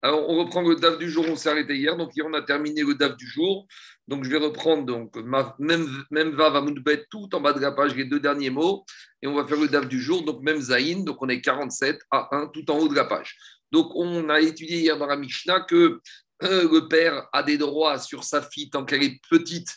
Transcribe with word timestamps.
Alors, 0.00 0.28
on 0.28 0.38
reprend 0.38 0.62
le 0.62 0.76
DAF 0.76 0.96
du 0.98 1.10
jour, 1.10 1.24
on 1.28 1.34
s'est 1.34 1.48
arrêté 1.48 1.76
hier, 1.76 1.96
donc 1.96 2.14
hier 2.14 2.24
on 2.24 2.34
a 2.34 2.42
terminé 2.42 2.82
le 2.82 2.94
DAF 2.94 3.16
du 3.16 3.26
jour. 3.26 3.66
Donc, 4.06 4.24
je 4.24 4.30
vais 4.30 4.38
reprendre 4.38 4.84
donc, 4.86 5.16
même, 5.58 6.04
même 6.10 6.30
va 6.30 6.50
Vamoudbet 6.50 7.06
tout 7.10 7.28
en 7.34 7.40
bas 7.40 7.52
de 7.52 7.60
la 7.60 7.72
page, 7.72 7.96
les 7.96 8.04
deux 8.04 8.20
derniers 8.20 8.50
mots, 8.50 8.84
et 9.22 9.26
on 9.26 9.34
va 9.34 9.44
faire 9.44 9.58
le 9.58 9.68
DAF 9.68 9.88
du 9.88 10.00
jour, 10.00 10.24
donc 10.24 10.40
même 10.42 10.60
Zaïn, 10.60 11.04
donc 11.04 11.20
on 11.20 11.28
est 11.28 11.40
47 11.40 11.98
à 12.10 12.28
1 12.30 12.46
tout 12.48 12.70
en 12.70 12.78
haut 12.78 12.88
de 12.88 12.94
la 12.94 13.04
page. 13.04 13.36
Donc, 13.72 13.90
on 13.96 14.28
a 14.30 14.40
étudié 14.40 14.78
hier 14.78 14.96
dans 14.96 15.06
la 15.06 15.16
Mishnah 15.16 15.60
que 15.62 16.00
euh, 16.44 16.68
le 16.72 16.86
père 16.86 17.28
a 17.32 17.42
des 17.42 17.58
droits 17.58 17.98
sur 17.98 18.22
sa 18.22 18.40
fille 18.40 18.70
tant 18.70 18.84
qu'elle 18.84 19.02
est 19.02 19.20
petite 19.28 19.68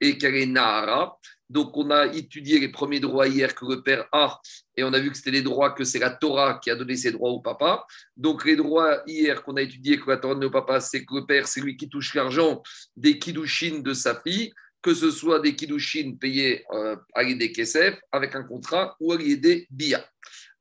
et 0.00 0.16
qu'elle 0.16 0.36
est 0.36 0.46
Nahara. 0.46 1.18
Donc, 1.48 1.76
on 1.76 1.90
a 1.90 2.06
étudié 2.06 2.58
les 2.58 2.68
premiers 2.68 3.00
droits 3.00 3.28
hier 3.28 3.54
que 3.54 3.64
le 3.66 3.82
père 3.82 4.06
a, 4.12 4.40
et 4.76 4.82
on 4.82 4.92
a 4.92 4.98
vu 4.98 5.10
que 5.10 5.16
c'était 5.16 5.30
les 5.30 5.42
droits 5.42 5.70
que 5.70 5.84
c'est 5.84 5.98
la 5.98 6.10
Torah 6.10 6.58
qui 6.62 6.70
a 6.70 6.76
donné 6.76 6.96
ses 6.96 7.12
droits 7.12 7.30
au 7.30 7.40
papa. 7.40 7.86
Donc, 8.16 8.44
les 8.44 8.56
droits 8.56 9.02
hier 9.06 9.42
qu'on 9.42 9.56
a 9.56 9.62
étudié 9.62 9.98
que 9.98 10.10
la 10.10 10.16
Torah 10.16 10.34
donne 10.34 10.44
au 10.44 10.50
papa, 10.50 10.80
c'est 10.80 11.04
que 11.04 11.14
le 11.14 11.26
père, 11.26 11.46
c'est 11.46 11.60
lui 11.60 11.76
qui 11.76 11.88
touche 11.88 12.14
l'argent 12.14 12.62
des 12.96 13.18
kiddushin 13.18 13.78
de 13.78 13.94
sa 13.94 14.20
fille, 14.20 14.52
que 14.82 14.92
ce 14.94 15.10
soit 15.10 15.40
des 15.40 15.54
kiddushin 15.54 16.16
payés 16.20 16.64
euh, 16.72 16.96
à 17.14 17.22
l'idée 17.22 17.52
Kesef, 17.52 17.98
avec 18.10 18.34
un 18.34 18.42
contrat, 18.42 18.96
ou 19.00 19.12
à 19.12 19.16
l'idée 19.16 19.66
Bia. 19.70 20.04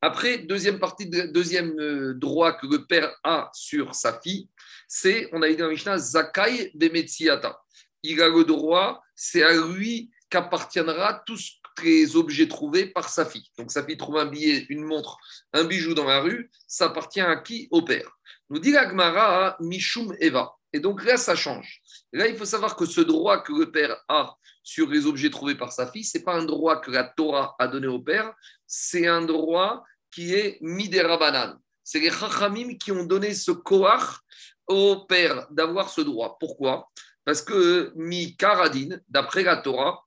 Après, 0.01 0.37
deuxième 0.37 0.77
partie, 0.77 1.07
deuxième 1.07 1.79
euh, 1.79 2.13
droit 2.13 2.53
que 2.53 2.67
le 2.67 2.85
père 2.85 3.15
a 3.23 3.49
sur 3.53 3.95
sa 3.95 4.19
fille, 4.19 4.47
c'est, 4.87 5.29
on 5.31 5.41
a 5.41 5.49
dit 5.49 5.55
dans 5.55 5.69
Mishnah, 5.69 5.97
Zakai 5.97 6.71
Bemetziata. 6.75 7.59
Il 8.03 8.21
a 8.21 8.29
le 8.29 8.43
droit, 8.43 9.01
c'est 9.15 9.41
à 9.41 9.51
lui 9.53 10.11
qu'appartiendra 10.29 11.23
tous 11.25 11.59
les 11.83 12.15
objets 12.15 12.47
trouvés 12.47 12.87
par 12.87 13.09
sa 13.09 13.25
fille. 13.25 13.49
Donc 13.57 13.71
sa 13.71 13.83
fille 13.83 13.97
trouve 13.97 14.17
un 14.17 14.25
billet, 14.25 14.65
une 14.69 14.83
montre, 14.83 15.17
un 15.53 15.65
bijou 15.65 15.93
dans 15.93 16.05
la 16.05 16.21
rue, 16.21 16.49
ça 16.67 16.85
appartient 16.85 17.21
à 17.21 17.35
qui? 17.37 17.67
Au 17.71 17.81
père. 17.81 18.17
Nous 18.49 18.59
dit 18.59 18.71
l'Agmara 18.71 19.57
Mishum 19.59 20.15
Eva. 20.19 20.53
Et 20.71 20.79
donc 20.79 21.03
là, 21.03 21.17
ça 21.17 21.35
change. 21.35 21.81
Là, 22.11 22.27
il 22.27 22.35
faut 22.35 22.45
savoir 22.45 22.75
que 22.75 22.85
ce 22.85 23.01
droit 23.01 23.41
que 23.41 23.53
le 23.53 23.71
père 23.71 23.97
a 24.07 24.35
sur 24.61 24.89
les 24.89 25.05
objets 25.05 25.29
trouvés 25.29 25.55
par 25.55 25.71
sa 25.71 25.87
fille, 25.87 26.03
ce 26.03 26.17
n'est 26.17 26.23
pas 26.23 26.35
un 26.35 26.45
droit 26.45 26.81
que 26.81 26.91
la 26.91 27.03
Torah 27.03 27.55
a 27.59 27.67
donné 27.67 27.87
au 27.87 27.99
père, 27.99 28.33
c'est 28.65 29.07
un 29.07 29.21
droit 29.21 29.83
qui 30.11 30.33
est 30.33 30.57
Midera 30.61 31.59
C'est 31.83 31.99
les 31.99 32.09
Chachamim 32.09 32.75
qui 32.77 32.91
ont 32.91 33.03
donné 33.03 33.33
ce 33.33 33.51
koach 33.51 34.19
au 34.67 35.05
père 35.05 35.47
d'avoir 35.51 35.89
ce 35.89 36.01
droit. 36.01 36.37
Pourquoi? 36.39 36.89
Parce 37.23 37.41
que 37.41 37.91
Mi 37.95 38.35
Karadin, 38.35 38.97
d'après 39.07 39.43
la 39.43 39.57
Torah, 39.57 40.04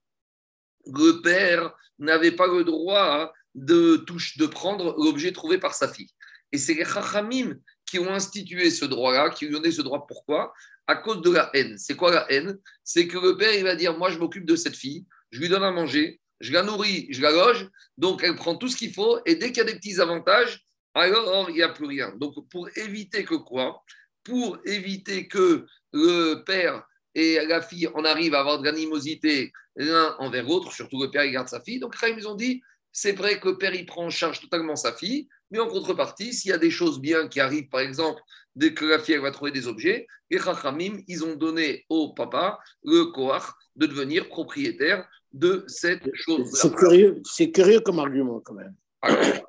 le 0.85 1.21
père 1.21 1.73
n'avait 1.99 2.31
pas 2.31 2.47
le 2.47 2.63
droit 2.63 3.33
de, 3.55 3.97
touche, 3.97 4.37
de 4.37 4.45
prendre 4.45 4.95
l'objet 4.97 5.31
trouvé 5.31 5.57
par 5.57 5.73
sa 5.73 5.87
fille. 5.87 6.09
Et 6.51 6.57
c'est 6.57 6.73
les 6.73 6.85
Chachamim 6.85 7.55
qui 7.85 7.99
ont 7.99 8.09
institué 8.09 8.69
ce 8.69 8.85
droit-là, 8.85 9.29
qui 9.29 9.45
lui 9.45 9.55
ont 9.55 9.59
donné 9.59 9.71
ce 9.71 9.81
droit. 9.81 10.05
Pourquoi? 10.07 10.53
À 10.87 10.95
cause 10.95 11.21
de 11.21 11.31
la 11.31 11.49
haine. 11.53 11.77
C'est 11.77 11.95
quoi 11.95 12.11
la 12.11 12.31
haine? 12.31 12.57
C'est 12.83 13.07
que 13.07 13.17
le 13.17 13.37
père, 13.37 13.53
il 13.53 13.63
va 13.63 13.75
dire 13.75 13.97
Moi, 13.97 14.09
je 14.09 14.17
m'occupe 14.17 14.45
de 14.45 14.55
cette 14.55 14.75
fille, 14.75 15.05
je 15.31 15.39
lui 15.39 15.49
donne 15.49 15.63
à 15.63 15.71
manger, 15.71 16.19
je 16.39 16.53
la 16.53 16.63
nourris, 16.63 17.07
je 17.11 17.21
la 17.21 17.31
loge, 17.31 17.67
donc 17.97 18.23
elle 18.23 18.35
prend 18.35 18.55
tout 18.55 18.67
ce 18.67 18.77
qu'il 18.77 18.93
faut, 18.93 19.19
et 19.25 19.35
dès 19.35 19.47
qu'il 19.47 19.57
y 19.57 19.67
a 19.67 19.71
des 19.71 19.75
petits 19.75 19.99
avantages, 19.99 20.63
alors 20.93 21.49
il 21.49 21.55
n'y 21.55 21.61
a 21.61 21.69
plus 21.69 21.85
rien. 21.85 22.13
Donc, 22.17 22.35
pour 22.49 22.69
éviter 22.77 23.23
que 23.23 23.35
quoi? 23.35 23.83
Pour 24.23 24.59
éviter 24.65 25.27
que 25.27 25.65
le 25.93 26.43
père 26.43 26.83
et 27.15 27.45
la 27.45 27.61
fille 27.61 27.87
en 27.87 28.05
arrivent 28.05 28.35
à 28.35 28.39
avoir 28.39 28.59
de 28.59 28.65
l'animosité 28.65 29.51
l'un 29.79 30.15
envers 30.19 30.43
l'autre, 30.43 30.71
surtout 30.73 31.01
le 31.01 31.09
père 31.09 31.23
il 31.23 31.31
garde 31.31 31.47
sa 31.47 31.61
fille. 31.61 31.79
Donc 31.79 31.95
ils 32.03 32.27
ont 32.27 32.35
dit, 32.35 32.61
c'est 32.91 33.13
vrai 33.13 33.39
que 33.39 33.49
le 33.49 33.57
père 33.57 33.73
il 33.73 33.85
prend 33.85 34.05
en 34.05 34.09
charge 34.09 34.41
totalement 34.41 34.75
sa 34.75 34.93
fille, 34.93 35.27
mais 35.51 35.59
en 35.59 35.67
contrepartie, 35.67 36.33
s'il 36.33 36.51
y 36.51 36.53
a 36.53 36.57
des 36.57 36.69
choses 36.69 36.99
bien 36.99 37.27
qui 37.27 37.39
arrivent, 37.39 37.69
par 37.69 37.79
exemple, 37.79 38.21
dès 38.55 38.73
que 38.73 38.85
la 38.85 38.99
fille 38.99 39.15
elle 39.15 39.21
va 39.21 39.31
trouver 39.31 39.51
des 39.51 39.67
objets, 39.67 40.05
les 40.29 40.39
Chachamim, 40.39 41.01
ils 41.07 41.23
ont 41.23 41.35
donné 41.35 41.85
au 41.89 42.13
papa 42.13 42.59
le 42.83 43.05
koach 43.05 43.43
de 43.75 43.85
devenir 43.87 44.27
propriétaire 44.27 45.07
de 45.31 45.63
cette 45.67 46.07
chose. 46.13 46.49
C'est 46.53 46.75
curieux, 46.75 47.21
c'est 47.23 47.51
curieux 47.51 47.79
comme 47.79 47.99
argument 47.99 48.41
quand 48.41 48.53
même. 48.53 48.75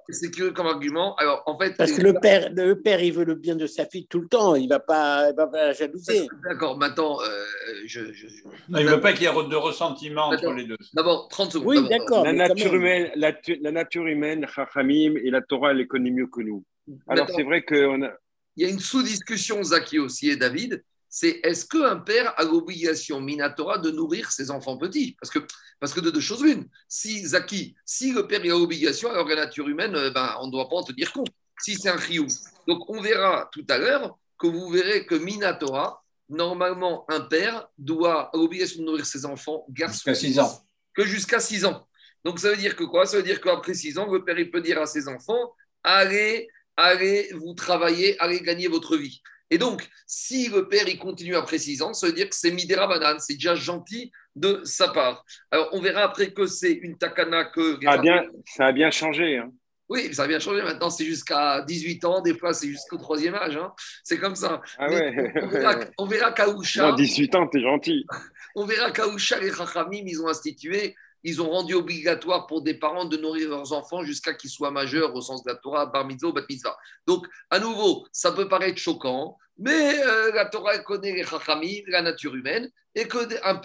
C'est 0.08 0.30
curieux 0.30 0.52
comme 0.52 0.66
argument. 0.66 1.14
Alors, 1.16 1.42
en 1.46 1.58
fait, 1.58 1.76
Parce 1.76 1.92
que 1.92 2.02
le 2.02 2.14
père, 2.14 2.50
le 2.54 2.80
père, 2.80 3.02
il 3.02 3.12
veut 3.12 3.24
le 3.24 3.34
bien 3.34 3.56
de 3.56 3.66
sa 3.66 3.84
fille 3.84 4.06
tout 4.06 4.20
le 4.20 4.28
temps. 4.28 4.54
Il 4.54 4.64
ne 4.64 4.68
va, 4.68 4.80
pas, 4.80 5.32
la 5.32 5.72
jalouser. 5.72 6.28
D'accord, 6.44 6.78
maintenant, 6.78 7.18
euh, 7.20 7.44
je, 7.86 8.00
il 8.00 8.84
ne 8.84 8.90
veut 8.90 9.00
pas 9.00 9.12
qu'il 9.12 9.22
y 9.22 9.26
ait 9.26 9.32
de 9.32 9.56
ressentiment 9.56 10.28
entre 10.28 10.52
les 10.52 10.64
deux. 10.64 10.76
D'abord, 10.94 11.28
30 11.28 11.52
secondes. 11.52 11.66
Oui, 11.66 11.88
d'accord. 11.88 12.24
La, 12.24 12.32
nature 12.32 12.74
humaine, 12.74 13.10
la, 13.16 13.32
la, 13.60 13.72
nature 13.72 14.06
humaine, 14.06 14.46
Chachamim 14.54 15.14
et 15.22 15.30
la 15.30 15.40
Torah, 15.42 15.72
elle 15.72 15.78
les 15.78 15.86
connaît 15.86 16.10
mieux 16.10 16.28
que 16.28 16.42
nous. 16.42 16.64
Alors, 17.08 17.28
c'est 17.30 17.42
vrai 17.42 17.62
qu'on 17.62 18.02
a. 18.02 18.10
Il 18.56 18.64
y 18.64 18.66
a 18.66 18.72
une 18.72 18.80
sous-discussion, 18.80 19.62
Zaki 19.62 19.98
aussi 19.98 20.28
et 20.28 20.36
David, 20.36 20.82
c'est 21.10 21.40
est-ce 21.42 21.66
qu'un 21.66 21.96
père 21.96 22.32
a 22.38 22.44
l'obligation 22.44 23.20
minatora 23.20 23.78
de 23.78 23.90
nourrir 23.90 24.30
ses 24.30 24.50
enfants 24.50 24.78
petits? 24.78 25.16
Parce 25.20 25.30
que, 25.30 25.40
parce 25.78 25.92
que 25.92 26.00
de 26.00 26.10
deux 26.10 26.20
choses 26.20 26.42
l'une. 26.42 26.68
Si 26.88 27.26
Zaki, 27.26 27.74
si 27.84 28.12
le 28.12 28.26
père 28.26 28.40
a 28.40 28.44
l'obligation, 28.44 29.10
alors 29.10 29.28
la 29.28 29.34
nature 29.34 29.68
humaine, 29.68 29.94
euh, 29.96 30.10
ben, 30.10 30.36
on 30.40 30.46
ne 30.46 30.52
doit 30.52 30.68
pas 30.68 30.76
en 30.76 30.84
tenir 30.84 31.12
compte. 31.12 31.28
Si 31.58 31.74
c'est 31.74 31.90
un 31.90 31.98
chiou. 31.98 32.26
Donc 32.66 32.88
on 32.88 33.00
verra 33.02 33.50
tout 33.52 33.66
à 33.68 33.76
l'heure 33.76 34.16
que 34.38 34.46
vous 34.46 34.70
verrez 34.70 35.04
que 35.04 35.16
minatora, 35.16 36.02
normalement, 36.28 37.04
un 37.08 37.20
père 37.20 37.68
doit 37.76 38.30
l'obligation 38.32 38.80
de 38.80 38.86
nourrir 38.86 39.04
ses 39.04 39.26
enfants 39.26 39.66
Jusqu'à 39.74 40.14
6 40.14 40.38
ans. 40.38 40.64
Que 40.94 41.04
jusqu'à 41.04 41.40
6 41.40 41.64
ans. 41.66 41.86
Donc 42.24 42.38
ça 42.38 42.50
veut 42.50 42.56
dire 42.56 42.76
que 42.76 42.84
quoi? 42.84 43.04
Ça 43.04 43.16
veut 43.16 43.22
dire 43.22 43.40
qu'après 43.40 43.74
6 43.74 43.98
ans, 43.98 44.10
le 44.10 44.24
père 44.24 44.38
il 44.38 44.50
peut 44.50 44.60
dire 44.60 44.80
à 44.80 44.86
ses 44.86 45.08
enfants 45.08 45.54
allez, 45.82 46.48
allez 46.76 47.30
vous 47.32 47.54
travailler, 47.54 48.18
allez 48.20 48.40
gagner 48.40 48.68
votre 48.68 48.96
vie. 48.96 49.22
Et 49.50 49.58
donc, 49.58 49.88
si 50.06 50.48
le 50.48 50.68
père 50.68 50.88
il 50.88 50.98
continue 50.98 51.34
après 51.34 51.58
6 51.58 51.82
ans, 51.82 51.92
ça 51.92 52.06
veut 52.06 52.12
dire 52.12 52.28
que 52.28 52.36
c'est 52.36 52.52
Midera 52.52 52.86
Banane, 52.86 53.18
c'est 53.18 53.34
déjà 53.34 53.54
gentil 53.54 54.12
de 54.36 54.60
sa 54.64 54.88
part. 54.88 55.24
Alors, 55.50 55.68
on 55.72 55.80
verra 55.80 56.02
après 56.02 56.32
que 56.32 56.46
c'est 56.46 56.72
une 56.72 56.96
takana 56.96 57.44
que. 57.46 57.78
Ça 57.82 57.92
a 57.92 57.98
bien, 57.98 58.24
ça 58.46 58.66
a 58.66 58.72
bien 58.72 58.90
changé. 58.90 59.38
Hein. 59.38 59.50
Oui, 59.88 60.14
ça 60.14 60.22
a 60.22 60.28
bien 60.28 60.38
changé. 60.38 60.62
Maintenant, 60.62 60.88
c'est 60.88 61.04
jusqu'à 61.04 61.62
18 61.62 62.04
ans. 62.04 62.20
Des 62.20 62.34
fois, 62.34 62.54
c'est 62.54 62.68
jusqu'au 62.68 62.96
troisième 62.96 63.34
âge. 63.34 63.56
Hein. 63.56 63.72
C'est 64.04 64.18
comme 64.18 64.36
ça. 64.36 64.62
Ah 64.78 64.88
ouais. 64.88 65.90
on 65.98 66.06
verra, 66.06 66.30
Kaoucha. 66.30 66.92
18 66.92 67.34
ans, 67.34 67.48
t'es 67.48 67.60
gentil. 67.60 68.06
On 68.56 68.64
verra 68.64 68.90
Kaoucha, 68.90 69.38
les 69.38 69.52
Chachamim, 69.52 70.02
ils 70.06 70.20
ont 70.20 70.26
institué 70.26 70.96
ils 71.22 71.42
ont 71.42 71.50
rendu 71.50 71.74
obligatoire 71.74 72.46
pour 72.46 72.62
des 72.62 72.74
parents 72.74 73.04
de 73.04 73.16
nourrir 73.16 73.50
leurs 73.50 73.72
enfants 73.72 74.02
jusqu'à 74.02 74.34
qu'ils 74.34 74.50
soient 74.50 74.70
majeurs 74.70 75.14
au 75.14 75.20
sens 75.20 75.42
de 75.42 75.50
la 75.50 75.56
Torah, 75.56 75.86
bar 75.86 76.06
mitzvah, 76.06 76.32
bat 76.32 76.42
mitzvah. 76.48 76.76
Donc, 77.06 77.26
à 77.50 77.58
nouveau, 77.58 78.06
ça 78.12 78.32
peut 78.32 78.48
paraître 78.48 78.78
choquant, 78.78 79.36
mais 79.58 80.02
euh, 80.02 80.32
la 80.32 80.46
Torah 80.46 80.78
connaît 80.78 81.12
les 81.12 81.24
chachamim, 81.24 81.82
la 81.88 82.02
nature 82.02 82.34
humaine, 82.34 82.70
et 82.94 83.06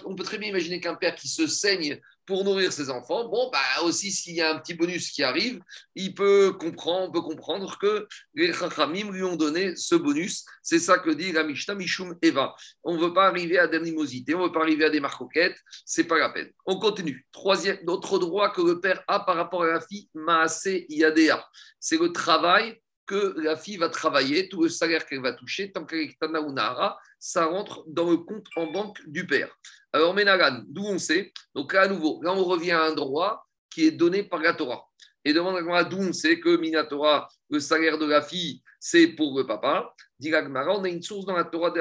on 0.04 0.14
peut 0.14 0.24
très 0.24 0.38
bien 0.38 0.50
imaginer 0.50 0.80
qu'un 0.80 0.94
père 0.94 1.14
qui 1.14 1.28
se 1.28 1.46
saigne 1.46 2.00
pour 2.26 2.44
nourrir 2.44 2.72
ses 2.72 2.90
enfants, 2.90 3.28
bon, 3.28 3.50
bah 3.52 3.84
aussi 3.84 4.10
s'il 4.10 4.34
y 4.34 4.42
a 4.42 4.52
un 4.52 4.58
petit 4.58 4.74
bonus 4.74 5.10
qui 5.10 5.22
arrive, 5.22 5.60
il 5.94 6.14
peut 6.14 6.52
comprendre, 6.52 7.12
peut 7.12 7.22
comprendre 7.22 7.78
que 7.78 8.06
les 8.34 8.52
chachamim 8.52 9.12
lui 9.12 9.22
ont 9.22 9.36
donné 9.36 9.76
ce 9.76 9.94
bonus. 9.94 10.44
C'est 10.62 10.80
ça 10.80 10.98
que 10.98 11.10
dit 11.10 11.32
la 11.32 11.44
Mishnah 11.44 11.74
Mishum 11.74 12.16
Eva. 12.20 12.54
On 12.82 12.96
ne 12.96 13.00
veut 13.00 13.12
pas 13.12 13.28
arriver 13.28 13.58
à 13.58 13.68
des 13.68 13.76
animosités, 13.76 14.34
on 14.34 14.40
ne 14.40 14.46
veut 14.46 14.52
pas 14.52 14.62
arriver 14.62 14.84
à 14.84 14.90
des 14.90 15.00
marcoquettes, 15.00 15.58
c'est 15.84 16.04
pas 16.04 16.18
la 16.18 16.30
peine. 16.30 16.50
On 16.66 16.78
continue. 16.78 17.26
Troisième, 17.32 17.78
autre 17.86 18.18
droit 18.18 18.50
que 18.50 18.62
le 18.62 18.80
père 18.80 19.02
a 19.06 19.20
par 19.20 19.36
rapport 19.36 19.62
à 19.62 19.66
la 19.66 19.80
fille, 19.80 20.08
Maase 20.14 20.68
Yadea. 20.88 21.48
C'est 21.78 21.98
le 21.98 22.12
travail 22.12 22.80
que 23.06 23.34
la 23.38 23.56
fille 23.56 23.76
va 23.76 23.88
travailler, 23.88 24.48
tout 24.48 24.64
le 24.64 24.68
salaire 24.68 25.06
qu'elle 25.06 25.22
va 25.22 25.32
toucher, 25.32 25.70
tant 25.70 25.84
qu'elle 25.84 26.00
est 26.00 26.18
Tana 26.18 26.40
ou 26.40 26.52
Nahara, 26.52 26.98
ça 27.18 27.46
rentre 27.46 27.84
dans 27.86 28.10
le 28.10 28.18
compte 28.18 28.46
en 28.56 28.66
banque 28.66 29.00
du 29.06 29.26
père. 29.26 29.48
Alors, 29.92 30.14
Ménagan, 30.14 30.62
d'où 30.66 30.84
on 30.84 30.98
sait 30.98 31.32
Donc 31.54 31.72
là, 31.72 31.82
à 31.82 31.88
nouveau, 31.88 32.20
là, 32.22 32.32
on 32.32 32.44
revient 32.44 32.72
à 32.72 32.84
un 32.84 32.92
droit 32.92 33.46
qui 33.70 33.86
est 33.86 33.92
donné 33.92 34.22
par 34.22 34.40
la 34.40 34.54
Torah. 34.54 34.84
Et 35.24 35.32
demande 35.32 35.56
à 35.56 35.84
d'où 35.84 35.98
on 35.98 36.12
sait 36.12 36.38
que 36.38 36.56
Minatora, 36.56 37.28
le 37.50 37.60
salaire 37.60 37.98
de 37.98 38.06
la 38.06 38.22
fille, 38.22 38.62
c'est 38.78 39.08
pour 39.08 39.36
le 39.36 39.44
papa? 39.44 39.92
Dit 40.18 40.32
on 40.32 40.84
a 40.84 40.88
une 40.88 41.02
source 41.02 41.26
dans 41.26 41.36
la 41.36 41.44
Torah 41.44 41.70
d'où 41.70 41.80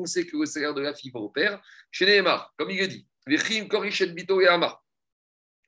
on 0.00 0.04
sait 0.04 0.26
que 0.26 0.36
le 0.36 0.46
salaire 0.46 0.74
de 0.74 0.82
la 0.82 0.94
fille 0.94 1.10
va 1.10 1.20
au 1.20 1.30
père? 1.30 1.60
Chez 1.90 2.22
comme 2.58 2.70
il 2.70 2.80
est 2.80 2.88
dit, 2.88 3.06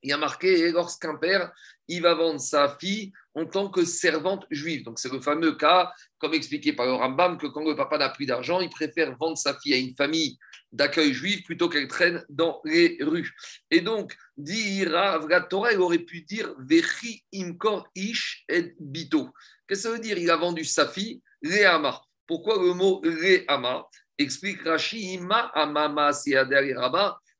il 0.02 0.10
y 0.10 0.12
a 0.12 0.18
marqué 0.18 0.70
lorsqu'un 0.72 1.16
père 1.16 1.52
il 1.88 2.02
va 2.02 2.14
vendre 2.14 2.40
sa 2.40 2.76
fille 2.80 3.12
en 3.34 3.46
tant 3.46 3.68
que 3.68 3.84
servante 3.84 4.46
juive. 4.50 4.84
Donc 4.84 4.98
c'est 4.98 5.12
le 5.12 5.20
fameux 5.20 5.56
cas, 5.56 5.92
comme 6.18 6.34
expliqué 6.34 6.72
par 6.72 6.86
le 6.86 6.92
Rambam, 6.92 7.38
que 7.38 7.46
quand 7.46 7.64
le 7.64 7.76
papa 7.76 7.98
n'a 7.98 8.08
plus 8.08 8.26
d'argent, 8.26 8.60
il 8.60 8.70
préfère 8.70 9.16
vendre 9.16 9.36
sa 9.36 9.58
fille 9.58 9.74
à 9.74 9.76
une 9.76 9.94
famille 9.94 10.38
d'accueil 10.72 11.12
juif 11.12 11.44
plutôt 11.44 11.68
qu'elle 11.68 11.88
traîne 11.88 12.24
dans 12.28 12.60
les 12.64 12.98
rues. 13.00 13.34
Et 13.70 13.80
donc, 13.80 14.16
dira 14.36 15.20
la 15.28 15.40
Torah, 15.42 15.72
il 15.72 15.80
aurait 15.80 15.98
pu 15.98 16.22
dire 16.22 16.54
Vechi 16.58 17.24
imkor 17.32 17.88
ish 17.94 18.44
et 18.48 18.74
bito. 18.80 19.28
Qu'est-ce 19.68 19.82
que 19.82 19.88
ça 19.88 19.92
veut 19.92 20.00
dire? 20.00 20.18
Il 20.18 20.30
a 20.30 20.36
vendu 20.36 20.64
sa 20.64 20.88
fille, 20.88 21.22
Réama. 21.42 22.00
Pourquoi 22.26 22.56
le 22.56 22.74
mot 22.74 23.00
Réama 23.04 23.86
Explique 24.18 24.62
Rashi, 24.62 25.12
Ima 25.12 25.50
Amama 25.54 26.10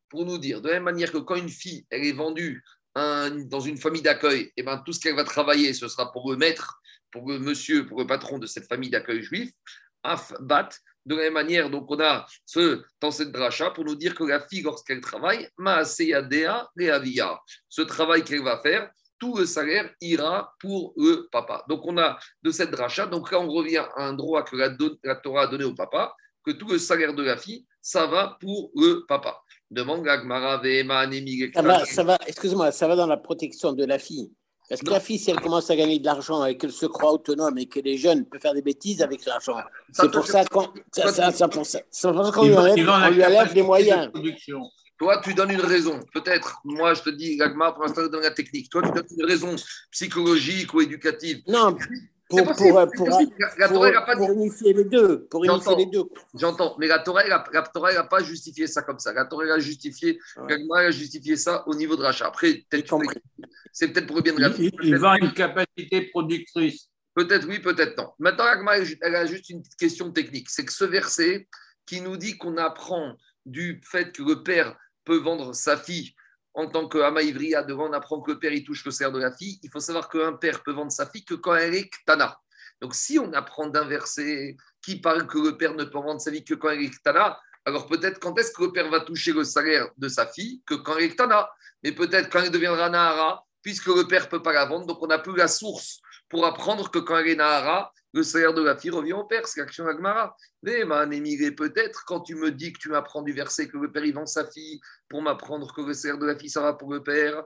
pour 0.08 0.24
nous 0.24 0.38
dire, 0.38 0.60
de 0.60 0.68
la 0.68 0.74
même 0.74 0.84
manière 0.84 1.12
que 1.12 1.18
quand 1.18 1.36
une 1.36 1.48
fille, 1.48 1.86
elle 1.90 2.04
est 2.04 2.12
vendue 2.12 2.62
dans 2.94 3.60
une 3.60 3.76
famille 3.76 4.00
d'accueil, 4.00 4.40
et 4.40 4.52
eh 4.56 4.62
ben, 4.62 4.82
tout 4.84 4.92
ce 4.92 5.00
qu'elle 5.00 5.16
va 5.16 5.24
travailler, 5.24 5.74
ce 5.74 5.86
sera 5.86 6.10
pour 6.12 6.30
le 6.30 6.38
maître, 6.38 6.80
pour 7.10 7.28
le 7.28 7.38
monsieur, 7.38 7.84
pour 7.84 7.98
le 8.00 8.06
patron 8.06 8.38
de 8.38 8.46
cette 8.46 8.66
famille 8.66 8.88
d'accueil 8.88 9.22
juif, 9.22 9.50
af 10.02 10.32
bat, 10.40 10.70
de 11.04 11.14
la 11.14 11.22
même 11.22 11.34
manière, 11.34 11.70
donc 11.70 11.90
on 11.90 12.00
a 12.00 12.26
ce, 12.44 12.82
dans 13.00 13.10
cette 13.10 13.30
dracha 13.32 13.70
pour 13.70 13.84
nous 13.84 13.94
dire 13.94 14.14
que 14.14 14.24
la 14.24 14.40
fille, 14.40 14.62
lorsqu'elle 14.62 15.00
travaille, 15.00 15.48
maaseyadea 15.56 16.68
leavia, 16.74 17.38
ce 17.68 17.82
travail 17.82 18.24
qu'elle 18.24 18.42
va 18.42 18.58
faire, 18.60 18.90
tout 19.18 19.36
le 19.36 19.46
salaire 19.46 19.90
ira 20.00 20.54
pour 20.60 20.92
le 20.96 21.28
papa. 21.30 21.64
Donc 21.68 21.86
on 21.86 21.96
a 21.98 22.18
de 22.42 22.50
cette 22.50 22.70
dracha, 22.70 23.06
donc 23.06 23.30
là 23.30 23.40
on 23.40 23.48
revient 23.48 23.84
à 23.96 24.04
un 24.04 24.14
droit 24.14 24.42
que 24.42 24.56
la, 24.56 24.76
la 25.04 25.16
Torah 25.16 25.42
a 25.42 25.46
donné 25.46 25.64
au 25.64 25.74
papa, 25.74 26.14
que 26.44 26.50
tout 26.50 26.68
le 26.68 26.78
salaire 26.78 27.14
de 27.14 27.22
la 27.22 27.36
fille, 27.36 27.66
ça 27.86 28.04
va 28.08 28.36
pour 28.40 28.72
le 28.74 29.04
papa. 29.06 29.40
Demande 29.70 30.02
Gagmara, 30.02 30.58
Vehema, 30.58 31.08
Ça 31.54 31.62
va, 31.62 31.84
ça 31.84 32.02
va 32.02 32.18
excuse-moi, 32.26 32.72
ça 32.72 32.88
va 32.88 32.96
dans 32.96 33.06
la 33.06 33.16
protection 33.16 33.72
de 33.72 33.84
la 33.84 34.00
fille. 34.00 34.32
Parce 34.68 34.80
que 34.80 34.90
la 34.90 34.98
fille, 34.98 35.20
si 35.20 35.30
elle 35.30 35.38
commence 35.38 35.70
à 35.70 35.76
gagner 35.76 36.00
de 36.00 36.04
l'argent 36.04 36.44
et 36.44 36.56
qu'elle 36.56 36.72
se 36.72 36.86
croit 36.86 37.12
autonome 37.12 37.56
et 37.58 37.66
qu'elle 37.66 37.86
est 37.86 37.96
jeune, 37.96 38.26
peut 38.26 38.40
faire 38.40 38.54
des 38.54 38.62
bêtises 38.62 39.02
avec 39.02 39.24
l'argent. 39.24 39.58
C'est 39.92 40.10
pour 40.10 40.26
ça 40.26 40.44
qu'on 40.46 40.62
lui, 42.44 42.56
on 42.56 43.10
lui 43.10 43.24
enlève 43.24 43.54
les 43.54 43.62
moyens. 43.62 44.10
Toi, 44.98 45.20
tu 45.22 45.34
donnes 45.34 45.52
une 45.52 45.60
raison. 45.60 46.00
Peut-être, 46.12 46.58
moi, 46.64 46.94
je 46.94 47.02
te 47.02 47.10
dis, 47.10 47.36
Gagmar, 47.36 47.74
pour 47.74 47.84
l'instant, 47.84 48.02
je 48.02 48.08
donne 48.08 48.22
la 48.22 48.32
technique. 48.32 48.68
Toi, 48.68 48.82
tu 48.82 48.90
donnes 48.90 49.06
une 49.16 49.26
raison 49.26 49.54
psychologique 49.92 50.74
ou 50.74 50.80
éducative. 50.80 51.42
Non, 51.46 51.76
pour, 52.28 52.42
pour, 52.42 52.90
pour, 52.96 54.32
unifier 54.32 54.72
les 54.72 54.84
deux. 54.84 55.26
Pour 55.30 55.44
unifier 55.44 55.76
les 55.76 55.86
deux. 55.86 56.04
J'entends, 56.34 56.76
mais 56.78 56.88
la 56.88 56.98
Torah, 56.98 57.22
n'a 57.24 58.04
pas 58.04 58.22
justifié 58.22 58.66
ça 58.66 58.82
comme 58.82 58.98
ça. 58.98 59.12
La 59.12 59.26
Torah 59.26 59.44
a 59.44 59.58
justifié, 59.58 60.18
a 60.36 60.90
justifié 60.90 61.36
ça 61.36 61.62
au 61.68 61.74
niveau 61.74 61.96
de 61.96 62.02
rachat. 62.02 62.26
Après, 62.26 62.64
c'est 63.72 63.88
peut-être 63.88 64.06
pour 64.06 64.16
le 64.16 64.22
bien 64.22 64.34
de 64.34 64.40
la 64.40 64.48
Il, 64.58 64.72
il 64.82 64.96
vend 64.96 65.14
une 65.14 65.32
capacité 65.32 66.02
productrice. 66.10 66.88
Peut-être 67.14 67.46
oui, 67.48 67.60
peut-être 67.60 67.96
non. 67.96 68.10
Maintenant, 68.18 68.44
elle 69.00 69.14
a 69.14 69.24
juste 69.26 69.48
une 69.48 69.62
petite 69.62 69.76
question 69.76 70.10
technique. 70.12 70.50
C'est 70.50 70.64
que 70.64 70.72
ce 70.72 70.84
verset 70.84 71.48
qui 71.86 72.00
nous 72.00 72.16
dit 72.16 72.36
qu'on 72.36 72.56
apprend 72.56 73.16
du 73.46 73.80
fait 73.84 74.12
que 74.12 74.22
le 74.22 74.42
père 74.42 74.76
peut 75.04 75.18
vendre 75.18 75.54
sa 75.54 75.76
fille 75.76 76.14
en 76.56 76.66
tant 76.66 76.88
qu'Ama 76.88 77.22
Ivria, 77.22 77.62
devant 77.62 77.90
on 77.90 77.92
apprend 77.92 78.20
que 78.20 78.32
le 78.32 78.38
père 78.38 78.52
touche 78.64 78.84
le 78.86 78.90
cerf 78.90 79.12
de 79.12 79.20
la 79.20 79.30
fille, 79.30 79.60
il 79.62 79.70
faut 79.70 79.78
savoir 79.78 80.08
qu'un 80.08 80.32
père 80.32 80.62
peut 80.62 80.72
vendre 80.72 80.90
sa 80.90 81.06
fille 81.06 81.24
que 81.24 81.34
quand 81.34 81.54
elle 81.54 81.74
est 81.74 81.88
Ktana. 81.88 82.40
Donc 82.80 82.94
si 82.94 83.18
on 83.18 83.30
apprend 83.34 83.66
d'un 83.66 83.84
verset 83.84 84.56
qui 84.80 84.98
parle 84.98 85.26
que 85.26 85.38
le 85.38 85.58
père 85.58 85.74
ne 85.74 85.84
peut 85.84 85.98
vendre 85.98 86.20
sa 86.20 86.32
fille 86.32 86.44
que 86.44 86.54
quand 86.54 86.70
elle 86.70 86.80
est 86.80 86.90
Ktana, 86.90 87.38
alors 87.66 87.86
peut-être 87.86 88.18
quand 88.18 88.36
est-ce 88.38 88.52
que 88.52 88.62
le 88.64 88.72
père 88.72 88.88
va 88.90 89.00
toucher 89.00 89.32
le 89.32 89.44
salaire 89.44 89.88
de 89.98 90.08
sa 90.08 90.26
fille 90.26 90.62
que 90.64 90.74
quand 90.74 90.96
elle 90.96 91.04
est 91.04 91.10
Ktana? 91.10 91.50
Mais 91.82 91.92
peut-être 91.92 92.30
quand 92.30 92.40
elle 92.40 92.50
deviendra 92.50 92.88
Nahara, 92.88 93.44
puisque 93.60 93.88
le 93.88 94.08
père 94.08 94.24
ne 94.24 94.28
peut 94.28 94.42
pas 94.42 94.54
la 94.54 94.64
vendre, 94.64 94.86
donc 94.86 95.02
on 95.02 95.08
n'a 95.08 95.18
plus 95.18 95.36
la 95.36 95.48
source 95.48 96.00
pour 96.28 96.46
apprendre 96.46 96.90
que 96.90 96.98
quand 96.98 97.18
elle 97.18 97.28
est 97.28 97.36
Nahara, 97.36 97.92
le 98.12 98.22
salaire 98.22 98.54
de 98.54 98.62
la 98.62 98.76
fille 98.76 98.90
revient 98.90 99.12
au 99.12 99.24
père, 99.24 99.46
c'est 99.46 99.60
l'action 99.60 99.84
d'Agmara. 99.84 100.34
Mais 100.62 100.84
peut-être 100.84 102.04
quand 102.06 102.20
tu 102.20 102.34
me 102.34 102.50
dis 102.50 102.72
que 102.72 102.78
tu 102.78 102.88
m'apprends 102.88 103.20
du 103.20 103.32
verset 103.32 103.68
que 103.68 103.76
le 103.76 103.92
père 103.92 104.04
vend 104.14 104.24
sa 104.24 104.46
fille 104.46 104.80
pour 105.08 105.20
m'apprendre 105.20 105.72
que 105.74 105.82
le 105.82 105.92
salaire 105.92 106.16
de 106.16 106.26
la 106.26 106.34
fille 106.36 106.50
va 106.54 106.72
pour 106.72 106.92
le 106.92 107.02
père. 107.02 107.44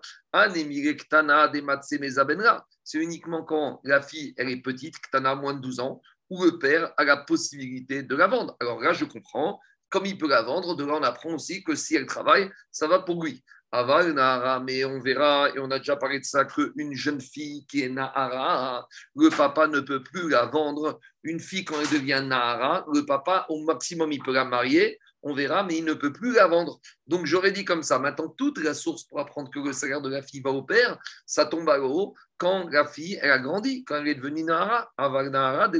C'est 2.84 2.98
uniquement 2.98 3.42
quand 3.42 3.80
la 3.82 4.00
fille 4.00 4.32
elle 4.36 4.48
est 4.48 4.62
petite, 4.62 5.00
Ktana 5.00 5.34
moins 5.34 5.54
de 5.54 5.60
12 5.60 5.80
ans, 5.80 6.00
où 6.30 6.44
le 6.44 6.58
père 6.58 6.92
a 6.96 7.04
la 7.04 7.16
possibilité 7.16 8.04
de 8.04 8.14
la 8.14 8.28
vendre. 8.28 8.56
Alors 8.60 8.80
là, 8.80 8.92
je 8.92 9.04
comprends, 9.04 9.58
comme 9.88 10.06
il 10.06 10.16
peut 10.16 10.28
la 10.28 10.42
vendre, 10.42 10.76
de 10.76 10.84
là 10.84 10.94
on 10.94 11.02
apprend 11.02 11.34
aussi 11.34 11.64
que 11.64 11.74
si 11.74 11.96
elle 11.96 12.06
travaille, 12.06 12.48
ça 12.70 12.86
va 12.86 13.00
pour 13.00 13.24
lui. 13.24 13.42
Aval 13.72 14.12
Nahara, 14.12 14.60
mais 14.60 14.84
on 14.84 15.00
verra, 15.00 15.50
et 15.54 15.58
on 15.58 15.70
a 15.70 15.78
déjà 15.78 15.96
parlé 15.96 16.18
de 16.18 16.24
ça, 16.24 16.44
qu'une 16.44 16.94
jeune 16.94 17.20
fille 17.20 17.64
qui 17.66 17.82
est 17.82 17.88
Nahara, 17.88 18.86
le 19.14 19.28
papa 19.30 19.66
ne 19.68 19.80
peut 19.80 20.02
plus 20.02 20.28
la 20.28 20.46
vendre. 20.46 20.98
Une 21.22 21.40
fille, 21.40 21.64
quand 21.64 21.76
elle 21.80 22.00
devient 22.00 22.22
Nahara, 22.26 22.84
le 22.92 23.04
papa, 23.06 23.46
au 23.48 23.64
maximum, 23.64 24.10
il 24.12 24.22
peut 24.22 24.32
la 24.32 24.44
marier, 24.44 24.98
on 25.22 25.34
verra, 25.34 25.62
mais 25.64 25.78
il 25.78 25.84
ne 25.84 25.94
peut 25.94 26.12
plus 26.12 26.32
la 26.32 26.46
vendre. 26.46 26.80
Donc 27.06 27.26
j'aurais 27.26 27.52
dit 27.52 27.64
comme 27.64 27.82
ça, 27.82 27.98
maintenant 27.98 28.28
toute 28.28 28.58
la 28.62 28.74
source 28.74 29.04
pour 29.04 29.20
apprendre 29.20 29.50
que 29.50 29.58
le 29.58 29.72
salaire 29.72 30.00
de 30.00 30.08
la 30.08 30.22
fille 30.22 30.40
va 30.40 30.50
au 30.50 30.62
père, 30.62 30.98
ça 31.26 31.44
tombe 31.44 31.68
à 31.68 31.76
l'eau 31.76 32.14
quand 32.38 32.70
la 32.70 32.86
fille, 32.86 33.18
elle 33.20 33.32
a 33.32 33.38
grandi, 33.38 33.84
quand 33.84 33.96
elle 33.96 34.08
est 34.08 34.14
devenue 34.14 34.44
Nahara, 34.44 34.90
Aval 34.96 35.28
Nahara, 35.28 35.70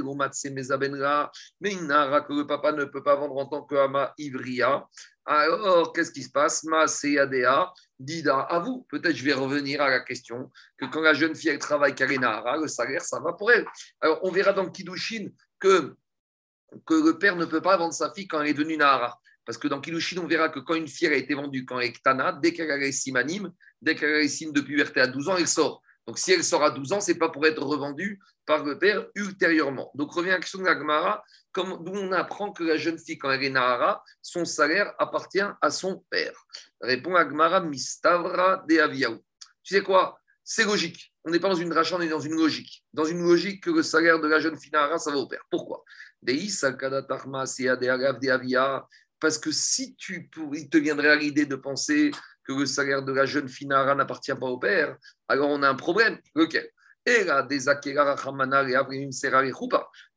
mais 1.59 1.71
une 1.71 1.87
Nahara 1.87 2.21
que 2.21 2.33
le 2.33 2.45
papa 2.45 2.71
ne 2.71 2.85
peut 2.85 3.03
pas 3.03 3.15
vendre 3.15 3.35
en 3.35 3.47
tant 3.47 3.63
que 3.63 3.75
Ama 3.75 4.13
Ivria, 4.19 4.85
alors, 5.25 5.93
qu'est-ce 5.93 6.11
qui 6.11 6.23
se 6.23 6.31
passe? 6.31 6.63
Maaseadea, 6.63 7.73
Dida, 7.99 8.39
à 8.39 8.59
vous. 8.59 8.85
Peut-être 8.89 9.15
je 9.15 9.23
vais 9.23 9.33
revenir 9.33 9.81
à 9.81 9.89
la 9.89 9.99
question 9.99 10.49
que 10.77 10.85
quand 10.85 11.01
la 11.01 11.13
jeune 11.13 11.35
fille 11.35 11.49
elle 11.49 11.59
travaille 11.59 11.93
Karinahara, 11.93 12.57
le 12.57 12.67
salaire, 12.67 13.01
ça 13.01 13.19
va 13.19 13.33
pour 13.33 13.51
elle. 13.51 13.65
Alors, 13.99 14.19
on 14.23 14.31
verra 14.31 14.53
dans 14.53 14.69
Kidushin 14.69 15.29
que, 15.59 15.95
que 16.85 16.93
le 16.93 17.19
père 17.19 17.35
ne 17.35 17.45
peut 17.45 17.61
pas 17.61 17.77
vendre 17.77 17.93
sa 17.93 18.11
fille 18.11 18.27
quand 18.27 18.41
elle 18.41 18.49
est 18.49 18.53
devenue 18.53 18.77
Nahara. 18.77 19.19
Parce 19.45 19.57
que 19.57 19.67
dans 19.67 19.79
Kidushin, 19.79 20.19
on 20.21 20.27
verra 20.27 20.49
que 20.49 20.59
quand 20.59 20.75
une 20.75 20.87
fille 20.87 21.07
a 21.07 21.15
été 21.15 21.35
vendue 21.35 21.65
quand 21.65 21.79
elle 21.79 21.89
est 21.89 21.93
Ktana, 21.93 22.33
dès 22.41 22.53
qu'elle 22.53 22.71
a 22.71 22.77
les 22.77 22.91
simanim, 22.91 23.51
dès 23.81 23.95
qu'elle 23.95 24.13
a 24.13 24.19
les 24.19 24.29
signes 24.29 24.53
de 24.53 24.61
puberté 24.61 25.01
à 25.01 25.07
12 25.07 25.29
ans, 25.29 25.37
elle 25.37 25.47
sort. 25.47 25.81
Donc, 26.07 26.17
si 26.17 26.31
elle 26.31 26.43
sort 26.43 26.63
à 26.63 26.71
12 26.71 26.93
ans, 26.93 27.01
ce 27.01 27.11
n'est 27.11 27.17
pas 27.17 27.29
pour 27.29 27.45
être 27.45 27.61
revendue 27.61 28.19
par 28.45 28.63
le 28.63 28.77
père 28.77 29.05
ultérieurement. 29.15 29.91
Donc, 29.95 30.11
revient 30.11 30.31
à 30.31 30.33
la 30.33 30.39
question 30.39 30.59
de 30.59 30.65
la 30.65 30.75
d'où 31.55 31.91
on 31.93 32.11
apprend 32.11 32.51
que 32.51 32.63
la 32.63 32.77
jeune 32.77 32.97
fille, 32.97 33.17
quand 33.17 33.31
elle 33.31 33.43
est 33.43 33.49
Nahara, 33.49 34.03
son 34.21 34.45
salaire 34.45 34.93
appartient 34.97 35.43
à 35.61 35.69
son 35.69 36.03
père. 36.09 36.33
Répond 36.81 37.15
Agmara 37.15 37.59
Mistavra 37.61 38.63
de 38.67 38.79
Aviaou. 38.79 39.19
Tu 39.63 39.75
sais 39.75 39.83
quoi? 39.83 40.19
C'est 40.43 40.65
logique. 40.65 41.13
On 41.23 41.29
n'est 41.29 41.39
pas 41.39 41.49
dans 41.49 41.55
une 41.55 41.71
rachat, 41.71 41.97
on 41.97 42.01
est 42.01 42.09
dans 42.09 42.19
une 42.19 42.35
logique. 42.35 42.83
Dans 42.93 43.05
une 43.05 43.21
logique 43.21 43.63
que 43.63 43.69
le 43.69 43.83
salaire 43.83 44.19
de 44.19 44.27
la 44.27 44.39
jeune 44.39 44.57
fille 44.57 44.71
Nahara, 44.71 44.97
ça 44.97 45.11
va 45.11 45.17
au 45.17 45.27
père. 45.27 45.43
Pourquoi? 45.49 45.83
Parce 49.19 49.37
que 49.37 49.51
si 49.51 49.95
tu 49.95 50.29
il 50.53 50.69
te 50.69 50.77
viendrait 50.77 51.09
à 51.09 51.15
l'idée 51.15 51.45
de 51.45 51.55
penser 51.55 52.11
que 52.47 52.53
le 52.53 52.65
salaire 52.65 53.03
de 53.03 53.13
la 53.13 53.25
jeune 53.25 53.47
fille 53.47 53.67
Nahara 53.67 53.95
n'appartient 53.95 54.33
pas 54.33 54.47
au 54.47 54.57
père, 54.57 54.97
alors 55.27 55.49
on 55.49 55.61
a 55.63 55.69
un 55.69 55.75
problème. 55.75 56.19
Lequel 56.35 56.69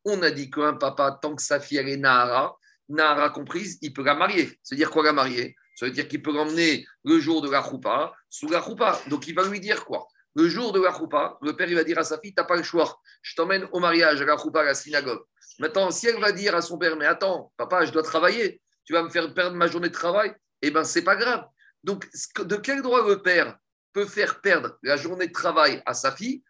on 0.06 0.22
a 0.22 0.30
dit 0.30 0.50
qu'un 0.50 0.74
papa, 0.74 1.18
tant 1.22 1.34
que 1.34 1.42
sa 1.42 1.58
fille 1.58 1.78
est 1.78 1.96
Nahara, 1.96 2.56
Nahara 2.90 3.30
comprise, 3.30 3.78
il 3.80 3.94
peut 3.94 4.04
la 4.04 4.14
marier. 4.14 4.58
C'est-à-dire 4.62 4.90
quoi 4.90 5.02
la 5.02 5.12
marier? 5.12 5.56
Ça 5.76 5.86
veut 5.86 5.92
dire 5.92 6.06
qu'il 6.06 6.22
peut 6.22 6.32
l'emmener 6.32 6.86
le 7.04 7.18
jour 7.20 7.40
de 7.40 7.50
la 7.50 7.62
choupa, 7.62 8.12
sous 8.28 8.48
la 8.48 8.62
choupa. 8.62 9.00
Donc 9.08 9.26
il 9.26 9.34
va 9.34 9.48
lui 9.48 9.60
dire 9.60 9.84
quoi? 9.84 10.06
Le 10.36 10.48
jour 10.48 10.72
de 10.72 10.82
la 10.82 10.92
choupa, 10.92 11.38
le 11.40 11.56
père 11.56 11.68
il 11.68 11.74
va 11.74 11.84
dire 11.84 11.98
à 11.98 12.04
sa 12.04 12.18
fille, 12.18 12.34
tu 12.34 12.40
n'as 12.40 12.46
pas 12.46 12.56
le 12.56 12.62
choix, 12.62 13.00
je 13.22 13.34
t'emmène 13.34 13.66
au 13.72 13.80
mariage, 13.80 14.20
à 14.20 14.24
la 14.24 14.36
choupa, 14.36 14.60
à 14.60 14.64
la 14.64 14.74
synagogue. 14.74 15.22
Maintenant, 15.60 15.90
si 15.90 16.08
elle 16.08 16.20
va 16.20 16.32
dire 16.32 16.54
à 16.54 16.60
son 16.60 16.76
père, 16.76 16.96
mais 16.96 17.06
attends, 17.06 17.52
papa, 17.56 17.86
je 17.86 17.92
dois 17.92 18.02
travailler, 18.02 18.60
tu 18.84 18.92
vas 18.92 19.02
me 19.02 19.08
faire 19.08 19.32
perdre 19.32 19.56
ma 19.56 19.68
journée 19.68 19.88
de 19.88 19.94
travail, 19.94 20.34
eh 20.60 20.70
bien, 20.70 20.84
c'est 20.84 21.04
pas 21.04 21.16
grave. 21.16 21.44
Donc, 21.84 22.08
de 22.38 22.56
quel 22.56 22.82
droit 22.82 23.06
le 23.06 23.22
père 23.22 23.56
peut 23.92 24.06
faire 24.06 24.40
perdre 24.40 24.76
la 24.82 24.96
journée 24.96 25.28
de 25.28 25.32
travail 25.32 25.82
à 25.86 25.94
sa 25.94 26.10
fille 26.10 26.42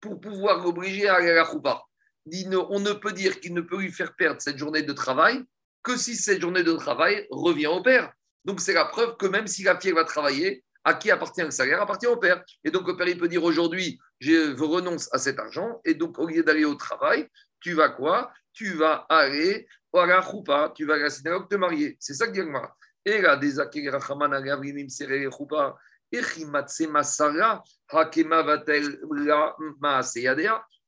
pour 0.00 0.20
pouvoir 0.20 0.62
l'obliger 0.62 1.08
à 1.08 1.14
aller 1.14 1.30
à 1.30 1.34
la 1.34 1.44
choupa 1.44 1.82
on 2.26 2.80
ne 2.80 2.92
peut 2.92 3.12
dire 3.12 3.40
qu'il 3.40 3.54
ne 3.54 3.60
peut 3.60 3.78
lui 3.78 3.90
faire 3.90 4.14
perdre 4.14 4.40
cette 4.40 4.58
journée 4.58 4.82
de 4.82 4.92
travail 4.92 5.42
que 5.82 5.96
si 5.96 6.14
cette 6.14 6.40
journée 6.40 6.62
de 6.62 6.72
travail 6.74 7.26
revient 7.30 7.66
au 7.66 7.82
père. 7.82 8.12
Donc 8.44 8.60
c'est 8.60 8.74
la 8.74 8.84
preuve 8.84 9.16
que 9.16 9.26
même 9.26 9.46
si 9.46 9.64
la 9.64 9.78
fille 9.78 9.92
va 9.92 10.04
travailler, 10.04 10.64
à 10.84 10.94
qui 10.94 11.10
appartient 11.10 11.42
le 11.42 11.50
salaire 11.50 11.80
appartient 11.80 12.06
au 12.06 12.16
père. 12.16 12.42
Et 12.64 12.70
donc 12.70 12.86
le 12.86 12.96
père 12.96 13.08
il 13.08 13.18
peut 13.18 13.28
dire 13.28 13.42
aujourd'hui, 13.42 13.98
je 14.20 14.60
renonce 14.60 15.08
à 15.12 15.18
cet 15.18 15.38
argent, 15.38 15.80
et 15.84 15.94
donc 15.94 16.18
au 16.18 16.26
lieu 16.26 16.42
d'aller 16.42 16.64
au 16.64 16.74
travail, 16.74 17.28
tu 17.60 17.74
vas 17.74 17.88
quoi? 17.88 18.32
Tu 18.52 18.74
vas 18.74 19.06
aller 19.08 19.66
à 19.94 20.06
la 20.06 20.22
choupa, 20.22 20.72
tu 20.74 20.84
vas 20.84 20.94
à 20.94 20.98
la 20.98 21.10
synagogue 21.10 21.48
te 21.48 21.56
marier. 21.56 21.96
C'est 22.00 22.14
ça 22.14 22.26
que 22.26 22.32
dit 22.32 22.42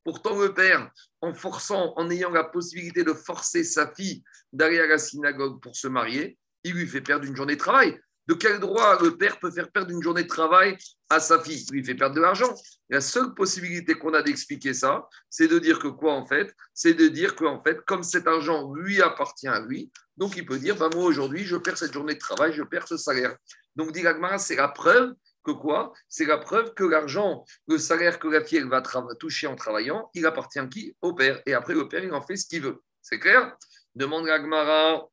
Pourtant, 0.03 0.39
le 0.39 0.53
père, 0.53 0.91
en 1.21 1.33
forçant, 1.33 1.93
en 1.95 2.09
ayant 2.11 2.29
la 2.29 2.43
possibilité 2.43 3.03
de 3.03 3.13
forcer 3.13 3.63
sa 3.63 3.91
fille 3.91 4.23
d'aller 4.53 4.79
à 4.79 4.85
la 4.85 4.99
synagogue 4.99 5.59
pour 5.61 5.75
se 5.75 5.87
marier, 5.87 6.37
il 6.63 6.73
lui 6.73 6.87
fait 6.87 7.01
perdre 7.01 7.25
une 7.25 7.35
journée 7.35 7.55
de 7.55 7.59
travail. 7.59 7.99
De 8.27 8.33
quel 8.33 8.59
droit 8.59 9.01
le 9.01 9.17
père 9.17 9.39
peut 9.39 9.51
faire 9.51 9.71
perdre 9.71 9.91
une 9.91 10.01
journée 10.01 10.23
de 10.23 10.27
travail 10.27 10.77
à 11.09 11.19
sa 11.19 11.39
fille 11.39 11.63
Il 11.69 11.73
lui 11.73 11.85
fait 11.85 11.95
perdre 11.95 12.15
de 12.15 12.21
l'argent. 12.21 12.53
La 12.89 13.01
seule 13.01 13.33
possibilité 13.33 13.93
qu'on 13.95 14.13
a 14.13 14.21
d'expliquer 14.21 14.73
ça, 14.73 15.07
c'est 15.29 15.47
de 15.47 15.59
dire 15.59 15.79
que 15.79 15.87
quoi 15.87 16.13
en 16.13 16.25
fait 16.25 16.55
C'est 16.73 16.93
de 16.93 17.07
dire 17.07 17.35
qu'en 17.35 17.61
fait, 17.61 17.81
comme 17.85 18.03
cet 18.03 18.27
argent 18.27 18.73
lui 18.73 19.01
appartient 19.01 19.47
à 19.47 19.59
lui, 19.59 19.91
donc 20.17 20.37
il 20.37 20.45
peut 20.45 20.59
dire 20.59 20.75
bah, 20.75 20.89
moi 20.93 21.03
aujourd'hui, 21.03 21.43
je 21.43 21.57
perds 21.57 21.77
cette 21.77 21.93
journée 21.93 22.15
de 22.15 22.19
travail, 22.19 22.53
je 22.53 22.63
perds 22.63 22.87
ce 22.87 22.97
salaire. 22.97 23.35
Donc, 23.75 23.91
dit 23.91 24.03
c'est 24.37 24.55
la 24.55 24.69
preuve 24.69 25.13
que 25.43 25.51
quoi 25.51 25.93
C'est 26.09 26.25
la 26.25 26.37
preuve 26.37 26.73
que 26.73 26.83
l'argent, 26.83 27.45
le 27.67 27.77
salaire 27.77 28.19
que 28.19 28.27
la 28.27 28.43
fille 28.43 28.63
va 28.63 28.81
toucher 29.19 29.47
en 29.47 29.55
travaillant, 29.55 30.09
il 30.13 30.25
appartient 30.25 30.59
à 30.59 30.65
qui 30.65 30.95
Au 31.01 31.13
père. 31.13 31.41
Et 31.45 31.53
après, 31.53 31.73
le 31.73 31.87
père, 31.87 32.03
il 32.03 32.13
en 32.13 32.21
fait 32.21 32.35
ce 32.35 32.47
qu'il 32.47 32.61
veut. 32.61 32.81
C'est 33.01 33.19
clair? 33.19 33.55
Demande 33.93 34.25
Gmara. 34.25 35.07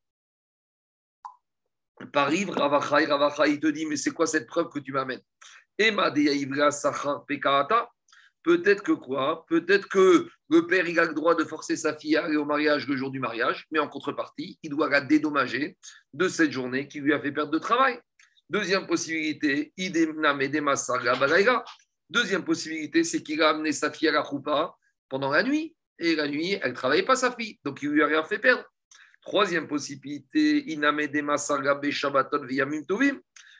Paris, 2.11 2.45
Ravachai, 2.45 3.05
Ravachai, 3.05 3.51
il 3.51 3.59
te 3.59 3.67
dit, 3.67 3.85
mais 3.85 3.95
c'est 3.95 4.11
quoi 4.11 4.27
cette 4.27 4.47
preuve 4.47 4.69
que 4.69 4.79
tu 4.79 4.91
m'amènes? 4.91 5.21
Peut-être 8.43 8.83
que 8.83 8.91
quoi? 8.91 9.45
Peut-être 9.47 9.87
que 9.87 10.29
le 10.49 10.67
père, 10.67 10.87
il 10.87 10.99
a 10.99 11.05
le 11.05 11.13
droit 11.13 11.33
de 11.33 11.45
forcer 11.45 11.77
sa 11.77 11.95
fille 11.95 12.17
à 12.17 12.25
aller 12.25 12.35
au 12.35 12.45
mariage 12.45 12.87
le 12.87 12.97
jour 12.97 13.09
du 13.09 13.19
mariage, 13.19 13.65
mais 13.71 13.79
en 13.79 13.87
contrepartie, 13.87 14.59
il 14.61 14.69
doit 14.69 14.89
la 14.89 15.01
dédommager 15.01 15.77
de 16.13 16.27
cette 16.27 16.51
journée 16.51 16.87
qui 16.87 16.99
lui 16.99 17.13
a 17.13 17.19
fait 17.19 17.31
perdre 17.31 17.51
de 17.51 17.59
travail. 17.59 17.99
Deuxième 18.49 18.85
possibilité, 18.85 19.73
Deuxième 22.09 22.43
possibilité, 22.43 23.03
c'est 23.03 23.23
qu'il 23.23 23.41
a 23.41 23.49
amené 23.49 23.71
sa 23.71 23.89
fille 23.89 24.09
à 24.09 24.11
la 24.11 24.23
choupa 24.23 24.75
pendant 25.09 25.31
la 25.31 25.43
nuit. 25.43 25.75
Et 25.99 26.15
la 26.15 26.27
nuit, 26.27 26.57
elle 26.61 26.71
ne 26.71 26.75
travaillait 26.75 27.05
pas 27.05 27.15
sa 27.15 27.31
fille, 27.31 27.59
donc 27.63 27.81
il 27.81 27.89
lui 27.89 28.03
a 28.03 28.07
rien 28.07 28.23
fait 28.23 28.39
perdre. 28.39 28.63
Troisième 29.25 29.67
possibilité, 29.67 30.63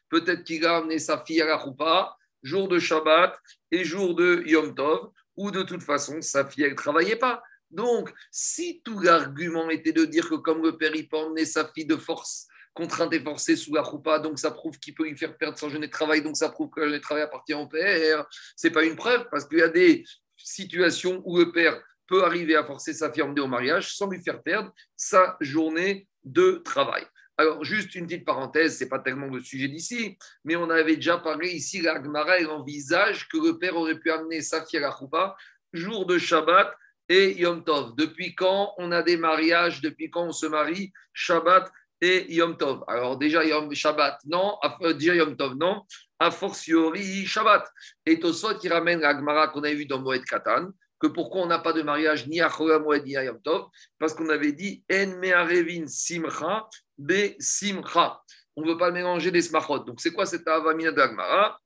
Peut-être 0.09 0.43
qu'il 0.43 0.65
a 0.65 0.77
amené 0.77 0.99
sa 0.99 1.23
fille 1.23 1.41
à 1.41 1.45
la 1.45 1.59
choupa 1.59 2.15
jour 2.43 2.67
de 2.67 2.77
Shabbat 2.77 3.39
et 3.71 3.83
jour 3.83 4.13
de 4.15 4.43
Yom 4.45 4.75
Tov, 4.75 5.09
où 5.35 5.49
de 5.49 5.63
toute 5.63 5.81
façon, 5.81 6.21
sa 6.21 6.45
fille, 6.45 6.69
ne 6.69 6.75
travaillait 6.75 7.15
pas. 7.15 7.41
Donc, 7.71 8.13
si 8.31 8.81
tout 8.83 8.99
l'argument 8.99 9.69
était 9.69 9.93
de 9.93 10.05
dire 10.05 10.29
que 10.29 10.35
comme 10.35 10.61
le 10.61 10.77
père, 10.77 10.93
il 10.93 11.07
peut 11.07 11.17
emmener 11.17 11.45
sa 11.45 11.67
fille 11.69 11.85
de 11.85 11.95
force, 11.95 12.47
contrainte 12.73 13.13
et 13.13 13.19
forcée 13.19 13.55
sous 13.55 13.73
la 13.73 13.83
choupa, 13.83 14.19
donc 14.19 14.37
ça 14.37 14.51
prouve 14.51 14.77
qu'il 14.77 14.93
peut 14.93 15.07
lui 15.07 15.17
faire 15.17 15.35
perdre 15.37 15.57
son 15.57 15.69
journée 15.69 15.87
de 15.87 15.91
travail, 15.91 16.21
donc 16.21 16.37
ça 16.37 16.49
prouve 16.49 16.69
que 16.69 16.81
le 16.81 16.85
journée 16.87 16.99
de 16.99 17.03
travail 17.03 17.23
appartient 17.23 17.53
au 17.53 17.67
père, 17.67 18.27
c'est 18.55 18.69
pas 18.69 18.83
une 18.83 18.95
preuve, 18.95 19.27
parce 19.31 19.45
qu'il 19.45 19.59
y 19.59 19.63
a 19.63 19.69
des 19.69 20.03
situations 20.37 21.21
où 21.25 21.39
le 21.39 21.51
père 21.51 21.81
peut 22.07 22.23
arriver 22.23 22.55
à 22.55 22.63
forcer 22.63 22.93
sa 22.93 23.11
emmener 23.21 23.41
au 23.41 23.47
mariage 23.47 23.95
sans 23.95 24.09
lui 24.09 24.21
faire 24.21 24.41
perdre 24.41 24.71
sa 24.95 25.37
journée 25.39 26.07
de 26.23 26.61
travail. 26.63 27.05
Alors, 27.37 27.63
juste 27.63 27.95
une 27.95 28.05
petite 28.05 28.25
parenthèse, 28.25 28.77
ce 28.77 28.83
n'est 28.83 28.89
pas 28.89 28.99
tellement 28.99 29.27
le 29.27 29.39
sujet 29.39 29.67
d'ici, 29.67 30.17
mais 30.43 30.55
on 30.55 30.69
avait 30.69 30.97
déjà 30.97 31.17
parlé 31.17 31.49
ici, 31.49 31.81
la 31.81 32.01
Gemara, 32.01 32.37
elle 32.37 32.49
envisage 32.49 33.27
que 33.27 33.37
le 33.37 33.57
père 33.57 33.75
aurait 33.75 33.97
pu 33.97 34.11
amener 34.11 34.41
sa 34.41 34.63
fille 34.63 34.77
à 34.77 34.81
la 34.81 35.35
jour 35.73 36.05
de 36.05 36.19
Shabbat 36.19 36.71
et 37.09 37.41
Yom 37.41 37.63
Tov. 37.63 37.95
Depuis 37.95 38.35
quand 38.35 38.73
on 38.77 38.91
a 38.91 39.01
des 39.01 39.17
mariages, 39.17 39.81
depuis 39.81 40.11
quand 40.11 40.25
on 40.25 40.31
se 40.31 40.45
marie, 40.45 40.93
Shabbat 41.13 41.71
et 42.01 42.31
Yom 42.35 42.55
Tov? 42.55 42.83
Alors, 42.87 43.17
déjà, 43.17 43.43
Yom 43.43 43.73
Shabbat, 43.73 44.19
non, 44.25 44.57
euh, 44.81 44.93
déjà 44.93 45.15
Yom 45.15 45.35
Tov, 45.35 45.55
non, 45.55 45.81
a 46.19 46.29
fortiori 46.29 47.25
Shabbat. 47.25 47.67
Et 48.05 48.19
Tosot 48.19 48.59
qui 48.59 48.69
ramène 48.69 48.99
la 48.99 49.17
Gemara 49.17 49.47
qu'on 49.47 49.63
a 49.63 49.73
vu 49.73 49.87
dans 49.87 49.99
Moed 49.99 50.23
Katan, 50.23 50.69
que 51.03 51.07
pourquoi 51.07 51.41
on 51.41 51.47
n'a 51.47 51.59
pas 51.59 51.73
de 51.73 51.81
mariage 51.81 52.27
ni 52.27 52.39
à 52.39 52.49
Moed 52.79 53.05
ni 53.05 53.17
à 53.17 53.25
Yom 53.25 53.41
Tov, 53.41 53.67
parce 53.99 54.13
qu'on 54.13 54.29
avait 54.29 54.53
dit 54.53 54.85
En 54.89 55.07
Me'arevin 55.19 55.85
Simcha 55.85 56.69
Be 56.97 57.35
Simcha. 57.39 58.21
On 58.55 58.61
ne 58.61 58.71
veut 58.71 58.77
pas 58.77 58.89
mélanger 58.89 59.29
des 59.29 59.41
smachot. 59.41 59.79
Donc, 59.79 59.99
c'est 59.99 60.13
quoi 60.13 60.25
cette 60.25 60.47
avamina 60.47 60.93
d'Agmara 60.93 61.59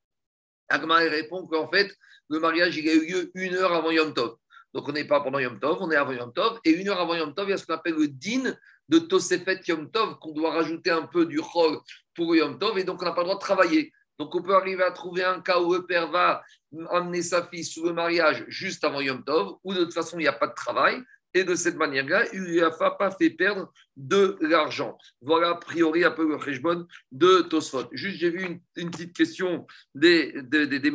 Agmara? 0.70 1.02
Répond 1.02 1.46
qu'en 1.46 1.70
fait, 1.70 1.94
le 2.30 2.40
mariage, 2.40 2.78
il 2.78 2.90
a 2.90 2.94
eu 2.94 3.06
lieu 3.06 3.32
une 3.36 3.54
heure 3.54 3.74
avant 3.74 3.92
Yom 3.92 4.12
Tov. 4.12 4.38
Donc, 4.74 4.90
on 4.90 4.92
n'est 4.92 5.06
pas 5.06 5.22
pendant 5.22 5.38
Yom 5.38 5.60
Tov, 5.60 5.78
on 5.82 5.92
est 5.92 5.96
avant 5.96 6.14
Yom 6.14 6.34
Tov. 6.34 6.60
Et 6.66 6.72
une 6.72 6.90
heure 6.90 7.00
avant 7.00 7.14
Yom 7.14 7.36
Tov, 7.36 7.48
il 7.48 7.52
y 7.52 7.54
a 7.54 7.58
ce 7.58 7.66
qu'on 7.68 7.76
appelle 7.76 7.94
le 7.94 8.08
din 8.08 8.56
de 8.90 8.98
Tosefet 8.98 9.62
Yom 9.68 9.92
Tov, 9.92 10.18
qu'on 10.18 10.32
doit 10.32 10.52
rajouter 10.52 10.90
un 10.90 11.04
peu 11.04 11.28
du 11.28 11.40
chol 11.42 11.78
pour 12.16 12.36
Yom 12.36 12.58
Tov. 12.58 12.80
Et 12.80 12.84
donc, 12.84 13.04
on 13.04 13.06
n'a 13.06 13.12
pas 13.12 13.22
le 13.22 13.26
droit 13.26 13.36
de 13.36 13.42
travailler. 13.42 13.94
Donc, 14.18 14.34
on 14.34 14.42
peut 14.42 14.56
arriver 14.56 14.84
à 14.84 14.92
trouver 14.92 15.24
un 15.24 15.42
cas 15.42 15.60
où 15.60 15.76
le 15.76 15.86
père 15.86 16.10
va 16.10 16.42
amener 16.90 17.22
sa 17.22 17.46
fille 17.48 17.64
sous 17.64 17.86
le 17.86 17.94
mariage 17.94 18.46
juste 18.48 18.84
avant 18.84 19.02
Yom 19.02 19.24
Tov, 19.24 19.58
où 19.64 19.74
de 19.74 19.84
toute 19.84 19.94
façon, 19.94 20.18
il 20.20 20.24
n'y 20.24 20.28
a 20.28 20.34
pas 20.34 20.48
de 20.48 20.56
travail. 20.56 21.02
Et 21.34 21.44
de 21.44 21.56
cette 21.56 21.76
manière-là, 21.76 22.26
il 22.34 22.42
ne 22.42 22.48
lui 22.48 22.62
a 22.62 22.72
pas 22.72 23.12
fait 23.12 23.30
perdre 23.30 23.72
de 23.96 24.38
l'argent. 24.42 24.98
Voilà, 25.22 25.50
a 25.50 25.56
priori, 25.56 26.04
un 26.04 26.12
peu 26.12 26.28
le 26.28 26.40
cheshbon 26.40 26.88
de 27.12 27.42
Tosfot. 27.42 27.90
Juste, 27.92 28.18
j'ai 28.18 28.32
vu 28.32 28.60
une, 28.76 28.90
petite 28.90 29.16
question 29.16 29.68
des, 29.94 30.34
des, 30.44 30.66
des, 30.66 30.80
des 30.80 30.92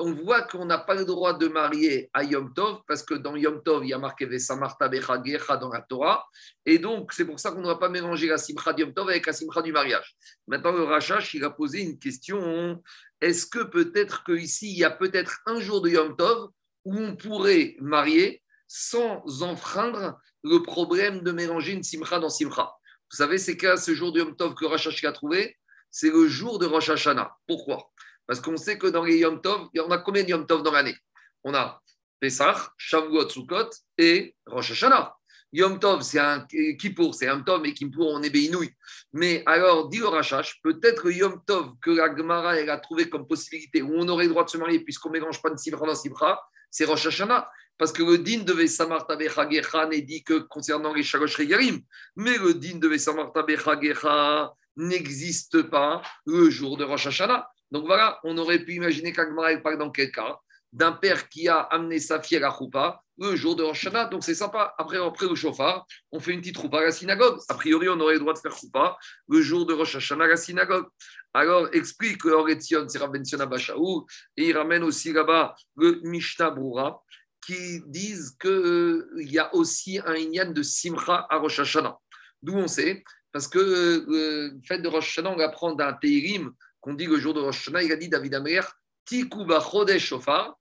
on 0.00 0.12
voit 0.12 0.42
qu'on 0.42 0.64
n'a 0.64 0.78
pas 0.78 0.94
le 0.94 1.04
droit 1.04 1.34
de 1.34 1.46
marier 1.48 2.10
à 2.12 2.24
Yom 2.24 2.52
Tov 2.54 2.80
parce 2.86 3.02
que 3.02 3.14
dans 3.14 3.36
Yom 3.36 3.62
Tov, 3.62 3.84
il 3.84 3.90
y 3.90 3.92
a 3.92 3.98
marqué 3.98 4.24
Vesamarta 4.26 4.88
Bechagecha 4.88 5.56
dans 5.56 5.68
la 5.68 5.82
Torah. 5.82 6.26
Et 6.64 6.78
donc, 6.78 7.12
c'est 7.12 7.24
pour 7.24 7.38
ça 7.38 7.50
qu'on 7.50 7.58
ne 7.58 7.64
doit 7.64 7.78
pas 7.78 7.88
mélanger 7.88 8.26
la 8.26 8.38
Simcha 8.38 8.72
de 8.72 8.80
Yom 8.80 8.94
Tov 8.94 9.08
avec 9.10 9.26
la 9.26 9.32
Simcha 9.32 9.62
du 9.62 9.72
mariage. 9.72 10.16
Maintenant, 10.46 10.72
le 10.72 10.84
Rachash, 10.84 11.34
il 11.34 11.44
a 11.44 11.50
posé 11.50 11.82
une 11.82 11.98
question 11.98 12.82
est-ce 13.20 13.46
que 13.46 13.62
peut-être 13.62 14.24
qu'ici, 14.24 14.70
il 14.72 14.78
y 14.78 14.84
a 14.84 14.90
peut-être 14.90 15.40
un 15.46 15.60
jour 15.60 15.80
de 15.80 15.90
Yom 15.90 16.16
Tov 16.16 16.50
où 16.84 16.96
on 16.96 17.16
pourrait 17.16 17.76
marier 17.80 18.42
sans 18.66 19.42
enfreindre 19.42 20.18
le 20.42 20.62
problème 20.62 21.20
de 21.20 21.32
mélanger 21.32 21.72
une 21.72 21.82
simcha 21.82 22.18
dans 22.18 22.30
simcha? 22.30 22.72
Vous 23.10 23.16
savez, 23.16 23.38
c'est 23.38 23.56
qu'à 23.56 23.76
ce 23.76 23.94
jour 23.94 24.12
de 24.12 24.20
Yom 24.20 24.36
Tov 24.36 24.54
que 24.54 24.64
Rosh 24.64 25.04
a 25.04 25.12
trouvé, 25.12 25.56
c'est 25.90 26.10
le 26.10 26.28
jour 26.28 26.58
de 26.58 26.66
Rosh 26.66 26.90
Hashanah. 26.90 27.36
Pourquoi? 27.46 27.90
Parce 28.26 28.40
qu'on 28.40 28.56
sait 28.56 28.78
que 28.78 28.86
dans 28.86 29.04
les 29.04 29.18
Yom 29.18 29.40
Tov, 29.40 29.68
il 29.74 29.78
y 29.78 29.80
en 29.80 29.90
a 29.90 29.98
combien 29.98 30.22
de 30.22 30.28
Yom 30.28 30.46
Tov 30.46 30.62
dans 30.62 30.72
l'année? 30.72 30.96
On 31.42 31.54
a 31.54 31.82
Pesach, 32.20 32.56
Shavuot, 32.76 33.28
Sukkot 33.28 33.70
et 33.98 34.36
Rosh 34.46 34.70
Hashanah. 34.70 35.16
Yom 35.52 35.78
Tov, 35.80 36.02
c'est 36.02 36.18
un 36.18 36.46
Kippour, 36.78 37.14
c'est 37.14 37.28
un 37.28 37.40
Tov, 37.40 37.66
et 37.66 37.74
Kippour, 37.74 38.08
on 38.12 38.22
est 38.22 38.30
Béinouï. 38.30 38.70
Mais 39.12 39.42
alors, 39.46 39.88
dit 39.88 39.98
le 39.98 40.06
Rachash, 40.06 40.60
peut-être 40.62 41.10
Yom 41.10 41.40
Tov 41.44 41.72
que 41.82 41.90
la 41.90 42.14
Gemara 42.16 42.56
elle 42.56 42.70
a 42.70 42.78
trouvé 42.78 43.08
comme 43.08 43.26
possibilité, 43.26 43.82
où 43.82 43.92
on 43.94 44.08
aurait 44.08 44.24
le 44.24 44.30
droit 44.30 44.44
de 44.44 44.50
se 44.50 44.58
marier 44.58 44.80
puisqu'on 44.80 45.08
ne 45.08 45.14
mélange 45.14 45.42
pas 45.42 45.50
de 45.50 45.56
Simcha 45.56 45.84
dans 45.84 45.94
Simcha, 45.94 46.40
c'est 46.70 46.84
Rosh 46.84 47.06
Hashanah. 47.06 47.50
Parce 47.76 47.92
que 47.92 48.02
le 48.02 48.18
din 48.18 48.40
de 48.44 48.52
Vesamarta 48.52 49.16
Bechagecha 49.16 49.86
n'est 49.86 50.02
dit 50.02 50.22
que 50.22 50.40
concernant 50.40 50.92
les 50.92 51.02
Shalosh 51.02 51.36
Regalim. 51.36 51.80
Mais 52.14 52.36
le 52.36 52.52
din 52.52 52.76
de 52.76 52.86
Vesamarta 52.86 53.42
Bechagecha 53.42 54.52
n'existe 54.76 55.62
pas 55.62 56.02
le 56.26 56.50
jour 56.50 56.76
de 56.76 56.84
Rosh 56.84 57.06
Hashanah. 57.06 57.48
Donc 57.70 57.86
voilà, 57.86 58.20
on 58.22 58.36
aurait 58.36 58.58
pu 58.58 58.74
imaginer 58.74 59.12
qu'Agmara 59.12 59.56
parle 59.56 59.78
dans 59.78 59.90
quel 59.90 60.12
cas? 60.12 60.38
D'un 60.72 60.92
père 60.92 61.28
qui 61.28 61.48
a 61.48 61.60
amené 61.60 61.98
sa 61.98 62.20
fille 62.20 62.36
à 62.36 62.40
la 62.40 62.54
choupa 62.56 63.02
le 63.20 63.36
jour 63.36 63.54
de 63.54 63.62
Rosh 63.62 63.86
Hashanah. 63.86 64.06
Donc 64.06 64.24
c'est 64.24 64.34
sympa. 64.34 64.74
Après, 64.78 64.98
après 64.98 65.28
le 65.28 65.34
chauffard, 65.34 65.86
on 66.10 66.18
fait 66.18 66.32
une 66.32 66.40
petite 66.40 66.60
choupa 66.60 66.78
à 66.78 66.84
la 66.84 66.92
synagogue. 66.92 67.38
A 67.48 67.54
priori, 67.54 67.88
on 67.88 68.00
aurait 68.00 68.14
le 68.14 68.20
droit 68.20 68.32
de 68.32 68.38
faire 68.38 68.56
choupa 68.56 68.96
le 69.28 69.40
jour 69.40 69.66
de 69.66 69.74
Rosh 69.74 69.96
Hashanah 69.96 70.24
à 70.24 70.28
la 70.28 70.36
synagogue. 70.36 70.86
Alors, 71.32 71.68
explique 71.72 72.24
le 72.24 72.32
Horetzion, 72.32 72.88
c'est 72.88 72.98
Rabben 72.98 73.22
et 73.22 74.48
il 74.48 74.56
ramène 74.56 74.82
aussi 74.82 75.12
là-bas 75.12 75.54
le 75.76 76.00
Mishnah 76.02 76.50
Brura, 76.50 77.04
qui 77.46 77.82
disent 77.86 78.36
qu'il 78.40 78.50
euh, 78.50 79.08
y 79.18 79.38
a 79.38 79.54
aussi 79.54 80.00
un 80.04 80.14
Inyan 80.14 80.50
de 80.50 80.62
Simcha 80.62 81.26
à 81.30 81.36
Rosh 81.36 81.60
Hashanah. 81.60 81.96
D'où 82.42 82.54
on 82.54 82.66
sait 82.66 83.04
Parce 83.32 83.46
que 83.46 83.58
euh, 83.58 84.04
le 84.08 84.60
fait 84.66 84.78
de 84.78 84.88
Rosh 84.88 85.18
Hashanah, 85.18 85.30
on 85.30 85.38
apprend 85.38 85.74
d'un 85.74 85.92
Teirim 85.92 86.52
qu'on 86.80 86.94
dit 86.94 87.06
le 87.06 87.18
jour 87.18 87.34
de 87.34 87.40
Rosh 87.40 87.68
Hashanah, 87.68 87.82
il 87.84 87.92
a 87.92 87.96
dit 87.96 88.08
David 88.08 88.34
Amer, 88.34 88.62
Tikuba 89.04 89.60
Chodesh 89.60 90.06
Shofar, 90.06 90.56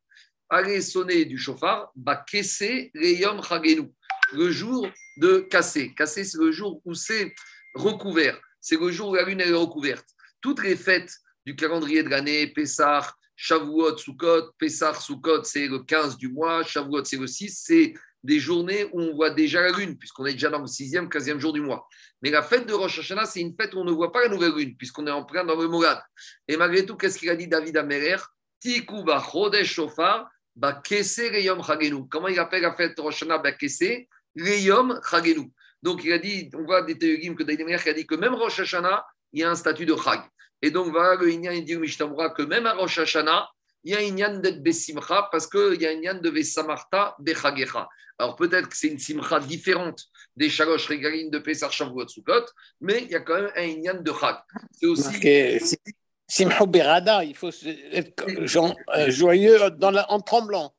allez 0.49 0.81
sonner 0.81 1.25
du 1.25 1.37
shofar, 1.37 1.91
ba 1.95 2.15
kese 2.15 2.91
reyom 2.95 3.41
chagenu, 3.43 3.91
le 4.33 4.51
jour 4.51 4.87
de 5.17 5.39
casser. 5.49 5.93
Casser, 5.95 6.23
c'est 6.23 6.39
le 6.39 6.51
jour 6.51 6.81
où 6.85 6.93
c'est 6.93 7.33
recouvert. 7.75 8.39
C'est 8.59 8.79
le 8.79 8.91
jour 8.91 9.09
où 9.09 9.15
la 9.15 9.23
lune 9.23 9.41
est 9.41 9.51
recouverte. 9.51 10.05
Toutes 10.41 10.63
les 10.63 10.75
fêtes 10.75 11.13
du 11.45 11.55
calendrier 11.55 12.03
de 12.03 12.09
l'année, 12.09 12.47
Pessah, 12.47 13.13
Shavuot, 13.35 13.97
Sukkot, 13.97 14.51
Pessah, 14.57 14.93
Sukkot, 14.93 15.43
c'est 15.43 15.67
le 15.67 15.79
15 15.79 16.17
du 16.17 16.29
mois, 16.29 16.63
Shavuot, 16.63 17.05
c'est 17.05 17.17
le 17.17 17.27
6, 17.27 17.61
c'est 17.65 17.93
des 18.21 18.39
journées 18.39 18.85
où 18.91 18.99
on 19.01 19.15
voit 19.15 19.29
déjà 19.29 19.61
la 19.61 19.71
lune, 19.71 19.97
puisqu'on 19.97 20.25
est 20.25 20.33
déjà 20.33 20.49
dans 20.49 20.59
le 20.59 20.65
6e, 20.65 21.07
15e 21.07 21.39
jour 21.39 21.53
du 21.53 21.61
mois. 21.61 21.87
Mais 22.21 22.31
la 22.31 22.43
fête 22.43 22.67
de 22.67 22.73
Rosh 22.73 22.99
Hashanah, 22.99 23.25
c'est 23.25 23.39
une 23.39 23.55
fête 23.55 23.73
où 23.73 23.79
on 23.79 23.85
ne 23.85 23.91
voit 23.91 24.11
pas 24.11 24.23
la 24.23 24.27
nouvelle 24.27 24.53
lune, 24.53 24.75
puisqu'on 24.75 25.07
est 25.07 25.11
en 25.11 25.23
plein 25.23 25.45
dans 25.45 25.55
le 25.55 25.67
Morad. 25.69 26.01
Et 26.47 26.57
malgré 26.57 26.85
tout, 26.85 26.97
qu'est-ce 26.97 27.17
qu'il 27.17 27.29
a 27.29 27.35
dit 27.35 27.47
David 27.47 27.77
Amerer? 27.77 28.17
Tikuba 28.59 29.23
Chodesh 29.23 29.73
Shofar, 29.73 30.29
Comment 32.09 32.27
il 32.27 32.39
appelle 32.39 32.61
la 32.61 32.73
fête 32.73 32.99
Rosh 32.99 33.23
Hashanah 33.23 33.41
Reyom 34.35 34.99
Chagenu. 35.09 35.51
Donc 35.81 36.03
il 36.03 36.11
a 36.11 36.17
dit, 36.17 36.49
on 36.53 36.63
voit 36.63 36.81
des 36.81 36.97
théories 36.97 37.35
que 37.35 37.43
David 37.43 37.61
Amerer 37.61 37.89
a 37.89 37.93
dit 37.93 38.05
que 38.05 38.15
même 38.15 38.35
Rosh 38.35 38.59
Hashanah, 38.59 39.05
il 39.33 39.41
y 39.41 39.43
a 39.43 39.51
un 39.51 39.55
statut 39.55 39.85
de 39.85 39.95
Chag. 39.95 40.21
Et 40.61 40.71
donc, 40.71 40.91
voilà 40.91 41.15
le 41.15 41.29
Inyan, 41.31 41.51
il 41.51 41.63
dit 41.63 41.75
au 41.75 41.79
Mishtamura 41.79 42.31
que 42.31 42.41
même 42.41 42.65
à 42.65 42.73
Rosh 42.73 42.99
Hashanah, 42.99 43.47
il 43.83 43.93
y 43.93 43.95
a 43.95 43.99
un 43.99 44.01
Inyan 44.01 44.39
d'être 44.39 44.61
Bessimcha 44.61 45.29
parce 45.31 45.47
qu'il 45.47 45.81
y 45.81 45.87
a 45.87 45.89
un 45.89 45.93
Inyan 45.93 46.15
de 46.15 46.29
Vesamarta 46.29 47.15
Bechagecha. 47.19 47.87
Alors, 48.17 48.35
peut-être 48.35 48.67
que 48.67 48.75
c'est 48.75 48.89
une 48.89 48.99
Simcha 48.99 49.39
différente 49.39 50.03
des 50.35 50.49
Shalosh 50.49 50.87
Regalines 50.87 51.29
de 51.29 51.39
Pesach 51.39 51.71
Shavuot 51.71 52.09
Sukkot, 52.09 52.45
mais 52.81 53.03
il 53.03 53.11
y 53.11 53.15
a 53.15 53.21
quand 53.21 53.35
même 53.35 53.51
un 53.55 53.63
Inyan 53.63 54.01
de 54.01 54.11
Chag. 54.11 54.35
C'est 54.73 54.87
aussi. 54.87 55.77
Simcha 56.29 56.65
Berada, 56.67 57.23
il 57.23 57.35
faut 57.35 57.49
être 57.91 58.23
euh, 58.27 59.09
joyeux 59.09 59.57
dans 59.71 59.93
en 60.09 60.19
tremblant. 60.21 60.71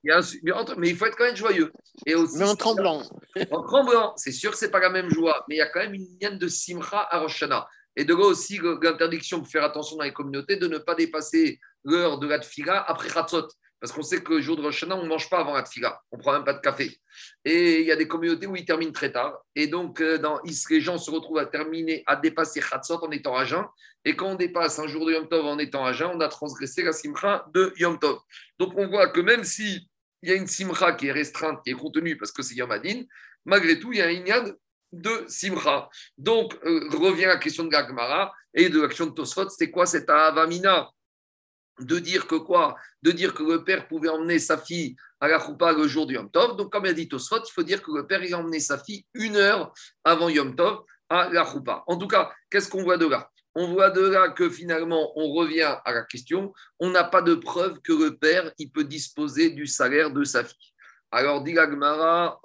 mais 0.78 0.88
il 0.88 0.96
faut 0.96 1.06
être 1.06 1.16
quand 1.16 1.24
même 1.24 1.36
joyeux. 1.36 1.72
Et 2.06 2.14
aussi, 2.14 2.38
mais 2.38 2.44
en 2.44 2.54
tremblant. 2.54 3.02
En 3.50 3.62
tremblant, 3.62 4.12
c'est 4.16 4.30
sûr 4.30 4.52
que 4.52 4.56
ce 4.56 4.66
n'est 4.66 4.70
pas 4.70 4.78
la 4.78 4.90
même 4.90 5.10
joie, 5.10 5.44
mais 5.48 5.56
il 5.56 5.58
y 5.58 5.62
a 5.62 5.66
quand 5.66 5.80
même 5.80 5.94
une 5.94 6.06
Inyan 6.20 6.36
de 6.36 6.46
Simcha 6.46 7.06
à 7.10 7.18
Rosh 7.18 7.42
Hashanah. 7.42 7.66
Et 7.96 8.04
de 8.04 8.14
là 8.14 8.24
aussi 8.24 8.60
l'interdiction 8.80 9.40
pour 9.40 9.48
faire 9.48 9.64
attention 9.64 9.96
dans 9.96 10.04
les 10.04 10.12
communautés 10.12 10.56
de 10.56 10.68
ne 10.68 10.78
pas 10.78 10.94
dépasser 10.94 11.58
l'heure 11.84 12.18
de 12.20 12.28
la 12.28 12.38
tfila 12.38 12.84
après 12.86 13.08
Khatzot. 13.08 13.48
Parce 13.80 13.92
qu'on 13.92 14.02
sait 14.02 14.22
que 14.22 14.34
le 14.34 14.40
jour 14.40 14.56
de 14.56 14.62
Rosh 14.62 14.84
on 14.84 15.02
ne 15.02 15.08
mange 15.08 15.30
pas 15.30 15.38
avant 15.38 15.54
la 15.54 15.62
tfila. 15.62 16.00
On 16.12 16.18
ne 16.18 16.22
prend 16.22 16.32
même 16.32 16.44
pas 16.44 16.52
de 16.52 16.60
café. 16.60 17.00
Et 17.44 17.80
il 17.80 17.86
y 17.86 17.92
a 17.92 17.96
des 17.96 18.06
communautés 18.06 18.46
où 18.46 18.54
ils 18.54 18.64
terminent 18.64 18.92
très 18.92 19.10
tard. 19.10 19.38
Et 19.54 19.68
donc, 19.68 20.00
euh, 20.02 20.18
dans, 20.18 20.38
les 20.44 20.80
gens 20.80 20.98
se 20.98 21.10
retrouvent 21.10 21.38
à 21.38 21.46
terminer, 21.46 22.02
à 22.06 22.16
dépasser 22.16 22.60
Khatsot 22.60 23.02
en 23.02 23.10
étant 23.10 23.34
à 23.36 23.44
jeun. 23.44 23.64
Et 24.04 24.14
quand 24.14 24.28
on 24.28 24.34
dépasse 24.34 24.78
un 24.78 24.86
jour 24.86 25.06
de 25.06 25.12
Yom 25.12 25.28
Tov 25.28 25.46
en 25.46 25.58
étant 25.58 25.84
à 25.84 25.92
jeun, 25.92 26.10
on 26.12 26.20
a 26.20 26.28
transgressé 26.28 26.82
la 26.82 26.92
simcha 26.92 27.46
de 27.54 27.72
Yom 27.78 27.98
Tov. 27.98 28.18
Donc, 28.58 28.74
on 28.76 28.86
voit 28.86 29.08
que 29.08 29.20
même 29.20 29.44
si 29.44 29.88
il 30.22 30.28
y 30.28 30.32
a 30.32 30.36
une 30.36 30.46
simcha 30.46 30.92
qui 30.92 31.06
est 31.06 31.12
restreinte, 31.12 31.60
qui 31.64 31.70
est 31.70 31.74
contenue 31.74 32.18
parce 32.18 32.32
que 32.32 32.42
c'est 32.42 32.54
Yom 32.54 32.70
Adin, 32.70 33.02
malgré 33.46 33.78
tout, 33.78 33.92
il 33.92 33.98
y 33.98 34.02
a 34.02 34.06
un 34.06 34.10
ignad 34.10 34.56
de 34.92 35.24
simcha. 35.28 35.88
Donc, 36.18 36.54
euh, 36.64 36.88
revient 36.90 37.26
la 37.26 37.38
question 37.38 37.64
de 37.64 37.70
Gagmara 37.70 38.32
et 38.52 38.68
de 38.68 38.80
l'action 38.80 39.06
de 39.06 39.12
Tosfot. 39.12 39.48
C'était 39.48 39.70
quoi 39.70 39.86
cette 39.86 40.10
avamina? 40.10 40.90
De 41.80 41.98
dire 41.98 42.26
que 42.26 42.34
le 43.42 43.64
père 43.64 43.88
pouvait 43.88 44.08
emmener 44.08 44.38
sa 44.38 44.58
fille 44.58 44.96
à 45.20 45.28
la 45.28 45.38
choupa 45.38 45.72
le 45.72 45.86
jour 45.86 46.06
du 46.06 46.14
Yom 46.14 46.30
Tov. 46.30 46.56
Donc, 46.56 46.72
comme 46.72 46.86
il 46.86 46.90
a 46.90 46.94
dit 46.94 47.08
Tosfot, 47.08 47.44
il 47.44 47.52
faut 47.52 47.62
dire 47.62 47.82
que 47.82 47.90
le 47.92 48.06
père 48.06 48.20
a 48.20 48.38
emmené 48.38 48.60
sa 48.60 48.78
fille 48.78 49.04
une 49.14 49.36
heure 49.36 49.72
avant 50.04 50.28
Yom 50.28 50.54
Tov 50.56 50.84
à 51.08 51.28
la 51.28 51.44
choupa. 51.44 51.84
En 51.86 51.96
tout 51.96 52.08
cas, 52.08 52.32
qu'est-ce 52.50 52.68
qu'on 52.68 52.82
voit 52.82 52.96
de 52.96 53.06
là? 53.06 53.30
On 53.54 53.66
voit 53.66 53.90
de 53.90 54.00
là 54.00 54.28
que 54.28 54.48
finalement, 54.48 55.12
on 55.16 55.32
revient 55.32 55.76
à 55.84 55.92
la 55.92 56.02
question. 56.04 56.52
On 56.78 56.90
n'a 56.90 57.02
pas 57.02 57.20
de 57.20 57.34
preuve 57.34 57.80
que 57.80 57.92
le 57.92 58.16
père 58.16 58.52
il 58.58 58.70
peut 58.70 58.84
disposer 58.84 59.50
du 59.50 59.66
salaire 59.66 60.12
de 60.12 60.22
sa 60.22 60.44
fille. 60.44 60.72
Alors, 61.10 61.42
dit 61.42 61.52
l'Agmara, 61.52 62.40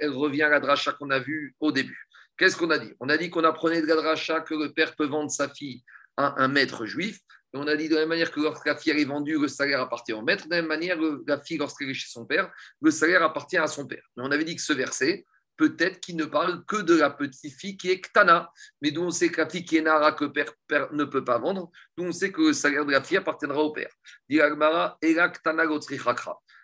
elle 0.00 0.10
revient 0.10 0.44
à 0.44 0.48
la 0.48 0.60
dracha 0.60 0.92
qu'on 0.92 1.10
a 1.10 1.18
vue 1.18 1.54
au 1.60 1.70
début. 1.70 2.08
Qu'est-ce 2.38 2.56
qu'on 2.56 2.70
a 2.70 2.78
dit? 2.78 2.94
On 2.98 3.10
a 3.10 3.18
dit 3.18 3.28
qu'on 3.28 3.44
apprenait 3.44 3.82
de 3.82 3.86
la 3.86 3.96
dracha 3.96 4.40
que 4.40 4.54
le 4.54 4.72
père 4.72 4.96
peut 4.96 5.04
vendre 5.06 5.30
sa 5.30 5.50
fille 5.50 5.84
à 6.16 6.42
un 6.42 6.48
maître 6.48 6.86
juif. 6.86 7.20
Et 7.54 7.58
on 7.58 7.66
a 7.66 7.76
dit 7.76 7.88
de 7.88 7.94
la 7.94 8.00
même 8.00 8.10
manière 8.10 8.30
que 8.30 8.40
lorsque 8.40 8.66
la 8.66 8.76
fille 8.76 8.92
est 8.92 9.04
vendue, 9.04 9.38
le 9.38 9.48
salaire 9.48 9.80
appartient 9.80 10.12
au 10.12 10.22
maître. 10.22 10.46
De 10.46 10.50
la 10.50 10.56
même 10.56 10.68
manière, 10.68 10.96
la 11.26 11.40
fille, 11.40 11.58
lorsqu'elle 11.58 11.90
est 11.90 11.94
chez 11.94 12.08
son 12.08 12.24
père, 12.24 12.50
le 12.80 12.90
salaire 12.90 13.22
appartient 13.22 13.58
à 13.58 13.66
son 13.66 13.86
père. 13.86 14.02
Mais 14.16 14.22
on 14.24 14.30
avait 14.30 14.44
dit 14.44 14.56
que 14.56 14.62
ce 14.62 14.72
verset, 14.72 15.26
peut-être 15.56 16.00
qu'il 16.00 16.16
ne 16.16 16.24
parle 16.24 16.64
que 16.64 16.76
de 16.76 16.94
la 16.94 17.10
petite 17.10 17.54
fille 17.54 17.76
qui 17.76 17.90
est 17.90 18.00
Ktana, 18.00 18.50
mais 18.80 18.90
d'où 18.90 19.02
on 19.02 19.10
sait 19.10 19.28
que 19.28 19.40
la 19.40 19.48
fille 19.48 19.64
qui 19.64 19.76
est 19.76 19.82
Nara, 19.82 20.12
que 20.12 20.24
père, 20.24 20.52
père 20.66 20.92
ne 20.92 21.04
peut 21.04 21.24
pas 21.24 21.38
vendre, 21.38 21.70
d'où 21.96 22.04
on 22.04 22.12
sait 22.12 22.32
que 22.32 22.40
le 22.40 22.52
salaire 22.52 22.86
de 22.86 22.92
la 22.92 23.02
fille 23.02 23.18
appartiendra 23.18 23.62
au 23.62 23.70
père. 23.70 23.90
Dit 24.28 24.40
Agmara, 24.40 24.98
Ktana 25.02 25.64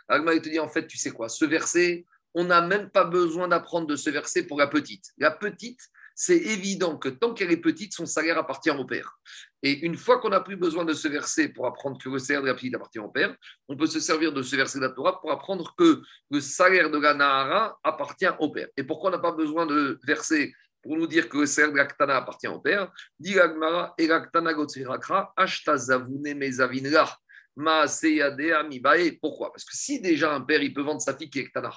Agmara, 0.09 0.41
te 0.41 0.49
dit 0.49 0.59
en 0.59 0.69
fait, 0.69 0.87
tu 0.87 0.97
sais 0.97 1.11
quoi, 1.11 1.29
ce 1.29 1.45
verset, 1.45 2.07
on 2.35 2.45
n'a 2.45 2.61
même 2.61 2.91
pas 2.91 3.05
besoin 3.05 3.49
d'apprendre 3.49 3.87
de 3.87 3.97
ce 3.97 4.11
verset 4.11 4.45
pour 4.45 4.59
la 4.59 4.67
petite. 4.67 5.13
La 5.19 5.31
petite, 5.31 5.81
c'est 6.21 6.37
évident 6.37 6.99
que 6.99 7.09
tant 7.09 7.33
qu'elle 7.33 7.53
est 7.53 7.59
petite, 7.59 7.95
son 7.95 8.05
salaire 8.05 8.39
appartient 8.39 8.73
au 8.73 8.85
père. 8.85 9.21
Et 9.63 9.79
une 9.87 9.97
fois 9.97 10.19
qu'on 10.19 10.31
n'a 10.31 10.41
plus 10.41 10.57
besoin 10.57 10.85
de 10.85 10.93
ce 10.93 11.07
verset 11.07 11.49
pour 11.49 11.65
apprendre 11.69 11.97
que 11.97 12.09
le 12.09 12.19
salaire 12.19 12.43
de 12.43 12.49
la 12.49 12.55
petite 12.55 12.75
appartient 12.75 12.99
au 12.99 13.07
père, 13.09 13.37
on 13.69 13.77
peut 13.77 13.87
se 13.87 14.01
servir 14.01 14.33
de 14.33 14.43
ce 14.43 14.57
verset 14.57 14.81
de 14.81 14.83
la 14.83 14.91
Torah 14.91 15.21
pour 15.21 15.31
apprendre 15.31 15.77
que 15.79 16.03
le 16.33 16.41
salaire 16.41 16.91
de 16.91 16.99
la 16.99 17.15
Nahara 17.15 17.79
appartient 17.85 18.27
au 18.41 18.51
père. 18.51 18.67
Et 18.77 18.83
pourquoi 18.83 19.11
on 19.11 19.13
n'a 19.13 19.21
pas 19.21 19.31
besoin 19.31 19.65
de 19.65 20.01
verset 20.05 20.53
pour 20.83 20.97
nous 20.97 21.07
dire 21.07 21.29
que 21.29 21.39
le 21.39 21.47
salaire 21.47 21.71
de 21.71 21.77
la 21.77 21.87
Ktana 21.87 22.17
appartient 22.17 22.49
au 22.49 22.59
père? 22.59 22.91
Pourquoi? 29.21 29.53
Parce 29.53 29.65
que 29.65 29.77
si 29.77 30.01
déjà 30.01 30.35
un 30.35 30.41
père, 30.41 30.63
il 30.63 30.75
peut 30.75 30.83
vendre 30.83 31.01
sa 31.01 31.17
fille 31.17 31.31
qui 31.31 31.39
est 31.39 31.45
Ktana, 31.45 31.71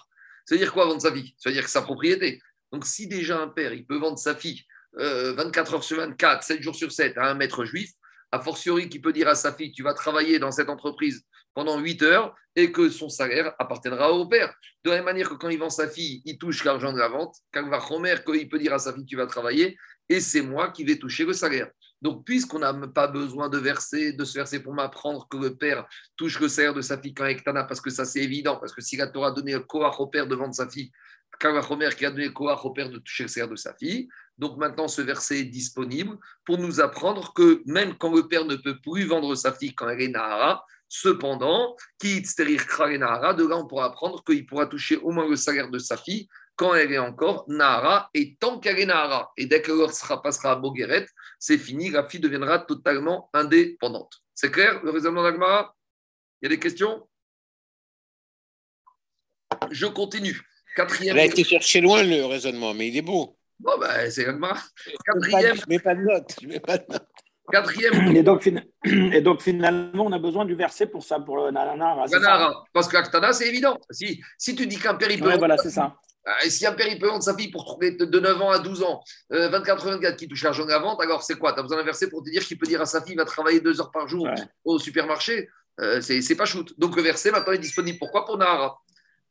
ça 0.45 0.55
veut 0.55 0.59
dire 0.59 0.73
quoi 0.73 0.85
vendre 0.85 1.01
sa 1.01 1.13
fille? 1.13 1.35
Ça 1.37 1.49
veut 1.49 1.53
dire 1.53 1.63
que 1.63 1.69
sa 1.69 1.83
propriété. 1.83 2.41
Donc, 2.71 2.85
si 2.85 3.07
déjà 3.07 3.39
un 3.39 3.47
père, 3.47 3.73
il 3.73 3.85
peut 3.85 3.97
vendre 3.97 4.17
sa 4.17 4.35
fille 4.35 4.63
24 4.93 5.71
euh, 5.71 5.75
heures 5.75 5.83
sur 5.83 5.97
24, 5.97 6.43
7 6.43 6.61
jours 6.61 6.75
sur 6.75 6.91
7 6.91 7.17
à 7.17 7.29
un 7.29 7.33
maître 7.33 7.65
juif, 7.65 7.91
a 8.31 8.39
fortiori 8.39 8.89
qui 8.89 8.99
peut 8.99 9.13
dire 9.13 9.27
à 9.27 9.35
sa 9.35 9.53
fille, 9.53 9.71
tu 9.71 9.83
vas 9.83 9.93
travailler 9.93 10.39
dans 10.39 10.51
cette 10.51 10.69
entreprise 10.69 11.23
pendant 11.53 11.79
8 11.79 12.01
heures 12.03 12.35
et 12.55 12.71
que 12.71 12.89
son 12.89 13.09
salaire 13.09 13.53
appartiendra 13.59 14.11
au 14.11 14.25
père. 14.27 14.53
De 14.83 14.89
la 14.89 14.97
même 14.97 15.05
manière 15.05 15.29
que 15.29 15.35
quand 15.35 15.49
il 15.49 15.59
vend 15.59 15.69
sa 15.69 15.87
fille, 15.87 16.21
il 16.25 16.37
touche 16.37 16.63
l'argent 16.63 16.93
de 16.93 16.99
la 16.99 17.07
vente, 17.07 17.35
quand 17.53 17.63
il 17.63 17.69
va 17.69 18.35
il 18.35 18.49
peut 18.49 18.59
dire 18.59 18.73
à 18.73 18.79
sa 18.79 18.93
fille, 18.93 19.05
tu 19.05 19.15
vas 19.15 19.27
travailler 19.27 19.77
et 20.09 20.19
c'est 20.19 20.41
moi 20.41 20.69
qui 20.69 20.83
vais 20.83 20.97
toucher 20.97 21.25
le 21.25 21.33
salaire. 21.33 21.69
Donc, 22.01 22.25
puisqu'on 22.25 22.59
n'a 22.59 22.73
pas 22.73 23.07
besoin 23.07 23.47
de 23.47 23.59
verser, 23.59 24.11
de 24.13 24.25
se 24.25 24.33
verser 24.33 24.61
pour 24.61 24.73
m'apprendre 24.73 25.27
que 25.29 25.37
le 25.37 25.55
père 25.55 25.87
touche 26.17 26.39
le 26.39 26.49
salaire 26.49 26.73
de 26.73 26.81
sa 26.81 26.97
fille 26.97 27.13
quand 27.13 27.25
Ektana, 27.25 27.63
parce 27.63 27.79
que 27.79 27.91
ça 27.91 28.05
c'est 28.05 28.21
évident, 28.21 28.57
parce 28.57 28.73
que 28.73 28.81
si 28.81 28.97
la 28.97 29.07
Torah 29.07 29.31
donné 29.31 29.53
le 29.53 29.59
koach 29.59 29.99
au 29.99 30.07
père 30.07 30.27
de 30.27 30.35
vendre 30.35 30.55
sa 30.55 30.67
fille, 30.67 30.91
Kavachomer 31.41 31.89
qui 31.97 32.05
a 32.05 32.11
donné 32.11 32.31
Koach 32.31 32.61
toucher 33.03 33.25
le 33.25 33.47
de 33.47 33.55
sa 33.55 33.73
fille. 33.73 34.07
Donc 34.37 34.57
maintenant, 34.57 34.87
ce 34.87 35.01
verset 35.01 35.39
est 35.39 35.45
disponible 35.45 36.17
pour 36.45 36.59
nous 36.59 36.79
apprendre 36.79 37.33
que 37.33 37.63
même 37.65 37.97
quand 37.97 38.13
le 38.15 38.27
père 38.27 38.45
ne 38.45 38.55
peut 38.55 38.79
plus 38.79 39.05
vendre 39.05 39.33
sa 39.35 39.51
fille 39.51 39.73
quand 39.73 39.89
elle 39.89 40.01
est 40.01 40.07
Nahara, 40.07 40.63
cependant, 40.87 41.75
de 42.01 43.47
là 43.47 43.57
on 43.57 43.67
pourra 43.67 43.85
apprendre 43.85 44.23
qu'il 44.23 44.45
pourra 44.45 44.67
toucher 44.67 44.97
au 44.97 45.11
moins 45.11 45.27
le 45.27 45.35
salaire 45.35 45.69
de 45.69 45.79
sa 45.79 45.97
fille 45.97 46.27
quand 46.55 46.75
elle 46.75 46.91
est 46.91 46.99
encore 46.99 47.45
Nahara 47.47 48.09
et 48.13 48.35
tant 48.35 48.59
qu'elle 48.59 48.79
est 48.79 48.85
Nahara. 48.85 49.31
Et 49.35 49.47
dès 49.47 49.61
qu'elle 49.61 49.77
passera 50.23 50.51
à 50.51 50.55
Bogueret, 50.55 51.07
c'est 51.39 51.57
fini, 51.57 51.89
la 51.89 52.07
fille 52.07 52.19
deviendra 52.19 52.59
totalement 52.59 53.29
indépendante. 53.33 54.21
C'est 54.35 54.51
clair 54.51 54.83
le 54.83 54.91
raisonnement 54.91 55.23
d'Agmara? 55.23 55.75
Il 56.41 56.45
y 56.45 56.47
a 56.47 56.49
des 56.49 56.59
questions? 56.59 57.07
Je 59.71 59.87
continue. 59.87 60.39
Quatrième. 60.75 61.15
Il 61.15 61.19
a 61.19 61.25
été 61.25 61.43
cherché 61.43 61.81
loin 61.81 62.03
le 62.03 62.25
raisonnement, 62.25 62.73
mais 62.73 62.87
il 62.87 62.97
est 62.97 63.01
beau. 63.01 63.37
Bon, 63.59 63.77
ben, 63.79 64.09
c'est 64.09 64.25
Quatrième. 64.25 65.55
Je 65.55 65.61
ne 65.61 65.69
mets 65.69 65.79
pas 65.79 65.95
de 65.95 66.01
note. 66.01 66.35
Je 66.41 66.47
mets 66.47 66.59
pas 66.59 66.77
de 66.77 66.85
note. 66.89 67.07
Quatrième. 67.51 68.15
Et 68.15 68.23
donc, 68.23 68.49
et 68.85 69.21
donc, 69.21 69.41
finalement, 69.41 70.05
on 70.05 70.11
a 70.11 70.19
besoin 70.19 70.45
du 70.45 70.55
verset 70.55 70.87
pour 70.87 71.03
ça, 71.03 71.19
pour 71.19 71.37
le 71.37 71.51
Nanara. 71.51 72.05
Parce 72.73 72.87
que 72.87 72.93
l'Aktana, 72.93 73.33
c'est 73.33 73.47
évident. 73.47 73.77
Si, 73.89 74.21
si 74.37 74.55
tu 74.55 74.65
dis 74.67 74.77
qu'un 74.77 74.95
père, 74.95 75.11
il 75.11 75.19
peut. 75.19 75.37
voilà, 75.37 75.57
c'est 75.57 75.69
ça. 75.69 75.95
Euh, 76.27 76.31
et 76.45 76.49
si 76.49 76.65
un 76.65 76.73
père, 76.73 76.87
il 76.87 76.99
peut 76.99 77.07
vendre 77.07 77.23
sa 77.23 77.35
fille 77.35 77.49
pour 77.49 77.65
trouver 77.65 77.91
de 77.91 78.19
9 78.19 78.41
ans 78.41 78.51
à 78.51 78.59
12 78.59 78.83
ans, 78.83 79.01
24 79.31 79.87
euh, 79.87 79.91
24 79.93 80.17
qui 80.17 80.27
touche 80.27 80.43
l'argent 80.43 80.65
de 80.65 80.69
la 80.69 80.77
vente, 80.77 81.01
alors 81.01 81.23
c'est 81.23 81.35
quoi? 81.35 81.53
Tu 81.53 81.59
as 81.59 81.63
besoin 81.63 81.77
d'un 81.77 81.83
verset 81.83 82.09
pour 82.09 82.23
te 82.23 82.29
dire 82.29 82.45
qu'il 82.45 82.59
peut 82.59 82.67
dire 82.67 82.81
à 82.81 82.85
sa 82.85 83.01
fille, 83.01 83.15
va 83.15 83.25
travailler 83.25 83.59
deux 83.59 83.81
heures 83.81 83.91
par 83.91 84.07
jour 84.07 84.29
au 84.63 84.77
supermarché? 84.77 85.49
Euh, 85.79 85.99
C'est 86.01 86.35
pas 86.35 86.45
shoot. 86.45 86.73
Donc 86.77 86.95
le 86.95 87.01
verset, 87.01 87.31
maintenant, 87.31 87.53
est 87.53 87.57
disponible. 87.57 87.97
Pourquoi 87.97 88.25
Pour 88.25 88.37
Nahara. 88.37 88.77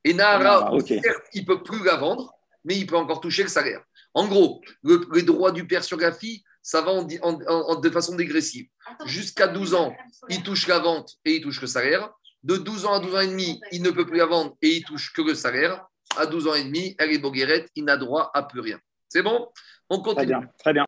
Et 0.04 0.14
Nahara, 0.14 0.70
ah, 0.72 0.80
certes, 0.86 1.24
il 1.34 1.42
ne 1.42 1.46
peut 1.46 1.62
plus 1.62 1.84
la 1.84 1.96
vendre, 1.96 2.32
mais 2.64 2.76
il 2.76 2.86
peut 2.86 2.96
encore 2.96 3.20
toucher 3.20 3.42
le 3.42 3.48
salaire. 3.48 3.82
En 4.14 4.26
gros, 4.26 4.60
le, 4.82 5.06
les 5.12 5.22
droits 5.22 5.52
du 5.52 5.66
père 5.66 5.84
sur 5.84 5.98
la 5.98 6.12
fille, 6.12 6.42
ça 6.62 6.80
va 6.82 7.02
de 7.02 7.90
façon 7.90 8.16
dégressive. 8.16 8.68
Jusqu'à 9.06 9.48
12 9.48 9.74
ans, 9.74 9.94
il 10.28 10.42
touche 10.42 10.66
la 10.66 10.78
vente 10.78 11.16
et 11.24 11.36
il 11.36 11.42
touche 11.42 11.60
le 11.60 11.66
salaire. 11.66 12.10
De 12.42 12.56
12 12.56 12.86
ans 12.86 12.94
à 12.94 13.00
12 13.00 13.14
ans 13.14 13.20
et 13.20 13.26
demi, 13.28 13.60
il 13.72 13.82
ne 13.82 13.90
peut 13.90 14.06
plus 14.06 14.18
la 14.18 14.26
vendre 14.26 14.56
et 14.62 14.76
il 14.76 14.84
touche 14.84 15.12
que 15.12 15.22
le 15.22 15.34
salaire. 15.34 15.84
À 16.16 16.26
12 16.26 16.48
ans 16.48 16.54
et 16.54 16.64
demi, 16.64 16.96
elle 16.98 17.12
est 17.12 17.18
boguerette, 17.18 17.68
il 17.76 17.84
n'a 17.84 17.96
droit 17.96 18.30
à 18.34 18.42
plus 18.42 18.60
rien. 18.60 18.80
C'est 19.08 19.22
bon? 19.22 19.48
On 19.88 20.00
continue. 20.00 20.26
Très 20.26 20.40
bien, 20.40 20.50
très 20.58 20.72
bien. 20.72 20.86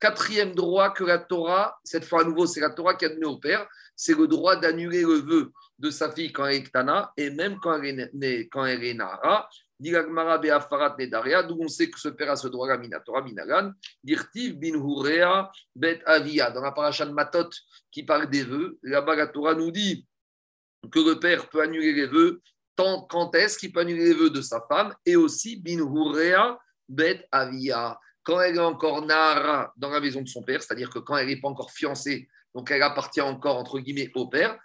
Quatrième 0.00 0.54
droit 0.54 0.90
que 0.90 1.04
la 1.04 1.18
Torah, 1.18 1.78
cette 1.84 2.04
fois 2.04 2.22
à 2.22 2.24
nouveau, 2.24 2.46
c'est 2.46 2.60
la 2.60 2.70
Torah 2.70 2.94
qui 2.94 3.04
a 3.04 3.08
donné 3.08 3.24
au 3.24 3.38
père, 3.38 3.66
c'est 3.96 4.16
le 4.16 4.26
droit 4.26 4.56
d'annuler 4.56 5.02
le 5.02 5.20
vœu 5.20 5.52
de 5.78 5.90
sa 5.90 6.10
fille 6.10 6.32
quand 6.32 6.46
elle 6.46 6.56
est 6.56 6.72
Tana 6.72 7.12
et 7.16 7.30
même 7.30 7.58
quand 7.60 7.82
elle 7.82 8.10
est, 8.22 8.48
quand 8.48 8.64
elle 8.64 8.84
est 8.84 8.94
Nahara. 8.94 9.48
D'où 9.80 11.58
on 11.60 11.68
sait 11.68 11.90
que 11.90 11.98
ce 11.98 12.08
père 12.08 12.30
a 12.30 12.36
ce 12.36 12.48
droit-là, 12.48 12.78
Minatora, 12.78 13.22
Minagan. 13.22 13.72
Dirtiv 14.02 14.58
bin 14.58 14.74
Hurea 14.74 15.50
bet 15.74 16.00
Avia. 16.06 16.50
Dans 16.50 16.62
la 16.62 16.72
paracha 16.72 17.04
de 17.04 17.12
Matot 17.12 17.50
qui 17.90 18.04
parle 18.04 18.30
des 18.30 18.44
vœux, 18.44 18.78
là-bas 18.82 19.16
la 19.16 19.26
Torah 19.26 19.54
nous 19.54 19.70
dit 19.70 20.06
que 20.90 21.00
le 21.00 21.18
père 21.18 21.48
peut 21.48 21.60
annuler 21.60 21.92
les 21.92 22.06
vœux. 22.06 22.40
Tant, 22.76 23.02
quand 23.02 23.34
est-ce 23.34 23.58
qu'il 23.58 23.72
peut 23.72 23.80
annuler 23.80 24.06
les 24.06 24.14
vœux 24.14 24.30
de 24.30 24.42
sa 24.42 24.64
femme 24.68 24.94
Et 25.04 25.16
aussi 25.16 25.60
bin 25.60 25.78
Hurea 25.78 26.58
bet 26.88 27.26
Avia. 27.32 27.98
Quand 28.22 28.40
elle 28.40 28.56
est 28.56 28.60
encore 28.60 29.04
Nahara 29.04 29.72
dans 29.76 29.90
la 29.90 30.00
maison 30.00 30.22
de 30.22 30.28
son 30.28 30.42
père, 30.42 30.62
c'est-à-dire 30.62 30.88
que 30.88 31.00
quand 31.00 31.16
elle 31.16 31.26
n'est 31.26 31.40
pas 31.40 31.48
encore 31.48 31.70
fiancée, 31.72 32.28
donc 32.54 32.70
elle 32.70 32.82
appartient 32.82 33.20
encore 33.20 33.56
entre 33.56 33.80
guillemets 33.80 34.10
au 34.14 34.28
père, 34.28 34.58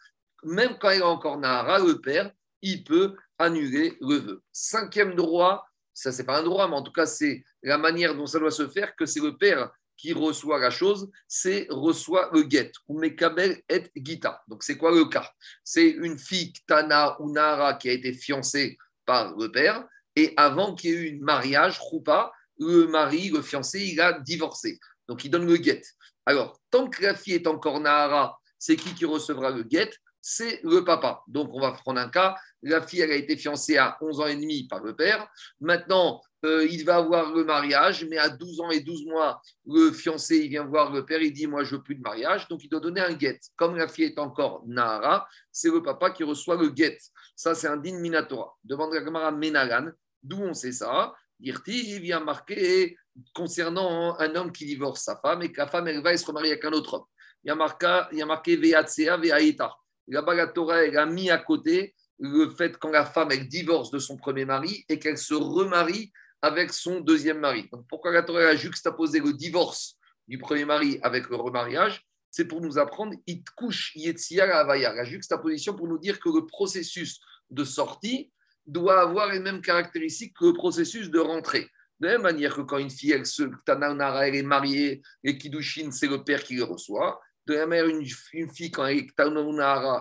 même 0.43 0.78
quand 0.80 0.91
il 0.91 1.02
a 1.02 1.08
encore 1.08 1.38
Nahara, 1.38 1.80
le 1.80 1.99
père, 1.99 2.32
il 2.62 2.84
peut 2.84 3.15
annuler 3.38 3.97
le 4.02 4.15
vœu. 4.17 4.43
Cinquième 4.52 5.15
droit, 5.15 5.65
ça 5.93 6.12
c'est 6.12 6.25
pas 6.25 6.39
un 6.39 6.43
droit, 6.43 6.67
mais 6.67 6.75
en 6.75 6.84
tout 6.84 6.91
cas 6.91 7.06
c'est 7.06 7.43
la 7.63 7.78
manière 7.78 8.15
dont 8.15 8.25
ça 8.25 8.39
doit 8.39 8.52
se 8.52 8.67
faire, 8.67 8.95
que 8.95 9.06
c'est 9.06 9.21
le 9.21 9.38
père 9.38 9.71
qui 9.97 10.13
reçoit 10.13 10.60
la 10.60 10.69
chose, 10.69 11.10
c'est 11.28 11.67
reçoit 11.69 12.30
le 12.34 12.49
get, 12.49 12.71
ou 12.88 12.97
mekabel 12.97 13.62
et 13.67 13.84
gita. 13.95 14.41
Donc 14.47 14.63
c'est 14.63 14.78
quoi 14.78 14.91
le 14.91 15.06
cas? 15.06 15.30
C'est 15.63 15.89
une 15.89 16.17
fille, 16.17 16.54
Tana 16.65 17.19
ou 17.21 17.32
Nahara, 17.32 17.73
qui 17.73 17.89
a 17.89 17.93
été 17.93 18.13
fiancée 18.13 18.78
par 19.06 19.36
le 19.36 19.52
père, 19.52 19.86
et 20.15 20.34
avant 20.38 20.73
qu'il 20.73 20.91
y 20.91 20.93
ait 20.93 20.97
eu 20.97 21.19
un 21.19 21.23
mariage, 21.23 21.80
Choupa, 21.80 22.32
le 22.60 22.88
mari, 22.88 23.30
le 23.30 23.41
fiancé, 23.41 23.82
il 23.82 23.99
a 23.99 24.19
divorcé. 24.19 24.80
Donc 25.08 25.23
il 25.25 25.30
donne 25.30 25.45
le 25.45 25.56
get. 25.56 25.82
Alors, 26.25 26.60
tant 26.69 26.89
que 26.89 27.02
la 27.02 27.15
fille 27.15 27.34
est 27.34 27.47
encore 27.47 27.80
Nahara, 27.80 28.39
c'est 28.58 28.75
qui 28.75 28.93
qui 28.93 29.06
recevra 29.06 29.52
le 29.52 29.65
get? 29.69 29.89
C'est 30.21 30.60
le 30.63 30.84
papa. 30.84 31.23
Donc, 31.27 31.49
on 31.53 31.62
va 31.62 31.71
prendre 31.71 31.99
un 31.99 32.10
cas. 32.10 32.36
La 32.62 32.82
fille, 32.82 33.01
elle 33.01 33.12
a 33.12 33.15
été 33.15 33.38
fiancée 33.38 33.77
à 33.77 33.97
11 34.01 34.19
ans 34.19 34.27
et 34.27 34.36
demi 34.36 34.67
par 34.67 34.84
le 34.84 34.95
père. 34.95 35.27
Maintenant, 35.62 36.21
euh, 36.45 36.65
il 36.69 36.86
va 36.86 36.97
avoir 36.97 37.34
le 37.34 37.43
mariage, 37.43 38.05
mais 38.05 38.17
à 38.17 38.29
12 38.29 38.62
ans 38.62 38.69
et 38.69 38.79
12 38.79 39.05
mois, 39.05 39.41
le 39.65 39.91
fiancé, 39.91 40.38
il 40.38 40.49
vient 40.49 40.65
voir 40.65 40.91
le 40.91 41.05
père, 41.05 41.21
il 41.21 41.34
dit 41.34 41.47
Moi, 41.47 41.63
je 41.63 41.75
veux 41.75 41.84
plus 41.84 41.95
de 41.95 42.01
mariage, 42.01 42.47
donc 42.47 42.63
il 42.63 42.69
doit 42.69 42.79
donner 42.79 43.01
un 43.01 43.13
guet. 43.13 43.39
Comme 43.55 43.75
la 43.75 43.88
fille 43.88 44.05
est 44.05 44.19
encore 44.19 44.63
Nahara, 44.65 45.27
c'est 45.51 45.69
le 45.69 45.82
papa 45.82 46.12
qui 46.12 46.23
reçoit 46.23 46.55
le 46.55 46.69
guet. 46.69 46.97
Ça, 47.36 47.55
c'est 47.55 47.67
un 47.67 47.77
din 47.77 47.99
minatora. 47.99 48.58
Demande 48.63 48.93
la 48.93 49.03
Gemara 49.03 49.32
Menagan, 49.32 49.91
d'où 50.23 50.41
on 50.41 50.53
sait 50.53 50.71
ça? 50.71 51.13
Dirti, 51.39 51.95
il 51.95 52.01
vient 52.01 52.19
marquer 52.19 52.97
concernant 53.34 54.17
un 54.19 54.36
homme 54.36 54.51
qui 54.51 54.65
divorce 54.65 55.03
sa 55.03 55.17
femme 55.17 55.41
et 55.41 55.51
que 55.51 55.58
la 55.58 55.67
femme, 55.67 55.88
elle 55.88 56.01
va 56.01 56.15
se 56.15 56.25
remarier 56.25 56.51
avec 56.51 56.65
un 56.65 56.71
autre 56.71 56.95
homme. 56.95 57.05
Il 57.43 57.47
y 57.47 57.51
a 57.51 57.55
marqué, 57.55 57.88
il 58.12 58.65
y 58.65 58.73
a. 58.73 59.78
Là-bas, 60.10 60.36
la 60.36 60.48
Torah, 60.48 60.80
a 60.80 61.06
mis 61.06 61.30
à 61.30 61.38
côté 61.38 61.95
le 62.19 62.50
fait 62.50 62.78
quand 62.78 62.89
la 62.89 63.06
femme, 63.06 63.30
elle 63.32 63.48
divorce 63.48 63.91
de 63.91 64.00
son 64.00 64.17
premier 64.17 64.45
mari 64.45 64.86
et 64.89 65.00
qu'elle 65.00 65.17
se 65.17 65.34
remarie 65.34 66.12
avec 66.41 66.74
son 66.74 67.00
deuxième 67.00 67.39
mari. 67.39 67.67
Donc, 67.72 67.86
pourquoi 67.88 68.12
la 68.12 68.24
Torah 68.24 68.48
a 68.48 68.56
juxtaposé 68.56 69.19
le 69.19 69.34
divorce 69.34 69.98
du 70.28 70.38
premier 70.38 70.65
mari 70.65 71.00
avec 71.02 71.30
le 71.30 71.36
remariage? 71.36 72.06
C'est 72.32 72.45
pour 72.45 72.62
nous 72.62 72.78
apprendre 72.78 73.15
It 73.26 73.50
couche 73.52 73.95
Avaya, 74.39 74.93
la 74.93 75.04
juxtaposition 75.04 75.74
pour 75.74 75.88
nous 75.88 75.98
dire 75.98 76.19
que 76.19 76.30
le 76.30 76.45
processus 76.45 77.19
de 77.50 77.63
sortie 77.63 78.32
doit 78.65 79.02
avoir 79.02 79.32
les 79.32 79.39
mêmes 79.39 79.62
caractéristiques 79.62 80.36
que 80.38 80.45
le 80.45 80.54
processus 80.54 81.10
de 81.10 81.19
rentrée. 81.19 81.67
De 82.00 82.08
la 82.08 82.13
même 82.13 82.22
manière 82.22 82.56
que 82.56 82.62
quand 82.62 82.78
une 82.78 82.89
fille, 82.89 83.12
elle, 83.12 83.26
se, 83.26 83.43
elle 83.43 84.36
est 84.36 84.43
mariée 84.43 85.02
et 85.24 85.38
Kiddushin, 85.38 85.91
c'est 85.91 86.08
le 86.08 86.24
père 86.24 86.43
qui 86.43 86.56
le 86.56 86.63
reçoit. 86.63 87.19
De 87.49 87.55
la 87.55 87.65
manière, 87.65 87.88
une, 87.88 88.05
fille, 88.53 88.69
quand 88.69 88.85
elle 88.85 88.99
est 88.99 89.07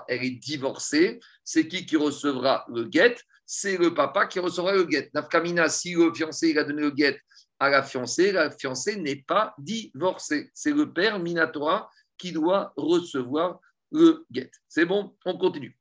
elle 0.09 0.23
est 0.23 0.39
divorcée, 0.39 1.19
c'est 1.43 1.67
qui 1.67 1.87
qui 1.87 1.97
recevra 1.97 2.67
le 2.69 2.85
guet? 2.85 3.17
C'est 3.47 3.79
le 3.79 3.95
papa 3.95 4.27
qui 4.27 4.39
recevra 4.39 4.75
le 4.75 4.85
guet. 4.85 5.09
Nafkamina, 5.15 5.71
si 5.71 5.95
le 5.95 6.13
fiancé 6.13 6.51
il 6.51 6.59
a 6.59 6.65
donné 6.65 6.83
le 6.83 6.91
guet 6.91 7.19
à 7.59 7.71
la 7.71 7.83
fiancée, 7.83 8.33
la 8.33 8.51
fiancée 8.51 8.97
n'est 8.97 9.25
pas 9.27 9.55
divorcée. 9.57 10.51
C'est 10.53 10.73
le 10.73 10.93
père 10.93 11.19
Minatora 11.19 11.91
qui 12.19 12.33
doit 12.33 12.75
recevoir 12.77 13.61
le 13.93 14.27
guet. 14.31 14.51
C'est 14.69 14.85
bon, 14.85 15.17
on 15.25 15.39
continue. 15.39 15.75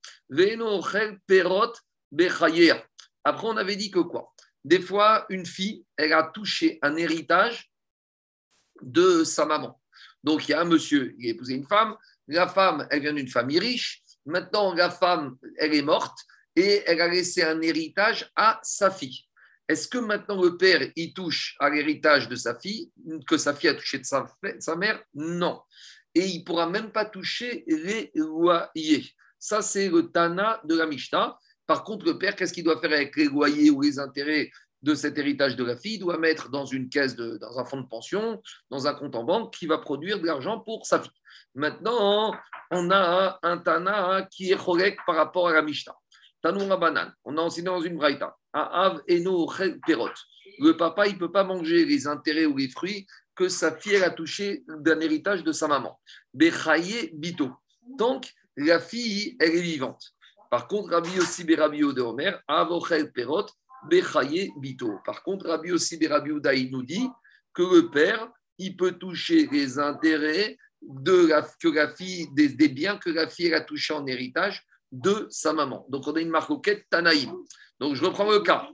perot 1.27 1.73
Après, 3.25 3.47
on 3.47 3.57
avait 3.57 3.75
dit 3.75 3.91
que 3.91 3.99
quoi? 3.99 4.33
Des 4.63 4.79
fois, 4.79 5.25
une 5.27 5.45
fille, 5.45 5.83
elle 5.97 6.13
a 6.13 6.23
touché 6.23 6.79
un 6.81 6.95
héritage 6.95 7.69
de 8.81 9.25
sa 9.25 9.45
maman. 9.45 9.77
Donc, 10.23 10.47
il 10.47 10.51
y 10.51 10.53
a 10.53 10.61
un 10.61 10.65
monsieur, 10.65 11.15
il 11.17 11.27
a 11.27 11.31
épousé 11.31 11.53
une 11.53 11.67
femme. 11.67 11.95
La 12.27 12.47
femme, 12.47 12.87
elle 12.89 13.01
vient 13.01 13.13
d'une 13.13 13.27
famille 13.27 13.59
riche. 13.59 14.01
Maintenant, 14.25 14.73
la 14.73 14.89
femme, 14.89 15.37
elle 15.57 15.73
est 15.73 15.81
morte 15.81 16.17
et 16.55 16.83
elle 16.85 17.01
a 17.01 17.07
laissé 17.07 17.43
un 17.43 17.61
héritage 17.61 18.29
à 18.35 18.59
sa 18.63 18.91
fille. 18.91 19.27
Est-ce 19.69 19.87
que 19.87 19.97
maintenant 19.97 20.41
le 20.41 20.57
père 20.57 20.81
il 20.95 21.13
touche 21.13 21.55
à 21.59 21.69
l'héritage 21.69 22.29
de 22.29 22.35
sa 22.35 22.57
fille, 22.57 22.91
que 23.27 23.37
sa 23.37 23.53
fille 23.53 23.69
a 23.69 23.73
touché 23.73 23.99
de 23.99 24.05
sa, 24.05 24.25
sa 24.59 24.75
mère? 24.75 25.03
Non. 25.13 25.61
Et 26.15 26.25
il 26.25 26.39
ne 26.39 26.43
pourra 26.45 26.67
même 26.67 26.91
pas 26.91 27.05
toucher 27.05 27.63
les 27.67 28.11
loyers. 28.15 29.11
Ça, 29.37 29.61
c'est 29.61 29.89
le 29.89 30.09
Tana 30.09 30.61
de 30.63 30.75
la 30.75 30.87
Mishnah. 30.87 31.37
Par 31.65 31.83
contre, 31.83 32.05
le 32.05 32.17
père, 32.17 32.35
qu'est-ce 32.35 32.53
qu'il 32.53 32.63
doit 32.63 32.79
faire 32.79 32.93
avec 32.93 33.15
les 33.17 33.25
loyers 33.25 33.69
ou 33.69 33.81
les 33.81 33.99
intérêts 33.99 34.49
de 34.87 34.95
cet 34.95 35.17
héritage 35.17 35.57
de 35.57 35.65
la 35.65 35.75
fille 35.75 35.95
Il 35.95 35.99
doit 35.99 36.17
mettre 36.17 36.49
dans 36.49 36.65
une 36.65 36.87
caisse, 36.87 37.15
de, 37.15 37.37
dans 37.37 37.59
un 37.59 37.65
fonds 37.65 37.81
de 37.81 37.87
pension, 37.87 38.41
dans 38.71 38.87
un 38.87 38.93
compte 38.93 39.15
en 39.15 39.25
banque 39.25 39.53
qui 39.53 39.67
va 39.67 39.77
produire 39.77 40.19
de 40.19 40.25
l'argent 40.25 40.61
pour 40.61 40.85
sa 40.85 41.01
fille. 41.01 41.11
Maintenant, 41.53 42.33
on 42.71 42.89
a 42.91 43.37
un 43.43 43.57
Tana 43.57 44.25
qui 44.31 44.51
est 44.51 44.63
correct 44.63 44.99
par 45.05 45.15
rapport 45.15 45.49
à 45.49 45.53
la 45.53 45.61
Mishnah. 45.61 45.95
Tanoura 46.41 46.77
banane. 46.77 47.13
On 47.25 47.37
a 47.37 47.41
enseigné 47.41 47.65
dans 47.65 47.81
une 47.81 47.97
braïta. 47.97 48.35
Av 48.53 49.01
eno 49.09 49.51
perot. 49.85 50.13
Le 50.59 50.77
papa, 50.77 51.07
il 51.07 51.15
ne 51.15 51.19
peut 51.19 51.31
pas 51.31 51.43
manger 51.43 51.83
les 51.85 52.07
intérêts 52.07 52.45
ou 52.45 52.55
les 52.55 52.69
fruits 52.69 53.05
que 53.35 53.49
sa 53.49 53.75
fille 53.75 54.01
a 54.01 54.09
touché 54.09 54.63
d'un 54.67 54.99
héritage 55.01 55.43
de 55.43 55.51
sa 55.51 55.67
maman. 55.67 55.99
Bechaye 56.33 57.11
bito. 57.13 57.51
Donc, 57.97 58.31
la 58.55 58.79
fille, 58.79 59.35
elle 59.39 59.55
est 59.55 59.61
vivante. 59.61 60.13
Par 60.49 60.67
contre, 60.67 60.91
Rabbi 60.91 61.19
aussi 61.19 61.43
Berabio 61.43 61.91
de 61.91 62.01
Omer, 62.01 62.41
avochel 62.47 63.11
perot, 63.11 63.47
bechaye 63.89 64.51
bito. 64.57 64.99
Par 65.05 65.23
contre, 65.23 65.47
Rabbi 65.47 65.71
aussi 65.71 65.97
Berabio 65.97 66.39
il 66.53 66.71
nous 66.71 66.83
dit 66.83 67.07
que 67.53 67.63
le 67.63 67.89
père, 67.89 68.29
il 68.57 68.75
peut 68.75 68.93
toucher 68.93 69.47
les 69.51 69.79
intérêts 69.79 70.57
de 70.81 71.29
que 71.59 72.33
des, 72.33 72.67
biens 72.69 72.97
que 72.97 73.09
la 73.09 73.27
fille 73.27 73.53
a 73.53 73.61
touché 73.61 73.93
en 73.93 74.05
héritage 74.05 74.65
de 74.91 75.27
sa 75.29 75.53
maman. 75.53 75.85
Donc 75.89 76.07
on 76.07 76.13
a 76.13 76.21
une 76.21 76.29
marque 76.29 76.51
Tanaïm. 76.89 77.33
Donc 77.79 77.95
je 77.95 78.05
reprends 78.05 78.29
le 78.29 78.39
cas. 78.39 78.69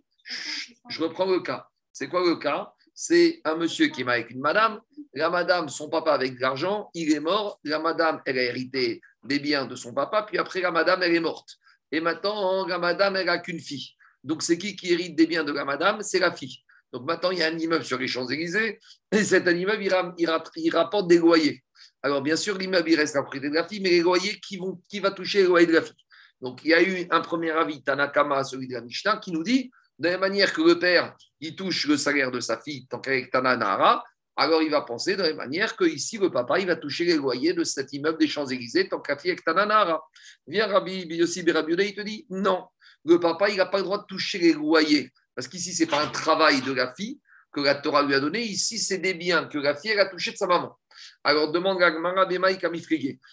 Je 0.90 1.02
reprends 1.02 1.26
le 1.26 1.40
cas. 1.40 1.68
C'est 1.92 2.08
quoi 2.08 2.22
le 2.28 2.36
cas? 2.36 2.74
C'est 2.94 3.42
un 3.44 3.56
monsieur 3.56 3.88
qui 3.88 4.02
est 4.02 4.08
avec 4.08 4.30
une 4.30 4.40
madame. 4.40 4.80
La 5.14 5.30
madame, 5.30 5.70
son 5.70 5.90
papa 5.90 6.14
avec 6.14 6.36
de 6.36 6.42
l'argent, 6.42 6.90
il 6.94 7.12
est 7.12 7.20
mort. 7.20 7.60
La 7.64 7.80
madame, 7.80 8.22
elle 8.26 8.38
a 8.38 8.44
hérité 8.44 9.02
des 9.24 9.40
biens 9.40 9.66
de 9.66 9.76
son 9.76 9.94
papa. 9.94 10.24
Puis 10.24 10.38
après, 10.38 10.62
la 10.62 10.72
madame, 10.72 11.02
elle 11.04 11.16
est 11.16 11.20
morte. 11.20 11.58
Et 11.92 12.00
maintenant, 12.00 12.66
la 12.68 12.78
madame, 12.78 13.16
elle 13.16 13.28
n'a 13.28 13.40
qu'une 13.40 13.60
fille. 13.60 13.90
Donc 14.24 14.44
c'est 14.44 14.58
qui 14.58 14.76
qui 14.76 14.94
hérite 14.94 15.16
des 15.16 15.28
biens 15.28 15.44
de 15.44 15.52
la 15.52 15.66
madame? 15.66 16.02
C'est 16.02 16.20
la 16.20 16.32
fille. 16.32 16.58
Donc 16.92 17.06
maintenant, 17.06 17.32
il 17.32 17.40
y 17.40 17.44
a 17.44 17.48
un 17.48 17.58
immeuble 17.58 17.84
sur 17.84 17.98
les 17.98 18.08
Champs-Élysées. 18.08 18.80
Et 19.12 19.24
cet 19.24 19.48
immeuble, 19.48 19.84
il, 19.84 20.70
rapporte 20.72 21.08
des 21.08 21.18
loyers. 21.18 21.64
Alors, 22.04 22.22
bien 22.22 22.36
sûr, 22.36 22.58
l'immeuble, 22.58 22.92
il 22.92 22.96
reste 22.96 23.16
la 23.16 23.24
propriété 23.24 23.50
de 23.50 23.56
la 23.56 23.68
fille, 23.68 23.82
mais 23.82 23.90
les 23.90 24.02
loyers, 24.02 24.40
qui, 24.40 24.58
vont, 24.58 24.80
va 25.02 25.12
toucher 25.12 25.40
les 25.40 25.48
loyers 25.48 25.68
de 25.68 25.74
la 25.74 25.82
fille 25.82 25.96
donc, 26.44 26.60
il 26.66 26.72
y 26.72 26.74
a 26.74 26.84
eu 26.84 27.08
un 27.10 27.22
premier 27.22 27.52
avis, 27.52 27.82
Tanakama, 27.82 28.44
celui 28.44 28.68
de 28.68 28.74
la 28.74 28.82
Mishnah, 28.82 29.16
qui 29.18 29.32
nous 29.32 29.44
dit, 29.44 29.72
de 29.98 30.10
la 30.10 30.18
manière 30.18 30.52
que 30.52 30.62
le 30.62 30.78
père, 30.78 31.16
il 31.40 31.56
touche 31.56 31.88
le 31.88 31.96
salaire 31.96 32.32
de 32.32 32.42
sa 32.42 32.60
fille 32.60 32.86
tant 32.88 33.00
qu'avec 33.00 33.32
Tananara, 33.32 34.04
alors 34.36 34.62
il 34.62 34.70
va 34.70 34.82
penser 34.82 35.16
de 35.16 35.22
la 35.22 35.30
même 35.30 35.38
manière 35.38 35.78
que 35.78 35.86
ici, 35.86 36.18
le 36.18 36.30
papa, 36.30 36.60
il 36.60 36.68
va 36.68 36.76
toucher 36.76 37.06
les 37.06 37.16
loyers 37.16 37.54
de 37.54 37.64
cet 37.64 37.94
immeuble 37.94 38.18
des 38.18 38.28
Champs-Élysées 38.28 38.90
tant 38.90 39.00
qu'à 39.00 39.18
fille 39.18 39.32
avec 39.32 39.46
Tananara. 39.46 40.04
Viens 40.46 40.68
Rabbi 40.68 41.06
Yossi 41.16 41.44
Berabiuda, 41.44 41.84
il 41.84 41.96
te 41.96 42.02
dit, 42.02 42.26
non, 42.30 42.66
le 43.06 43.20
papa, 43.20 43.50
il 43.50 43.58
n'a 43.58 43.66
pas 43.66 43.78
le 43.78 43.84
droit 43.84 44.00
de 44.00 44.06
toucher 44.06 44.40
les 44.40 44.54
loyers. 44.54 45.12
Parce 45.36 45.48
qu'ici, 45.48 45.74
ce 45.74 45.84
n'est 45.84 45.90
pas 45.90 46.04
un 46.04 46.10
travail 46.10 46.62
de 46.62 46.72
la 46.72 46.94
fille 46.94 47.20
que 47.52 47.62
la 47.62 47.76
Torah 47.76 48.04
lui 48.04 48.16
a 48.16 48.20
donné. 48.20 48.42
Ici, 48.42 48.80
c'est 48.80 48.98
des 48.98 49.14
biens 49.14 49.46
que 49.46 49.58
la 49.58 49.76
fille 49.76 49.92
elle 49.92 50.00
a 50.00 50.08
touché 50.08 50.32
de 50.32 50.38
sa 50.38 50.48
maman. 50.48 50.78
Alors, 51.24 51.52
demande 51.52 51.82
à 51.82 51.92
Gmara 51.92 52.26
Bemaï 52.26 52.58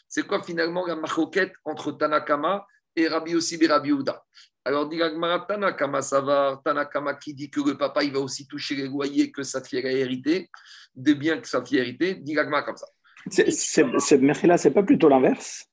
C'est 0.08 0.26
quoi 0.26 0.42
finalement 0.42 0.86
la 0.86 0.96
maroquette 0.96 1.52
entre 1.64 1.92
Tanakama 1.92 2.66
et 2.96 3.08
Rabbi 3.08 3.34
aussi 3.34 3.64
Rabbi 3.64 3.92
Ouda. 3.92 4.22
Alors, 4.64 4.88
dit 4.88 5.00
Tanakama 5.48 6.02
Savar, 6.02 6.62
Tanakama 6.62 7.14
qui 7.14 7.34
dit 7.34 7.50
que 7.50 7.60
le 7.60 7.76
papa 7.76 8.02
il 8.02 8.12
va 8.12 8.20
aussi 8.20 8.46
toucher 8.46 8.76
les 8.76 8.88
loyers 8.88 9.30
que 9.30 9.42
sa 9.42 9.62
fille 9.62 9.78
a 9.86 9.90
hérité, 9.90 10.50
des 10.94 11.14
biens 11.14 11.38
que 11.38 11.48
sa 11.48 11.64
fille 11.64 11.78
a 11.78 11.82
hérité, 11.82 12.14
dit 12.14 12.34
comme 12.34 12.76
ça. 12.76 12.86
C'est 13.30 14.46
là, 14.46 14.58
c'est 14.58 14.70
pas 14.70 14.82
plutôt 14.82 15.08
l'inverse? 15.08 15.66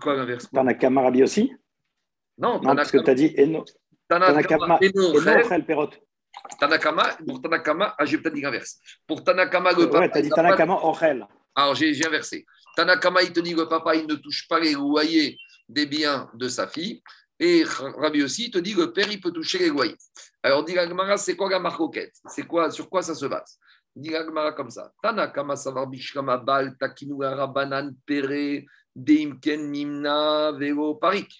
Quoi 0.00 0.16
l'inverse? 0.16 0.48
Tanakama 0.50 1.02
Rabbi 1.02 1.22
aussi 1.22 1.52
Non, 2.38 2.60
non 2.60 2.74
parce 2.74 2.90
que 2.90 2.98
tu 2.98 3.10
as 3.10 3.14
dit 3.14 3.34
Eno. 3.36 3.64
Tanakama 4.08 4.78
Eno 4.80 5.62
Perot. 5.66 5.90
Tanakama, 6.58 7.16
pour 7.26 7.40
Tanakama, 7.40 7.94
ah, 7.96 8.04
j'ai 8.04 8.18
peut-être 8.18 8.34
dit 8.34 8.40
l'inverse. 8.40 8.80
Pour 9.06 9.22
Tanakama, 9.22 9.72
le 9.72 9.86
papa. 9.86 10.00
Ouais, 10.00 10.10
tu 10.10 10.18
as 10.18 10.22
dit 10.22 10.30
Tanakama 10.30 10.80
Ochel. 10.82 11.26
Alors, 11.54 11.74
j'ai 11.74 12.06
inversé. 12.06 12.44
Tanakama, 12.76 13.22
il 13.22 13.32
te 13.32 13.40
dit 13.40 13.54
que 13.54 13.60
le 13.60 13.68
papa, 13.68 13.94
il 13.94 14.06
ne 14.06 14.16
touche 14.16 14.48
pas 14.48 14.58
les 14.58 14.72
loyers 14.72 15.38
des 15.68 15.86
biens 15.86 16.28
de 16.34 16.48
sa 16.48 16.66
fille. 16.66 17.02
Et 17.38 17.64
Rabbi 17.64 18.22
aussi 18.22 18.50
te 18.50 18.58
dit 18.58 18.74
que 18.74 18.80
le 18.80 18.92
père, 18.92 19.10
il 19.10 19.20
peut 19.20 19.30
toucher 19.30 19.58
les 19.58 19.68
loyers. 19.68 19.96
Alors, 20.42 20.64
dit 20.64 20.74
c'est 21.18 21.36
quoi 21.36 21.48
la 21.48 21.60
marcoquette? 21.60 22.14
C'est 22.26 22.46
quoi, 22.46 22.70
sur 22.70 22.90
quoi 22.90 23.02
ça 23.02 23.14
se 23.14 23.26
base? 23.26 23.58
Dit 23.94 24.12
comme 24.56 24.70
ça. 24.70 24.92
Tanakama 25.02 25.54
savar 25.54 25.86
bishkama 25.86 26.36
bal 26.36 26.76
takinugara 26.76 27.46
banan 27.46 27.94
pere 28.04 28.64
deimken 28.94 29.70
mimna 29.70 30.50
velo 30.52 30.96
parik. 30.96 31.30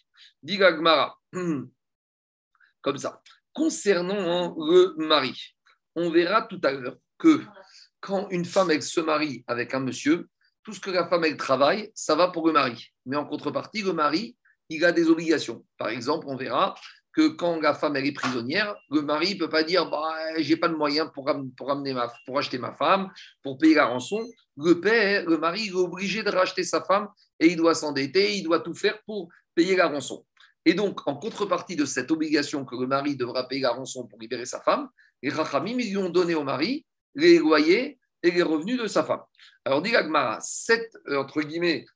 Dit 0.42 0.59
Gmara, 0.59 1.18
comme 2.83 2.98
ça. 2.98 3.22
Concernant 3.53 4.55
le 4.59 4.94
mari, 4.96 5.57
on 5.94 6.11
verra 6.11 6.42
tout 6.42 6.61
à 6.64 6.72
l'heure 6.72 6.96
que 7.18 7.42
quand 8.00 8.29
une 8.31 8.44
femme 8.44 8.81
se 8.81 9.00
marie 9.00 9.44
avec 9.46 9.74
un 9.74 9.81
monsieur, 9.81 10.29
tout 10.62 10.72
ce 10.72 10.81
que 10.81 10.90
la 10.90 11.07
femme 11.07 11.24
travaille, 11.37 11.90
ça 11.94 12.14
va 12.14 12.29
pour 12.29 12.46
le 12.46 12.53
mari. 12.53 12.92
Mais 13.07 13.16
en 13.16 13.27
contrepartie, 13.27 13.83
le 13.83 13.92
mari, 13.92 14.37
il 14.68 14.85
a 14.85 14.92
des 14.92 15.09
obligations. 15.09 15.64
Par 15.79 15.88
exemple, 15.88 16.27
on 16.29 16.37
verra 16.37 16.74
que 17.14 17.29
quand 17.29 17.61
la 17.61 17.74
femme 17.74 17.96
est 17.96 18.12
prisonnière, 18.12 18.74
le 18.90 19.03
mari 19.03 19.35
ne 19.35 19.38
peut 19.38 19.48
pas 19.48 19.62
dire 19.62 19.88
bah, 19.88 20.14
j'ai 20.38 20.57
pas 20.57 20.68
de 20.68 20.74
moyens 20.74 21.11
pour, 21.14 21.31
pour, 21.57 21.70
amener 21.70 21.94
ma, 21.94 22.12
pour 22.27 22.38
acheter 22.38 22.59
ma 22.59 22.72
femme, 22.72 23.11
pour 23.42 23.57
payer 23.57 23.74
la 23.74 23.87
rançon. 23.87 24.27
Le 24.57 24.81
père, 24.81 25.24
le 25.27 25.38
mari, 25.38 25.68
est 25.68 25.72
obligé 25.72 26.22
de 26.22 26.31
racheter 26.31 26.64
sa 26.64 26.83
femme 26.83 27.09
et 27.38 27.46
il 27.46 27.57
doit 27.57 27.74
s'endetter, 27.74 28.37
il 28.37 28.42
doit 28.42 28.61
tout 28.61 28.74
faire 28.74 29.00
pour 29.07 29.29
payer 29.55 29.77
la 29.77 29.88
rançon. 29.88 30.25
Et 30.64 30.75
donc, 30.75 31.07
en 31.07 31.17
contrepartie 31.17 31.77
de 31.77 31.85
cette 31.85 32.11
obligation 32.11 32.64
que 32.64 32.75
le 32.75 32.87
mari 32.87 33.17
devra 33.17 33.47
payer 33.47 33.62
la 33.62 33.73
rançon 33.73 34.07
pour 34.07 34.19
libérer 34.19 34.47
sa 34.47 34.61
femme, 34.61 34.88
les 35.23 35.31
Rachamim, 35.31 35.77
lui 35.77 35.97
ont 35.97 36.09
donné 36.09 36.35
au 36.35 36.43
mari 36.43 36.87
les 37.14 37.38
loyers 37.38 37.99
et 38.23 38.31
les 38.31 38.43
revenus 38.43 38.81
de 38.81 38.87
sa 38.87 39.05
femme. 39.05 39.21
Alors, 39.64 39.83
dit 39.83 39.95
Agmara, 39.95 40.40
cet, 40.40 40.97
euh, 41.09 41.19
entre 41.19 41.43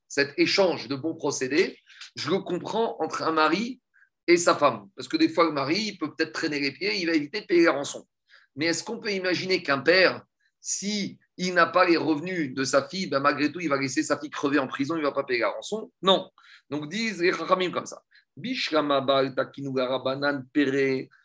cet 0.07 0.39
échange 0.39 0.89
de 0.89 0.97
bons 0.97 1.15
procédés, 1.15 1.79
je 2.17 2.31
le 2.31 2.39
comprends 2.41 2.97
entre 3.01 3.23
un 3.23 3.33
mari 3.33 3.81
et 4.27 4.37
sa 4.37 4.55
femme. 4.55 4.89
Parce 4.95 5.09
que 5.09 5.17
des 5.17 5.29
fois, 5.29 5.45
le 5.45 5.53
mari, 5.53 5.97
peut 5.99 6.15
peut-être 6.15 6.33
traîner 6.33 6.61
les 6.61 6.73
pieds, 6.73 7.01
il 7.01 7.07
va 7.07 7.15
éviter 7.15 7.41
de 7.41 7.47
payer 7.47 7.65
la 7.65 7.73
rançon. 7.73 8.07
Mais 8.57 8.67
est-ce 8.67 8.85
qu'on 8.85 8.99
peut 8.99 9.13
imaginer 9.13 9.63
qu'un 9.63 9.79
père, 9.79 10.23
si 10.61 11.19
il 11.39 11.55
n'a 11.55 11.67
pas 11.67 11.87
les 11.87 11.97
revenus 11.97 12.53
de 12.55 12.65
sa 12.65 12.87
fille, 12.87 13.07
ben 13.07 13.21
malgré 13.21 13.51
tout, 13.51 13.61
il 13.61 13.69
va 13.69 13.79
laisser 13.79 14.03
sa 14.03 14.19
fille 14.19 14.29
crever 14.29 14.59
en 14.59 14.67
prison, 14.67 14.97
il 14.97 14.99
ne 14.99 15.05
va 15.05 15.13
pas 15.13 15.25
payer 15.25 15.41
la 15.41 15.51
rançon 15.51 15.91
Non. 16.03 16.31
Donc 16.69 16.89
disent 16.91 17.23
les 17.23 17.33
Chachamim 17.33 17.71
comme 17.71 17.87
ça. 17.87 18.03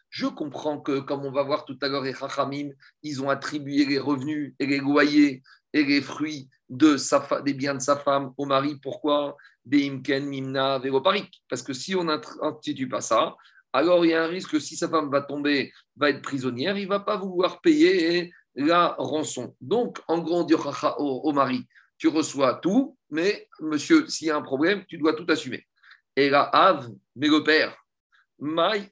Je 0.09 0.27
comprends 0.27 0.79
que, 0.79 0.99
comme 0.99 1.25
on 1.25 1.31
va 1.31 1.43
voir 1.43 1.65
tout 1.65 1.77
à 1.81 1.87
l'heure, 1.87 2.03
les 2.03 2.13
Chachamim, 2.13 2.69
ils 3.01 3.21
ont 3.21 3.29
attribué 3.29 3.85
les 3.85 3.99
revenus 3.99 4.53
et 4.59 4.67
les 4.67 4.77
loyers 4.77 5.41
et 5.73 5.83
les 5.83 6.01
fruits 6.01 6.47
des 6.69 7.53
biens 7.53 7.75
de 7.75 7.81
sa 7.81 7.97
femme 7.97 8.33
au 8.37 8.45
mari. 8.45 8.77
Pourquoi? 8.81 9.35
Beimken, 9.65 10.25
Mimna, 10.25 10.81
Parce 11.49 11.63
que 11.63 11.73
si 11.73 11.95
on 11.95 12.03
n'institue 12.03 12.87
pas 12.87 13.01
ça, 13.01 13.35
alors 13.71 14.05
il 14.05 14.11
y 14.11 14.13
a 14.13 14.23
un 14.23 14.27
risque 14.27 14.51
que 14.51 14.59
si 14.59 14.75
sa 14.75 14.87
femme 14.87 15.09
va 15.09 15.21
tomber, 15.21 15.73
va 15.95 16.11
être 16.11 16.21
prisonnière, 16.21 16.77
il 16.77 16.83
ne 16.83 16.89
va 16.89 16.99
pas 16.99 17.17
vouloir 17.17 17.59
payer 17.61 18.31
la 18.55 18.95
rançon. 18.97 19.55
Donc, 19.61 19.99
en 20.07 20.19
gros, 20.19 20.45
on 20.45 20.95
au, 20.97 21.33
mari, 21.33 21.67
tu 21.97 22.07
reçois 22.07 22.55
tout, 22.55 22.97
mais 23.09 23.47
monsieur, 23.59 24.07
s'il 24.07 24.27
y 24.27 24.31
a 24.31 24.37
un 24.37 24.41
problème, 24.41 24.85
tu 24.87 24.97
dois 24.97 25.13
tout 25.13 25.25
assumer. 25.29 25.65
Et 26.15 26.29
là, 26.29 26.49
Av, 26.53 26.89
mais 27.15 27.27
le 27.27 27.43
père, 27.43 27.75
Mai 28.39 28.91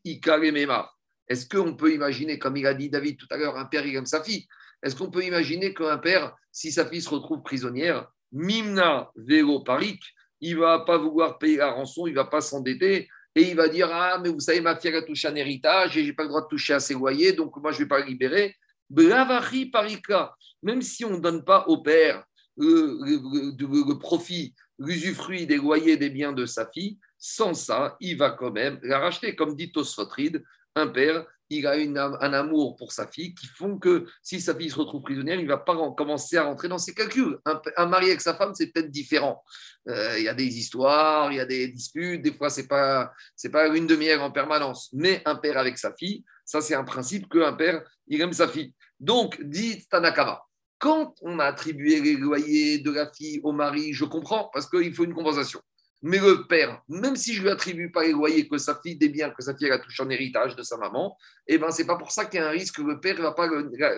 Est-ce 1.28 1.47
qu'on 1.47 1.76
peut 1.76 1.93
imaginer, 1.93 2.39
comme 2.39 2.58
il 2.58 2.65
a 2.65 2.74
dit 2.74 2.89
David 2.89 3.17
tout 3.17 3.28
à 3.30 3.38
l'heure, 3.38 3.58
un 3.58 3.65
père, 3.65 3.86
il 3.86 3.95
aime 3.95 4.06
sa 4.06 4.24
fille 4.24 4.47
Est-ce 4.82 4.95
qu'on 4.95 5.12
peut 5.12 5.24
imaginer 5.24 5.74
qu'un 5.74 5.97
père, 5.97 6.36
si 6.52 6.71
sa 6.71 6.86
fille 6.86 7.02
se 7.02 7.10
retrouve 7.10 7.43
prisonnière, 7.43 8.08
Mimna 8.32 9.12
Vélo 9.15 9.60
Parik, 9.60 10.02
il 10.39 10.58
va 10.58 10.80
pas 10.80 10.97
vouloir 10.97 11.38
payer 11.38 11.58
la 11.58 11.71
rançon, 11.71 12.08
il 12.08 12.15
va 12.15 12.26
pas 12.26 12.41
s'endetter 12.41 13.08
et 13.36 13.41
il 13.41 13.56
va 13.56 13.67
dire 13.67 13.89
Ah, 13.91 14.19
mais 14.21 14.30
vous 14.30 14.39
savez, 14.39 14.62
ma 14.62 14.76
fille 14.76 14.95
a 14.95 15.02
touché 15.02 15.28
un 15.28 15.36
héritage 15.36 15.97
et 15.97 16.02
je 16.02 16.08
n'ai 16.08 16.13
pas 16.13 16.24
le 16.24 16.30
droit 16.30 16.41
de 16.41 16.47
toucher 16.47 16.74
à 16.74 16.80
ses 16.80 16.93
loyers, 16.93 17.34
donc 17.34 17.56
moi 17.58 17.71
je 17.71 17.80
vais 17.80 17.88
pas 17.88 18.00
la 18.00 18.06
libérer. 18.06 18.56
Blavachi 18.91 19.67
parika, 19.67 20.36
même 20.62 20.82
si 20.82 21.06
on 21.06 21.12
ne 21.12 21.19
donne 21.19 21.45
pas 21.45 21.65
au 21.67 21.77
père 21.77 22.25
le, 22.58 23.93
profit, 23.93 24.54
l'usufruit 24.77 25.47
des 25.47 25.56
loyers 25.56 25.95
des 25.95 26.10
biens 26.10 26.34
de 26.34 26.45
sa 26.45 26.69
fille, 26.69 26.99
sans 27.17 27.54
ça, 27.54 27.95
il 28.01 28.17
va 28.17 28.32
quand 28.32 28.51
même 28.51 28.80
la 28.84 28.99
racheter. 28.99 29.34
Comme 29.36 29.56
dit 29.56 29.71
Tosfotrid, 29.71 30.43
un 30.75 30.88
père, 30.88 31.25
il 31.49 31.65
a 31.67 31.73
un 32.21 32.34
amour 32.34 32.75
pour 32.75 32.91
sa 32.91 33.08
fille 33.08 33.34
qui 33.34 33.47
font 33.47 33.77
que 33.77 34.06
si 34.21 34.41
sa 34.41 34.56
fille 34.56 34.69
se 34.69 34.75
retrouve 34.75 35.04
prisonnière, 35.04 35.39
il 35.39 35.43
ne 35.43 35.49
va 35.49 35.58
pas 35.58 35.75
commencer 35.95 36.38
à 36.38 36.43
rentrer 36.43 36.67
dans 36.67 36.77
ses 36.77 36.93
calculs. 36.93 37.39
Un, 37.77 37.86
mari 37.86 38.08
avec 38.08 38.21
sa 38.21 38.36
femme, 38.36 38.54
c'est 38.56 38.67
peut-être 38.67 38.91
différent. 38.91 39.41
Euh, 39.88 40.17
il 40.17 40.23
y 40.23 40.30
a 40.30 40.34
des 40.34 40.58
histoires, 40.58 41.32
il 41.32 41.38
y 41.38 41.39
a 41.39 41.45
des 41.45 41.67
disputes, 41.69 42.21
des 42.21 42.34
fois, 42.34 42.49
ce 42.49 42.62
n'est 42.62 42.67
pas, 42.67 43.13
pas 43.51 43.67
une 43.67 43.88
demi-heure 43.88 44.21
en 44.21 44.32
permanence. 44.32 44.89
Mais 44.93 45.21
un 45.25 45.36
père 45.36 45.58
avec 45.58 45.77
sa 45.77 45.93
fille, 45.93 46.23
ça, 46.45 46.62
c'est 46.62 46.75
un 46.75 46.84
principe 46.84 47.30
qu'un 47.30 47.54
père, 47.54 47.84
il 48.08 48.21
aime 48.21 48.34
sa 48.34 48.47
fille. 48.47 48.73
Donc, 49.01 49.41
dit 49.41 49.83
Tanakama, 49.89 50.43
quand 50.77 51.15
on 51.23 51.39
a 51.39 51.45
attribué 51.45 51.99
les 51.99 52.13
loyers 52.13 52.77
de 52.77 52.91
la 52.91 53.11
fille 53.11 53.41
au 53.43 53.51
mari, 53.51 53.93
je 53.93 54.05
comprends, 54.05 54.49
parce 54.53 54.69
qu'il 54.69 54.93
faut 54.93 55.03
une 55.03 55.13
compensation. 55.13 55.59
Mais 56.03 56.19
le 56.19 56.47
père, 56.47 56.81
même 56.87 57.15
si 57.15 57.33
je 57.33 57.41
lui 57.41 57.49
attribue 57.49 57.91
pas 57.91 58.03
les 58.03 58.11
loyers 58.11 58.47
que 58.47 58.57
sa 58.59 58.79
fille 58.79 58.95
des 58.95 59.09
biens, 59.09 59.31
que 59.31 59.43
sa 59.43 59.55
fille 59.55 59.71
a 59.71 59.79
touché 59.79 60.03
en 60.03 60.09
héritage 60.09 60.55
de 60.55 60.61
sa 60.61 60.77
maman, 60.77 61.17
eh 61.47 61.57
ben 61.57 61.71
c'est 61.71 61.85
pas 61.85 61.97
pour 61.97 62.11
ça 62.11 62.25
qu'il 62.25 62.39
y 62.39 62.43
a 62.43 62.47
un 62.47 62.51
risque 62.51 62.77
que 62.77 62.81
le 62.83 62.99
père 62.99 63.15
ne 63.17 63.21
va 63.21 63.31
pas 63.33 63.47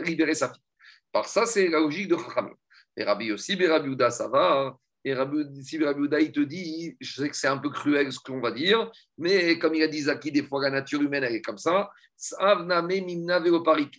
libérer 0.03 0.35
sa 0.35 0.49
fille. 0.49 0.63
Par 1.11 1.27
ça, 1.27 1.45
c'est 1.45 1.67
la 1.67 1.79
logique 1.79 2.07
de 2.07 2.17
Chachamim. 2.17 2.55
Et 2.95 3.03
Rabbi 3.03 3.31
aussi, 3.31 3.55
Rabbi 3.55 3.95
ça 4.09 4.27
va. 4.27 4.53
Hein. 4.53 4.77
Et 5.05 5.13
si 5.61 5.83
Rabbi 5.83 6.07
il 6.21 6.31
te 6.31 6.39
dit, 6.39 6.95
je 6.99 7.21
sais 7.21 7.29
que 7.29 7.35
c'est 7.35 7.47
un 7.47 7.57
peu 7.57 7.69
cruel 7.69 8.11
ce 8.11 8.19
qu'on 8.19 8.39
va 8.39 8.51
dire, 8.51 8.89
mais 9.17 9.59
comme 9.59 9.75
il 9.75 9.83
a 9.83 9.87
dit 9.87 10.03
Zaki, 10.03 10.31
des 10.31 10.43
fois 10.43 10.61
la 10.61 10.69
nature 10.69 11.01
humaine 11.01 11.25
elle 11.25 11.35
est 11.35 11.41
comme 11.41 11.57
ça. 11.57 11.89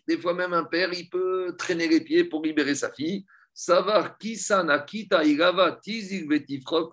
Des 0.09 0.19
fois 0.19 0.35
même 0.35 0.55
un 0.55 0.65
père, 0.65 0.93
il 0.95 1.11
peut 1.11 1.55
traîner 1.59 1.89
les 1.89 2.01
pieds 2.01 2.25
pour 2.25 2.43
libérer 2.43 2.75
sa 2.75 2.91
fille. 2.91 3.27
Savoir 3.53 4.17
qui 4.17 4.35
kita 4.87 5.23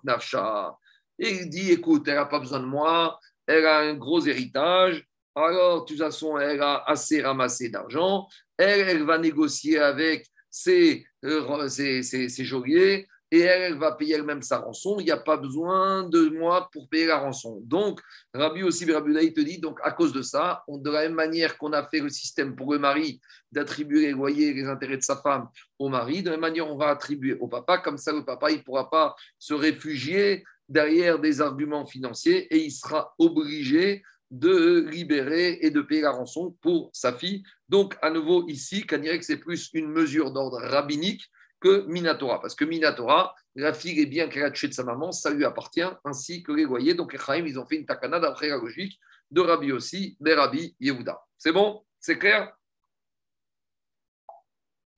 nafsha. 0.04 0.78
Et 1.18 1.30
il 1.30 1.50
dit, 1.50 1.72
écoute, 1.72 2.08
elle 2.08 2.16
n'a 2.16 2.26
pas 2.26 2.40
besoin 2.40 2.60
de 2.60 2.66
moi, 2.66 3.20
elle 3.46 3.66
a 3.66 3.80
un 3.80 3.94
gros 3.94 4.26
héritage, 4.26 5.06
alors 5.36 5.82
de 5.82 5.86
toute 5.86 6.00
façon, 6.00 6.38
elle 6.38 6.62
a 6.62 6.84
assez 6.88 7.22
ramassé 7.22 7.70
d'argent, 7.70 8.28
elle, 8.58 9.04
va 9.04 9.18
négocier 9.18 9.78
avec 9.78 10.28
ses, 10.50 11.06
euh, 11.24 11.68
ses, 11.70 12.02
ses 12.04 12.46
geôliers, 12.46 13.08
et 13.32 13.40
elle, 13.40 13.78
va 13.78 13.94
payer 13.94 14.16
elle-même 14.16 14.42
sa 14.42 14.58
rançon. 14.58 14.98
Il 15.00 15.06
n'y 15.06 15.12
a 15.12 15.18
pas 15.18 15.38
besoin 15.38 16.04
de 16.04 16.28
moi 16.30 16.70
pour 16.72 16.90
payer 16.90 17.08
la 17.08 17.18
rançon. 17.18 17.62
Donc, 17.64 18.02
Rabbi 18.34 18.62
aussi, 18.62 18.92
Rabbi 18.92 19.34
te 19.34 19.40
dit, 19.40 19.58
donc 19.58 19.80
à 19.84 19.92
cause 19.92 20.12
de 20.12 20.22
ça, 20.22 20.64
on, 20.68 20.78
de 20.78 20.92
la 20.92 21.04
même 21.04 21.14
manière 21.14 21.58
qu'on 21.58 21.72
a 21.72 21.88
fait 21.88 22.02
le 22.02 22.10
système 22.10 22.56
pour 22.56 22.74
le 22.74 22.80
mari 22.80 23.22
d'attribuer 23.52 24.02
les 24.02 24.12
loyers 24.12 24.50
et 24.50 24.54
les 24.54 24.68
intérêts 24.68 24.98
de 24.98 25.04
sa 25.04 25.16
femme 25.16 25.48
au 25.80 25.88
mari, 25.88 26.22
de 26.22 26.30
la 26.30 26.32
même 26.32 26.42
manière, 26.42 26.70
on 26.70 26.78
va 26.78 26.90
attribuer 26.90 27.36
au 27.40 27.48
papa. 27.48 27.78
Comme 27.78 27.98
ça, 27.98 28.12
le 28.12 28.26
papa, 28.26 28.52
il 28.52 28.58
ne 28.58 28.64
pourra 28.64 28.90
pas 28.90 29.16
se 29.40 29.54
réfugier 29.54 30.44
derrière 30.68 31.20
des 31.20 31.42
arguments 31.42 31.86
financiers 31.86 32.54
et 32.54 32.64
il 32.64 32.72
sera 32.72 33.14
obligé 33.18 34.04
de 34.30 34.88
libérer 34.90 35.60
et 35.62 35.72
de 35.72 35.82
payer 35.82 36.02
la 36.02 36.12
rançon 36.12 36.56
pour 36.62 36.90
sa 36.94 37.14
fille. 37.14 37.44
Donc, 37.68 37.96
à 38.02 38.10
nouveau, 38.10 38.48
ici, 38.48 38.86
que 38.86 38.96
c'est 39.22 39.38
plus 39.38 39.70
une 39.74 39.90
mesure 39.90 40.32
d'ordre 40.32 40.60
rabbinique 40.62 41.30
que 41.62 41.86
Minatora. 41.88 42.42
Parce 42.42 42.56
que 42.56 42.66
Minatora, 42.66 43.34
la 43.56 43.74
fille 43.74 44.00
est 44.02 44.06
bien 44.06 44.28
qu'elle 44.28 44.52
de 44.52 44.74
sa 44.74 44.84
maman, 44.84 45.12
ça 45.12 45.30
lui 45.30 45.46
appartient, 45.46 45.88
ainsi 46.04 46.44
que 46.44 46.52
les 46.52 46.64
loyers. 46.64 46.96
Donc 46.96 47.14
les 47.14 47.50
ils 47.50 47.60
ont 47.60 47.66
fait 47.66 47.78
une 47.78 47.86
takana 47.86 48.20
d'après 48.20 48.50
la 48.50 48.58
logique 48.58 49.00
de 49.30 49.40
Rabbi 49.40 49.72
aussi, 49.72 50.18
de 50.20 50.34
Rabbi 50.34 50.76
Yehuda. 50.80 51.22
C'est 51.38 51.54
bon? 51.54 51.86
C'est 52.00 52.18
clair? 52.18 52.54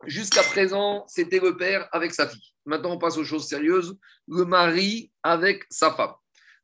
Jusqu'à 0.05 0.41
présent, 0.43 1.05
c'était 1.07 1.39
le 1.39 1.55
père 1.55 1.87
avec 1.91 2.13
sa 2.13 2.27
fille. 2.27 2.53
Maintenant, 2.65 2.93
on 2.93 2.97
passe 2.97 3.17
aux 3.17 3.23
choses 3.23 3.47
sérieuses. 3.47 3.97
Le 4.27 4.43
mari 4.43 5.11
avec 5.21 5.65
sa 5.69 5.91
femme. 5.91 6.13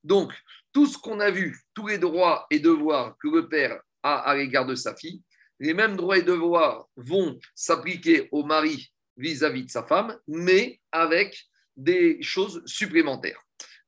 Donc, 0.03 0.33
tout 0.73 0.88
ce 0.88 0.97
qu'on 0.97 1.19
a 1.19 1.29
vu, 1.29 1.62
tous 1.73 1.88
les 1.88 1.97
droits 1.97 2.47
et 2.49 2.59
devoirs 2.59 3.15
que 3.21 3.27
le 3.27 3.47
père 3.47 3.81
a 4.03 4.19
à 4.19 4.35
l'égard 4.35 4.65
de 4.65 4.75
sa 4.75 4.95
fille, 4.95 5.21
les 5.59 5.73
mêmes 5.73 5.95
droits 5.95 6.17
et 6.17 6.21
devoirs 6.21 6.88
vont 6.95 7.39
s'appliquer 7.53 8.29
au 8.31 8.43
mari 8.43 8.91
vis-à-vis 9.19 9.65
de 9.65 9.69
sa 9.69 9.84
femme, 9.84 10.17
mais 10.27 10.79
avec 10.91 11.45
des 11.75 12.21
choses 12.21 12.63
supplémentaires. 12.65 13.41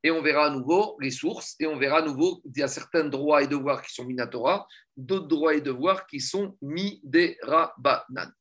Et 0.04 0.12
on 0.12 0.22
verra 0.22 0.48
à 0.48 0.50
nouveau 0.50 0.98
les 1.00 1.12
sources, 1.12 1.56
et 1.60 1.68
on 1.68 1.78
verra 1.78 2.00
à 2.00 2.02
nouveau 2.02 2.42
qu'il 2.42 2.58
y 2.58 2.64
a 2.64 2.68
certains 2.68 3.06
droits 3.06 3.44
et 3.44 3.48
devoirs 3.48 3.82
qui 3.82 3.94
sont 3.94 4.06
minatora, 4.06 4.68
d'autres 4.98 5.28
droits 5.28 5.54
et 5.54 5.62
devoirs 5.62 6.06
qui 6.08 6.20
sont 6.20 6.58
miderabanan. 6.62 8.32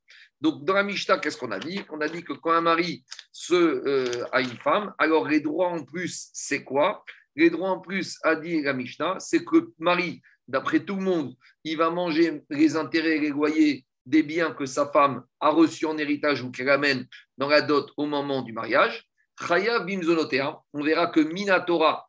Donc, 0.41 0.65
dans 0.65 0.73
la 0.73 0.83
Mishnah, 0.83 1.19
qu'est-ce 1.19 1.37
qu'on 1.37 1.51
a 1.51 1.59
dit? 1.59 1.83
On 1.91 2.01
a 2.01 2.09
dit 2.09 2.25
que 2.25 2.33
quand 2.33 2.53
un 2.53 2.63
mari 2.63 3.05
se, 3.31 3.55
euh, 3.55 4.25
a 4.33 4.41
une 4.41 4.57
femme, 4.57 4.95
alors 4.99 5.29
les 5.29 5.41
droits 5.41 5.69
en 5.69 5.85
plus, 5.85 6.31
c'est 6.33 6.65
quoi? 6.65 7.05
Les 7.37 7.51
droits 7.51 7.71
en 7.71 7.81
plus, 7.81 8.19
a 8.23 8.37
dit 8.37 8.63
la 8.63 8.73
Mishnah, 8.73 9.17
c'est 9.19 9.45
que 9.45 9.57
le 9.57 9.75
mari, 9.79 10.23
d'après 10.49 10.81
tout 10.81 10.97
le 10.97 11.03
monde, 11.03 11.35
il 11.63 11.77
va 11.77 11.91
manger 11.91 12.43
les 12.49 12.75
intérêts 12.77 13.17
et 13.17 13.21
les 13.21 13.29
loyers 13.29 13.85
des 14.11 14.25
biens 14.25 14.51
que 14.51 14.67
sa 14.67 14.87
femme 14.87 15.23
a 15.39 15.51
reçus 15.51 15.87
en 15.87 15.97
héritage 15.97 16.43
ou 16.43 16.51
qu'elle 16.51 16.69
amène 16.69 17.07
dans 17.39 17.49
la 17.49 17.63
dot 17.63 17.93
au 17.97 18.07
moment 18.07 18.43
du 18.43 18.53
mariage. 18.53 19.07
Chaya 19.39 19.79
bimzonotea, 19.81 20.61
on 20.75 20.83
verra 20.83 21.07
que 21.07 21.21
Minatora, 21.21 22.09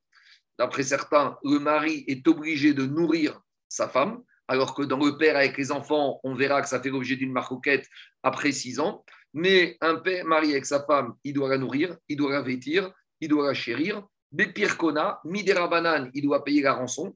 d'après 0.58 0.84
certains, 0.84 1.38
le 1.44 1.60
mari 1.60 2.04
est 2.08 2.28
obligé 2.28 2.74
de 2.74 2.86
nourrir 2.86 3.40
sa 3.70 3.88
femme, 3.88 4.24
alors 4.48 4.74
que 4.74 4.82
dans 4.82 4.98
le 4.98 5.16
père 5.18 5.38
avec 5.38 5.58
les 5.58 5.72
enfants, 5.72 6.20
on 6.24 6.34
verra 6.34 6.62
que 6.62 6.68
ça 6.68 6.82
fait 6.82 6.90
l'objet 6.90 7.16
d'une 7.16 7.32
marcoquette 7.32 7.88
après 8.24 8.52
six 8.52 8.80
ans. 8.80 9.06
Mais 9.34 9.78
un 9.80 9.96
père 9.96 10.26
marié 10.26 10.54
avec 10.54 10.66
sa 10.66 10.84
femme, 10.84 11.14
il 11.24 11.34
doit 11.34 11.50
la 11.50 11.58
nourrir, 11.58 11.96
il 12.10 12.18
doit 12.18 12.34
la 12.34 12.42
vêtir, 12.42 12.92
il 13.22 13.30
doit 13.30 13.48
la 13.48 13.54
chérir. 13.54 14.04
Bepirkona, 14.32 15.22
midera 15.24 15.68
banane, 15.68 16.10
il 16.14 16.24
doit 16.24 16.44
payer 16.44 16.64
la 16.64 16.74
rançon. 16.74 17.16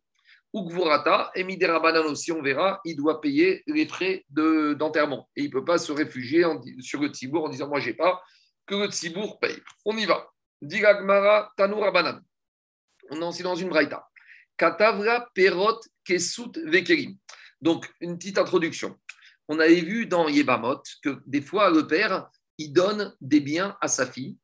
Ukvurata, 0.56 1.32
et 1.36 1.44
Midera 1.44 1.82
aussi, 2.06 2.32
on 2.32 2.42
verra, 2.42 2.80
il 2.86 2.96
doit 2.96 3.20
payer 3.20 3.62
les 3.68 3.86
frais 3.86 4.24
d'enterrement. 4.30 5.30
et 5.36 5.42
il 5.42 5.48
ne 5.48 5.52
peut 5.52 5.66
pas 5.66 5.78
se 5.78 5.92
réfugier 5.92 6.46
sur 6.80 7.02
le 7.02 7.10
Tzibour 7.10 7.46
en 7.46 7.50
disant 7.50 7.68
Moi, 7.68 7.82
je 7.82 7.90
n'ai 7.90 7.96
pas, 7.96 8.22
que 8.66 8.76
le 8.76 8.88
Tzibour 8.88 9.40
paye. 9.40 9.58
On 9.84 9.98
y 9.98 10.06
va. 10.06 10.28
Digagmara 10.62 11.52
Tanoura 11.58 11.92
Banan. 11.92 12.20
On 13.10 13.22
est 13.22 13.26
aussi 13.26 13.44
dans 13.44 13.56
une 13.56 13.70
braïta. 13.70 14.08
Katavra 14.58 15.28
Perot 15.34 15.82
Kesut 16.04 16.58
Vekerim. 16.66 17.18
Donc, 17.62 17.92
une 18.00 18.18
petite 18.18 18.38
introduction. 18.38 18.98
On 19.48 19.60
avait 19.60 19.82
vu 19.82 20.06
dans 20.08 20.28
Yebamot 20.28 20.82
que 21.04 21.20
des 21.26 21.42
fois, 21.42 21.70
le 21.70 21.86
père, 21.86 22.30
il 22.58 22.72
donne 22.72 23.14
des 23.20 23.42
biens 23.42 23.78
à 23.82 23.88
sa 23.88 24.06
fille 24.06 24.38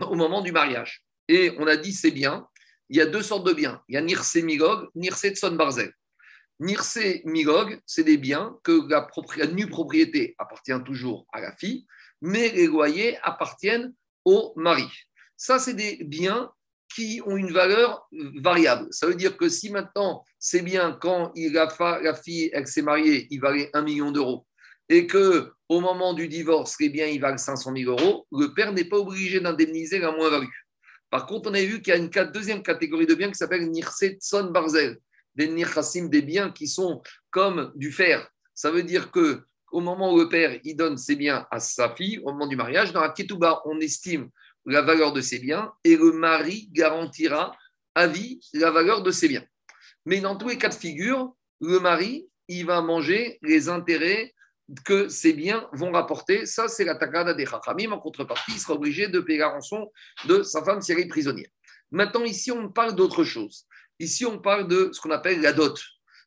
au 0.00 0.14
moment 0.14 0.40
du 0.40 0.52
mariage. 0.52 1.04
Et 1.28 1.54
on 1.58 1.66
a 1.66 1.76
dit 1.76 1.92
c'est 1.92 2.10
bien, 2.10 2.48
il 2.88 2.96
y 2.96 3.00
a 3.00 3.06
deux 3.06 3.22
sortes 3.22 3.46
de 3.46 3.52
biens. 3.52 3.82
Il 3.88 3.94
y 3.94 3.98
a 3.98 4.00
Nirse 4.00 4.36
Migog, 4.36 4.88
Nirse 4.94 5.28
Tson 5.28 5.52
Barzel. 5.52 5.92
Nirse 6.60 6.98
Migog, 7.24 7.80
c'est 7.86 8.04
des 8.04 8.16
biens 8.16 8.56
que 8.64 8.88
la, 8.88 9.46
nue 9.46 9.68
propriété 9.68 10.34
appartient 10.38 10.72
toujours 10.84 11.26
à 11.32 11.40
la 11.40 11.54
fille, 11.56 11.86
mais 12.20 12.48
les 12.50 12.66
loyers 12.66 13.18
appartiennent 13.22 13.94
au 14.24 14.52
mari. 14.56 14.88
Ça, 15.36 15.58
c'est 15.58 15.74
des 15.74 15.98
biens 16.04 16.50
qui 16.94 17.20
ont 17.26 17.36
une 17.36 17.52
valeur 17.52 18.08
variable. 18.40 18.88
Ça 18.90 19.06
veut 19.06 19.14
dire 19.14 19.36
que 19.36 19.48
si 19.48 19.70
maintenant, 19.70 20.24
c'est 20.38 20.62
bien 20.62 20.92
quand 21.00 21.32
il 21.34 21.56
a, 21.58 21.68
la 22.02 22.14
fille, 22.14 22.50
elle 22.52 22.66
s'est 22.66 22.82
mariée, 22.82 23.28
il 23.30 23.40
valait 23.40 23.70
un 23.74 23.82
million 23.82 24.10
d'euros, 24.10 24.46
et 24.88 25.06
que 25.06 25.52
au 25.68 25.80
moment 25.80 26.14
du 26.14 26.28
divorce, 26.28 26.76
les 26.80 26.88
biens 26.88 27.06
ils 27.06 27.20
valent 27.20 27.36
500 27.36 27.74
000 27.76 27.90
euros, 27.90 28.26
le 28.32 28.54
père 28.54 28.72
n'est 28.72 28.88
pas 28.88 28.96
obligé 28.96 29.38
d'indemniser 29.38 29.98
la 29.98 30.12
moins-value. 30.12 30.48
Par 31.10 31.26
contre, 31.26 31.50
on 31.50 31.54
a 31.54 31.62
vu 31.62 31.80
qu'il 31.80 31.92
y 31.92 31.96
a 31.96 31.98
une 31.98 32.10
deuxième 32.32 32.62
catégorie 32.62 33.06
de 33.06 33.14
biens 33.14 33.28
qui 33.28 33.36
s'appelle 33.36 33.70
Nirsetson 33.70 34.50
Barzel, 34.50 34.98
des 35.34 35.48
Nirchassim, 35.48 36.08
des 36.08 36.22
biens 36.22 36.50
qui 36.50 36.66
sont 36.66 37.02
comme 37.30 37.72
du 37.74 37.92
fer. 37.92 38.28
Ça 38.54 38.70
veut 38.70 38.82
dire 38.82 39.10
que 39.10 39.42
au 39.70 39.80
moment 39.80 40.12
où 40.12 40.18
le 40.18 40.28
père 40.28 40.58
donne 40.74 40.96
ses 40.96 41.16
biens 41.16 41.46
à 41.50 41.60
sa 41.60 41.94
fille, 41.94 42.18
au 42.24 42.32
moment 42.32 42.46
du 42.46 42.56
mariage, 42.56 42.92
dans 42.92 43.00
la 43.00 43.10
Ketouba, 43.10 43.62
on 43.64 43.78
estime 43.80 44.30
la 44.66 44.82
valeur 44.82 45.12
de 45.12 45.20
ses 45.20 45.38
biens 45.38 45.72
et 45.84 45.96
le 45.96 46.12
mari 46.12 46.68
garantira 46.72 47.56
à 47.94 48.06
vie 48.06 48.40
la 48.54 48.70
valeur 48.70 49.02
de 49.02 49.10
ses 49.10 49.28
biens. 49.28 49.44
Mais 50.06 50.20
dans 50.20 50.36
tous 50.36 50.48
les 50.48 50.58
cas 50.58 50.68
de 50.68 50.74
figure, 50.74 51.34
le 51.60 51.80
mari, 51.80 52.28
il 52.48 52.66
va 52.66 52.80
manger 52.80 53.38
les 53.42 53.68
intérêts 53.68 54.34
que 54.84 55.08
ses 55.08 55.32
biens 55.32 55.68
vont 55.72 55.92
rapporter. 55.92 56.46
Ça, 56.46 56.68
c'est 56.68 56.84
la 56.84 56.94
takada 56.94 57.34
des 57.34 57.46
Chachamim. 57.46 57.92
En 57.92 57.98
contrepartie, 57.98 58.52
il 58.52 58.58
sera 58.58 58.74
obligé 58.74 59.08
de 59.08 59.20
payer 59.20 59.38
la 59.38 59.48
rançon 59.48 59.90
de 60.26 60.42
sa 60.42 60.62
femme 60.62 60.80
si 60.80 60.92
elle 60.92 61.00
est 61.00 61.08
prisonnière. 61.08 61.48
Maintenant, 61.90 62.24
ici, 62.24 62.50
on 62.50 62.68
parle 62.70 62.94
d'autre 62.94 63.24
chose. 63.24 63.66
Ici, 63.98 64.26
on 64.26 64.38
parle 64.38 64.68
de 64.68 64.90
ce 64.92 65.00
qu'on 65.00 65.10
appelle 65.10 65.40
la 65.40 65.52
dot. 65.52 65.80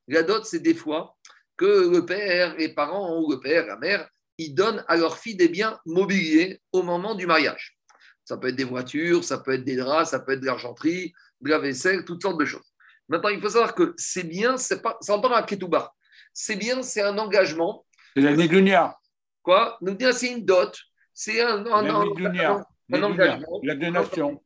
La 0.07 0.23
dot, 0.23 0.45
c'est 0.45 0.59
des 0.59 0.73
fois 0.73 1.15
que 1.55 1.89
le 1.89 2.05
père, 2.05 2.55
les 2.57 2.73
parents 2.73 3.19
ou 3.19 3.31
le 3.31 3.39
père, 3.39 3.67
la 3.67 3.77
mère, 3.77 4.09
ils 4.37 4.55
donnent 4.55 4.83
à 4.87 4.97
leur 4.97 5.17
fille 5.17 5.35
des 5.35 5.49
biens 5.49 5.79
mobiliers 5.85 6.61
au 6.71 6.81
moment 6.81 7.13
du 7.13 7.27
mariage. 7.27 7.77
Ça 8.25 8.37
peut 8.37 8.47
être 8.47 8.55
des 8.55 8.63
voitures, 8.63 9.23
ça 9.23 9.37
peut 9.37 9.53
être 9.53 9.63
des 9.63 9.75
draps, 9.75 10.09
ça 10.09 10.19
peut 10.19 10.33
être 10.33 10.39
de 10.39 10.45
l'argenterie, 10.45 11.13
de 11.41 11.49
la 11.49 11.59
vaisselle, 11.59 12.05
toutes 12.05 12.21
sortes 12.21 12.39
de 12.39 12.45
choses. 12.45 12.73
Maintenant, 13.07 13.29
il 13.29 13.39
faut 13.39 13.49
savoir 13.49 13.75
que 13.75 13.93
ces 13.97 14.23
biens, 14.23 14.57
c'est 14.57 14.81
pas, 14.81 14.97
ça 15.01 15.15
à 15.15 15.43
Ketouba. 15.43 15.93
Ces 16.33 16.55
biens, 16.55 16.81
c'est 16.81 17.01
un 17.01 17.17
engagement. 17.17 17.85
C'est 18.15 18.21
la 18.21 18.35
Nédunia. 18.35 18.97
Quoi? 19.41 19.79
C'est 20.13 20.31
une 20.31 20.45
dot. 20.45 20.77
C'est 21.13 21.41
un, 21.41 21.65
un, 21.65 21.85
un, 21.85 21.95
engagement. 21.95 22.65
La 23.63 23.75
donation. 23.75 24.43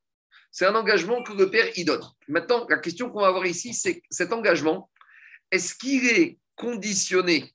C'est 0.51 0.65
un 0.65 0.75
engagement 0.75 1.21
que 1.23 1.33
le 1.33 1.49
père 1.49 1.67
y 1.75 1.83
donne. 1.83 2.03
Maintenant, 2.27 2.65
la 2.69 2.77
question 2.77 3.09
qu'on 3.09 3.21
va 3.21 3.27
avoir 3.27 3.45
ici, 3.45 3.73
c'est 3.73 4.01
cet 4.09 4.31
engagement, 4.31 4.89
est-ce 5.51 5.75
qu'il 5.75 6.07
est 6.07 6.39
conditionné 6.55 7.53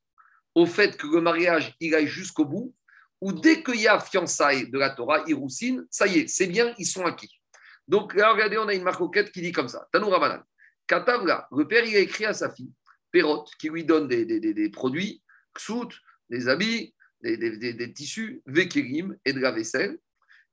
au 0.55 0.67
fait 0.67 0.97
que 0.97 1.07
le 1.07 1.21
mariage 1.21 1.75
il 1.81 1.95
aille 1.95 2.07
jusqu'au 2.07 2.45
bout, 2.45 2.75
ou 3.21 3.33
dès 3.33 3.63
qu'il 3.63 3.81
y 3.81 3.89
a 3.89 4.01
fiançailles 4.01 4.71
de 4.71 4.79
la 4.79 4.91
Torah, 4.91 5.23
Iroussine, 5.27 5.87
ça 5.91 6.07
y 6.07 6.21
est, 6.21 6.29
c'est 6.29 6.47
bien, 6.47 6.75
ils 6.79 6.87
sont 6.87 7.05
acquis. 7.05 7.41
Donc 7.87 8.15
là, 8.15 8.33
regardez, 8.33 8.59
on 8.59 8.69
a 8.69 8.75
une 8.75 8.83
marcoquette 8.83 9.33
qui 9.33 9.43
dit 9.43 9.53
comme 9.53 9.69
ça 9.69 9.89
Tanou 9.93 10.09
Ramadan. 10.09 10.43
Katavla, 10.87 11.47
le 11.57 11.67
père, 11.67 11.85
il 11.85 11.97
a 11.97 12.01
écrit 12.01 12.25
à 12.25 12.33
sa 12.33 12.51
fille, 12.51 12.73
Perrot, 13.13 13.45
qui 13.59 13.69
lui 13.69 13.85
donne 13.85 14.09
des, 14.09 14.25
des, 14.25 14.41
des, 14.41 14.71
produits, 14.71 15.23
ksout, 15.61 15.91
des 16.29 16.49
habits, 16.49 16.95
des, 17.21 17.93
tissus, 17.93 18.43
vekirim 18.47 19.17
et 19.25 19.33
de 19.33 19.41
la 19.41 19.53
vaisselle. 19.53 19.99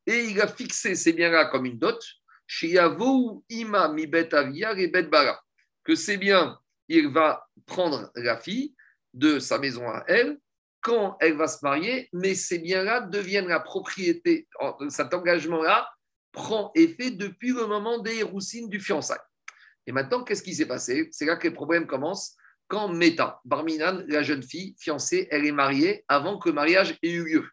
Et 0.05 0.25
il 0.25 0.41
a 0.41 0.47
fixé 0.47 0.95
ces 0.95 1.13
biens-là 1.13 1.45
comme 1.45 1.65
une 1.65 1.79
dot, 1.79 1.99
Ima 3.49 3.89
mi 3.89 4.07
bet 4.07 4.29
et 4.31 4.87
bet 4.87 5.03
bara. 5.03 5.41
Que 5.83 5.95
c'est 5.95 6.17
bien 6.17 6.57
il 6.87 7.09
va 7.09 7.45
prendre 7.65 8.11
la 8.15 8.37
fille 8.37 8.73
de 9.13 9.39
sa 9.39 9.57
maison 9.57 9.87
à 9.89 10.03
elle 10.07 10.37
quand 10.81 11.17
elle 11.19 11.35
va 11.35 11.47
se 11.47 11.57
marier, 11.63 12.07
mais 12.13 12.35
ces 12.35 12.59
biens-là 12.59 13.01
deviennent 13.01 13.47
la 13.47 13.59
propriété, 13.59 14.47
cet 14.89 15.13
engagement-là 15.13 15.89
prend 16.31 16.71
effet 16.75 17.11
depuis 17.11 17.51
le 17.51 17.65
moment 17.65 17.97
des 17.97 18.23
roussines 18.23 18.69
du 18.69 18.79
fiançailles. 18.79 19.17
Et 19.85 19.91
maintenant, 19.91 20.23
qu'est-ce 20.23 20.43
qui 20.43 20.53
s'est 20.53 20.67
passé? 20.67 21.09
C'est 21.11 21.25
là 21.25 21.35
que 21.35 21.47
les 21.47 21.53
problèmes 21.53 21.87
commencent. 21.87 22.37
Quand 22.67 22.89
Meta, 22.89 23.39
Barminan, 23.45 24.03
la 24.07 24.23
jeune 24.23 24.43
fille 24.43 24.75
fiancée, 24.77 25.27
elle 25.31 25.45
est 25.45 25.51
mariée 25.51 26.03
avant 26.07 26.37
que 26.37 26.49
le 26.49 26.55
mariage 26.55 26.97
ait 27.01 27.11
eu 27.11 27.23
lieu. 27.23 27.49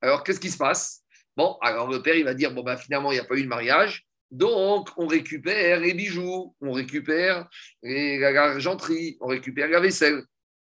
Alors, 0.00 0.24
qu'est-ce 0.24 0.40
qui 0.40 0.50
se 0.50 0.58
passe? 0.58 1.02
Bon, 1.36 1.56
alors 1.62 1.88
le 1.88 2.02
père, 2.02 2.16
il 2.16 2.24
va 2.24 2.34
dire, 2.34 2.52
bon, 2.52 2.62
ben, 2.62 2.76
finalement, 2.76 3.12
il 3.12 3.14
n'y 3.14 3.20
a 3.20 3.24
pas 3.24 3.36
eu 3.36 3.42
de 3.42 3.48
mariage. 3.48 4.04
Donc, 4.30 4.88
on 4.96 5.06
récupère 5.06 5.80
les 5.80 5.94
bijoux, 5.94 6.54
on 6.60 6.72
récupère 6.72 7.48
l'argenterie, 7.82 9.16
on 9.20 9.28
récupère 9.28 9.68
la 9.68 9.80
vaisselle. 9.80 10.22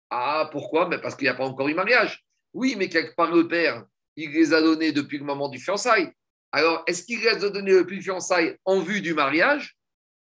Ah, 0.09 0.49
pourquoi? 0.51 0.85
Ben 0.85 0.99
Parce 0.99 1.15
qu'il 1.15 1.25
n'y 1.25 1.29
a 1.29 1.33
pas 1.33 1.45
encore 1.45 1.67
eu 1.67 1.73
mariage. 1.73 2.23
Oui, 2.53 2.75
mais 2.77 2.89
quelque 2.89 3.15
part, 3.15 3.31
le 3.33 3.47
père, 3.47 3.85
il 4.15 4.31
les 4.31 4.53
a 4.53 4.61
donnés 4.61 4.91
depuis 4.91 5.17
le 5.17 5.25
moment 5.25 5.49
du 5.49 5.59
fiançailles. 5.59 6.11
Alors, 6.51 6.83
est-ce 6.87 7.03
qu'il 7.03 7.19
les 7.19 7.27
a 7.27 7.49
donnés 7.49 7.73
depuis 7.73 7.97
le 7.97 8.01
fiançailles 8.01 8.57
en 8.65 8.79
vue 8.79 9.01
du 9.01 9.13
mariage? 9.13 9.76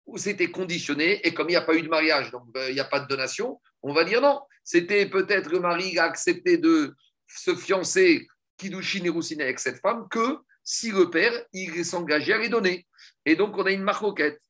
Ou 0.05 0.17
c'était 0.17 0.51
conditionné 0.51 1.25
et 1.25 1.33
comme 1.33 1.47
il 1.47 1.53
n'y 1.53 1.57
a 1.57 1.61
pas 1.61 1.75
eu 1.75 1.81
de 1.81 1.89
mariage, 1.89 2.31
donc 2.31 2.43
ben, 2.51 2.69
il 2.69 2.73
n'y 2.73 2.79
a 2.79 2.85
pas 2.85 2.99
de 2.99 3.07
donation, 3.07 3.59
on 3.81 3.93
va 3.93 4.03
dire 4.03 4.21
non. 4.21 4.41
C'était 4.63 5.05
peut-être 5.07 5.49
le 5.49 5.59
mari 5.59 5.97
a 5.97 6.05
accepté 6.05 6.57
de 6.57 6.93
se 7.27 7.55
fiancer 7.55 8.27
Kidushin 8.57 9.03
et 9.03 9.09
Roussine 9.09 9.41
avec 9.41 9.59
cette 9.59 9.79
femme 9.79 10.07
que 10.09 10.37
si 10.63 10.91
le 10.91 11.09
père, 11.11 11.31
il 11.53 11.85
s'engageait 11.85 12.33
à 12.33 12.39
les 12.39 12.49
donner. 12.49 12.87
Et 13.23 13.35
donc, 13.35 13.55
on 13.55 13.65
a 13.65 13.71
une 13.71 13.83
marcoquette. 13.83 14.41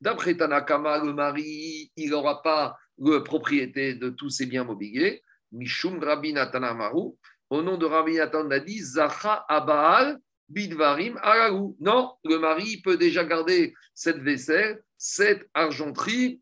D'après 0.00 0.36
Tanakama, 0.36 0.98
le 0.98 1.12
mari, 1.12 1.90
il 1.96 2.10
n'aura 2.10 2.42
pas 2.42 2.76
la 2.98 3.20
propriété 3.20 3.94
de 3.94 4.10
tous 4.10 4.30
ses 4.30 4.46
biens 4.46 4.64
mobiliers. 4.64 5.22
Mishum 5.50 6.02
Rabbi 6.02 6.32
Tanamaru. 6.34 7.14
Au 7.50 7.62
nom 7.62 7.76
de 7.76 7.86
Rabbi 7.86 8.14
Natan, 8.14 8.48
dit 8.64 8.80
Zacha 8.80 9.44
Abal 9.48 10.18
Bidvarim 10.48 11.18
Arahu. 11.22 11.74
Non, 11.80 12.14
le 12.24 12.38
mari 12.38 12.80
peut 12.82 12.96
déjà 12.96 13.24
garder 13.24 13.74
cette 13.94 14.18
vaisselle, 14.18 14.82
cette 14.96 15.48
argenterie 15.54 16.40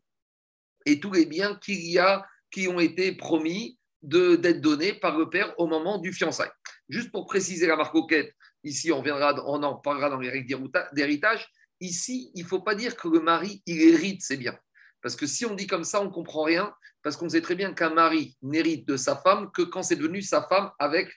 et 0.85 0.99
tous 0.99 1.11
les 1.11 1.25
biens 1.25 1.55
qu'il 1.55 1.85
y 1.89 1.97
a 1.97 2.25
qui 2.51 2.67
ont 2.67 2.79
été 2.79 3.13
promis 3.13 3.79
d'être 4.01 4.61
donnés 4.61 4.93
par 4.93 5.17
le 5.17 5.29
père 5.29 5.53
au 5.59 5.67
moment 5.67 5.97
du 5.97 6.13
fiançailles. 6.13 6.51
Juste 6.89 7.11
pour 7.11 7.25
préciser 7.25 7.65
la 7.65 7.75
marque 7.75 7.95
ici 8.63 8.91
on, 8.91 9.01
viendra, 9.01 9.33
on 9.47 9.63
en 9.63 9.75
parlera 9.75 10.09
dans 10.09 10.19
les 10.19 10.29
règles 10.29 10.69
d'héritage. 10.93 11.47
Ici, 11.81 12.31
il 12.35 12.43
ne 12.43 12.47
faut 12.47 12.61
pas 12.61 12.75
dire 12.75 12.95
que 12.95 13.07
le 13.07 13.19
mari, 13.19 13.61
hérite 13.67 14.21
ses 14.21 14.37
biens. 14.37 14.57
Parce 15.01 15.15
que 15.15 15.27
si 15.27 15.45
on 15.45 15.53
dit 15.53 15.67
comme 15.67 15.83
ça, 15.83 16.01
on 16.01 16.05
ne 16.05 16.09
comprend 16.09 16.43
rien, 16.43 16.73
parce 17.03 17.17
qu'on 17.17 17.29
sait 17.29 17.41
très 17.41 17.55
bien 17.55 17.73
qu'un 17.73 17.93
mari 17.93 18.37
n'hérite 18.41 18.87
de 18.87 18.97
sa 18.97 19.15
femme 19.15 19.51
que 19.51 19.61
quand 19.61 19.83
c'est 19.83 19.95
devenu 19.95 20.21
sa 20.21 20.47
femme 20.47 20.71
avec 20.79 21.11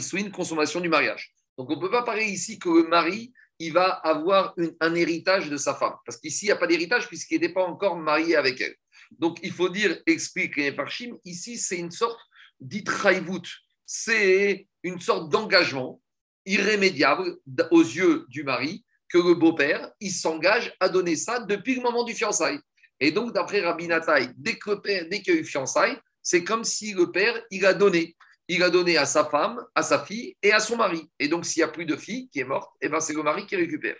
Swin, 0.00 0.30
consommation 0.30 0.80
du 0.80 0.88
mariage. 0.88 1.31
Donc 1.58 1.70
on 1.70 1.76
ne 1.76 1.80
peut 1.80 1.90
pas 1.90 2.02
parler 2.02 2.24
ici 2.24 2.58
que 2.58 2.68
le 2.68 2.88
mari, 2.88 3.32
il 3.58 3.72
va 3.72 3.90
avoir 3.90 4.54
un 4.80 4.94
héritage 4.94 5.48
de 5.48 5.56
sa 5.56 5.74
femme. 5.74 5.94
Parce 6.04 6.18
qu'ici, 6.18 6.46
il 6.46 6.48
n'y 6.48 6.52
a 6.52 6.56
pas 6.56 6.66
d'héritage 6.66 7.06
puisqu'il 7.06 7.40
n'était 7.40 7.52
pas 7.52 7.64
encore 7.64 7.96
marié 7.96 8.36
avec 8.36 8.60
elle. 8.60 8.74
Donc 9.18 9.38
il 9.42 9.52
faut 9.52 9.68
dire, 9.68 10.00
explique 10.06 10.56
les 10.56 10.72
Parchim, 10.72 11.16
ici 11.24 11.58
c'est 11.58 11.78
une 11.78 11.90
sorte 11.90 12.18
d'itraïvout, 12.60 13.46
c'est 13.84 14.66
une 14.82 15.00
sorte 15.00 15.30
d'engagement 15.30 16.00
irrémédiable 16.46 17.36
aux 17.70 17.82
yeux 17.82 18.24
du 18.28 18.42
mari 18.42 18.84
que 19.08 19.18
le 19.18 19.34
beau-père, 19.34 19.92
il 20.00 20.10
s'engage 20.10 20.74
à 20.80 20.88
donner 20.88 21.16
ça 21.16 21.40
depuis 21.40 21.74
le 21.74 21.82
moment 21.82 22.02
du 22.02 22.14
fiançailles. 22.14 22.58
Et 22.98 23.12
donc, 23.12 23.34
d'après 23.34 23.60
Rabbi 23.60 23.86
Nataï, 23.86 24.30
dès 24.36 24.56
que 24.56 24.80
dès 25.08 25.20
qu'il 25.20 25.34
y 25.34 25.36
a 25.36 25.40
eu 25.40 25.44
fiançailles, 25.44 25.98
c'est 26.22 26.44
comme 26.44 26.64
si 26.64 26.94
le 26.94 27.10
père, 27.10 27.42
il 27.50 27.66
a 27.66 27.74
donné. 27.74 28.16
Il 28.48 28.62
a 28.62 28.70
donné 28.70 28.96
à 28.96 29.06
sa 29.06 29.24
femme, 29.24 29.64
à 29.74 29.82
sa 29.82 30.04
fille 30.04 30.36
et 30.42 30.52
à 30.52 30.60
son 30.60 30.76
mari. 30.76 31.08
Et 31.18 31.28
donc, 31.28 31.44
s'il 31.44 31.60
n'y 31.60 31.68
a 31.68 31.72
plus 31.72 31.86
de 31.86 31.96
fille 31.96 32.28
qui 32.28 32.40
est 32.40 32.44
morte, 32.44 32.72
eh 32.80 32.88
ben, 32.88 33.00
c'est 33.00 33.14
le 33.14 33.22
mari 33.22 33.46
qui 33.46 33.56
récupère. 33.56 33.96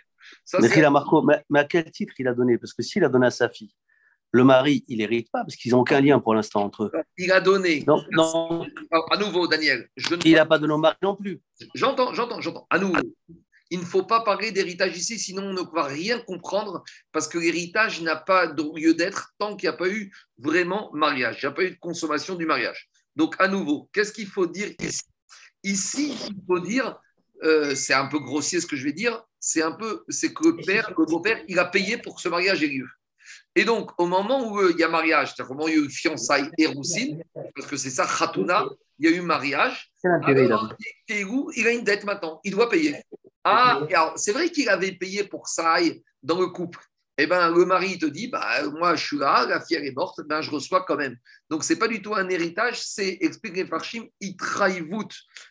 mais, 0.59 0.89
Marco, 0.89 1.25
mais 1.49 1.59
à 1.59 1.63
quel 1.63 1.89
titre 1.91 2.13
il 2.19 2.27
a 2.27 2.33
donné? 2.33 2.57
Parce 2.57 2.73
que 2.73 2.83
s'il 2.83 3.03
a 3.03 3.09
donné 3.09 3.27
à 3.27 3.31
sa 3.31 3.49
fille, 3.49 3.73
le 4.33 4.43
mari, 4.43 4.83
il 4.87 4.97
n'hérite 4.97 5.29
pas 5.31 5.43
parce 5.43 5.55
qu'ils 5.55 5.71
n'ont 5.71 5.81
aucun 5.81 6.01
lien 6.01 6.19
pour 6.19 6.33
l'instant 6.33 6.63
entre 6.63 6.85
eux. 6.85 6.91
Il 7.17 7.31
a 7.31 7.39
donné. 7.39 7.83
Non, 7.87 8.03
non. 8.11 8.65
À 9.11 9.17
nouveau, 9.17 9.47
Daniel. 9.47 9.87
Je 9.95 10.15
il 10.25 10.33
n'a 10.33 10.45
pas 10.45 10.57
donné 10.57 10.73
au 10.73 10.79
mari 10.79 10.97
non 11.03 11.15
plus. 11.15 11.39
J'entends, 11.75 12.13
j'entends, 12.13 12.41
j'entends. 12.41 12.65
À 12.71 12.79
nouveau. 12.79 12.97
Il 13.69 13.79
ne 13.79 13.85
faut 13.85 14.03
pas 14.03 14.21
parler 14.21 14.51
d'héritage 14.51 14.97
ici, 14.97 15.17
sinon 15.17 15.43
on 15.43 15.53
ne 15.53 15.61
va 15.73 15.83
rien 15.83 16.19
comprendre 16.19 16.83
parce 17.11 17.27
que 17.27 17.37
l'héritage 17.37 18.01
n'a 18.01 18.15
pas 18.15 18.47
de 18.47 18.63
lieu 18.79 18.93
d'être 18.93 19.33
tant 19.39 19.55
qu'il 19.55 19.69
n'y 19.69 19.73
a 19.73 19.77
pas 19.77 19.87
eu 19.87 20.13
vraiment 20.37 20.91
mariage, 20.93 21.39
il 21.41 21.45
n'y 21.45 21.51
a 21.51 21.55
pas 21.55 21.63
eu 21.63 21.71
de 21.71 21.79
consommation 21.79 22.35
du 22.35 22.45
mariage. 22.45 22.89
Donc, 23.15 23.35
à 23.39 23.47
nouveau, 23.47 23.89
qu'est-ce 23.93 24.11
qu'il 24.11 24.27
faut 24.27 24.47
dire 24.47 24.69
ici? 24.79 25.03
Ici, 25.63 26.15
il 26.29 26.41
faut 26.45 26.59
dire, 26.59 26.97
euh, 27.43 27.75
c'est 27.75 27.93
un 27.93 28.07
peu 28.07 28.19
grossier 28.19 28.59
ce 28.59 28.67
que 28.67 28.75
je 28.75 28.83
vais 28.83 28.93
dire, 28.93 29.23
c'est 29.39 29.61
un 29.61 29.71
peu, 29.71 30.03
c'est 30.09 30.33
que 30.33 30.47
le 30.47 30.57
père, 30.57 30.91
le 30.97 31.05
beau-père, 31.05 31.41
il 31.47 31.59
a 31.59 31.65
payé 31.65 31.97
pour 31.97 32.15
que 32.15 32.21
ce 32.21 32.29
mariage 32.29 32.63
ait 32.63 32.67
lieu. 32.67 32.87
Et 33.55 33.65
donc, 33.65 33.91
au 33.99 34.07
moment 34.07 34.49
où 34.49 34.59
euh, 34.59 34.71
il 34.71 34.79
y 34.79 34.83
a 34.83 34.89
mariage, 34.89 35.33
c'est-à-dire 35.33 35.51
au 35.51 35.55
moment 35.55 35.65
où 35.65 35.69
il 35.69 35.75
y 35.75 35.81
a 35.81 35.85
eu 35.85 35.89
fiançailles 35.89 36.49
et 36.57 36.65
roussine, 36.65 37.23
parce 37.55 37.67
que 37.67 37.77
c'est 37.77 37.89
ça, 37.89 38.05
Khatouna, 38.05 38.65
il 38.99 39.09
y 39.09 39.13
a 39.13 39.15
eu 39.15 39.21
mariage, 39.21 39.91
alors, 40.03 40.73
il 41.09 41.67
a 41.67 41.71
une 41.71 41.83
dette 41.83 42.03
maintenant, 42.03 42.39
il 42.43 42.51
doit 42.51 42.69
payer. 42.69 42.95
Ah, 43.43 43.81
c'est 44.15 44.31
vrai 44.31 44.49
qu'il 44.49 44.69
avait 44.69 44.93
payé 44.93 45.25
pour 45.25 45.47
ça 45.47 45.77
dans 46.21 46.39
le 46.39 46.47
couple. 46.47 46.79
Eh 47.17 47.27
bien, 47.27 47.51
le 47.51 47.65
mari 47.65 47.99
te 47.99 48.07
dit, 48.07 48.27
bah, 48.27 48.63
moi 48.71 48.95
je 48.95 49.05
suis 49.05 49.17
là, 49.17 49.45
la 49.45 49.61
fille 49.63 49.77
elle 49.77 49.85
est 49.85 49.95
morte, 49.95 50.21
ben, 50.25 50.41
je 50.41 50.49
reçois 50.49 50.83
quand 50.83 50.95
même. 50.95 51.15
Donc, 51.49 51.63
ce 51.63 51.73
n'est 51.73 51.79
pas 51.79 51.87
du 51.87 52.01
tout 52.01 52.15
un 52.15 52.27
héritage, 52.29 52.81
c'est, 52.81 53.17
explique 53.21 53.55
les 53.55 53.67
Farshim, 53.67 54.07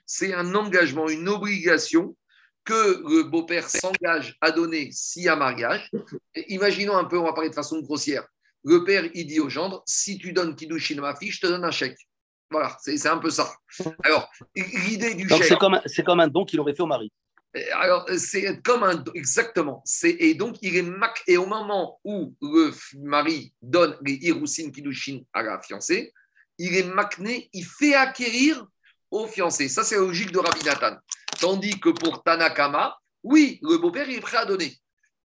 C'est 0.05 0.35
un 0.35 0.55
engagement, 0.55 1.09
une 1.09 1.29
obligation 1.29 2.17
que 2.65 3.03
le 3.09 3.25
beau-père 3.25 3.69
s'engage 3.69 4.37
à 4.41 4.51
donner 4.51 4.91
s'il 4.93 5.25
y 5.25 5.29
a 5.29 5.37
mariage. 5.37 5.91
imaginons 6.49 6.97
un 6.97 7.05
peu, 7.05 7.19
on 7.19 7.25
va 7.25 7.33
parler 7.33 7.51
de 7.51 7.55
façon 7.55 7.81
grossière. 7.81 8.27
le 8.65 8.85
père, 8.85 9.09
il 9.15 9.27
dit 9.27 9.41
au 9.41 9.49
gendre, 9.49 9.83
si 9.87 10.19
tu 10.19 10.33
donnes 10.33 10.57
Kiddushin 10.57 10.99
à 10.99 11.01
ma 11.03 11.17
fille, 11.17 11.31
je 11.31 11.41
te 11.41 11.47
donne 11.47 11.65
un 11.65 11.71
chèque. 11.71 11.99
Voilà, 12.51 12.77
c'est 12.83 13.07
un 13.07 13.19
peu 13.19 13.31
ça. 13.31 13.53
Alors, 14.05 14.31
l'idée 14.55 15.15
du 15.15 15.27
Donc 15.27 15.39
chèque. 15.39 15.49
c'est 15.49 15.59
comme, 15.59 15.81
c'est 15.87 16.05
comme 16.05 16.21
un 16.21 16.29
don 16.29 16.45
qu'il 16.45 16.61
aurait 16.61 16.75
fait 16.75 16.83
au 16.83 16.87
mari. 16.87 17.11
Alors, 17.75 18.09
c'est 18.17 18.63
comme 18.63 18.83
un. 18.83 19.05
Exactement. 19.15 19.83
Et 20.05 20.35
donc, 20.35 20.57
il 20.63 20.77
est 20.77 20.83
mac. 20.83 21.23
Et 21.27 21.37
au 21.37 21.47
moment 21.47 22.01
où 22.05 22.35
le 22.41 22.73
mari 23.01 23.53
donne 23.61 23.97
les 24.03 24.15
Hirousin 24.15 24.71
Kiddushin 24.71 25.21
à 25.33 25.43
la 25.43 25.61
fiancée, 25.61 26.13
il 26.59 26.77
est 26.77 26.85
macné, 26.85 27.51
il 27.53 27.65
fait 27.65 27.95
acquérir 27.95 28.67
au 29.11 29.27
fiancé. 29.27 29.69
Ça, 29.69 29.85
c'est 29.85 29.97
la 29.97 30.03
logique 30.03 30.33
de 30.33 30.39
Rabbi 30.39 30.65
Nathan. 30.65 30.97
Tandis 31.41 31.79
que 31.79 31.91
pour 31.91 32.23
Tanakama, 32.23 32.99
oui, 33.23 33.59
le 33.63 33.79
beau-père, 33.79 34.09
il 34.09 34.17
est 34.17 34.21
prêt 34.21 34.39
à 34.39 34.45
donner. 34.45 34.75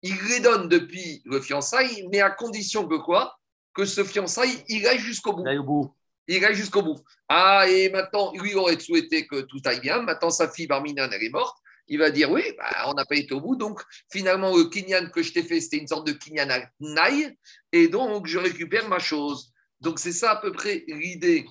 Il 0.04 0.16
les 0.30 0.40
donne 0.40 0.68
depuis 0.68 1.22
le 1.26 1.42
fiançailles, 1.42 2.08
mais 2.12 2.22
à 2.22 2.32
condition 2.32 2.88
que 2.88 2.96
quoi? 2.96 3.38
Que 3.74 3.86
ce 3.86 4.04
fiançaille, 4.04 4.64
il 4.68 4.86
aille 4.88 5.00
jusqu'au 5.00 5.34
bout 5.34 5.44
bout. 5.64 5.96
il 6.28 6.44
aille 6.44 6.56
jusqu'au 6.56 6.82
bout. 6.82 7.00
Ah, 7.30 7.66
et 7.68 7.90
maintenant, 7.90 8.34
lui 8.34 8.52
il 8.52 8.58
aurait 8.58 8.80
souhaité 8.80 9.28
que 9.28 9.42
tout 9.42 9.62
aille 9.66 9.80
bien. 9.80 10.02
Maintenant, 10.02 10.30
sa 10.30 10.50
fille 10.50 10.68
Barminan, 10.68 11.10
elle 11.12 11.24
est 11.24 11.30
morte. 11.30 11.58
Il 11.92 12.00
va 12.00 12.10
dire 12.10 12.32
oui, 12.32 12.42
bah, 12.58 12.86
on 12.88 12.94
n'a 12.94 13.06
pas 13.06 13.18
été 13.18 13.34
au 13.34 13.42
bout. 13.42 13.58
Donc, 13.58 13.82
finalement, 14.10 14.56
le 14.56 14.64
kinyan 14.70 15.10
que 15.10 15.22
je 15.22 15.34
t'ai 15.34 15.44
fait, 15.44 15.60
c'était 15.60 15.76
une 15.76 15.88
sorte 15.88 16.08
de 16.08 16.14
kinyan 16.14 16.50
à 16.50 16.62
naï. 16.80 17.38
Et 17.74 17.90
donc, 17.90 18.28
je 18.28 18.40
récupère 18.40 18.88
ma 18.88 18.98
chose. 18.98 19.52
Donc, 19.82 20.00
c'est 20.00 20.14
ça 20.14 20.32
à 20.32 20.36
peu 20.38 20.54
près 20.54 20.86
l'idée. 20.88 21.46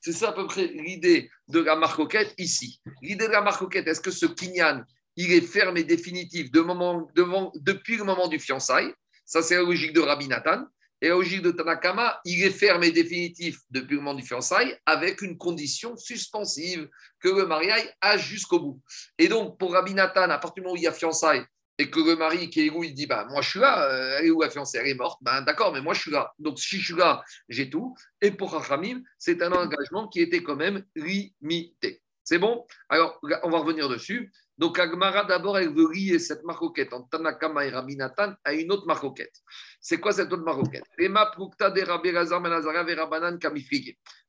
C'est 0.00 0.12
ça 0.12 0.30
à 0.30 0.32
peu 0.32 0.44
près 0.48 0.66
l'idée 0.66 1.30
de 1.46 1.60
la 1.60 1.76
marcoquette 1.76 2.34
ici. 2.36 2.80
L'idée 3.00 3.28
de 3.28 3.32
la 3.32 3.42
marcoquette, 3.42 3.86
est-ce 3.86 4.00
que 4.00 4.10
ce 4.10 4.26
kinyan, 4.26 4.84
il 5.14 5.30
est 5.30 5.40
ferme 5.40 5.76
et 5.76 5.84
définitif 5.84 6.50
depuis 6.50 7.96
le 7.96 8.04
moment 8.04 8.26
du 8.26 8.40
fiançailles? 8.40 8.92
Ça, 9.24 9.40
c'est 9.40 9.54
la 9.54 9.62
logique 9.62 9.92
de 9.92 10.00
Rabbi 10.00 10.26
Nathan. 10.26 10.64
Et 11.00 11.08
la 11.08 11.14
logique 11.14 11.42
de 11.42 11.52
Tanakama, 11.52 12.20
il 12.24 12.42
est 12.42 12.50
ferme 12.50 12.82
et 12.84 12.90
définitif 12.90 13.60
depuis 13.70 13.96
le 13.96 14.14
du 14.14 14.22
fiançailles 14.22 14.76
avec 14.84 15.22
une 15.22 15.38
condition 15.38 15.96
suspensive 15.96 16.88
que 17.20 17.28
le 17.28 17.46
mariage 17.46 17.88
a 18.00 18.18
jusqu'au 18.18 18.60
bout. 18.60 18.82
Et 19.18 19.28
donc, 19.28 19.58
pour 19.58 19.72
Rabbi 19.72 19.94
Nathan, 19.94 20.22
à 20.22 20.38
partir 20.38 20.54
du 20.54 20.60
moment 20.62 20.74
où 20.74 20.76
il 20.76 20.82
y 20.82 20.88
a 20.88 20.92
fiançailles 20.92 21.44
et 21.78 21.90
que 21.90 22.00
le 22.00 22.16
mari 22.16 22.50
qui 22.50 22.66
est 22.66 22.70
où, 22.70 22.82
il 22.82 22.92
dit 22.92 23.06
bah, 23.06 23.26
Moi, 23.30 23.40
je 23.40 23.50
suis 23.50 23.60
là, 23.60 23.88
euh, 23.88 24.18
elle 24.18 24.26
est 24.26 24.30
où 24.30 24.42
la 24.42 24.50
fiancée? 24.50 24.78
Elle 24.78 24.88
est 24.88 24.94
morte. 24.94 25.18
Ben, 25.22 25.42
D'accord, 25.42 25.72
mais 25.72 25.80
moi, 25.80 25.94
je 25.94 26.00
suis 26.00 26.10
là. 26.10 26.32
Donc, 26.38 26.58
si 26.58 26.78
je 26.78 26.84
suis 26.84 26.96
là, 26.96 27.22
j'ai 27.48 27.70
tout. 27.70 27.94
Et 28.20 28.32
pour 28.32 28.52
Rachamim, 28.52 29.02
c'est 29.16 29.40
un 29.42 29.52
engagement 29.52 30.08
qui 30.08 30.20
était 30.20 30.42
quand 30.42 30.56
même 30.56 30.84
limité. 30.96 32.02
C'est 32.24 32.38
bon? 32.38 32.66
Alors, 32.88 33.20
on 33.44 33.50
va 33.50 33.58
revenir 33.58 33.88
dessus. 33.88 34.32
Donc, 34.58 34.78
Agmara, 34.80 35.24
d'abord, 35.24 35.56
elle 35.56 35.72
veut 35.72 35.90
lier 35.92 36.18
cette 36.18 36.42
maroquette 36.42 36.92
entre 36.92 37.08
Tanakama 37.10 37.64
et 37.64 37.70
Rabbi 37.70 37.96
Nathan 37.96 38.34
à 38.42 38.52
une 38.54 38.72
autre 38.72 38.86
maroquette. 38.86 39.36
C'est 39.80 40.00
quoi 40.00 40.12
cette 40.12 40.32
autre 40.32 40.42
maroquette 40.42 40.84
Ben. 40.98 41.14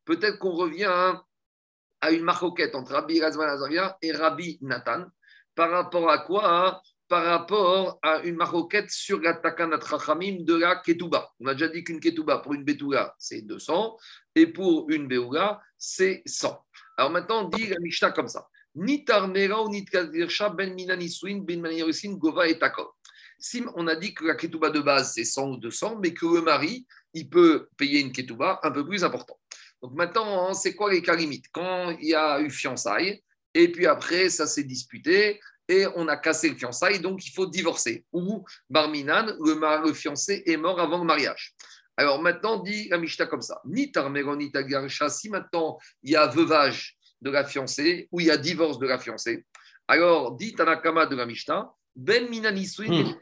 Peut-être 0.06 0.38
qu'on 0.38 0.52
revient 0.52 0.86
à, 0.86 1.24
à 2.02 2.12
une 2.12 2.24
maroquette 2.24 2.76
entre 2.76 2.94
Rabbi 2.94 3.20
Ben 3.20 3.42
Azariah 3.42 3.98
et 4.04 4.12
Rabbi 4.12 4.60
Nathan. 4.62 5.06
Par 5.56 5.72
rapport 5.72 6.10
à 6.12 6.20
quoi 6.20 6.68
hein? 6.68 6.80
Par 7.08 7.26
rapport 7.26 7.98
à 8.04 8.20
une 8.20 8.36
maroquette 8.36 8.92
sur 8.92 9.20
la 9.20 9.34
Takanat 9.34 9.80
Rachamim 9.80 10.44
de 10.44 10.54
la 10.54 10.76
Ketouba. 10.76 11.32
On 11.40 11.48
a 11.48 11.54
déjà 11.54 11.68
dit 11.70 11.84
qu'une 11.84 12.00
Ketouba 12.00 12.38
pour 12.38 12.54
une 12.54 12.64
Betouga, 12.64 13.16
c'est 13.18 13.42
200, 13.42 13.98
et 14.36 14.46
pour 14.46 14.88
une 14.92 15.08
Beouga, 15.08 15.60
c'est 15.76 16.22
100. 16.28 16.64
Alors 16.98 17.10
maintenant, 17.10 17.46
on 17.46 17.50
dit 17.50 17.66
la 17.66 17.80
Mishnah 17.80 18.12
comme 18.12 18.28
ça. 18.28 18.48
Ni 18.76 19.04
Tarmera 19.04 19.64
ou 19.64 19.70
ni 19.70 19.86
ben 19.92 20.74
Minaniswin 20.74 21.42
ben 21.42 21.62
Manirusin 21.62 22.14
Gova 22.14 22.48
et 22.48 22.60
Takor. 22.60 22.96
Si 23.38 23.64
on 23.76 23.88
a 23.88 23.96
dit 23.96 24.14
que 24.14 24.26
la 24.26 24.36
ketouba 24.36 24.70
de 24.70 24.82
base 24.82 25.14
c'est 25.14 25.24
100 25.24 25.50
ou 25.50 25.58
200, 25.58 26.00
mais 26.02 26.14
que 26.14 26.26
le 26.26 26.42
mari 26.42 26.86
il 27.14 27.30
peut 27.30 27.70
payer 27.78 28.02
une 28.02 28.12
ketouba 28.12 28.60
un 28.64 28.72
peu 28.72 28.86
plus 28.86 29.04
importante. 29.04 29.40
Donc 29.82 29.94
maintenant, 29.94 30.54
c'est 30.54 30.76
quoi 30.76 30.92
les 30.92 31.02
cas 31.02 31.16
limites 31.16 31.46
Quand 31.52 31.92
il 32.02 32.10
y 32.10 32.16
a 32.16 32.42
eu 32.42 32.50
fiançailles, 32.50 33.24
et 33.54 33.72
puis 33.72 33.88
après 33.88 34.30
ça 34.30 34.46
s'est 34.46 34.66
disputé, 34.66 35.40
et 35.68 35.86
on 35.96 36.08
a 36.08 36.18
cassé 36.18 36.50
le 36.50 36.56
fiançailles, 36.56 37.00
donc 37.00 37.26
il 37.26 37.32
faut 37.32 37.46
divorcer. 37.46 38.04
Ou 38.12 38.44
Barminan, 38.70 39.36
le, 39.40 39.56
mar- 39.56 39.84
le 39.86 39.94
fiancé 39.94 40.44
est 40.46 40.58
mort 40.58 40.80
avant 40.80 40.98
le 40.98 41.06
mariage. 41.06 41.54
Alors 41.96 42.22
maintenant, 42.22 42.60
dit 42.60 42.90
la 42.90 42.98
Mishnah 42.98 43.28
comme 43.28 43.42
ça 43.42 43.62
Ni 43.66 43.92
Tarmera 43.92 44.36
ni 44.36 44.52
Tkadirsha, 44.52 45.10
si 45.10 45.30
maintenant 45.30 45.78
il 46.04 46.12
y 46.12 46.16
a 46.16 46.28
veuvage 46.28 46.98
de 47.22 47.30
la 47.30 47.44
fiancée 47.44 48.08
ou 48.12 48.20
il 48.20 48.28
y 48.28 48.32
a 48.32 48.38
divorce 48.38 48.80
de 48.80 48.88
la 48.88 48.98
fiancée, 48.98 49.46
alors 49.88 50.36
dit 50.36 50.54
Tanakama 50.54 51.06
de 51.06 51.16
la 51.16 51.26
Mishnah, 51.26 51.72
Ben 51.96 52.30
Minaniswin, 52.30 53.16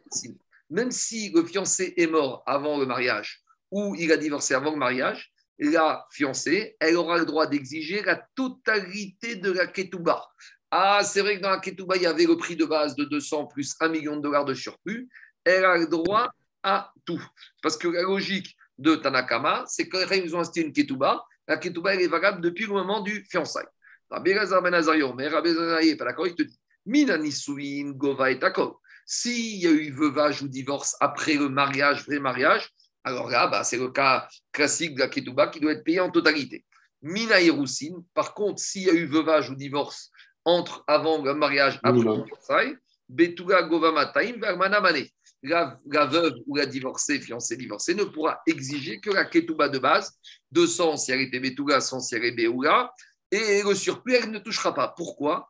même 0.70 0.92
si 0.92 1.32
le 1.32 1.44
fiancé 1.46 1.94
est 1.98 2.08
mort 2.08 2.44
avant 2.46 2.78
le 2.78 2.86
mariage 2.86 3.44
ou 3.72 3.96
il 3.96 4.12
a 4.12 4.18
divorcé 4.18 4.54
avant 4.54 4.72
le 4.72 4.78
mariage, 4.78 5.32
la 5.60 6.06
fiancée, 6.12 6.76
elle 6.80 6.98
aura 6.98 7.18
le 7.18 7.26
droit 7.26 7.48
d'exiger 7.48 8.04
la 8.04 8.16
totalité 8.36 9.36
de 9.36 9.52
la 9.52 9.68
ketouba. 9.68 10.28
Ah, 10.70 11.02
c'est 11.04 11.22
vrai 11.22 11.38
que 11.38 11.42
dans 11.42 11.50
la 11.50 11.60
ketouba, 11.60 11.96
il 11.96 12.04
y 12.04 12.06
avait 12.06 12.26
le 12.26 12.38
prix 12.38 12.56
de 12.56 12.66
base 12.66 12.96
de 12.96 13.06
200 13.06 13.48
plus 13.48 13.76
1 13.80 13.90
million 13.90 14.18
de 14.18 14.22
dollars 14.22 14.46
de 14.46 14.54
surplus. 14.54 15.10
Elle 15.44 15.66
a 15.66 15.78
le 15.78 15.88
droit 15.88 16.30
à 16.64 16.92
tout. 17.06 17.24
Parce 17.62 17.78
que 17.78 17.88
la 17.88 18.04
logique 18.04 18.56
de 18.78 18.96
Tanakama, 18.96 19.64
c'est 19.68 19.88
que 19.88 20.06
quand 20.06 20.16
ils 20.16 20.36
ont 20.36 20.42
acheté 20.42 20.62
une 20.62 20.74
ketouba, 20.74 21.26
la 21.48 21.58
ketouba, 21.58 21.96
elle 21.96 22.02
est 22.02 22.08
valable 22.08 22.42
depuis 22.42 22.66
le 22.66 22.74
moment 22.74 23.02
du 23.02 23.26
fiançailles. 23.30 23.66
Rabbi 24.10 24.32
Elazar 24.32 24.62
ben 24.62 24.74
Azarion, 24.74 25.14
mais 25.14 25.28
Rabbi 25.28 25.54
pas 25.98 26.06
d'accord, 26.06 26.28
il 26.28 26.36
te 26.36 26.44
dit 26.44 26.60
Minanisouin, 26.86 27.92
Gova 27.92 28.32
et 28.32 28.40
Takov. 28.40 28.76
S'il 29.06 29.58
y 29.58 29.68
a 29.68 29.72
eu 29.72 29.92
veuvage 29.92 30.42
ou 30.42 30.48
divorce 30.48 30.96
après 31.00 31.36
le 31.36 31.50
mariage, 31.50 32.06
vrai 32.06 32.20
mariage, 32.20 32.70
alors 33.04 33.30
là, 33.30 33.48
bah, 33.48 33.64
c'est 33.64 33.78
le 33.78 33.90
cas 33.90 34.28
classique 34.52 34.96
de 34.96 35.00
la 35.00 35.08
ketouba 35.08 35.48
qui 35.48 35.62
doit 35.62 35.72
être 35.72 35.84
payé 35.84 36.02
en 36.02 36.12
totalité. 36.12 36.66
Mina 37.02 37.40
et 37.40 37.50
Roussine, 37.50 38.04
par 38.14 38.34
contre, 38.34 38.62
s'il 38.62 38.84
y 38.84 38.90
a 38.90 38.94
eu 38.94 39.06
veuvage 39.06 39.50
ou 39.50 39.56
divorce 39.56 40.12
entre 40.44 40.84
avant 40.88 41.24
le 41.24 41.34
mariage, 41.34 41.80
après 41.84 42.02
le 42.02 42.78
Betuga 43.08 43.64
Gova 43.64 43.92
Mataim, 43.92 44.40
Vermana 44.42 44.82
Mané. 44.82 45.10
La, 45.44 45.78
la 45.86 46.06
veuve 46.06 46.34
ou 46.48 46.56
la 46.56 46.66
divorcée, 46.66 47.20
fiancée 47.20 47.56
divorcée, 47.56 47.94
ne 47.94 48.04
pourra 48.04 48.42
exiger 48.48 49.00
que 49.00 49.12
la 49.12 49.24
ketouba 49.24 49.70
de 49.70 49.80
base, 49.80 50.20
200 50.52 50.98
si 50.98 51.12
elle 51.12 51.22
était 51.22 51.40
Betuga, 51.40 51.80
100 51.80 52.00
si 52.02 52.16
elle 52.16 52.26
est 52.26 52.32
Beoula, 52.32 52.92
et 53.32 53.64
le 53.64 53.76
surplus, 53.76 54.16
elle 54.16 54.32
ne 54.32 54.40
touchera 54.40 54.74
pas. 54.74 54.88
Pourquoi? 54.90 55.48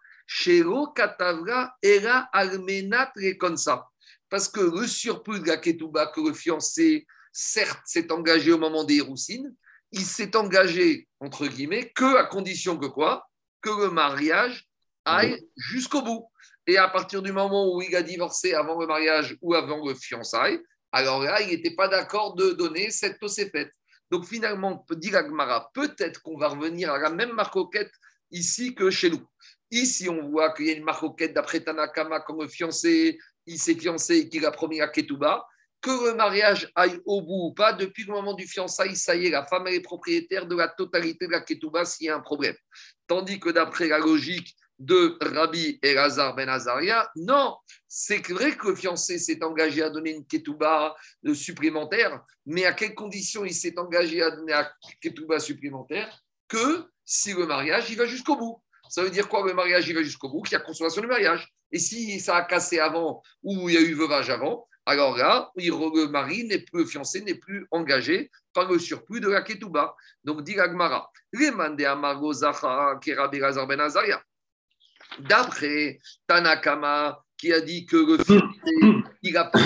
Parce 4.30 4.49
que 4.49 4.59
le 4.59 4.88
surplus 4.88 5.39
de 5.39 5.47
la 5.47 5.57
ketouba 5.57 6.07
que 6.07 6.21
le 6.21 6.34
fiancé, 6.34 7.07
certes, 7.32 7.82
s'est 7.86 8.11
engagé 8.11 8.51
au 8.51 8.57
moment 8.57 8.84
des 8.84 8.99
roussines, 8.99 9.55
il 9.91 10.03
s'est 10.03 10.36
engagé, 10.36 11.07
entre 11.19 11.47
guillemets, 11.47 11.91
que 11.95 12.17
à 12.17 12.25
condition 12.25 12.78
que 12.78 12.88
quoi? 12.88 13.30
Que 13.61 13.69
le 13.69 13.89
mariage 13.89 14.67
aille 15.05 15.41
jusqu'au 15.55 16.01
bout. 16.01 16.28
Et 16.65 16.78
à 16.78 16.89
partir 16.89 17.21
du 17.21 17.32
moment 17.32 17.73
où 17.73 17.82
il 17.82 17.95
a 17.95 18.01
divorcé 18.01 18.53
avant 18.53 18.78
le 18.80 18.86
mariage 18.86 19.38
ou 19.41 19.53
avant 19.53 19.86
le 19.88 19.95
fiançailles, 19.95 20.59
alors 20.91 21.23
là, 21.23 21.41
il 21.41 21.49
n'était 21.49 21.75
pas 21.75 21.88
d'accord 21.88 22.36
de 22.36 22.51
donner 22.51 22.91
cette 22.91 23.19
Tosefet. 23.19 23.71
Donc 24.12 24.26
finalement, 24.26 24.86
dit 24.89 25.16
Agmara, 25.16 25.70
peut-être 25.74 26.22
qu'on 26.22 26.38
va 26.38 26.49
revenir 26.49 26.91
à 26.91 26.97
la 26.97 27.10
même 27.10 27.34
marcoquette 27.34 27.91
ici 28.32 28.74
que 28.74 28.89
chez 28.89 29.10
nous. 29.10 29.26
Ici, 29.72 30.08
on 30.08 30.30
voit 30.30 30.53
qu'il 30.53 30.68
y 30.68 30.70
a 30.72 30.74
une 30.74 30.84
marcoquette 30.84 31.34
d'après 31.34 31.60
Tanakama, 31.60 32.22
comme 32.22 32.47
fiancé, 32.47 33.18
il 33.45 33.60
s'est 33.60 33.76
fiancé 33.76 34.18
et 34.18 34.30
qu'il 34.30 34.45
a 34.45 34.51
promis 34.51 34.80
à 34.80 34.88
Ketouba, 34.88 35.45
que 35.82 36.10
le 36.10 36.16
mariage 36.16 36.72
aille 36.76 36.99
au 37.05 37.22
bout 37.22 37.49
ou 37.49 37.53
pas, 37.53 37.74
depuis 37.74 38.03
le 38.05 38.14
moment 38.14 38.34
du 38.34 38.47
fiançailles, 38.47 38.95
ça 38.95 39.16
y 39.16 39.28
est, 39.28 39.30
la 39.30 39.45
femme 39.45 39.68
est 39.68 39.82
propriétaire 39.82 40.45
de 40.45 40.55
la 40.55 40.70
totalité 40.70 41.28
de 41.28 41.32
la 41.32 41.41
Ketouba 41.41 41.86
s'il 41.86 42.08
y 42.08 42.10
a 42.10 42.16
un 42.16 42.22
problème. 42.22 42.55
Tandis 43.08 43.39
que 43.39 43.49
d'après 43.49 43.88
la 43.88 43.99
logique 43.99 44.55
de 44.80 45.17
Rabbi 45.21 45.80
Elazar 45.82 46.36
Ben 46.36 46.49
Azaria, 46.49 47.09
non, 47.15 47.57
c'est 47.88 48.25
vrai 48.30 48.55
que 48.55 48.67
le 48.67 48.75
fiancé 48.75 49.17
s'est 49.17 49.43
engagé 49.43 49.82
à 49.82 49.89
donner 49.89 50.11
une 50.11 50.25
ketouba 50.25 50.95
supplémentaire, 51.34 52.21
mais 52.45 52.65
à 52.65 52.73
quelles 52.73 52.95
conditions 52.95 53.43
il 53.45 53.53
s'est 53.53 53.78
engagé 53.80 54.21
à 54.21 54.32
donner 54.32 54.53
une 54.53 54.95
ketouba 55.01 55.39
supplémentaire 55.39 56.23
Que 56.47 56.86
si 57.05 57.34
le 57.34 57.45
mariage, 57.45 57.89
il 57.89 57.97
va 57.97 58.05
jusqu'au 58.05 58.36
bout. 58.36 58.61
Ça 58.89 59.03
veut 59.03 59.09
dire 59.09 59.28
quoi 59.28 59.45
le 59.45 59.53
mariage, 59.53 59.88
il 59.88 59.95
va 59.95 60.03
jusqu'au 60.03 60.30
bout? 60.30 60.41
Qu'il 60.43 60.53
y 60.53 60.55
a 60.55 60.63
consommation 60.63 61.01
du 61.01 61.07
mariage. 61.07 61.47
Et 61.71 61.80
si 61.80 62.19
ça 62.19 62.38
a 62.38 62.43
cassé 62.43 62.80
avant 62.80 63.21
ou 63.43 63.69
il 63.69 63.75
y 63.75 63.78
a 63.78 63.82
eu 63.82 63.93
veuvage 63.93 64.30
avant, 64.30 64.67
alors 64.86 65.17
là, 65.17 65.51
le 65.57 66.07
mari 66.07 66.45
n'est 66.45 66.59
plus, 66.59 66.88
fiancé 66.88 67.19
n'est 67.21 67.36
plus 67.36 67.67
engagé 67.71 68.32
par 68.53 68.71
le 68.71 68.80
surplus 68.80 69.19
de 69.19 69.28
la 69.28 69.41
ketouba. 69.41 69.93
Donc, 70.23 70.43
dit 70.43 70.57
Agmara, 70.57 71.11
les 71.34 71.51
mandé 71.51 71.84
Elazar 71.84 73.67
Ben 73.67 73.80
Azaria. 73.82 74.23
D'après 75.20 75.99
Tanakama, 76.28 77.24
qui 77.38 77.53
a 77.53 77.61
dit 77.61 77.86
que 77.86 77.97
le 77.97 78.18
fils, 78.24 78.41
il 79.24 79.34
n'a 79.34 79.45
pas, 79.45 79.59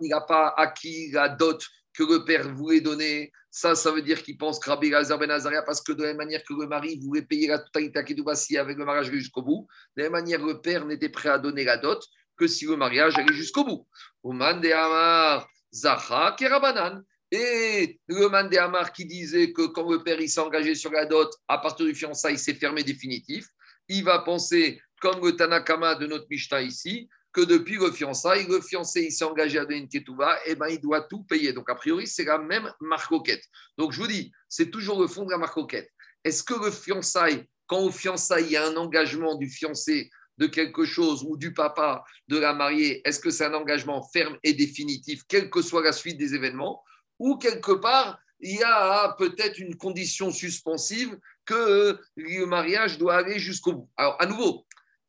il 0.00 0.14
acquis 0.56 1.10
la 1.12 1.28
dot 1.28 1.62
que 1.94 2.02
le 2.04 2.24
père 2.24 2.48
voulait 2.54 2.80
donner, 2.80 3.32
ça, 3.50 3.74
ça 3.74 3.90
veut 3.90 4.00
dire 4.00 4.22
qu'il 4.22 4.38
pense 4.38 4.58
que 4.58 4.70
Rabbi 4.70 4.88
Lazar 4.88 5.18
Ben 5.18 5.30
Azaria, 5.30 5.62
parce 5.62 5.82
que 5.82 5.92
de 5.92 6.02
la 6.02 6.08
même 6.08 6.18
manière 6.18 6.42
que 6.42 6.54
le 6.54 6.66
mari 6.66 6.98
voulait 7.02 7.22
payer 7.22 7.48
la 7.48 7.58
totalité 7.58 7.98
à 7.98 8.02
Kedubassi 8.02 8.56
avec 8.56 8.78
le 8.78 8.84
mariage 8.84 9.10
jusqu'au 9.10 9.42
bout, 9.42 9.68
de 9.96 10.02
la 10.02 10.08
même 10.08 10.20
manière 10.20 10.44
le 10.44 10.60
père 10.60 10.86
n'était 10.86 11.10
prêt 11.10 11.28
à 11.28 11.38
donner 11.38 11.64
la 11.64 11.76
dot 11.76 12.02
que 12.36 12.46
si 12.46 12.64
le 12.64 12.76
mariage 12.76 13.18
allait 13.18 13.34
jusqu'au 13.34 13.64
bout. 13.64 13.86
Oman 14.22 14.60
de 14.60 14.70
Amar, 14.70 15.46
Zacha 15.72 16.34
Kerabanan. 16.38 17.02
Et 17.30 17.98
le 18.08 18.28
Mandéamar 18.28 18.92
qui 18.92 19.06
disait 19.06 19.54
que 19.54 19.66
quand 19.68 19.90
le 19.90 20.02
père 20.02 20.18
s'est 20.20 20.38
engagé 20.38 20.74
sur 20.74 20.92
la 20.92 21.06
dot, 21.06 21.30
à 21.48 21.56
partir 21.56 21.86
du 21.86 21.94
fiançailles, 21.94 22.38
c'est 22.38 22.52
fermé 22.54 22.82
définitif, 22.82 23.46
il 23.88 24.04
va 24.04 24.18
penser, 24.18 24.82
comme 25.02 25.24
le 25.24 25.34
Tanakama 25.34 25.96
de 25.96 26.06
notre 26.06 26.26
Mishnah 26.30 26.62
ici, 26.62 27.08
que 27.32 27.40
depuis 27.40 27.74
le 27.74 27.90
fiançailles, 27.90 28.46
le 28.46 28.60
fiancé 28.60 29.10
s'est 29.10 29.24
engagé 29.24 29.58
à 29.58 29.64
donner 29.64 29.78
une 29.78 29.88
ketouba, 29.88 30.38
et 30.46 30.52
eh 30.52 30.54
ben 30.54 30.68
il 30.68 30.80
doit 30.80 31.00
tout 31.00 31.24
payer. 31.24 31.52
Donc 31.52 31.68
a 31.68 31.74
priori, 31.74 32.06
c'est 32.06 32.24
la 32.24 32.38
même 32.38 32.72
marcoquette. 32.80 33.42
Donc 33.76 33.90
je 33.92 34.00
vous 34.00 34.06
dis, 34.06 34.30
c'est 34.48 34.70
toujours 34.70 35.00
le 35.00 35.08
fond 35.08 35.24
de 35.24 35.30
la 35.32 35.38
marcoquette. 35.38 35.90
Est-ce 36.22 36.44
que 36.44 36.54
le 36.54 36.70
fiançailles, 36.70 37.48
quand 37.66 37.80
au 37.80 37.90
fiançailles, 37.90 38.44
il 38.44 38.52
y 38.52 38.56
a 38.56 38.64
un 38.64 38.76
engagement 38.76 39.34
du 39.34 39.48
fiancé 39.48 40.08
de 40.38 40.46
quelque 40.46 40.84
chose 40.84 41.24
ou 41.26 41.36
du 41.36 41.52
papa 41.52 42.04
de 42.28 42.38
la 42.38 42.52
mariée, 42.52 43.02
est-ce 43.04 43.18
que 43.18 43.30
c'est 43.30 43.46
un 43.46 43.54
engagement 43.54 44.08
ferme 44.12 44.38
et 44.44 44.52
définitif, 44.52 45.22
quelle 45.26 45.50
que 45.50 45.62
soit 45.62 45.82
la 45.82 45.92
suite 45.92 46.16
des 46.16 46.34
événements 46.34 46.82
ou 47.18 47.36
quelque 47.38 47.72
part, 47.72 48.18
il 48.40 48.56
y 48.56 48.62
a 48.62 49.14
peut-être 49.18 49.58
une 49.58 49.76
condition 49.76 50.30
suspensive 50.30 51.18
que 51.44 51.98
le 52.16 52.44
mariage 52.46 52.98
doit 52.98 53.16
aller 53.16 53.38
jusqu'au 53.38 53.72
bout. 53.72 53.90
Alors, 53.96 54.16
à 54.20 54.26
nouveau, 54.26 54.64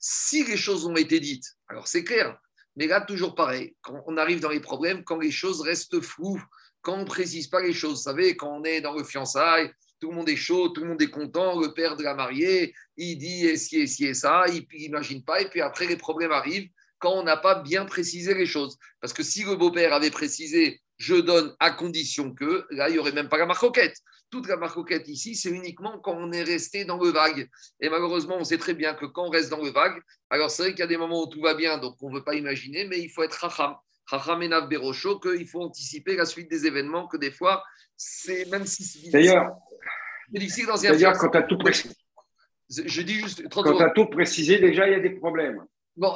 si 0.06 0.44
les 0.44 0.58
choses 0.58 0.86
ont 0.86 0.98
été 0.98 1.22
dites, 1.22 1.46
alors 1.70 1.88
c'est 1.88 2.04
clair, 2.04 2.38
mais 2.76 2.88
là, 2.88 3.00
toujours 3.00 3.36
pareil, 3.36 3.74
quand 3.82 4.04
on 4.06 4.18
arrive 4.18 4.42
dans 4.42 4.50
les 4.50 4.60
problèmes, 4.60 5.06
quand 5.06 5.18
les 5.18 5.32
choses 5.32 5.62
restent 5.62 6.02
floues, 6.02 6.44
quand 6.82 6.96
on 6.96 7.02
ne 7.04 7.06
précise 7.06 7.48
pas 7.48 7.62
les 7.62 7.72
choses, 7.72 8.00
vous 8.00 8.04
savez, 8.04 8.36
quand 8.36 8.60
on 8.60 8.66
est 8.66 8.82
dans 8.82 8.94
le 8.94 9.06
fiançailles, 9.06 9.72
tout 10.02 10.10
le 10.10 10.18
monde 10.18 10.28
est 10.28 10.36
chaud, 10.36 10.68
tout 10.68 10.82
le 10.82 10.90
monde 10.90 11.02
est 11.02 11.10
content, 11.10 11.58
le 11.58 11.74
père 11.74 11.96
de 11.96 12.04
la 12.04 12.16
mariée, 12.16 12.74
il 12.98 13.18
dit 13.18 13.46
et 13.46 13.56
si 13.56 13.78
et 13.78 13.88
si 13.88 14.06
et 14.06 14.14
ça, 14.14 14.44
il 14.50 14.68
n'imagine 14.78 15.24
pas, 15.24 15.40
et 15.40 15.50
puis 15.50 15.62
après 15.62 15.88
les 15.88 15.96
problèmes 15.96 16.34
arrivent 16.34 16.68
quand 17.00 17.14
on 17.14 17.24
n'a 17.24 17.38
pas 17.38 17.62
bien 17.62 17.86
précisé 17.86 18.34
les 18.34 18.46
choses. 18.46 18.78
Parce 19.00 19.14
que 19.14 19.24
si 19.24 19.46
le 19.46 19.56
beau-père 19.56 19.94
avait 19.94 20.12
précisé 20.12 20.82
je 20.98 21.16
donne 21.16 21.56
à 21.60 21.72
condition 21.72 22.34
que, 22.34 22.66
là, 22.72 22.90
il 22.90 22.94
n'y 22.94 23.00
aurait 23.00 23.12
même 23.12 23.30
pas 23.30 23.38
la 23.38 23.46
marcoquette. 23.46 23.98
Toute 24.34 24.48
la 24.48 24.58
marcoquette 24.58 25.08
ici, 25.10 25.36
c'est 25.36 25.52
uniquement 25.52 26.00
quand 26.00 26.16
on 26.18 26.32
est 26.32 26.42
resté 26.42 26.86
dans 26.86 26.98
le 26.98 27.12
vague. 27.12 27.48
Et 27.80 27.88
malheureusement, 27.88 28.38
on 28.40 28.44
sait 28.44 28.58
très 28.58 28.74
bien 28.74 28.96
que 28.96 29.06
quand 29.06 29.28
on 29.28 29.30
reste 29.30 29.52
dans 29.52 29.62
le 29.62 29.70
vague, 29.70 30.02
alors 30.32 30.50
c'est 30.50 30.64
vrai 30.64 30.72
qu'il 30.72 30.80
y 30.80 30.84
a 30.84 30.88
des 30.88 30.98
moments 30.98 31.22
où 31.22 31.28
tout 31.28 31.40
va 31.40 31.54
bien, 31.54 31.78
donc 31.78 32.02
on 32.02 32.10
ne 32.10 32.16
veut 32.16 32.24
pas 32.24 32.34
imaginer, 32.34 32.88
mais 32.88 32.98
il 33.00 33.10
faut 33.10 33.22
être 33.22 33.36
racham. 33.36 33.76
Racham 34.08 34.42
et 34.42 34.48
nav 34.48 34.68
berocho, 34.68 35.20
qu'il 35.20 35.48
faut 35.48 35.62
anticiper 35.62 36.16
la 36.16 36.26
suite 36.26 36.50
des 36.50 36.66
événements, 36.66 37.08
que 37.08 37.18
des 37.18 37.30
fois, 37.30 37.64
c'est 37.96 38.50
même 38.50 38.66
si 38.66 38.84
c'est 38.84 39.12
D'ailleurs, 39.12 39.56
D'ailleurs, 40.32 41.18
quand 41.20 41.30
tu 41.30 41.38
as 41.38 41.44
tout 41.44 41.60
précisé. 41.60 41.94
Je 42.72 43.02
dis 43.04 43.20
juste. 43.20 43.48
Quand 43.50 43.62
tu 43.62 43.84
as 43.84 43.92
tout 43.92 44.08
précisé, 44.08 44.58
déjà, 44.58 44.88
il 44.88 44.94
y 44.94 44.96
a 44.96 45.00
des 45.00 45.12
problèmes. 45.12 45.64
Bon. 45.96 46.16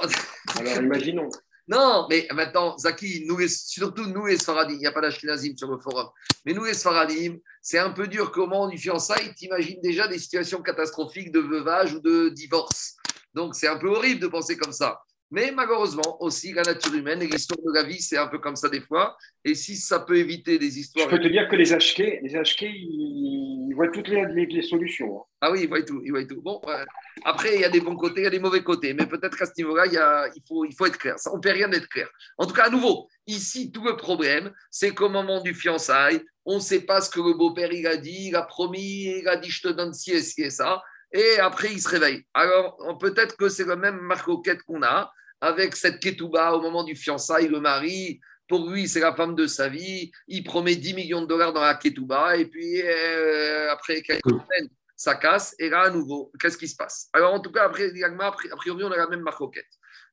Alors, 0.56 0.82
imaginons. 0.82 1.30
Non, 1.68 2.08
mais 2.10 2.28
maintenant, 2.34 2.78
Zaki, 2.78 3.26
nous 3.28 3.46
surtout 3.48 4.06
nous 4.06 4.26
les 4.26 4.38
Sfaradim, 4.38 4.74
il 4.76 4.80
n'y 4.80 4.88
a 4.88 4.92
pas 4.94 5.02
d'Ashkenazim 5.02 5.58
sur 5.58 5.70
le 5.70 5.78
forum, 5.78 6.08
mais 6.46 6.54
nous 6.54 6.64
les 6.64 6.74
Sfaradim, 6.74 7.38
c'est 7.62 7.78
un 7.78 7.90
peu 7.90 8.08
dur 8.08 8.32
qu'au 8.32 8.48
moment 8.48 8.70
du 8.70 8.78
fiançailles, 8.78 9.36
tu 9.36 9.46
imagines 9.46 9.82
déjà 9.82 10.08
des 10.08 10.18
situations 10.18 10.62
catastrophiques 10.62 11.32
de 11.32 11.42
veuvage 11.42 11.94
ou 11.94 12.00
de 12.00 12.30
divorce. 12.30 12.96
Donc 13.34 13.54
c'est 13.56 13.68
un 13.68 13.78
peu 13.78 13.90
horrible 13.90 14.22
de 14.22 14.28
penser 14.28 14.56
comme 14.56 14.72
ça. 14.72 15.02
Mais 15.30 15.52
malheureusement, 15.52 16.22
aussi, 16.22 16.54
la 16.54 16.62
nature 16.62 16.94
humaine 16.94 17.22
et 17.22 17.28
l'histoire 17.28 17.60
de 17.60 17.74
la 17.74 17.84
vie, 17.84 18.02
c'est 18.02 18.18
un 18.18 18.28
peu 18.28 18.40
comme 18.40 18.56
ça 18.56 18.70
des 18.70 18.80
fois. 18.80 19.18
Et 19.44 19.56
si 19.56 19.76
ça 19.76 20.00
peut 20.00 20.18
éviter 20.18 20.58
des 20.58 20.80
histoires. 20.80 21.10
Je 21.10 21.16
peux 21.16 21.22
te 21.22 21.28
dire 21.28 21.50
que 21.50 21.56
les 21.56 21.76
HK, 21.76 22.22
les 22.24 22.42
HK 22.42 22.62
ils 22.64 23.74
voient 23.76 23.90
toutes 23.90 24.08
les, 24.08 24.26
les, 24.46 24.62
solutions. 24.62 25.20
Hein. 25.20 25.24
Ah 25.42 25.52
oui, 25.52 25.62
ils 25.64 25.68
voient 25.68 25.84
tout. 25.84 26.02
Ils 26.04 26.12
voient 26.12 26.26
tout. 26.26 26.42
Bon, 26.42 26.62
après, 27.26 27.56
il 27.56 27.62
y 27.62 27.66
a 27.66 27.70
des 27.70 27.82
bons 27.82 27.98
côtés, 27.98 28.22
il 28.22 28.24
y 28.24 28.28
a 28.28 28.32
des 28.32 28.40
mauvais 28.40 28.64
côtés. 28.64 28.94
Mais 28.94 29.06
peut-être 29.06 29.38
qu'à 29.38 29.46
ce 29.46 29.52
niveau-là, 29.58 29.86
il, 30.34 30.42
faut, 30.48 30.64
il 30.64 30.74
faut 30.74 30.86
être 30.86 30.98
clair. 30.98 31.20
Ça, 31.20 31.32
on 31.34 31.38
ne 31.38 31.42
peut 31.42 31.52
rien 31.52 31.68
d'être 31.68 31.90
clair. 31.90 32.10
En 32.38 32.46
tout 32.46 32.54
cas, 32.54 32.66
à 32.66 32.70
nouveau, 32.70 33.10
ici, 33.28 33.72
tout 33.72 33.84
le 33.84 33.98
problème, 33.98 34.52
c'est 34.72 34.94
qu'au 34.94 35.10
moment 35.10 35.42
du 35.42 35.54
fiançailles, 35.54 36.22
on 36.46 36.56
ne 36.56 36.62
sait 36.62 36.86
pas 36.86 37.02
ce 37.02 37.10
que 37.10 37.20
le 37.20 37.34
beau-père 37.34 37.74
il 37.74 37.86
a 37.86 37.98
dit, 37.98 38.30
il 38.30 38.36
a 38.38 38.44
promis, 38.44 39.20
il 39.20 39.28
a 39.28 39.36
dit 39.36 39.50
je 39.50 39.62
te 39.62 39.68
donne 39.68 39.94
ci 39.94 40.12
et 40.12 40.22
ci 40.22 40.44
et 40.44 40.50
ça 40.50 40.82
et 41.12 41.40
après 41.40 41.72
il 41.72 41.82
se 41.82 41.90
réveille. 41.90 42.26
Alors 42.34 42.78
peut-être 43.00 43.38
que 43.38 43.50
c'est 43.50 43.66
le 43.66 43.76
même 43.76 44.00
marcoquette 44.00 44.64
qu'on 44.64 44.84
a 44.84 45.12
avec 45.42 45.76
cette 45.76 46.00
ketouba 46.00 46.54
au 46.54 46.62
moment 46.62 46.84
du 46.84 46.96
fiançailles, 46.96 47.48
le 47.48 47.60
mari. 47.60 48.20
Pour 48.48 48.70
lui, 48.70 48.88
c'est 48.88 49.02
la 49.02 49.14
femme 49.14 49.36
de 49.36 49.46
sa 49.46 49.68
vie. 49.68 50.10
Il 50.28 50.44
promet 50.44 50.76
10 50.76 50.94
millions 50.94 51.22
de 51.22 51.28
dollars 51.28 51.52
dans 51.52 51.62
la 51.62 51.76
ketouba 51.76 52.38
et 52.38 52.46
puis 52.46 52.82
euh, 52.82 53.72
après 53.72 54.02
quelques 54.02 54.30
semaines, 54.30 54.70
ça 54.96 55.16
casse. 55.16 55.54
Et 55.60 55.70
là, 55.70 55.82
à 55.82 55.90
nouveau, 55.90 56.32
qu'est-ce 56.40 56.58
qui 56.58 56.68
se 56.68 56.76
passe? 56.76 57.10
Alors 57.14 57.34
en 57.34 57.40
tout 57.40 57.52
cas, 57.52 57.66
après, 57.66 57.92
a 57.92 58.56
priori, 58.56 58.84
on 58.84 58.92
a 58.92 58.98
la 58.98 59.08
même 59.08 59.22
marcoquette. 59.22 59.68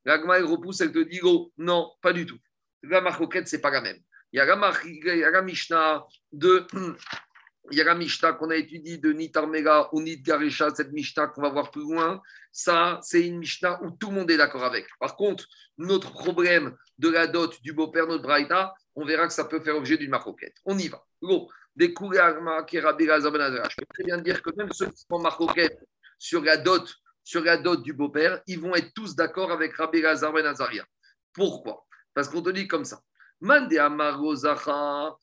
L'agma, 0.04 0.38
elle 0.38 0.44
repousse, 0.44 0.80
elle 0.80 0.92
te 0.92 0.98
dit, 0.98 1.20
oh, 1.22 1.52
non, 1.56 1.90
pas 2.02 2.12
du 2.12 2.26
tout. 2.26 2.38
La 2.82 3.00
marcoquette, 3.00 3.48
c'est 3.48 3.60
pas 3.60 3.70
la 3.70 3.80
même. 3.80 3.98
Il 4.32 4.38
y 4.38 4.40
a 4.40 4.44
la, 4.44 4.72
il 4.84 5.18
y 5.18 5.24
a 5.24 5.30
la 5.30 5.42
Mishnah 5.42 6.04
de 6.32 6.66
il 7.70 7.78
y 7.78 7.80
a 7.80 7.84
la 7.84 7.94
Mishnah 7.94 8.34
qu'on 8.34 8.50
a 8.50 8.56
étudiée 8.56 8.98
de 8.98 9.12
Nitarmega 9.12 9.88
ou 9.92 10.02
Nitgaresha, 10.02 10.74
cette 10.74 10.92
Mishnah 10.92 11.28
qu'on 11.28 11.42
va 11.42 11.48
voir 11.48 11.70
plus 11.70 11.82
loin. 11.82 12.20
Ça, 12.52 13.00
c'est 13.02 13.26
une 13.26 13.38
Mishnah 13.38 13.82
où 13.82 13.90
tout 13.90 14.08
le 14.10 14.16
monde 14.16 14.30
est 14.30 14.36
d'accord 14.36 14.64
avec. 14.64 14.86
Par 15.00 15.16
contre, 15.16 15.46
notre 15.78 16.12
problème 16.12 16.76
de 16.98 17.08
la 17.08 17.26
dot 17.26 17.60
du 17.62 17.72
beau-père, 17.72 18.06
notre 18.06 18.22
Braïta, 18.22 18.74
on 18.94 19.04
verra 19.04 19.26
que 19.26 19.32
ça 19.32 19.44
peut 19.44 19.60
faire 19.60 19.76
objet 19.76 19.96
d'une 19.96 20.10
marcoquette. 20.10 20.54
On 20.64 20.78
y 20.78 20.88
va. 20.88 21.02
Go. 21.22 21.48
Ben 21.76 21.88
Je 21.88 23.76
peux 23.76 23.86
très 23.94 24.04
bien 24.04 24.18
dire 24.18 24.40
que 24.42 24.50
même 24.56 24.70
ceux 24.72 24.86
qui 24.86 25.04
font 25.08 25.18
marcoquette 25.18 25.80
sur 26.18 26.42
la 26.42 26.56
dot, 26.56 26.94
sur 27.24 27.42
la 27.42 27.56
dot 27.56 27.82
du 27.82 27.92
beau-père, 27.92 28.40
ils 28.46 28.60
vont 28.60 28.76
être 28.76 28.92
tous 28.94 29.16
d'accord 29.16 29.50
avec 29.50 29.74
Rabbi 29.74 30.00
Lazar 30.00 30.32
Ben 30.32 30.46
Azaria. 30.46 30.84
Pourquoi? 31.32 31.84
Parce 32.14 32.28
qu'on 32.28 32.42
te 32.42 32.50
dit 32.50 32.68
comme 32.68 32.84
ça. 32.84 33.00
Mande 33.40 33.72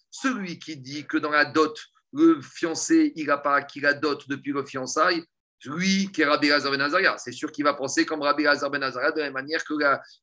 celui 0.09 0.59
qui 0.59 0.75
dit 0.77 1.07
que 1.07 1.17
dans 1.17 1.31
la 1.31 1.45
dot, 1.45 1.79
le 2.13 2.41
fiancé, 2.41 3.13
il 3.15 3.27
n'a 3.27 3.37
pas 3.37 3.55
acquis 3.55 3.79
la 3.79 3.93
dot 3.93 4.27
depuis 4.27 4.51
le 4.51 4.65
fiançailles, 4.65 5.23
lui 5.65 6.11
qui 6.11 6.21
est 6.21 6.25
Rabbi 6.25 6.49
Lazar 6.49 6.71
Ben 6.71 6.81
Azaria, 6.81 7.17
c'est 7.17 7.31
sûr 7.31 7.51
qu'il 7.51 7.63
va 7.63 7.73
penser 7.73 8.05
comme 8.05 8.21
Rabbi 8.21 8.43
Lazar 8.43 8.69
Ben 8.69 8.81
Azaria 8.81 9.11
de 9.11 9.21
la 9.21 9.31
manière 9.31 9.63
que 9.63 9.73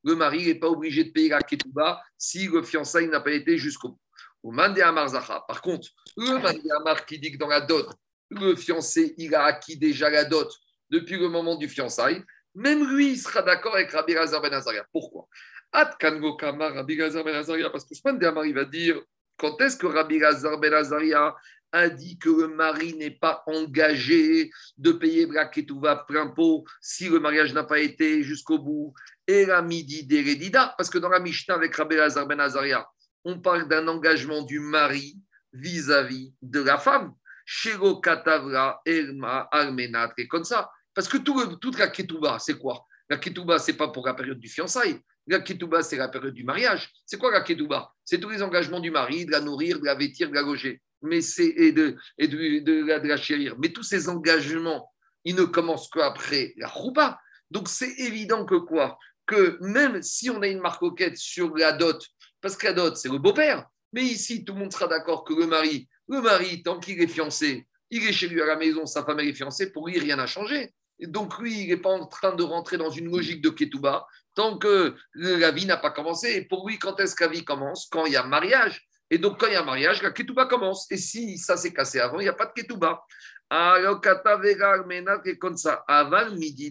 le 0.05 0.15
mari 0.17 0.47
n'est 0.47 0.57
pas 0.57 0.69
obligé 0.69 1.05
de 1.05 1.11
payer 1.11 1.29
la 1.29 1.41
ketouba 1.41 2.03
si 2.17 2.49
le 2.49 2.63
fiançailles 2.63 3.09
n'a 3.09 3.21
pas 3.21 3.33
été 3.33 3.57
jusqu'au 3.57 3.91
bout. 3.91 4.01
Mandé 4.45 4.83
Amar 4.83 5.11
Par 5.47 5.63
contre, 5.63 5.89
le 6.17 6.39
Mandé 6.39 6.71
Amar 6.81 7.05
qui 7.05 7.19
dit 7.19 7.33
que 7.33 7.39
dans 7.39 7.49
la 7.49 7.61
dot, 7.61 7.89
le 8.31 8.55
fiancé, 8.57 9.15
il 9.19 9.35
a 9.35 9.45
acquis 9.45 9.77
déjà 9.77 10.11
la 10.11 10.25
dot 10.25 10.51
depuis 10.91 11.19
le 11.19 11.29
moment 11.29 11.57
du 11.57 11.69
fiançailles, 11.69 12.23
même 12.55 12.89
lui, 12.91 13.13
il 13.13 13.19
sera 13.19 13.43
d'accord 13.43 13.75
avec 13.75 13.91
Rabbi 13.91 14.15
Lazar 14.15 14.41
Ben 14.41 14.53
Azaria. 14.53 14.85
Pourquoi? 14.93 15.29
Ben 15.73 15.91
parce 17.71 17.85
que 17.85 17.95
ce 17.95 18.01
Mandé 18.05 18.27
Amar, 18.27 18.47
il 18.47 18.55
va 18.55 18.65
dire 18.65 19.01
quand 19.37 19.61
est-ce 19.61 19.77
que 19.77 19.87
Rabbi 19.87 20.19
Lazar 20.19 20.59
Ben 20.59 20.73
Azaria 20.73 21.35
a 21.73 21.89
dit 21.89 22.19
que 22.19 22.29
le 22.29 22.49
mari 22.49 22.95
n'est 22.95 23.11
pas 23.11 23.43
engagé 23.47 24.51
de 24.77 24.93
payer 24.93 25.27
Braketouva 25.27 25.97
plein 25.97 26.29
pot 26.29 26.65
si 26.81 27.09
le 27.09 27.21
mariage 27.21 27.53
n'a 27.53 27.65
pas 27.65 27.79
été 27.79 28.23
jusqu'au 28.23 28.59
bout. 28.59 28.95
Et 29.27 29.47
la 29.47 29.63
midi 29.63 30.05
d'Eredida, 30.05 30.75
parce 30.77 30.91
que 30.91 30.99
dans 30.99 31.09
la 31.09 31.21
Mishnah 31.21 31.55
avec 31.55 31.75
Rabbi 31.77 31.97
Lazar 31.97 32.27
Ben 32.27 32.41
Azaria, 32.41 32.87
on 33.25 33.41
parle 33.41 33.69
d'un 33.69 33.87
engagement 33.89 34.43
du 34.43 34.61
mari 34.61 35.19
vis-à-vis 35.53 36.33
de 36.41 36.61
la 36.61 36.79
femme. 36.79 37.13
Shiro 37.45 38.01
Katavra, 38.01 38.81
Elma, 38.85 39.49
Armenat, 39.51 40.13
et 40.19 40.29
comme 40.29 40.45
ça. 40.45 40.71
Parce 40.95 41.09
que 41.09 41.19
tout, 41.19 41.57
toute 41.57 41.79
la 41.79 41.89
Ketouba, 41.89 42.39
c'est 42.39 42.59
quoi? 42.59 42.85
La 43.09 43.17
Ketouba, 43.17 43.59
c'est 43.59 43.77
pas 43.77 43.89
pour 43.89 44.07
la 44.07 44.15
période 44.15 44.39
du 44.39 44.49
fiançailles. 44.49 45.01
La 45.27 45.41
Ketouba, 45.41 45.83
c'est 45.83 45.97
la 45.97 46.09
période 46.09 46.35
du 46.35 46.45
mariage. 46.45 46.91
C'est 47.07 47.19
quoi 47.19 47.31
la 47.31 47.43
Ketouba? 47.43 47.93
C'est 48.05 48.19
tous 48.19 48.31
les 48.31 48.43
engagements 48.43 48.81
du 48.81 48.91
mari, 48.91 49.25
de 49.25 49.31
la 49.31 49.41
nourrir, 49.41 49.79
de 49.79 49.85
la 49.85 49.95
vêtir, 49.95 50.29
de 50.29 50.35
la 50.35 50.43
loger 50.43 50.83
mais 51.03 51.21
c'est 51.21 51.49
et 51.49 51.73
de, 51.73 51.97
et 52.19 52.29
de, 52.29 52.61
de, 52.61 53.09
la 53.09 53.17
chérir. 53.17 53.57
Mais 53.59 53.71
tous 53.71 53.83
ces 53.83 54.09
engagements, 54.09 54.91
ils 55.25 55.35
ne 55.35 55.45
commencent 55.45 55.89
qu'après 55.89 56.55
la 56.57 56.69
roupa. 56.69 57.19
Donc 57.51 57.69
c'est 57.69 57.93
évident 57.99 58.45
que 58.45 58.57
quoi? 58.57 58.99
Que 59.27 59.59
même 59.61 60.03
si 60.03 60.31
on 60.31 60.43
a 60.43 60.49
une 60.49 60.61
marcoquette 60.61 61.17
sur 61.17 61.57
la 61.57 61.73
dot, 61.73 62.03
parce 62.41 62.57
que 62.57 62.67
la 62.67 62.73
dot, 62.73 62.97
c'est 62.97 63.11
le 63.11 63.19
beau-père, 63.19 63.67
mais 63.93 64.03
ici, 64.03 64.45
tout 64.45 64.55
le 64.55 64.61
monde 64.61 64.73
sera 64.73 64.87
d'accord 64.87 65.25
que 65.25 65.35
le 65.35 65.47
mari, 65.47 65.89
le 66.09 66.21
mari, 66.21 66.63
tant 66.63 66.79
qu'il 66.79 67.01
est 67.01 67.07
fiancé, 67.07 67.67
il 67.91 68.07
est 68.07 68.13
chez 68.13 68.29
lui 68.29 68.41
à 68.43 68.47
la 68.47 68.57
maison, 68.57 68.87
sa 68.87 69.05
femme 69.05 69.21
est 69.21 69.33
fiancée, 69.33 69.73
pour 69.73 69.89
lui, 69.89 69.99
rien 69.99 70.17
n'a 70.17 70.27
changé. 70.27 70.75
Et 70.99 71.07
donc 71.07 71.39
lui, 71.39 71.63
il 71.63 71.69
n'est 71.69 71.77
pas 71.77 71.91
en 71.91 72.07
train 72.07 72.35
de 72.35 72.43
rentrer 72.43 72.77
dans 72.77 72.91
une 72.91 73.11
logique 73.11 73.41
de 73.41 73.51
ketouba 73.51 74.07
tant 74.35 74.59
que 74.59 74.95
la 75.15 75.51
vie 75.51 75.67
n'a 75.67 75.77
pas 75.77 75.91
commencé. 75.91 76.31
Et 76.33 76.43
pour 76.43 76.69
lui, 76.69 76.79
quand 76.79 76.99
est-ce 77.01 77.15
que 77.15 77.25
la 77.25 77.31
vie 77.31 77.45
commence? 77.45 77.89
Quand 77.91 78.07
il 78.07 78.13
y 78.13 78.17
a 78.17 78.25
mariage. 78.25 78.88
Et 79.11 79.19
donc, 79.19 79.41
quand 79.41 79.47
il 79.47 79.55
y 79.55 79.57
a 79.57 79.63
un 79.63 79.65
mariage, 79.65 80.03
la 80.03 80.11
ketouba 80.11 80.47
commence. 80.47 80.91
Et 80.91 80.99
si 80.99 81.39
ça 81.39 81.57
s'est 81.57 81.73
cassé 81.73 81.99
avant, 81.99 82.21
il 82.21 82.25
n'y 82.25 82.29
a 82.29 82.35
pas 82.35 82.47
de 82.47 82.53
ketouba. 82.53 83.03
Comme 85.41 85.57
ça, 85.57 85.85
avant 85.89 86.31
midi 86.33 86.71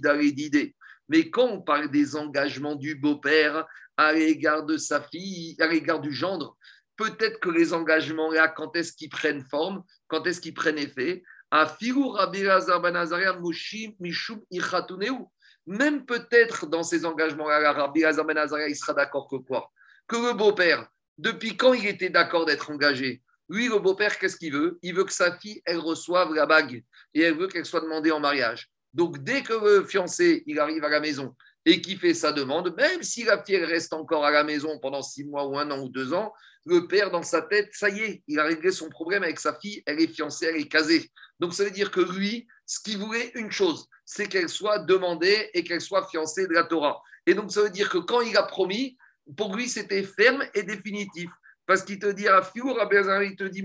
Mais 1.10 1.30
quand 1.32 1.48
on 1.48 1.62
parle 1.62 1.90
des 1.90 2.16
engagements 2.16 2.76
du 2.76 2.94
beau-père 2.96 3.66
à 3.98 4.14
l'égard 4.14 4.64
de 4.64 4.78
sa 4.78 5.02
fille, 5.02 5.56
à 5.60 5.66
l'égard 5.66 6.00
du 6.00 6.14
gendre, 6.14 6.56
peut-être 6.96 7.40
que 7.40 7.50
les 7.50 7.74
engagements 7.74 8.32
là, 8.32 8.48
quand 8.48 8.76
est-ce 8.76 8.94
qu'ils 8.94 9.10
prennent 9.10 9.44
forme, 9.44 9.84
quand 10.08 10.28
est-ce 10.28 10.40
qu'ils 10.40 10.54
prennent 10.54 10.78
effet? 10.78 11.24
Même 15.66 16.06
peut-être 16.06 16.66
dans 16.68 16.84
ces 16.84 17.06
engagements-là, 17.06 17.72
Rabbi 17.72 18.02
Lazar 18.02 18.26
Ben 18.26 18.48
il 18.68 18.76
sera 18.76 18.94
d'accord 18.94 19.28
que 19.28 19.38
quoi? 19.38 19.72
Que 20.08 20.18
le 20.18 20.34
beau-père, 20.34 20.88
Depuis 21.18 21.58
quand 21.58 21.74
il 21.74 21.88
était 21.88 22.10
d'accord 22.10 22.46
d'être 22.46 22.70
engagé? 22.70 23.22
Lui, 23.50 23.70
le 23.70 23.80
beau-père, 23.80 24.20
qu'est-ce 24.20 24.36
qu'il 24.38 24.54
veut? 24.54 24.78
Il 24.82 24.94
veut 24.94 25.06
que 25.06 25.14
sa 25.14 25.38
fille, 25.38 25.62
elle 25.66 25.80
reçoive 25.80 26.34
la 26.34 26.46
bague 26.46 26.84
et 27.14 27.22
elle 27.22 27.38
veut 27.38 27.48
qu'elle 27.48 27.66
soit 27.66 27.82
demandée 27.82 28.12
en 28.12 28.20
mariage. 28.20 28.70
Donc, 28.94 29.24
dès 29.24 29.42
que 29.42 29.54
le 29.54 29.86
fiancé, 29.86 30.44
arrive 30.60 30.84
à 30.84 30.90
la 30.90 31.00
maison 31.00 31.36
et 31.66 31.82
qu'il 31.82 31.98
fait 31.98 32.14
sa 32.14 32.32
demande, 32.32 32.76
même 32.76 33.04
si 33.04 33.24
la 33.24 33.44
fille 33.44 33.64
reste 33.64 33.94
encore 33.94 34.26
à 34.26 34.32
la 34.32 34.44
maison 34.44 34.80
pendant 34.80 35.02
six 35.02 35.24
mois 35.24 35.48
ou 35.48 35.58
un 35.58 35.70
an 35.72 35.80
ou 35.80 35.90
deux 35.90 36.14
ans, 36.14 36.34
le 36.66 36.88
père, 36.88 37.10
dans 37.10 37.24
sa 37.24 37.42
tête, 37.42 37.70
ça 37.72 37.90
y 37.90 38.00
est, 38.02 38.24
il 38.28 38.40
a 38.40 38.44
réglé 38.44 38.72
son 38.72 38.90
problème 38.90 39.24
avec 39.24 39.40
sa 39.40 39.58
fille, 39.58 39.82
elle 39.86 40.02
est 40.02 40.14
fiancée, 40.14 40.48
elle 40.48 40.58
est 40.58 40.68
casée. 40.68 41.10
Donc, 41.40 41.54
ça 41.54 41.64
veut 41.64 41.72
dire 41.72 41.92
que 41.92 42.02
lui, 42.02 42.48
ce 42.66 42.80
qu'il 42.82 42.98
voulait, 42.98 43.32
une 43.36 43.52
chose, 43.52 43.88
c'est 44.04 44.28
qu'elle 44.28 44.50
soit 44.50 44.80
demandée 44.80 45.50
et 45.54 45.64
qu'elle 45.64 45.82
soit 45.82 46.08
fiancée 46.10 46.48
de 46.48 46.54
la 46.54 46.64
Torah. 46.64 47.02
Et 47.26 47.34
donc, 47.34 47.52
ça 47.52 47.62
veut 47.62 47.70
dire 47.70 47.90
que 47.90 47.98
quand 47.98 48.22
il 48.22 48.36
a 48.36 48.44
promis, 48.44 48.98
pour 49.36 49.56
lui, 49.56 49.68
c'était 49.68 50.04
ferme 50.04 50.44
et 50.54 50.64
définitif. 50.64 51.30
Parce 51.66 51.84
qu'il 51.84 52.00
te 52.00 52.08
dit, 52.08 52.24
il 52.24 53.36
te 53.36 53.44
dit, 53.44 53.64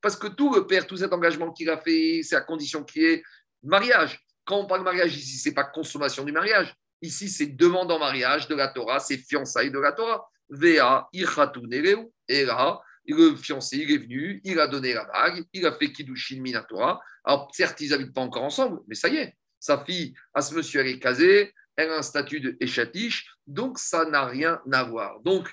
parce 0.00 0.16
que 0.16 0.28
tout 0.28 0.54
le 0.54 0.66
père, 0.68 0.86
tout 0.86 0.96
cet 0.96 1.12
engagement 1.12 1.50
qu'il 1.50 1.68
a 1.68 1.78
fait, 1.78 2.20
c'est 2.22 2.36
à 2.36 2.42
condition 2.42 2.84
qu'il 2.84 3.02
y 3.02 3.06
ait 3.06 3.22
mariage. 3.64 4.20
Quand 4.44 4.58
on 4.58 4.66
parle 4.66 4.84
mariage 4.84 5.16
ici, 5.16 5.38
c'est 5.38 5.52
pas 5.52 5.64
consommation 5.64 6.24
du 6.24 6.30
mariage. 6.30 6.72
Ici, 7.00 7.28
c'est 7.28 7.46
demande 7.46 7.90
en 7.90 7.98
mariage 7.98 8.46
de 8.46 8.54
la 8.54 8.68
Torah, 8.68 9.00
c'est 9.00 9.16
fiançailles 9.16 9.72
de 9.72 9.80
la 9.80 9.90
Torah. 9.90 10.28
Vea, 10.48 11.08
et 11.12 12.44
là, 12.44 12.80
le 13.06 13.34
fiancé, 13.34 13.78
il 13.78 13.90
est 13.90 13.98
venu, 13.98 14.40
il 14.44 14.60
a 14.60 14.68
donné 14.68 14.94
la 14.94 15.04
bague, 15.04 15.44
il 15.52 15.66
a 15.66 15.72
fait 15.72 15.90
Kiddushin 15.90 16.40
Minatora. 16.40 17.00
Alors, 17.24 17.48
certes, 17.52 17.80
ils 17.80 17.90
n'habitent 17.90 18.14
pas 18.14 18.20
encore 18.20 18.44
ensemble, 18.44 18.80
mais 18.86 18.94
ça 18.94 19.08
y 19.08 19.16
est, 19.16 19.36
sa 19.58 19.84
fille, 19.84 20.14
à 20.34 20.42
ce 20.42 20.54
monsieur, 20.54 20.80
elle 20.80 20.88
est 20.88 20.98
casée, 20.98 21.52
elle 21.76 21.90
a 21.90 21.98
un 21.98 22.02
statut 22.02 22.40
de 22.40 22.56
échatiche, 22.60 23.30
donc 23.46 23.78
ça 23.78 24.04
n'a 24.04 24.26
rien 24.26 24.60
à 24.72 24.84
voir. 24.84 25.20
Donc, 25.20 25.50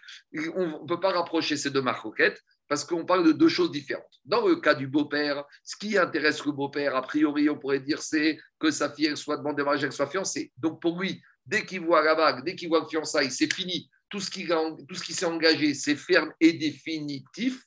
on 0.55 0.81
ne 0.81 0.87
peut 0.87 0.99
pas 0.99 1.11
rapprocher 1.11 1.57
ces 1.57 1.71
deux 1.71 1.81
marcoquettes 1.81 2.41
parce 2.67 2.83
qu'on 2.83 3.05
parle 3.05 3.25
de 3.25 3.31
deux 3.31 3.49
choses 3.49 3.71
différentes. 3.71 4.19
Dans 4.25 4.47
le 4.47 4.57
cas 4.57 4.75
du 4.75 4.87
beau-père, 4.87 5.43
ce 5.63 5.75
qui 5.75 5.97
intéresse 5.97 6.45
le 6.45 6.51
beau-père, 6.51 6.95
a 6.95 7.01
priori, 7.01 7.49
on 7.49 7.57
pourrait 7.57 7.79
dire, 7.79 8.01
c'est 8.01 8.37
que 8.59 8.69
sa 8.69 8.91
fille 8.91 9.17
soit 9.17 9.37
demandée 9.37 9.63
mariage, 9.63 9.81
qu'elle 9.81 9.91
soit 9.91 10.07
fiancée. 10.07 10.51
Donc, 10.55 10.81
pour 10.81 11.01
lui, 11.01 11.21
dès 11.45 11.65
qu'il 11.65 11.81
voit 11.81 12.03
la 12.03 12.13
bague, 12.13 12.45
dès 12.45 12.55
qu'il 12.55 12.69
voit 12.69 12.81
le 12.81 12.87
fiançailles, 12.87 13.31
c'est 13.31 13.51
fini. 13.51 13.89
Tout 14.07 14.19
ce 14.19 14.29
qui, 14.29 14.47
tout 14.47 14.95
ce 14.95 15.03
qui 15.03 15.13
s'est 15.13 15.25
engagé, 15.25 15.73
c'est 15.73 15.95
ferme 15.95 16.31
et 16.39 16.53
définitif. 16.53 17.63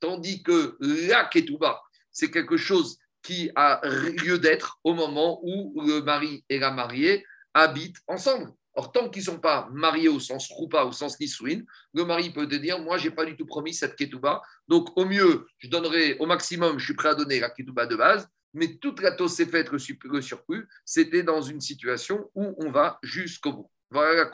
Tandis 0.00 0.42
que 0.42 0.76
la 0.80 1.24
ketouba, 1.26 1.80
c'est 2.10 2.30
quelque 2.30 2.56
chose 2.56 2.98
qui 3.22 3.50
a 3.54 3.80
lieu 3.86 4.38
d'être 4.38 4.78
au 4.82 4.94
moment 4.94 5.40
où 5.42 5.80
le 5.82 6.00
mari 6.00 6.44
et 6.48 6.58
la 6.58 6.70
mariée 6.70 7.24
habitent 7.54 7.98
ensemble. 8.06 8.52
Or, 8.74 8.92
tant 8.92 9.08
qu'ils 9.08 9.22
ne 9.22 9.26
sont 9.26 9.40
pas 9.40 9.68
mariés 9.72 10.08
au 10.08 10.20
sens 10.20 10.48
roupa, 10.50 10.84
au 10.84 10.92
sens 10.92 11.18
nisouin, 11.18 11.62
le 11.92 12.04
mari 12.04 12.30
peut 12.30 12.46
te 12.46 12.54
dire 12.54 12.78
Moi, 12.78 12.98
je 12.98 13.08
n'ai 13.08 13.14
pas 13.14 13.24
du 13.24 13.36
tout 13.36 13.46
promis 13.46 13.74
cette 13.74 13.96
ketouba. 13.96 14.42
Donc, 14.68 14.96
au 14.96 15.04
mieux, 15.04 15.46
je 15.58 15.68
donnerai 15.68 16.16
au 16.18 16.26
maximum, 16.26 16.78
je 16.78 16.84
suis 16.84 16.94
prêt 16.94 17.08
à 17.08 17.14
donner 17.14 17.40
la 17.40 17.50
ketouba 17.50 17.86
de 17.86 17.96
base. 17.96 18.28
Mais 18.54 18.76
toute 18.76 19.00
la 19.00 19.12
tosse 19.12 19.36
faite, 19.44 19.70
le 19.70 19.78
surplus, 20.20 20.68
c'était 20.84 21.22
dans 21.22 21.40
une 21.40 21.60
situation 21.60 22.30
où 22.34 22.54
on 22.58 22.70
va 22.70 22.98
jusqu'au 23.02 23.52
bout. 23.52 23.70
Voilà 23.90 24.24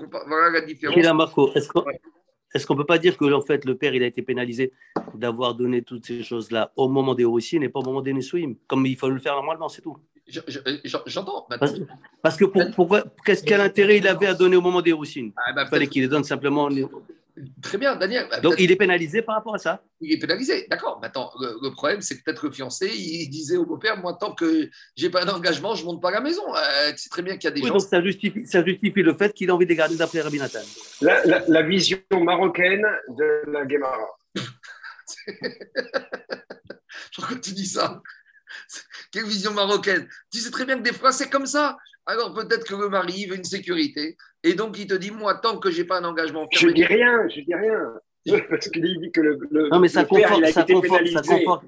la, 0.50 0.60
différence. 0.60 0.96
Est-ce 2.54 2.66
qu'on 2.66 2.74
ne 2.74 2.78
peut 2.78 2.86
pas 2.86 2.98
dire 2.98 3.16
que 3.16 3.32
en 3.32 3.40
fait, 3.40 3.64
le 3.64 3.76
père 3.76 3.94
il 3.94 4.02
a 4.02 4.06
été 4.06 4.22
pénalisé 4.22 4.72
d'avoir 5.14 5.54
donné 5.54 5.82
toutes 5.82 6.06
ces 6.06 6.22
choses-là 6.22 6.72
au 6.76 6.88
moment 6.88 7.14
des 7.14 7.24
Russie 7.24 7.56
et 7.56 7.68
pas 7.68 7.80
au 7.80 7.84
moment 7.84 8.02
des 8.02 8.12
Nesouim 8.12 8.54
Comme 8.66 8.86
il 8.86 8.96
faut 8.96 9.08
le 9.08 9.18
faire 9.18 9.34
normalement, 9.34 9.68
c'est 9.68 9.82
tout. 9.82 9.96
J'entends. 10.28 11.46
Parce, 12.22 12.36
que 12.36 12.44
pourquoi, 12.44 13.04
qu'est-ce 13.24 13.44
quel 13.44 13.60
intérêt 13.60 13.98
il 13.98 14.08
avait 14.08 14.26
à 14.26 14.34
donner 14.34 14.56
au 14.56 14.60
moment 14.60 14.82
des 14.82 14.92
Roussines 14.92 15.32
ah, 15.36 15.52
bah, 15.52 15.64
Il 15.66 15.68
fallait 15.68 15.86
qu'il 15.86 16.02
les 16.02 16.08
donne 16.08 16.24
simplement. 16.24 16.68
Très 17.60 17.76
bien, 17.76 17.96
Daniel. 17.96 18.26
Donc 18.42 18.54
il 18.58 18.72
est 18.72 18.76
pénalisé 18.76 19.20
par 19.20 19.34
rapport 19.36 19.54
à 19.54 19.58
ça 19.58 19.82
Il 20.00 20.10
est 20.12 20.18
pénalisé, 20.18 20.66
d'accord. 20.70 20.98
Maintenant, 21.02 21.30
le, 21.38 21.70
problème, 21.70 22.00
c'est 22.00 22.22
peut-être 22.22 22.46
le 22.46 22.50
fiancé, 22.50 22.88
il 22.88 23.28
disait 23.28 23.58
au 23.58 23.66
beau-père 23.66 23.98
Moi, 23.98 24.16
tant 24.18 24.32
que 24.32 24.70
j'ai 24.96 25.10
pas 25.10 25.24
d'engagement, 25.26 25.74
je 25.74 25.82
ne 25.82 25.86
monte 25.86 26.00
pas 26.00 26.08
à 26.08 26.12
la 26.12 26.20
maison. 26.20 26.42
Euh, 26.54 26.92
c'est 26.96 27.10
très 27.10 27.22
bien 27.22 27.36
qu'il 27.36 27.44
y 27.44 27.52
a 27.52 27.54
des 27.54 27.60
oui, 27.60 27.68
gens. 27.68 27.74
Donc 27.74 27.82
ça 27.82 28.02
justifie, 28.02 28.46
ça 28.46 28.64
justifie 28.64 29.02
le 29.02 29.14
fait 29.14 29.34
qu'il 29.34 29.50
a 29.50 29.54
envie 29.54 29.66
de 29.66 29.74
garder 29.74 29.96
d'après 29.96 30.22
Rabbi 30.22 30.38
Nathan. 30.38 30.60
La, 31.02 31.44
la, 31.46 31.62
vision 31.62 31.98
marocaine 32.12 32.86
de 33.10 33.42
la 33.50 33.66
Guémara. 33.66 34.16
Pourquoi 37.14 37.36
tu 37.36 37.52
dis 37.52 37.66
ça 37.66 38.00
Quelle 39.12 39.24
vision 39.24 39.53
marocaine 39.53 40.09
Tu 40.32 40.38
sais 40.38 40.51
très 40.51 40.64
bien 40.64 40.78
que 40.78 40.82
des 40.82 40.92
fois, 40.92 41.12
c'est 41.12 41.30
comme 41.30 41.47
ça. 41.47 41.76
Alors 42.07 42.32
peut-être 42.34 42.66
que 42.66 42.74
le 42.74 42.88
mari 42.88 43.26
veut 43.26 43.36
une 43.36 43.44
sécurité. 43.44 44.16
Et 44.42 44.55
donc, 44.55 44.78
il 44.78 44.86
te 44.86 44.94
dit, 44.94 45.11
moi, 45.11 45.34
tant 45.34 45.59
que 45.59 45.70
je 45.70 45.78
n'ai 45.78 45.86
pas 45.86 45.99
un 45.99 46.05
engagement 46.05 46.47
Je 46.53 46.68
dis 46.68 46.84
rien, 46.84 47.28
je 47.28 47.40
dis 47.40 47.55
rien. 47.55 47.94
Parce 48.51 48.68
qu'il 48.68 48.82
dit 48.82 49.11
que 49.12 49.20
le, 49.20 49.68
non, 49.70 49.78
mais 49.78 49.88
ça 49.88 50.05
conforte, 50.05 50.44
ça, 50.47 50.64
conforte, 50.64 51.07
ça 51.09 51.22
conforte, 51.22 51.64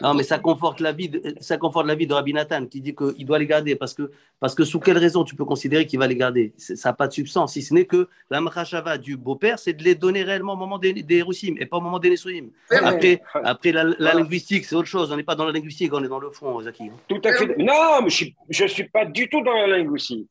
non, 0.00 0.14
mais 0.14 0.22
ça 0.22 0.38
conforte 0.38 0.80
la 0.80 0.92
vie 0.92 1.08
de, 1.08 1.34
ça 1.40 1.58
conforte 1.58 1.86
la 1.86 1.94
vie 1.94 2.06
de 2.06 2.14
Rabbi 2.14 2.32
Nathan 2.32 2.66
qui 2.66 2.80
dit 2.80 2.94
qu'il 2.94 3.26
doit 3.26 3.38
les 3.38 3.46
garder 3.46 3.76
parce 3.76 3.94
que, 3.94 4.10
parce 4.40 4.54
que 4.54 4.64
sous 4.64 4.80
quelle 4.80 4.98
raison 4.98 5.24
tu 5.24 5.34
peux 5.34 5.44
considérer 5.44 5.86
qu'il 5.86 5.98
va 5.98 6.06
les 6.06 6.16
garder? 6.16 6.54
Ça 6.56 6.88
n'a 6.88 6.92
pas 6.94 7.08
de 7.08 7.12
substance, 7.12 7.52
si 7.52 7.62
ce 7.62 7.74
n'est 7.74 7.84
que 7.84 8.08
la 8.30 8.40
machava 8.40 8.96
du 8.96 9.16
beau-père, 9.16 9.58
c'est 9.58 9.74
de 9.74 9.82
les 9.82 9.94
donner 9.94 10.22
réellement 10.22 10.54
au 10.54 10.56
moment 10.56 10.78
des, 10.78 10.92
des 10.94 11.24
et 11.58 11.66
pas 11.66 11.76
au 11.76 11.80
moment 11.80 11.98
des 11.98 12.10
Nesouim. 12.10 12.48
Après, 12.70 13.22
après 13.34 13.72
la, 13.72 13.84
linguistique, 13.98 14.64
c'est 14.64 14.74
autre 14.74 14.88
chose. 14.88 15.12
On 15.12 15.16
n'est 15.16 15.22
pas 15.22 15.34
dans 15.34 15.46
la 15.46 15.52
linguistique, 15.52 15.92
on 15.92 16.02
est 16.02 16.08
dans 16.08 16.20
le 16.20 16.30
fond, 16.30 16.60
Zaki. 16.60 16.90
Tout 17.08 17.20
à 17.24 17.32
fait. 17.32 17.56
Non, 17.58 18.02
mais 18.02 18.10
je 18.10 18.62
ne 18.62 18.68
suis 18.68 18.88
pas 18.88 19.04
du 19.04 19.28
tout 19.28 19.42
dans 19.42 19.54
la 19.54 19.66
linguistique. 19.66 20.30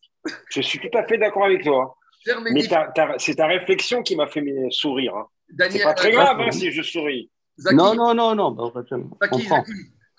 Je 0.49 0.61
suis 0.61 0.79
tout 0.79 0.95
à 0.97 1.03
fait 1.03 1.17
d'accord 1.17 1.45
avec 1.45 1.63
toi. 1.63 1.95
Mais 2.51 2.61
c'est 3.17 3.35
ta 3.35 3.47
réflexion 3.47 4.03
qui 4.03 4.15
m'a 4.15 4.27
fait 4.27 4.43
sourire. 4.69 5.15
Hein. 5.15 5.27
C'est 5.69 5.83
pas 5.83 5.93
très 5.93 6.11
grave 6.11 6.39
hein, 6.39 6.51
si 6.51 6.71
je 6.71 6.81
souris 6.81 7.29
non, 7.73 7.95
non, 7.95 8.13
non, 8.13 8.35
non. 8.35 8.51
Bah, 8.51 9.31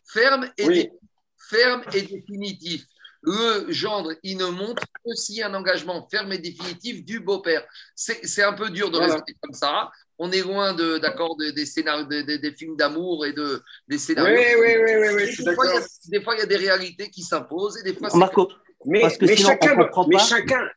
Ferme, 0.05 0.51
et 0.59 0.91
ferme 1.39 1.83
et 1.95 2.03
définitif. 2.03 2.85
Le 3.25 3.71
gendre, 3.71 4.15
il 4.25 4.37
ne 4.37 4.47
montre 4.47 4.83
aussi 5.05 5.43
un 5.43 5.55
engagement 5.55 6.09
ferme 6.11 6.33
et 6.33 6.39
définitif 6.39 7.05
du 7.05 7.21
beau-père. 7.21 7.65
C'est 7.95 8.43
un 8.43 8.53
peu 8.53 8.69
dur 8.71 8.91
de 8.91 8.99
rester 8.99 9.37
comme 9.41 9.55
ça. 9.55 9.91
On 10.19 10.31
est 10.33 10.43
loin 10.43 10.75
de, 10.75 10.99
d'accord 10.99 11.37
des, 11.37 11.67
scénarios, 11.67 12.05
des, 12.07 12.53
films 12.53 12.77
d'amour 12.77 13.25
et 13.25 13.33
de, 13.33 13.63
des 13.89 13.99
scénarios. 13.99 14.37
Oui, 14.37 14.45
oui, 14.61 14.97
oui, 15.01 15.09
oui, 15.15 15.45
des, 15.45 15.55
fois, 15.55 15.67
des, 16.09 16.21
fois, 16.21 16.35
il 16.35 16.41
y 16.41 16.43
a 16.43 16.47
des 16.47 16.57
réalités 16.57 17.11
qui 17.11 17.23
s'imposent 17.23 17.79
et 17.79 17.85
des 17.85 17.95
fois, 17.95 18.09
Marco, 18.17 18.51
mais, 18.87 19.01
parce 19.01 19.17
que 19.17 19.27
mais 19.27 19.37
chacun, 19.37 19.77
mais 20.09 20.19
chacun, 20.19 20.69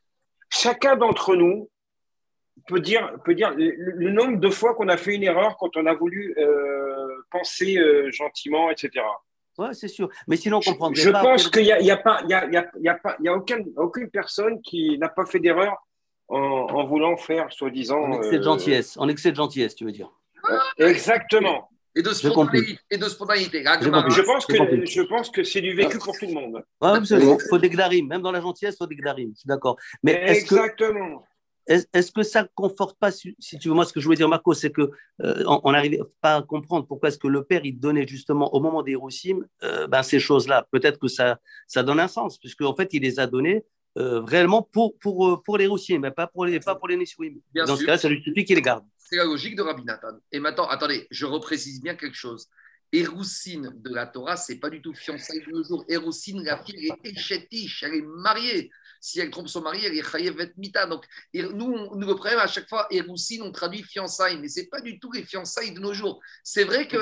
chacun 0.48 0.96
d'entre 0.96 1.34
nous 1.34 1.68
peut 2.66 2.80
dire, 2.80 3.12
peut 3.24 3.34
dire 3.34 3.52
le, 3.56 4.10
nombre 4.10 4.38
de 4.38 4.50
fois 4.50 4.74
qu'on 4.74 4.88
a 4.88 4.96
fait 4.96 5.14
une 5.14 5.22
erreur 5.22 5.56
quand 5.58 5.76
on 5.76 5.86
a 5.86 5.94
voulu 5.94 6.34
euh, 6.38 7.22
penser 7.30 7.76
euh, 7.78 8.10
gentiment, 8.10 8.70
etc. 8.70 9.04
Oui, 9.58 9.68
c'est 9.72 9.88
sûr. 9.88 10.10
Mais 10.26 10.36
sinon, 10.36 10.58
on 10.58 10.60
comprend 10.60 10.92
Je, 10.92 11.10
pense 11.10 11.48
qu'il 11.48 11.62
n'y 11.62 11.72
a, 11.72 11.80
y 11.80 11.90
a, 11.90 11.96
pas, 11.96 12.22
y 12.28 12.34
a, 12.34 12.44
y 12.50 12.56
a, 12.56 12.70
y 12.78 12.88
a, 12.88 12.94
pas, 12.94 13.16
y 13.20 13.28
a 13.28 13.34
aucune, 13.34 13.72
aucune 13.76 14.10
personne 14.10 14.60
qui 14.60 14.98
n'a 14.98 15.08
pas 15.08 15.24
fait 15.24 15.40
d'erreur 15.40 15.76
en, 16.28 16.38
en, 16.38 16.84
voulant 16.84 17.16
faire, 17.16 17.50
soi-disant. 17.52 18.00
En 18.00 18.18
excès 18.18 18.32
de 18.32 18.38
euh, 18.38 18.42
gentillesse. 18.42 18.96
En 18.98 19.08
excès 19.08 19.30
de 19.30 19.36
gentillesse, 19.36 19.74
tu 19.74 19.84
veux 19.84 19.92
dire. 19.92 20.10
Exactement. 20.78 21.70
Et 21.94 22.02
de 22.02 22.10
spontanéité. 22.10 22.78
Et 22.90 22.98
de 22.98 23.08
spontanéité. 23.08 23.64
Je 23.64 24.20
pense, 24.20 24.44
que, 24.44 24.54
je 24.84 25.02
pense 25.02 25.30
que 25.30 25.42
c'est 25.42 25.62
du 25.62 25.72
vécu 25.72 25.98
pour 25.98 26.14
tout 26.18 26.26
le 26.26 26.34
monde. 26.34 26.62
Oui, 26.82 26.90
absolument. 26.90 27.38
Il 27.42 27.48
faut 27.48 27.58
des 27.58 27.70
gdarim. 27.70 28.06
Même 28.06 28.20
dans 28.20 28.32
la 28.32 28.42
gentillesse, 28.42 28.74
il 28.74 28.78
faut 28.78 28.86
des 28.86 28.96
gdarim. 28.96 29.30
Je 29.34 29.40
suis 29.40 29.48
d'accord. 29.48 29.78
Mais 30.02 30.22
Exactement. 30.28 31.24
Est-ce 31.66 32.12
que 32.12 32.22
ça 32.22 32.42
ne 32.42 32.48
conforte 32.54 32.96
pas, 32.98 33.10
si 33.10 33.34
tu 33.60 33.68
veux, 33.68 33.74
moi, 33.74 33.84
ce 33.84 33.92
que 33.92 33.98
je 33.98 34.04
voulais 34.04 34.16
dire, 34.16 34.28
Marco, 34.28 34.54
c'est 34.54 34.72
qu'on 34.72 34.88
euh, 35.22 35.72
n'arrivait 35.72 36.00
pas 36.20 36.36
à 36.36 36.42
comprendre 36.42 36.86
pourquoi 36.86 37.08
est-ce 37.08 37.18
que 37.18 37.26
le 37.26 37.42
père, 37.42 37.64
il 37.64 37.78
donnait 37.78 38.06
justement 38.06 38.54
au 38.54 38.60
moment 38.60 38.82
des 38.82 38.94
Roussim 38.94 39.44
euh, 39.64 39.88
ben, 39.88 40.02
ces 40.02 40.20
choses-là. 40.20 40.66
Peut-être 40.70 40.98
que 40.98 41.08
ça, 41.08 41.38
ça 41.66 41.82
donne 41.82 41.98
un 41.98 42.08
sens, 42.08 42.38
puisque 42.38 42.62
en 42.62 42.74
fait, 42.74 42.92
il 42.92 43.02
les 43.02 43.18
a 43.18 43.26
donnés 43.26 43.64
euh, 43.98 44.20
réellement 44.20 44.62
pour, 44.62 44.96
pour, 44.98 45.42
pour 45.42 45.58
les 45.58 45.66
Roussim, 45.66 45.98
mais 45.98 46.12
pas 46.12 46.28
pour 46.28 46.44
les, 46.44 46.60
pas 46.60 46.76
pour 46.76 46.86
les 46.86 46.96
Dans 46.96 47.76
ce 47.76 47.84
cas-là, 47.84 47.98
ça 47.98 48.08
justifie 48.08 48.44
qu'il 48.44 48.56
les 48.56 48.62
garde. 48.62 48.84
C'est 48.98 49.16
la 49.16 49.24
logique 49.24 49.56
de 49.56 49.62
Rabbi 49.62 49.84
Nathan. 49.84 50.18
Et 50.30 50.38
maintenant, 50.38 50.68
attendez, 50.68 51.06
je 51.10 51.26
reprécise 51.26 51.82
bien 51.82 51.94
quelque 51.96 52.16
chose. 52.16 52.48
Héroussine 52.92 53.72
de 53.76 53.94
la 53.94 54.06
Torah, 54.06 54.36
c'est 54.36 54.56
pas 54.56 54.70
du 54.70 54.80
tout 54.80 54.94
fiançailles 54.94 55.44
de 55.46 55.52
nos 55.52 55.64
jours. 55.64 55.84
Héroussine, 55.88 56.42
la 56.42 56.62
fille, 56.62 56.88
est 56.88 57.08
échetiche, 57.08 57.82
elle 57.82 57.94
est 57.94 58.02
mariée 58.02 58.70
si 59.06 59.20
elle 59.20 59.30
trompe 59.30 59.48
son 59.48 59.60
mari, 59.60 59.84
elle 59.84 59.96
est 59.96 60.02
chayevet 60.02 60.52
mita. 60.56 60.86
Donc, 60.86 61.04
nous, 61.32 61.94
nous, 61.94 62.06
le 62.06 62.14
problème 62.14 62.40
à 62.40 62.46
chaque 62.48 62.68
fois, 62.68 62.88
Eroussine, 62.90 63.42
on 63.42 63.52
traduit 63.52 63.82
fiançailles, 63.82 64.38
mais 64.40 64.48
ce 64.48 64.60
n'est 64.60 64.66
pas 64.66 64.80
du 64.80 64.98
tout 64.98 65.12
les 65.12 65.22
fiançailles 65.22 65.74
de 65.74 65.80
nos 65.80 65.92
jours. 65.92 66.20
C'est 66.42 66.64
vrai 66.64 66.88
que 66.88 66.98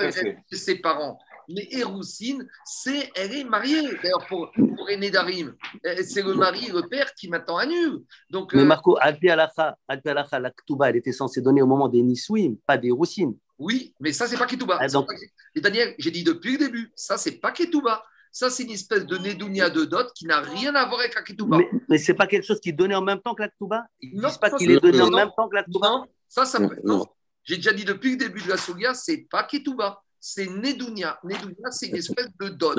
ses 0.53 0.77
parents. 0.77 1.19
Mais 1.49 1.67
Eroussine, 1.73 2.47
c'est, 2.65 3.11
elle 3.15 3.35
est 3.35 3.45
mariée. 3.45 3.83
D'ailleurs, 4.03 4.27
pour, 4.29 4.51
pour 4.53 4.91
Aîné 4.91 5.11
Darim, 5.11 5.55
c'est 6.03 6.23
le 6.23 6.35
mari 6.35 6.69
le 6.69 6.89
père 6.89 7.15
qui 7.15 7.29
maintenant 7.29 7.57
annule. 7.57 8.03
Donc, 8.31 8.55
mais 8.55 8.63
euh, 8.63 8.67
Marco, 8.67 8.97
Alpi 9.01 9.29
Alacha, 9.31 9.77
la 9.89 10.51
Ktuba, 10.51 10.91
elle 10.91 10.97
était 10.97 11.13
censée 11.13 11.41
donner 11.41 11.63
au 11.63 11.67
moment 11.67 11.89
des 11.89 12.03
Nisouim, 12.03 12.57
pas 12.67 12.79
des 12.79 12.91
Roussines. 12.91 13.37
Oui, 13.59 13.95
mais 14.01 14.13
ça, 14.13 14.27
c'est 14.27 14.37
pas 14.37 14.47
Ketouba. 14.47 14.79
Ah, 14.81 14.89
donc... 14.89 15.09
Et 15.55 15.61
Daniel, 15.61 15.95
j'ai 15.99 16.11
dit 16.11 16.25
depuis 16.25 16.53
le 16.53 16.59
début, 16.59 16.93
ça, 16.95 17.17
c'est 17.17 17.39
pas 17.39 17.53
Ketouba. 17.53 18.05
Ça, 18.33 18.51
c'est 18.51 18.65
une 18.65 18.73
espèce 18.73 19.07
de 19.07 19.17
Nedounia 19.17 19.71
de 19.71 19.85
dot 19.85 20.13
qui 20.13 20.27
n'a 20.27 20.41
rien 20.41 20.75
à 20.75 20.87
voir 20.87 21.01
avec 21.01 21.15
la 21.15 21.23
Ketouba. 21.23 21.59
Mais, 21.59 21.71
mais 21.89 21.99
ce 21.99 22.11
n'est 22.11 22.19
pas 22.19 22.27
quelque 22.27 22.45
chose 22.45 22.59
qui 22.59 22.71
est 22.71 22.73
donné 22.73 22.97
en 22.97 23.03
même 23.03 23.21
temps 23.21 23.35
que 23.35 23.43
la 23.43 23.49
Ketouba 23.49 23.87
Ils 24.01 24.17
ne 24.17 24.27
disent 24.27 24.39
pas 24.39 24.51
qu'il 24.51 24.73
est 24.73 24.81
donné 24.81 25.01
en 25.01 25.11
même 25.11 25.31
temps 25.37 25.49
que 25.49 25.55
la 25.55 25.63
Ketouba 25.63 25.89
Non, 25.89 26.07
ça, 26.29 26.45
ça 26.45 26.59
non. 26.59 27.07
J'ai 27.45 27.57
déjà 27.57 27.73
dit 27.73 27.85
depuis 27.85 28.13
le 28.13 28.17
début 28.17 28.43
de 28.43 28.49
la 28.49 28.57
Sougia, 28.57 28.95
c'est 28.95 29.29
pas 29.31 29.45
Ketouba, 29.45 30.03
c'est 30.19 30.47
Nedounia. 30.47 31.21
Nedounia, 31.23 31.71
c'est 31.71 31.89
une 31.89 31.97
espèce 31.97 32.27
de 32.41 32.49
dot. 32.49 32.77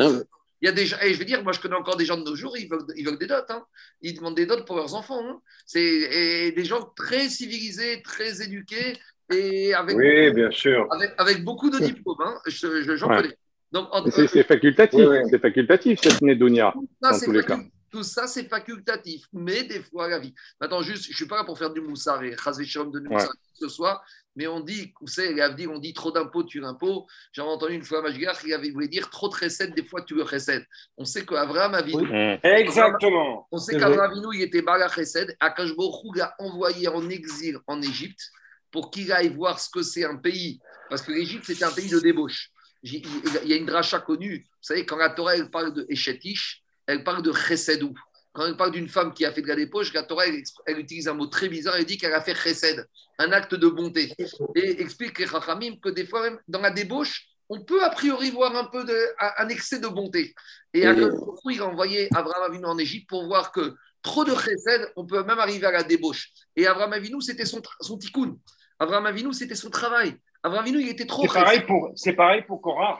Il 0.62 0.66
y 0.66 0.70
a 0.70 0.72
des 0.72 0.86
gens, 0.86 0.98
et 1.02 1.14
je 1.14 1.20
veux 1.20 1.26
dire, 1.26 1.44
moi 1.44 1.54
je 1.54 1.60
connais 1.60 1.76
encore 1.76 1.96
des 1.96 2.06
gens 2.06 2.18
de 2.18 2.24
nos 2.24 2.36
jours, 2.36 2.58
ils 2.58 2.68
veulent, 2.68 2.86
ils 2.96 3.06
veulent 3.06 3.20
des 3.20 3.28
dots. 3.28 3.36
Hein. 3.50 3.64
Ils 4.02 4.16
demandent 4.16 4.36
des 4.36 4.46
dots 4.46 4.64
pour 4.66 4.78
leurs 4.78 4.96
enfants. 4.96 5.22
Hein. 5.24 5.40
C'est 5.66 6.52
des 6.52 6.66
gens 6.66 6.82
très 6.96 7.30
civilisés, 7.30 8.02
très 8.02 8.42
éduqués 8.42 8.98
et 9.32 9.74
avec, 9.74 9.98
oui, 9.98 10.32
bien 10.32 10.52
sûr. 10.52 10.88
avec, 11.18 11.44
beaucoup 11.44 11.70
de 11.70 11.80
diplômes. 11.80 12.18
Hein. 12.20 12.40
J'en 12.48 13.08
connais. 13.08 13.38
C'est 14.28 14.44
facultatif, 14.44 15.08
c'est 15.30 15.42
facultatif 15.42 16.00
cette 16.02 16.22
Nedounia, 16.22 16.74
dans 17.02 17.20
tous 17.20 17.32
les 17.32 17.44
cas. 17.44 17.60
Tout 17.92 18.04
ça, 18.04 18.28
c'est 18.28 18.50
facultatif, 18.50 19.26
mais 19.32 19.64
des 19.64 19.80
fois, 19.80 20.10
la 20.10 20.20
vie. 20.20 20.34
Maintenant, 20.60 20.82
juste, 20.82 21.06
je 21.06 21.12
ne 21.12 21.16
suis 21.16 21.28
pas 21.28 21.38
là 21.38 21.44
pour 21.46 21.58
faire 21.58 21.72
du 21.72 21.80
moussard 21.80 22.22
et 22.24 22.32
de 22.32 23.00
nous 23.00 23.18
ce 23.54 23.70
soir, 23.70 24.04
mais 24.36 24.48
on 24.48 24.60
dit, 24.60 24.94
vous 25.00 25.08
savez, 25.08 25.68
on 25.68 25.80
dit 25.80 25.94
trop 25.94 26.12
d'impôts 26.12 26.44
tu 26.44 26.60
l'impôt. 26.60 27.08
J'ai 27.32 27.42
entendu 27.42 27.74
une 27.74 27.84
fois 27.84 28.02
Majgar 28.02 28.38
qui 28.38 28.54
avait 28.54 28.70
voulu 28.70 28.90
dire 28.90 29.10
trop 29.10 29.30
de 29.30 29.36
recettes, 29.36 29.74
des 29.74 29.86
fois 29.86 30.02
tu 30.02 30.14
le 30.16 30.24
recèdes. 30.24 30.66
On 30.98 31.06
sait 31.06 31.26
qu'Abraham 31.26 31.74
a 31.74 31.82
vu. 31.82 31.94
Exactement. 32.44 33.48
On 33.50 33.58
sait 33.58 33.78
qu'Abraham 33.78 34.12
il 34.34 34.42
était 34.42 34.62
bala 34.62 34.90
chesed. 34.90 35.36
Akashbochou 35.40 36.14
l'a 36.16 36.36
envoyé 36.40 36.90
en 36.90 37.10
exil 37.10 37.60
en 37.66 37.82
Égypte 37.82 38.30
pour 38.76 38.92
qu'il 38.92 39.10
aille 39.14 39.30
voir 39.30 39.58
ce 39.58 39.70
que 39.70 39.82
c'est 39.82 40.04
un 40.04 40.18
pays. 40.18 40.60
Parce 40.90 41.02
que 41.02 41.14
l'Égypte, 41.14 41.46
c'était 41.46 41.64
un 41.64 41.72
pays 41.72 41.88
de 41.88 41.98
débauche. 41.98 42.52
Il 42.84 43.02
y 43.46 43.54
a 43.54 43.56
une 43.56 43.66
dracha 43.66 44.00
connue. 44.00 44.46
Vous 44.46 44.68
savez, 44.68 44.86
quand 44.86 44.98
la 44.98 45.12
Torah 45.12 45.38
elle 45.38 45.50
parle 45.50 45.74
de 45.74 45.86
Eshetish, 45.88 46.62
elle 46.86 47.06
parle 47.06 47.24
de 47.24 47.32
Chesedou. 47.32 47.94
Quand 48.34 48.46
elle 48.46 48.58
parle 48.58 48.72
d'une 48.72 48.90
femme 48.90 49.14
qui 49.14 49.24
a 49.24 49.32
fait 49.32 49.42
de 49.42 49.48
la 49.48 49.56
débauche, 49.56 49.94
la 49.94 50.04
Torah 50.04 50.26
elle, 50.28 50.78
utilise 50.78 51.08
un 51.08 51.14
mot 51.14 51.28
très 51.28 51.48
bizarre. 51.48 51.78
Elle 51.78 51.86
dit 51.86 51.98
qu'elle 51.98 52.14
a 52.14 52.20
fait 52.20 52.36
Chesed, 52.36 52.86
un 53.18 53.32
acte 53.32 53.56
de 53.56 53.70
bonté. 53.70 54.14
Et 54.56 54.82
explique 54.82 55.20
les 55.20 55.28
Chachamim 55.28 55.78
que 55.82 55.88
des 55.88 56.06
fois, 56.06 56.24
même 56.24 56.38
dans 56.50 56.60
la 56.60 56.72
débauche, 56.72 57.28
on 57.48 57.64
peut 57.64 57.82
a 57.82 57.92
priori 57.92 58.30
voir 58.30 58.54
un 58.58 58.66
peu 58.66 58.84
de, 58.84 58.98
un 59.38 59.48
excès 59.48 59.80
de 59.80 59.88
bonté. 59.88 60.36
Et 60.74 60.86
à 60.86 60.94
il 60.94 61.62
a 61.62 61.66
envoyé 61.66 62.10
Abraham 62.14 62.44
Avinu 62.52 62.66
en 62.66 62.78
Égypte 62.78 63.08
pour 63.08 63.26
voir 63.26 63.54
que 63.54 63.74
trop 64.02 64.26
de 64.26 64.36
chesed, 64.36 64.92
on 64.98 65.06
peut 65.06 65.24
même 65.24 65.40
arriver 65.40 65.66
à 65.66 65.72
la 65.72 65.84
débauche. 65.84 66.30
Et 66.58 66.68
Abraham 66.68 66.92
Avinu, 66.92 67.22
c'était 67.22 67.46
son, 67.46 67.62
son 67.82 67.98
tikkun. 67.98 68.38
Abraham 68.80 69.06
Avinu, 69.06 69.34
c'était 69.34 69.56
son 69.56 69.70
travail. 69.70 70.16
Abraham 70.44 70.64
Avinu, 70.64 70.82
il 70.82 70.90
était 70.90 71.06
trop. 71.06 71.24
C'est 71.24 71.34
pareil 71.34 71.66
pour, 71.66 71.92
c'est 71.96 72.14
pareil 72.14 72.44
pour 72.44 72.62
Korah. 72.62 73.00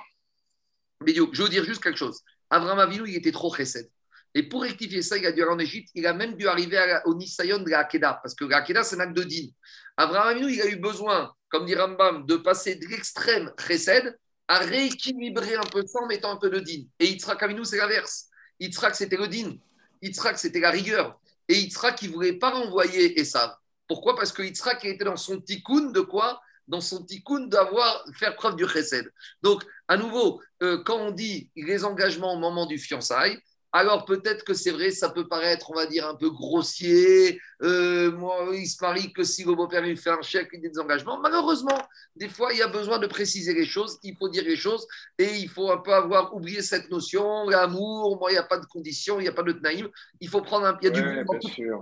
Mais 1.02 1.14
je 1.14 1.42
veux 1.42 1.50
dire 1.50 1.64
juste 1.64 1.84
quelque 1.84 1.98
chose. 1.98 2.22
Abraham 2.50 2.80
Avinu, 2.80 3.08
il 3.08 3.16
était 3.16 3.32
trop 3.32 3.54
chesed. 3.54 3.90
Et 4.34 4.44
pour 4.44 4.64
rectifier 4.64 5.02
ça, 5.02 5.18
il 5.18 5.26
a 5.26 5.32
dû 5.32 5.42
aller 5.42 5.52
en 5.52 5.60
Égypte. 5.60 5.90
Il 5.96 6.06
a 6.08 6.14
même 6.14 6.36
dû 6.36 6.48
arriver 6.48 7.00
au 7.06 7.16
Nisayon 7.16 7.60
de 7.60 7.70
la 7.70 7.86
parce 8.02 8.36
que 8.36 8.44
la 8.46 8.84
c'est 8.84 8.96
un 8.98 9.00
acte 9.00 9.16
de 9.16 9.24
din. 9.24 9.48
Abraham 9.96 10.28
Avinu, 10.28 10.52
il 10.52 10.62
a 10.62 10.68
eu 10.68 10.76
besoin, 10.76 11.34
comme 11.50 11.66
dit 11.66 11.76
Rambam, 11.76 12.26
de 12.26 12.36
passer 12.36 12.76
de 12.76 12.86
l'extrême 12.88 13.52
chesed 13.58 14.18
à 14.48 14.60
rééquilibrer 14.60 15.56
un 15.56 15.64
peu 15.72 15.86
ça 15.86 16.00
en 16.00 16.08
mettant 16.08 16.32
un 16.32 16.38
peu 16.38 16.50
de 16.50 16.60
din. 16.60 16.84
Et 17.00 17.08
Yitzhak 17.08 17.42
Avinu, 17.42 17.64
c'est 17.64 17.78
l'inverse. 17.78 18.28
Yitzhak, 18.60 18.96
c'était 18.96 19.18
le 19.18 19.28
din. 19.28 19.56
Yitzhak, 20.02 20.38
c'était 20.38 20.60
la 20.60 20.70
rigueur. 20.70 21.20
Et 21.48 21.56
Yitzhak, 21.56 22.02
il 22.02 22.10
ne 22.10 22.16
voulait 22.16 22.34
pas 22.34 22.52
renvoyer 22.52 23.20
Esav. 23.20 23.56
Pourquoi? 23.88 24.16
Parce 24.16 24.32
que 24.32 24.42
Yitzhak 24.42 24.84
était 24.86 25.06
dans 25.06 25.18
son 25.18 25.40
tikkun 25.40 25.92
de 25.92 26.02
quoi? 26.02 26.42
Dans 26.68 26.82
son 26.82 27.04
tikkun 27.04 27.42
d'avoir 27.48 28.06
faire 28.16 28.36
preuve 28.36 28.56
du 28.56 28.68
chesed. 28.68 29.12
Donc, 29.44 29.64
à 29.88 29.98
nouveau, 29.98 30.42
euh, 30.64 30.84
quand 30.84 30.98
on 30.98 31.12
dit 31.12 31.52
les 31.56 31.86
engagements 31.86 32.34
au 32.34 32.40
moment 32.40 32.66
du 32.66 32.80
fiançailles, 32.80 33.40
alors 33.76 34.06
peut-être 34.06 34.46
que 34.46 34.54
c'est 34.54 34.72
vrai, 34.72 34.90
ça 34.92 35.10
peut 35.10 35.28
paraître, 35.28 35.70
on 35.70 35.74
va 35.74 35.86
dire, 35.86 36.08
un 36.08 36.16
peu 36.16 36.30
grossier. 36.30 37.42
Euh, 37.62 38.10
moi, 38.10 38.48
il 38.54 38.68
se 38.68 38.78
parie 38.78 39.12
que 39.12 39.26
si 39.26 39.44
le 39.44 39.54
beau-père 39.54 39.82
lui 39.82 39.98
fait 39.98 40.12
un 40.12 40.22
chèque, 40.22 40.48
il 40.54 40.66
a 40.66 40.70
des 40.70 40.80
engagements. 40.80 41.20
Malheureusement, 41.20 41.78
des 42.16 42.30
fois, 42.30 42.54
il 42.54 42.60
y 42.60 42.62
a 42.62 42.70
besoin 42.70 43.00
de 43.00 43.08
préciser 43.08 43.54
les 43.54 43.66
choses, 43.66 44.00
il 44.02 44.16
faut 44.16 44.30
dire 44.30 44.46
les 44.46 44.56
choses, 44.56 44.88
et 45.20 45.28
il 45.40 45.50
faut 45.50 45.70
un 45.70 45.80
peu 45.80 45.94
avoir 45.94 46.34
oublié 46.34 46.62
cette 46.62 46.90
notion, 46.90 47.50
l'amour, 47.50 48.18
moi, 48.18 48.32
il 48.32 48.36
n'y 48.36 48.40
a 48.40 48.44
pas 48.44 48.60
de 48.60 48.66
conditions, 48.66 49.20
il 49.20 49.24
n'y 49.24 49.28
a 49.28 49.34
pas 49.34 49.44
de 49.44 49.52
naïm. 49.52 49.90
Il 50.22 50.30
faut 50.30 50.42
prendre 50.42 50.68
un... 50.68 50.78
Il 50.82 50.86
y 50.86 50.88
a 50.88 50.92
du 50.92 51.26
bon. 51.26 51.38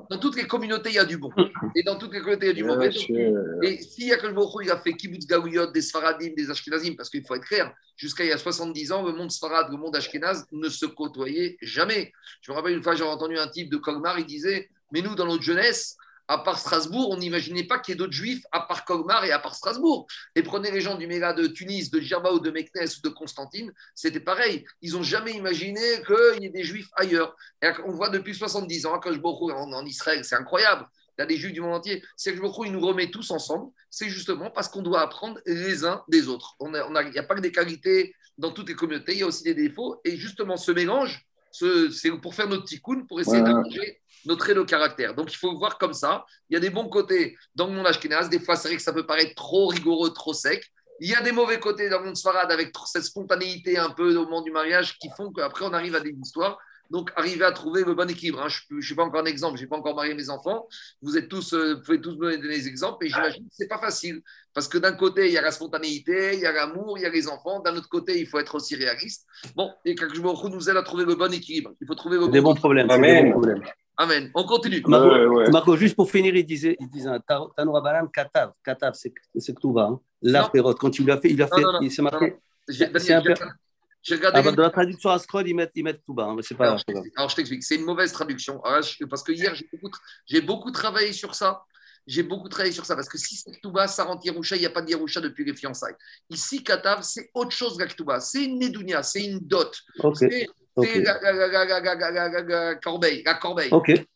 Dans, 0.09 0.17
toutes 0.17 0.35
les 0.35 0.47
communautés, 0.47 0.89
il 0.89 0.95
y 0.95 0.99
a 0.99 1.05
du 1.05 1.17
bon. 1.17 1.29
Et 1.75 1.83
dans 1.83 1.99
toutes 1.99 2.13
les 2.13 2.21
communautés, 2.21 2.47
il 2.47 2.49
y 2.49 2.51
a 2.53 2.55
du 2.55 2.63
bon. 2.63 2.81
Et 3.61 3.77
s'il 3.83 4.07
y 4.07 4.13
a 4.13 4.17
que 4.17 4.25
le 4.25 4.33
il 4.63 4.71
a 4.71 4.77
fait 4.77 4.93
kibbutz 4.93 5.27
gaouyot, 5.27 5.67
des 5.67 5.81
sfaradim, 5.83 6.33
des 6.35 6.49
ashkenazim, 6.49 6.95
parce 6.95 7.11
qu'il 7.11 7.23
faut 7.23 7.35
être 7.35 7.45
clair, 7.45 7.71
jusqu'à 7.95 8.23
il 8.23 8.29
y 8.29 8.33
a 8.33 8.37
70 8.37 8.91
ans, 8.91 9.03
le 9.03 9.13
monde 9.13 9.31
sfarad, 9.31 9.69
le 9.71 9.77
monde 9.77 9.95
ashkenaz 9.95 10.45
ne 10.51 10.69
se 10.69 10.85
côtoyaient 10.85 11.57
jamais. 11.61 12.11
Je 12.41 12.51
me 12.51 12.55
rappelle 12.55 12.73
une 12.73 12.83
fois, 12.83 12.95
j'ai 12.95 13.03
entendu 13.03 13.37
un 13.37 13.47
type 13.47 13.69
de 13.69 13.77
Colmar, 13.77 14.19
il 14.19 14.25
disait 14.25 14.69
Mais 14.91 15.01
nous, 15.01 15.15
dans 15.15 15.25
notre 15.25 15.43
jeunesse, 15.43 15.97
à 16.27 16.37
part 16.37 16.57
Strasbourg, 16.57 17.09
on 17.11 17.17
n'imaginait 17.17 17.65
pas 17.65 17.79
qu'il 17.79 17.91
y 17.91 17.95
ait 17.95 17.97
d'autres 17.97 18.13
juifs 18.13 18.43
à 18.51 18.61
part 18.61 18.85
Colmar 18.85 19.25
et 19.25 19.31
à 19.31 19.39
part 19.39 19.55
Strasbourg. 19.55 20.07
Et 20.35 20.43
prenez 20.43 20.71
les 20.71 20.81
gens 20.81 20.95
du 20.95 21.05
Méga 21.05 21.33
de 21.33 21.47
Tunis, 21.47 21.91
de 21.91 21.99
Djerba 21.99 22.31
ou 22.31 22.39
de 22.39 22.49
Meknes 22.49 22.87
ou 22.97 23.07
de 23.07 23.13
Constantine, 23.13 23.71
c'était 23.93 24.21
pareil. 24.21 24.65
Ils 24.81 24.93
n'ont 24.93 25.03
jamais 25.03 25.33
imaginé 25.33 25.81
qu'il 26.07 26.43
y 26.43 26.45
ait 26.45 26.49
des 26.49 26.63
juifs 26.63 26.89
ailleurs. 26.95 27.35
Et 27.61 27.69
on 27.85 27.91
voit 27.91 28.09
depuis 28.09 28.33
70 28.33 28.85
ans, 28.85 28.99
quand 28.99 29.11
je 29.11 29.19
en 29.19 29.85
Israël, 29.85 30.23
c'est 30.23 30.35
incroyable. 30.35 30.87
Il 31.17 31.21
y 31.21 31.23
a 31.23 31.25
des 31.27 31.37
juifs 31.37 31.53
du 31.53 31.61
monde 31.61 31.75
entier. 31.75 32.03
C'est 32.17 32.33
que 32.33 32.65
il 32.65 32.71
nous 32.71 32.85
remet 32.85 33.09
tous 33.09 33.31
ensemble. 33.31 33.71
C'est 33.89 34.09
justement 34.09 34.49
parce 34.49 34.67
qu'on 34.67 34.81
doit 34.81 35.01
apprendre 35.01 35.39
les 35.45 35.85
uns 35.85 36.03
des 36.07 36.27
autres. 36.27 36.55
Il 36.61 36.71
n'y 36.71 37.17
a, 37.19 37.23
pas 37.23 37.35
que 37.35 37.41
des 37.41 37.51
qualités 37.51 38.15
dans 38.37 38.51
toutes 38.51 38.69
les 38.69 38.75
communautés, 38.75 39.13
il 39.13 39.19
y 39.19 39.23
a 39.23 39.27
aussi 39.27 39.43
des 39.43 39.53
défauts. 39.53 40.01
Et 40.03 40.17
justement, 40.17 40.57
ce 40.57 40.71
mélange, 40.71 41.25
c'est 41.51 42.11
pour 42.21 42.33
faire 42.33 42.47
notre 42.47 42.65
tikkun, 42.65 43.05
pour 43.07 43.21
essayer 43.21 43.41
d'arranger 43.41 44.01
notre 44.25 44.39
trait 44.45 44.55
de 44.55 44.63
caractère. 44.63 45.13
Donc, 45.13 45.33
il 45.33 45.37
faut 45.37 45.55
voir 45.57 45.77
comme 45.77 45.93
ça. 45.93 46.25
Il 46.49 46.53
y 46.53 46.57
a 46.57 46.59
des 46.59 46.69
bons 46.69 46.87
côtés 46.87 47.37
dans 47.55 47.67
le 47.67 47.73
monde 47.73 47.85
ashkénaze. 47.85 48.29
Des 48.29 48.39
fois, 48.39 48.55
c'est 48.55 48.69
vrai 48.69 48.77
que 48.77 48.83
ça 48.83 48.93
peut 48.93 49.05
paraître 49.05 49.35
trop 49.35 49.67
rigoureux, 49.67 50.11
trop 50.13 50.33
sec. 50.33 50.65
Il 50.99 51.09
y 51.09 51.15
a 51.15 51.21
des 51.21 51.31
mauvais 51.31 51.59
côtés 51.59 51.89
dans 51.89 51.99
le 51.99 52.05
monde 52.05 52.15
sfarad 52.15 52.51
avec 52.51 52.73
cette 52.85 53.03
spontanéité 53.03 53.77
un 53.77 53.89
peu 53.89 54.15
au 54.15 54.23
moment 54.23 54.41
du 54.41 54.51
mariage 54.51 54.97
qui 54.97 55.09
font 55.15 55.31
qu'après, 55.31 55.65
on 55.65 55.73
arrive 55.73 55.95
à 55.95 55.99
des 55.99 56.11
histoires 56.11 56.57
donc, 56.89 57.11
arriver 57.15 57.45
à 57.45 57.51
trouver 57.51 57.83
le 57.83 57.93
bon 57.93 58.09
équilibre. 58.09 58.41
Hein. 58.41 58.49
Je 58.49 58.75
ne 58.75 58.81
suis 58.81 58.95
pas 58.95 59.03
encore 59.03 59.21
un 59.21 59.25
exemple, 59.25 59.57
je 59.57 59.63
n'ai 59.63 59.67
pas 59.67 59.77
encore 59.77 59.95
marié 59.95 60.13
mes 60.13 60.29
enfants. 60.29 60.67
Vous 61.01 61.17
êtes 61.17 61.27
tous, 61.27 61.53
euh, 61.53 61.81
pouvez 61.83 61.99
tous 61.99 62.11
me 62.11 62.37
donner 62.37 62.37
des 62.37 62.67
exemples, 62.67 63.05
et 63.05 63.09
j'imagine 63.09 63.43
que 63.43 63.55
ce 63.55 63.63
n'est 63.63 63.69
pas 63.69 63.79
facile. 63.79 64.21
Parce 64.53 64.67
que 64.67 64.77
d'un 64.77 64.93
côté, 64.93 65.27
il 65.27 65.33
y 65.33 65.37
a 65.37 65.41
la 65.41 65.51
spontanéité, 65.51 66.35
il 66.35 66.41
y 66.41 66.45
a 66.45 66.51
l'amour, 66.51 66.97
il 66.97 67.01
y 67.01 67.05
a 67.05 67.09
les 67.09 67.27
enfants. 67.27 67.61
D'un 67.61 67.75
autre 67.75 67.89
côté, 67.89 68.19
il 68.19 68.27
faut 68.27 68.37
être 68.39 68.55
aussi 68.55 68.75
réaliste. 68.75 69.25
Bon, 69.55 69.71
et 69.85 69.95
je 69.97 70.47
nous 70.47 70.69
aide 70.69 70.77
à 70.77 70.83
trouver 70.83 71.05
le 71.05 71.15
bon 71.15 71.33
équilibre. 71.33 71.71
Il 71.81 71.87
faut 71.87 71.95
trouver 71.95 72.17
le 72.17 72.27
des 72.27 72.41
bons 72.41 72.55
problèmes. 72.55 72.89
Amen. 72.91 73.33
Amen. 73.97 74.31
On 74.33 74.43
continue. 74.43 74.83
Marco, 74.87 75.75
juste 75.75 75.95
pour 75.95 76.09
finir, 76.09 76.35
il 76.35 76.45
disait, 76.45 76.75
il 76.79 76.89
disait 76.89 77.09
Tanoura 77.55 77.81
Balam, 77.81 78.09
Katav. 78.11 78.51
Katav, 78.63 78.93
c'est 78.93 79.11
que 79.11 79.59
tout 79.59 79.73
va. 79.73 79.83
Hein. 79.83 79.99
La 80.21 80.51
quand 80.79 80.89
tu 80.89 81.03
l'as 81.03 81.17
fait, 81.17 81.31
il 81.31 81.41
a 81.41 81.47
fait, 81.47 81.63
il 81.81 81.91
s'est 81.91 82.01
marqué. 82.01 82.35
C'est 82.67 83.13
un 83.13 83.21
peu. 83.21 83.33
J'ai 84.03 84.15
regardé. 84.15 84.39
Ah, 84.39 84.41
bah, 84.41 84.51
dans 84.51 84.63
la 84.63 84.69
traduction 84.69 85.09
à 85.09 85.17
scroll, 85.17 85.47
ils 85.47 85.55
mettent, 85.55 85.71
ils 85.75 85.83
mettent 85.83 86.03
tout 86.05 86.13
bas. 86.13 86.25
Hein, 86.25 86.35
mais 86.35 86.43
c'est 86.43 86.55
pas 86.55 86.65
alors, 86.65 86.81
alors, 87.15 87.29
je 87.29 87.35
t'explique. 87.35 87.63
C'est 87.63 87.75
une 87.75 87.85
mauvaise 87.85 88.11
traduction. 88.11 88.61
parce 89.09 89.23
que 89.23 89.31
hier, 89.31 89.55
j'ai 89.55 89.67
beaucoup, 89.71 89.97
beaucoup, 90.45 90.71
travaillé 90.71 91.13
sur 91.13 91.33
ça. 91.33 91.63
J'ai 92.05 92.23
beaucoup 92.23 92.49
travaillé 92.49 92.73
sur 92.73 92.85
ça. 92.85 92.95
Parce 92.95 93.07
que 93.07 93.17
si 93.17 93.37
c'est 93.37 93.61
tout 93.61 93.71
bas, 93.71 93.87
ça 93.87 94.03
rentre 94.03 94.25
Yerusha. 94.25 94.57
Il 94.57 94.59
n'y 94.59 94.65
a 94.65 94.71
pas 94.71 94.81
de 94.81 94.89
Yerusha 94.89 95.21
depuis 95.21 95.45
les 95.45 95.55
fiançailles. 95.55 95.95
Ici, 96.29 96.61
Katav, 96.61 97.03
c'est 97.03 97.31
autre 97.33 97.51
chose 97.51 97.77
que 97.77 97.85
C'est 98.19 98.43
une 98.43 98.59
Nedounia. 98.59 99.03
C'est 99.03 99.23
une 99.23 99.39
dot. 99.39 99.73
C'est 100.15 100.47
la, 100.75 102.75
corbeille. 102.81 103.23
La 103.23 103.35
corbeille. 103.35 103.71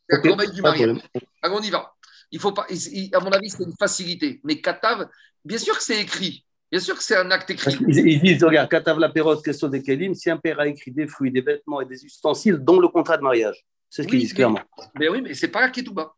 La 0.10 0.20
corbeille 0.20 0.52
du 0.52 0.62
mariage. 0.62 0.98
Alors, 1.42 1.60
on 1.60 1.64
y 1.64 1.70
va. 1.70 1.94
Il 2.30 2.42
faut 2.42 2.52
pas, 2.52 2.68
à 2.70 3.20
mon 3.22 3.32
avis, 3.32 3.50
c'est 3.50 3.64
une 3.64 3.76
facilité. 3.80 4.42
Mais 4.44 4.60
Katav, 4.60 5.08
bien 5.46 5.58
sûr 5.58 5.78
que 5.78 5.84
c'est 5.84 6.02
écrit. 6.02 6.44
Bien 6.70 6.82
sûr 6.82 6.98
que 6.98 7.04
c'est 7.04 7.16
un 7.16 7.32
acte 7.32 7.50
écrit. 7.50 7.78
Ils, 7.88 8.22
disent, 8.22 8.44
regarde, 8.44 8.70
Katav 8.70 9.00
la 9.00 9.10
période, 9.10 9.42
question 9.42 9.70
des 9.70 9.82
Kélim, 9.82 10.14
si 10.14 10.30
un 10.30 10.38
père 10.38 10.60
a 10.60 10.68
écrit 10.68 10.92
des 10.92 11.08
fruits, 11.08 11.32
des 11.32 11.42
vêtements 11.42 11.80
et 11.80 11.86
des 11.86 12.04
ustensiles, 12.04 12.58
dont 12.58 12.80
le 12.80 12.90
contrat 12.90 13.18
de 13.18 13.24
mariage. 13.24 13.66
C'est 13.90 14.04
ce 14.04 14.08
qu'ils 14.08 14.20
disent 14.20 14.34
clairement. 14.34 14.60
Mais 15.00 15.08
oui, 15.08 15.22
mais 15.22 15.34
c'est 15.34 15.48
pas 15.48 15.62
la 15.62 15.70
Ketouba. 15.70 16.14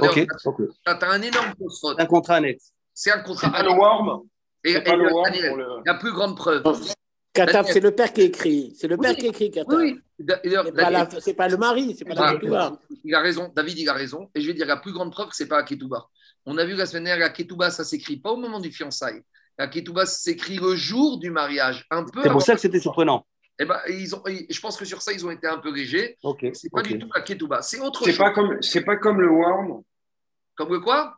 Ok. 0.00 0.14
Tu 0.14 0.26
as 0.86 1.10
un 1.10 1.22
énorme 1.22 1.52
Un 1.98 2.06
contrat 2.06 2.36
annexe. 2.36 2.72
C'est 2.94 3.10
un 3.10 3.20
contrat 3.20 3.48
annexe. 3.48 3.64
le 3.64 3.78
worm. 3.78 4.22
Et, 4.64 4.72
et 4.72 4.80
le, 4.80 5.84
la 5.84 5.94
plus 5.94 6.12
grande 6.12 6.36
preuve. 6.36 6.62
Katav, 7.32 7.66
c'est 7.68 7.80
le 7.80 7.90
père 7.90 8.12
qui 8.12 8.22
écrit. 8.22 8.74
C'est 8.78 8.88
le 8.88 8.96
père 8.96 9.16
qui 9.16 9.26
écrit, 9.26 9.50
Katav. 9.50 9.78
Oui, 9.78 10.00
C'est 11.20 11.34
pas, 11.34 11.48
le 11.48 11.56
mari, 11.56 11.96
c'est 11.98 12.04
pas 12.04 12.14
la 12.14 12.34
Ketouba. 12.34 12.78
Il 13.04 13.14
a 13.14 13.20
raison, 13.20 13.52
David, 13.54 13.78
il 13.78 13.88
a 13.88 13.94
raison. 13.94 14.30
Et 14.34 14.40
je 14.40 14.46
vais 14.46 14.54
dire, 14.54 14.66
la 14.66 14.76
plus 14.76 14.92
grande 14.92 15.10
preuve, 15.10 15.28
c'est 15.32 15.48
pas 15.48 15.58
la 15.58 15.62
Ketouba. 15.64 16.06
On 16.46 16.56
a 16.56 16.64
vu 16.64 16.74
la 16.74 16.86
semaine 16.86 17.04
dernière, 17.04 17.26
la 17.26 17.32
Ketouba, 17.32 17.70
ça 17.70 17.84
s'écrit 17.84 18.16
pas 18.16 18.30
au 18.30 18.36
moment 18.36 18.60
du 18.60 18.70
fiançailles. 18.70 19.22
La 19.58 19.66
ketouba 19.66 20.06
s'écrit 20.06 20.56
le 20.56 20.76
jour 20.76 21.18
du 21.18 21.30
mariage. 21.30 21.84
Un 21.90 22.04
peu. 22.04 22.22
C'est 22.22 22.30
pour 22.30 22.42
ça 22.42 22.54
que 22.54 22.60
c'était 22.60 22.80
surprenant. 22.80 23.26
Eh 23.60 23.64
ben, 23.64 23.80
ils 23.88 24.14
ont, 24.14 24.22
je 24.26 24.60
pense 24.60 24.76
que 24.76 24.84
sur 24.84 25.02
ça, 25.02 25.12
ils 25.12 25.26
ont 25.26 25.32
été 25.32 25.48
un 25.48 25.58
peu 25.58 25.74
légers. 25.74 26.16
Okay, 26.22 26.52
c'est 26.54 26.70
pas 26.70 26.82
du 26.82 26.96
tout 26.96 27.08
la 27.12 27.22
ketouba. 27.22 27.60
C'est 27.60 27.80
autre 27.80 28.04
chose. 28.04 28.16
Pas 28.16 28.30
comme, 28.30 28.62
c'est 28.62 28.82
pas 28.82 28.96
comme 28.96 29.20
le 29.20 29.28
worm. 29.28 29.82
Comme 30.54 30.70
le 30.70 30.78
quoi? 30.78 31.16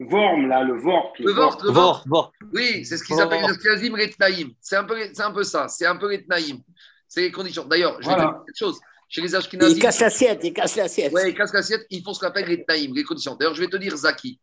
Worm, 0.00 0.48
là, 0.48 0.64
le 0.64 0.78
vorp. 0.78 1.12
Le, 1.18 1.30
vorp, 1.30 1.62
le 1.62 1.70
vorp. 1.70 2.32
Oui, 2.54 2.86
c'est 2.86 2.96
ce 2.96 3.04
qu'ils 3.04 3.20
appellent 3.20 3.46
le 3.46 3.54
kazim 3.56 3.94
retnaïm. 3.94 4.52
C'est 4.60 4.76
un, 4.76 4.84
peu, 4.84 4.96
c'est 5.12 5.22
un 5.22 5.30
peu 5.30 5.44
ça. 5.44 5.68
C'est 5.68 5.86
un 5.86 5.96
peu 5.96 6.06
retnaïm. 6.06 6.58
C'est 7.06 7.20
les 7.20 7.30
conditions. 7.30 7.66
D'ailleurs, 7.66 8.00
je 8.00 8.08
vais 8.08 8.14
te 8.14 8.20
dire 8.20 8.32
quelque 8.46 8.58
chose. 8.58 8.80
Chez 9.08 9.20
les 9.20 9.34
Ashkenazim. 9.34 9.76
Ils 9.76 9.78
cassent 9.78 10.00
l'assiette, 10.00 10.40
ils 10.42 10.54
cassent 10.54 10.76
l'assiette. 10.76 11.12
Oui, 11.14 11.20
ils 11.26 11.34
cassent 11.34 11.52
l'assiette, 11.52 11.86
ils 11.90 12.02
font 12.02 12.14
ce 12.14 12.20
qu'on 12.20 12.28
appelle 12.28 12.48
les 12.48 12.64
taïm, 12.64 12.94
les 12.94 13.04
conditions. 13.04 13.36
D'ailleurs, 13.36 13.54
je 13.54 13.60
vais 13.60 13.68
te 13.68 13.76
dire, 13.76 13.94
Zaki, 13.94 14.40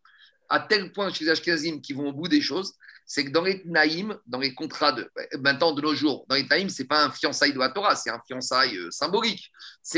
à 0.50 0.60
tel 0.60 0.92
point 0.92 1.12
chez 1.14 1.26
les 1.26 1.32
Ashkenazim 1.32 1.80
qui 1.80 1.94
vont 1.94 2.10
au 2.10 2.14
bout 2.14 2.28
des 2.28 2.42
choses, 2.42 2.74
c'est 3.06 3.26
que 3.26 3.32
dans 3.32 3.44
les 3.44 3.64
Naïm, 3.66 4.16
dans 4.28 4.40
les 4.40 4.54
contrats 4.54 4.92
de 4.92 5.10
maintenant 5.40 5.74
de 5.74 5.82
nos 5.82 5.96
jours, 5.96 6.26
dans 6.30 6.36
les 6.36 6.44
Naïm, 6.44 6.70
c'est 6.70 6.86
pas 6.86 7.06
un 7.06 7.12
fiançailles 7.12 7.54
de 7.54 7.60
la 7.60 7.70
Torah, 7.70 7.96
c'est 7.96 8.12
un 8.12 8.22
fiançailles 8.28 8.78
euh, 8.78 8.92
symbolique. 8.92 9.52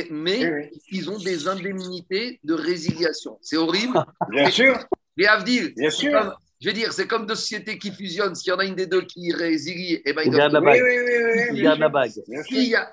Mais 0.09 0.71
ils 0.89 1.09
ont 1.09 1.17
des 1.17 1.47
indemnités 1.47 2.39
de 2.43 2.53
résiliation. 2.53 3.37
C'est 3.41 3.57
horrible. 3.57 4.01
Bien 4.29 4.49
sûr. 4.49 4.79
Les 5.17 5.25
Avdil, 5.25 5.73
bien 5.75 5.89
sûr. 5.89 6.37
je 6.61 6.69
veux 6.69 6.73
dire, 6.73 6.93
c'est 6.93 7.05
comme 7.05 7.25
deux 7.25 7.35
sociétés 7.35 7.77
qui 7.77 7.91
fusionnent. 7.91 8.33
S'il 8.33 8.51
y 8.51 8.53
en 8.53 8.59
a 8.59 8.65
une 8.65 8.75
des 8.75 8.87
deux 8.87 9.01
qui 9.01 9.33
résilie, 9.33 9.95
et 9.95 10.01
eh 10.05 10.13
ben, 10.13 10.21
il 10.25 10.31
garde 10.31 10.53
la 10.53 10.61
bague. 10.61 10.81
Oui, 10.81 10.97
oui, 11.05 11.23
oui, 11.25 11.41
il 11.53 11.63
garde 11.63 11.79
la 11.79 11.89
bague. 11.89 12.11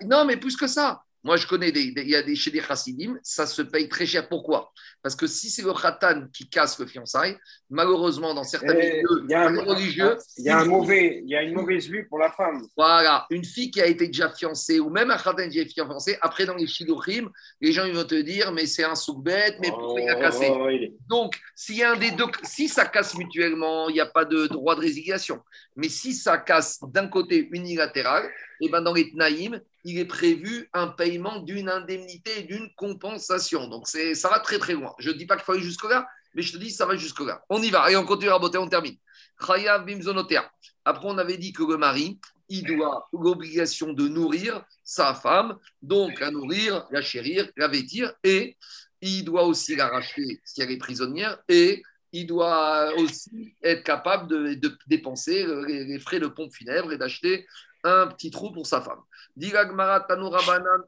Non, 0.04 0.24
mais 0.24 0.36
plus 0.36 0.56
que 0.56 0.66
ça. 0.66 1.00
Moi, 1.22 1.36
je 1.36 1.46
connais 1.46 1.72
des, 1.72 1.92
il 1.96 2.08
y 2.08 2.16
a 2.16 2.22
des 2.22 2.34
chez 2.34 2.50
des 2.50 2.60
chassidim, 2.60 3.18
ça 3.22 3.46
se 3.46 3.62
paye 3.62 3.88
très 3.88 4.06
cher. 4.06 4.28
Pourquoi? 4.28 4.72
Parce 5.02 5.14
que 5.14 5.26
si 5.28 5.48
c'est 5.48 5.62
le 5.62 5.72
khatan 5.72 6.26
qui 6.32 6.48
casse 6.48 6.78
le 6.80 6.86
fiançailles, 6.86 7.36
malheureusement, 7.70 8.34
dans 8.34 8.42
certains 8.44 8.74
Eh, 8.74 8.96
milieux 8.96 9.22
il 9.24 9.30
y 9.30 9.34
a 9.34 9.46
un- 9.46 9.62
religieux, 9.64 10.16
Il 10.36 10.44
y 10.44 10.50
a 10.50 10.58
un 10.58 10.64
mauvais, 10.64 11.20
il 11.24 11.30
y 11.30 11.36
a 11.36 11.42
une 11.42 11.54
mauvaise 11.54 11.88
vue 11.88 12.06
pour 12.08 12.18
la 12.18 12.32
femme. 12.32 12.66
voilà, 12.76 13.26
une 13.30 13.44
fille 13.44 13.70
qui 13.70 13.80
a 13.80 13.86
été 13.86 14.06
déjà 14.08 14.28
fiancée, 14.30 14.80
ou 14.80 14.90
même 14.90 15.10
un 15.10 15.16
khatan 15.16 15.48
qui 15.48 15.58
a 15.60 15.62
été 15.62 15.72
fiancé, 15.72 16.18
après 16.20 16.46
dans 16.46 16.56
les 16.56 16.66
shiluchim, 16.66 17.30
les 17.60 17.72
gens 17.72 17.84
ils 17.84 17.94
vont 17.94 18.04
te 18.04 18.20
dire, 18.20 18.50
mais 18.52 18.66
c'est 18.66 18.84
un 18.84 18.96
soukbet, 18.96 19.56
mais 19.60 19.70
pourquoi 19.70 20.00
il 20.00 20.08
a 20.10 20.16
cassé 20.16 20.48
Oh, 20.50 20.68
il 20.68 20.84
est- 20.84 20.92
Donc, 21.08 21.38
s'il 21.54 21.76
y 21.76 21.82
a 21.84 21.92
un 21.92 21.96
des 21.96 22.10
deux, 22.10 22.26
si 22.42 22.68
ça 22.68 22.84
casse 22.86 23.14
mutuellement, 23.16 23.88
il 23.88 23.94
n'y 23.94 24.00
a 24.00 24.06
pas 24.06 24.24
de 24.24 24.46
droit 24.48 24.74
de 24.74 24.80
résiliation. 24.80 25.40
Mais 25.76 25.88
si 25.88 26.12
ça 26.12 26.38
casse 26.38 26.80
d'un 26.82 27.06
côté 27.08 27.48
unilatéral, 27.52 28.28
et 28.60 28.68
ben 28.68 28.82
dans 28.82 28.94
les 28.94 29.10
Tnaïm, 29.10 29.60
il 29.84 29.98
est 29.98 30.04
prévu 30.04 30.68
un 30.72 30.88
paiement 30.88 31.40
d'une 31.40 31.68
indemnité 31.68 32.40
et 32.40 32.42
d'une 32.42 32.68
compensation. 32.76 33.68
Donc, 33.68 33.88
c'est, 33.88 34.14
ça 34.14 34.28
va 34.28 34.40
très 34.40 34.58
très 34.58 34.74
loin. 34.74 34.94
Je 34.98 35.10
ne 35.10 35.14
dis 35.14 35.26
pas 35.26 35.36
qu'il 35.36 35.44
faut 35.44 35.52
aller 35.52 35.62
jusque-là, 35.62 36.06
mais 36.34 36.42
je 36.42 36.52
te 36.52 36.58
dis 36.58 36.70
ça 36.70 36.86
va 36.86 36.96
jusque-là. 36.96 37.42
On 37.48 37.62
y 37.62 37.70
va 37.70 37.90
et 37.90 37.96
on 37.96 38.04
continue 38.04 38.30
à 38.30 38.38
botter, 38.38 38.58
on 38.58 38.68
termine. 38.68 38.96
Chayav 39.44 39.84
bimzonotea. 39.84 40.50
Après, 40.84 41.06
on 41.08 41.18
avait 41.18 41.36
dit 41.36 41.52
que 41.52 41.62
le 41.62 41.76
mari, 41.76 42.18
il 42.48 42.64
doit 42.64 43.08
l'obligation 43.12 43.92
de 43.92 44.08
nourrir 44.08 44.64
sa 44.82 45.14
femme, 45.14 45.58
donc 45.82 46.18
la 46.20 46.30
nourrir, 46.30 46.86
la 46.90 47.02
chérir, 47.02 47.48
la 47.56 47.68
vêtir, 47.68 48.12
et 48.24 48.56
il 49.00 49.24
doit 49.24 49.44
aussi 49.44 49.76
la 49.76 49.88
racheter 49.88 50.40
si 50.44 50.62
elle 50.62 50.70
est 50.70 50.78
prisonnière, 50.78 51.38
et 51.48 51.82
il 52.12 52.26
doit 52.26 52.94
aussi 52.96 53.54
être 53.62 53.84
capable 53.84 54.28
de, 54.28 54.58
dépenser 54.86 55.46
les, 55.66 55.84
les 55.84 55.98
frais 55.98 56.20
de 56.20 56.26
pompe 56.26 56.52
funèbre 56.54 56.92
et 56.92 56.98
d'acheter 56.98 57.46
un 57.84 58.06
petit 58.08 58.30
trou 58.30 58.52
pour 58.52 58.66
sa 58.66 58.80
femme. 58.80 59.00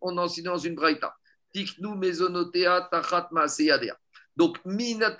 On 0.00 0.18
a 0.18 0.22
enseigné 0.22 0.48
dans 0.48 0.58
une 0.58 0.74
braïta. 0.74 1.14
Tiknu. 1.52 1.88
Donc, 4.36 4.64
minat 4.64 5.16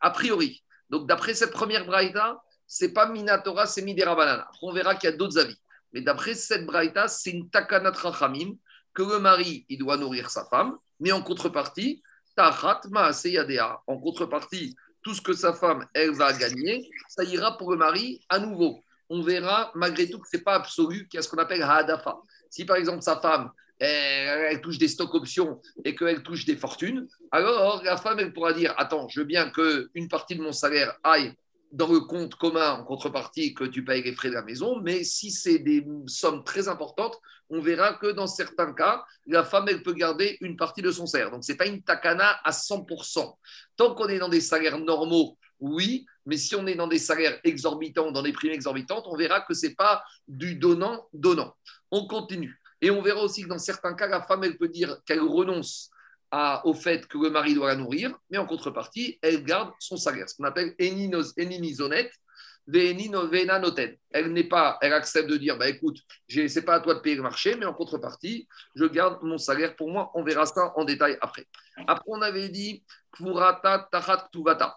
a 0.00 0.10
priori. 0.10 0.64
Donc, 0.90 1.06
d'après 1.06 1.34
cette 1.34 1.52
première 1.52 1.86
braïta, 1.86 2.40
c'est 2.66 2.92
pas 2.92 3.08
minatora, 3.08 3.66
c'est 3.66 3.82
midera 3.82 4.14
banana. 4.14 4.42
Après, 4.42 4.58
on 4.62 4.72
verra 4.72 4.94
qu'il 4.94 5.10
y 5.10 5.12
a 5.12 5.16
d'autres 5.16 5.38
avis. 5.38 5.56
Mais 5.92 6.02
d'après 6.02 6.34
cette 6.34 6.66
braïta, 6.66 7.08
c'est 7.08 7.30
une 7.30 7.48
takanat 7.48 7.94
chachamim 7.94 8.56
que 8.92 9.02
le 9.02 9.18
mari, 9.18 9.64
il 9.68 9.78
doit 9.78 9.96
nourrir 9.96 10.30
sa 10.30 10.44
femme, 10.44 10.76
mais 11.00 11.12
en 11.12 11.22
contrepartie, 11.22 12.02
tachat 12.36 12.82
maaseyadea. 12.90 13.82
En 13.86 13.98
contrepartie, 13.98 14.76
tout 15.02 15.14
ce 15.14 15.22
que 15.22 15.32
sa 15.32 15.54
femme, 15.54 15.86
elle 15.94 16.10
va 16.10 16.32
gagner, 16.32 16.90
ça 17.08 17.24
ira 17.24 17.56
pour 17.56 17.70
le 17.70 17.78
mari 17.78 18.20
à 18.28 18.38
nouveau 18.38 18.84
on 19.10 19.22
verra 19.22 19.72
malgré 19.74 20.08
tout 20.08 20.18
que 20.18 20.28
ce 20.30 20.36
n'est 20.36 20.42
pas 20.42 20.54
absolu, 20.54 21.08
qu'il 21.08 21.18
y 21.18 21.20
a 21.20 21.22
ce 21.22 21.28
qu'on 21.28 21.38
appelle 21.38 21.62
hadafa. 21.62 22.18
Si 22.50 22.64
par 22.64 22.76
exemple 22.76 23.02
sa 23.02 23.20
femme, 23.20 23.50
elle, 23.78 24.60
touche 24.60 24.78
des 24.78 24.88
stocks 24.88 25.14
options 25.14 25.60
et 25.84 25.94
qu'elle 25.94 26.22
touche 26.22 26.44
des 26.44 26.56
fortunes, 26.56 27.06
alors 27.30 27.82
la 27.84 27.96
femme, 27.96 28.18
elle 28.18 28.32
pourra 28.32 28.52
dire 28.52 28.74
Attends, 28.76 29.08
je 29.08 29.20
veux 29.20 29.26
bien 29.26 29.50
qu'une 29.50 30.08
partie 30.08 30.34
de 30.34 30.42
mon 30.42 30.52
salaire 30.52 30.96
aille 31.04 31.34
dans 31.70 31.92
le 31.92 32.00
compte 32.00 32.34
commun 32.34 32.72
en 32.72 32.84
contrepartie 32.84 33.54
que 33.54 33.64
tu 33.64 33.84
payes 33.84 34.02
les 34.02 34.14
frais 34.14 34.30
de 34.30 34.34
la 34.34 34.42
maison, 34.42 34.80
mais 34.80 35.04
si 35.04 35.30
c'est 35.30 35.58
des 35.58 35.86
sommes 36.06 36.42
très 36.42 36.66
importantes, 36.68 37.18
on 37.50 37.60
verra 37.60 37.94
que 37.94 38.12
dans 38.12 38.26
certains 38.26 38.72
cas, 38.72 39.04
la 39.26 39.44
femme, 39.44 39.66
elle 39.68 39.82
peut 39.82 39.92
garder 39.92 40.36
une 40.40 40.56
partie 40.56 40.82
de 40.82 40.90
son 40.90 41.06
salaire. 41.06 41.30
Donc, 41.30 41.44
ce 41.44 41.52
n'est 41.52 41.58
pas 41.58 41.66
une 41.66 41.82
takana 41.82 42.38
à 42.44 42.50
100%. 42.50 43.34
Tant 43.76 43.94
qu'on 43.94 44.08
est 44.08 44.18
dans 44.18 44.28
des 44.28 44.40
salaires 44.40 44.78
normaux, 44.78 45.36
oui, 45.60 46.06
mais 46.28 46.36
si 46.36 46.54
on 46.54 46.66
est 46.66 46.74
dans 46.74 46.86
des 46.86 46.98
salaires 46.98 47.40
exorbitants, 47.42 48.12
dans 48.12 48.22
des 48.22 48.32
primes 48.32 48.52
exorbitantes, 48.52 49.06
on 49.06 49.16
verra 49.16 49.40
que 49.40 49.54
ce 49.54 49.66
n'est 49.66 49.74
pas 49.74 50.04
du 50.28 50.56
donnant-donnant. 50.56 51.56
On 51.90 52.06
continue. 52.06 52.60
Et 52.82 52.90
on 52.90 53.00
verra 53.00 53.22
aussi 53.22 53.44
que 53.44 53.48
dans 53.48 53.58
certains 53.58 53.94
cas, 53.94 54.06
la 54.06 54.20
femme, 54.20 54.44
elle 54.44 54.58
peut 54.58 54.68
dire 54.68 54.98
qu'elle 55.06 55.22
renonce 55.22 55.90
au 56.64 56.74
fait 56.74 57.06
que 57.06 57.16
le 57.16 57.30
mari 57.30 57.54
doit 57.54 57.68
la 57.68 57.76
nourrir, 57.76 58.14
mais 58.28 58.36
en 58.36 58.44
contrepartie, 58.44 59.18
elle 59.22 59.42
garde 59.42 59.72
son 59.78 59.96
salaire, 59.96 60.28
ce 60.28 60.36
qu'on 60.36 60.44
appelle 60.44 60.74
eninizonet, 60.78 62.10
noten. 62.66 63.96
Elle 64.10 64.30
n'est 64.34 64.44
pas, 64.44 64.76
elle 64.82 64.92
accepte 64.92 65.30
de 65.30 65.38
dire, 65.38 65.56
bah 65.56 65.70
écoute, 65.70 65.96
c'est 66.28 66.62
pas 66.62 66.74
à 66.74 66.80
toi 66.80 66.94
de 66.94 67.00
payer 67.00 67.16
le 67.16 67.22
marché, 67.22 67.56
mais 67.56 67.64
en 67.64 67.72
contrepartie, 67.72 68.46
je 68.74 68.84
garde 68.84 69.22
mon 69.22 69.38
salaire 69.38 69.74
pour 69.76 69.90
moi. 69.90 70.10
On 70.12 70.22
verra 70.22 70.44
ça 70.44 70.74
en 70.76 70.84
détail 70.84 71.16
après. 71.22 71.46
Après, 71.86 72.04
on 72.06 72.20
avait 72.20 72.50
dit, 72.50 72.84
Kurata 73.16 73.88
tachat 73.90 74.28
tuvata 74.30 74.76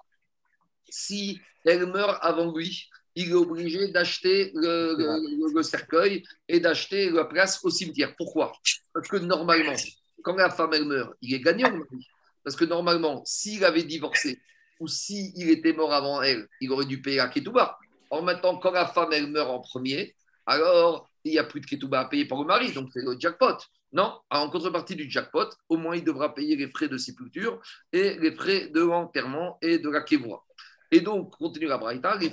si 0.92 1.40
elle 1.66 1.86
meurt 1.88 2.20
avant 2.22 2.56
lui, 2.56 2.88
il 3.16 3.30
est 3.30 3.34
obligé 3.34 3.90
d'acheter 3.90 4.52
le, 4.54 5.62
cercueil 5.64 6.24
et 6.48 6.60
d'acheter 6.60 7.10
la 7.10 7.26
place 7.26 7.60
au 7.64 7.70
cimetière. 7.70 8.16
Pourquoi? 8.16 8.54
Parce 8.94 9.08
que 9.08 9.18
normalement, 9.18 9.74
quand 10.24 10.36
la 10.36 10.50
femme 10.50 10.72
meurt, 10.86 11.14
il 11.22 11.34
est 11.34 11.40
gagnant. 11.40 11.74
Parce 12.44 12.56
que 12.56 12.66
normalement, 12.66 13.24
s'il 13.26 13.66
avait 13.66 13.84
divorcé 13.84 14.40
ou 14.80 14.88
s'il 14.88 15.50
était 15.50 15.74
mort 15.74 15.94
avant 15.94 16.22
elle, 16.22 16.48
il 16.60 16.72
aurait 16.72 16.86
dû 16.86 17.02
payer 17.02 17.18
la 17.18 17.28
ketouba. 17.28 17.78
En 18.10 18.22
maintenant, 18.22 18.58
quand 18.58 18.72
la 18.72 18.88
femme 18.88 19.10
meurt 19.30 19.50
en 19.50 19.60
premier, 19.60 20.16
alors 20.46 21.10
il 21.24 21.34
n'y 21.34 21.40
a 21.40 21.44
plus 21.44 21.62
de 21.62 21.66
ketouba 21.66 22.00
à 22.00 22.06
payer 22.06 22.26
pour 22.26 22.40
le 22.40 22.48
mari, 22.48 22.72
donc 22.72 22.90
c'est 22.94 23.04
le 23.04 23.16
jackpot. 23.20 23.58
Non, 23.94 24.20
en 24.30 24.50
contrepartie 24.50 24.96
du 24.96 25.10
jackpot, 25.10 25.50
au 25.68 25.78
moins 25.78 25.96
il 25.98 26.04
devra 26.04 26.34
payer 26.34 26.56
les 26.56 26.70
frais 26.70 26.88
de 26.88 26.98
sépulture 26.98 27.62
et 27.92 28.18
les 28.20 28.32
frais 28.32 28.70
de 28.70 28.82
l'enterrement 28.82 29.58
et 29.62 29.80
de 29.80 29.90
la 29.90 30.02
kévoie. 30.02 30.46
Et 30.92 31.00
donc, 31.00 31.38
continue 31.38 31.68
la 31.68 31.78
Braïta, 31.78 32.18
les 32.18 32.32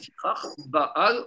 Baal 0.66 1.24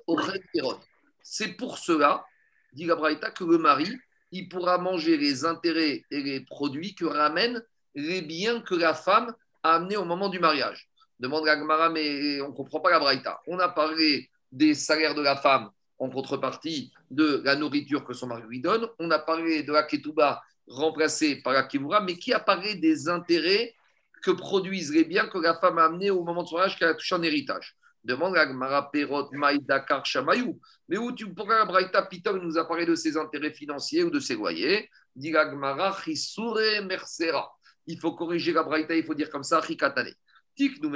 C'est 1.24 1.54
pour 1.54 1.78
cela, 1.78 2.26
dit 2.74 2.86
la 2.86 2.96
Braïta, 2.96 3.32
que 3.32 3.46
le 3.46 3.58
mari, 3.58 3.90
il 4.32 4.50
pourra 4.50 4.78
manger 4.78 5.18
les 5.18 5.46
intérêts 5.46 6.04
et 6.12 6.22
les 6.22 6.42
produits 6.42 6.94
que 6.94 7.06
ramènent 7.06 7.64
les 7.96 8.22
biens 8.22 8.62
que 8.62 8.76
la 8.76 8.94
femme 8.94 9.34
a 9.64 9.76
amenés 9.76 9.98
au 9.98 10.06
moment 10.06 10.30
du 10.30 10.40
mariage. 10.40 10.90
Demande 11.20 11.46
la 11.46 11.58
Gemara, 11.58 11.90
mais 11.90 12.42
on 12.42 12.50
ne 12.50 12.54
comprend 12.54 12.80
pas 12.80 12.92
la 12.92 13.00
Braïta. 13.00 13.40
On 13.48 13.60
a 13.60 13.70
parlé 13.70 14.30
des 14.52 14.74
salaires 14.74 15.16
de 15.16 15.22
la 15.22 15.36
femme 15.38 15.70
en 16.00 16.10
contrepartie 16.10 16.92
de 17.12 17.42
la 17.46 17.56
nourriture 17.56 18.04
que 18.04 18.14
son 18.14 18.28
mari 18.28 18.44
lui 18.48 18.60
donne. 18.60 18.88
On 19.00 19.12
a 19.12 19.20
parlé 19.20 19.64
de 19.64 19.72
la 19.72 19.84
ketouba 19.84 20.42
remplacée 20.68 21.38
par 21.38 21.54
la 21.54 21.64
kivura, 21.64 22.02
mais 22.02 22.16
qui 22.16 22.34
a 22.34 22.40
parlé 22.40 22.76
des 22.76 23.08
intérêts 23.08 23.76
que 24.22 24.32
produisent 24.32 24.94
les 24.94 25.04
biens 25.04 25.28
que 25.28 25.38
la 25.38 25.56
femme 25.56 25.78
a 25.78 25.86
amenés 25.86 26.12
au 26.12 26.24
moment 26.24 26.44
de 26.44 26.48
son 26.48 26.56
mariage 26.56 26.78
qu'elle 26.78 26.90
a 26.90 26.94
touché 26.94 27.16
en 27.16 27.24
héritage. 27.24 27.76
Demande 28.04 28.36
la 28.36 28.48
Gemara 28.48 28.90
Perot 28.92 29.30
Maïdakar 29.32 30.06
Shamayou. 30.06 30.60
Mais 30.90 30.98
où 30.98 31.12
tu, 31.12 31.32
pourquoi 31.34 31.60
la 31.60 31.66
Braïta 31.66 32.02
Pitom 32.04 32.40
nous 32.40 32.58
a 32.58 32.68
parlé 32.68 32.86
de 32.86 32.96
ses 32.96 33.16
intérêts 33.16 33.52
financiers 33.52 34.04
ou 34.04 34.10
de 34.10 34.20
ses 34.20 34.36
loyers? 34.36 34.90
Dit 35.16 35.32
la 35.32 35.50
Gemara 35.50 35.96
Chisure 36.04 36.84
Mercera. 36.84 37.52
Il 37.86 38.00
faut 38.00 38.14
corriger 38.14 38.54
la 38.54 38.64
Braïta, 38.64 38.96
il 38.96 39.04
faut 39.04 39.14
dire 39.14 39.30
comme 39.30 39.44
ça 39.44 39.60
Rikatane. 39.60 40.14
Tik 40.56 40.82
nous 40.82 40.92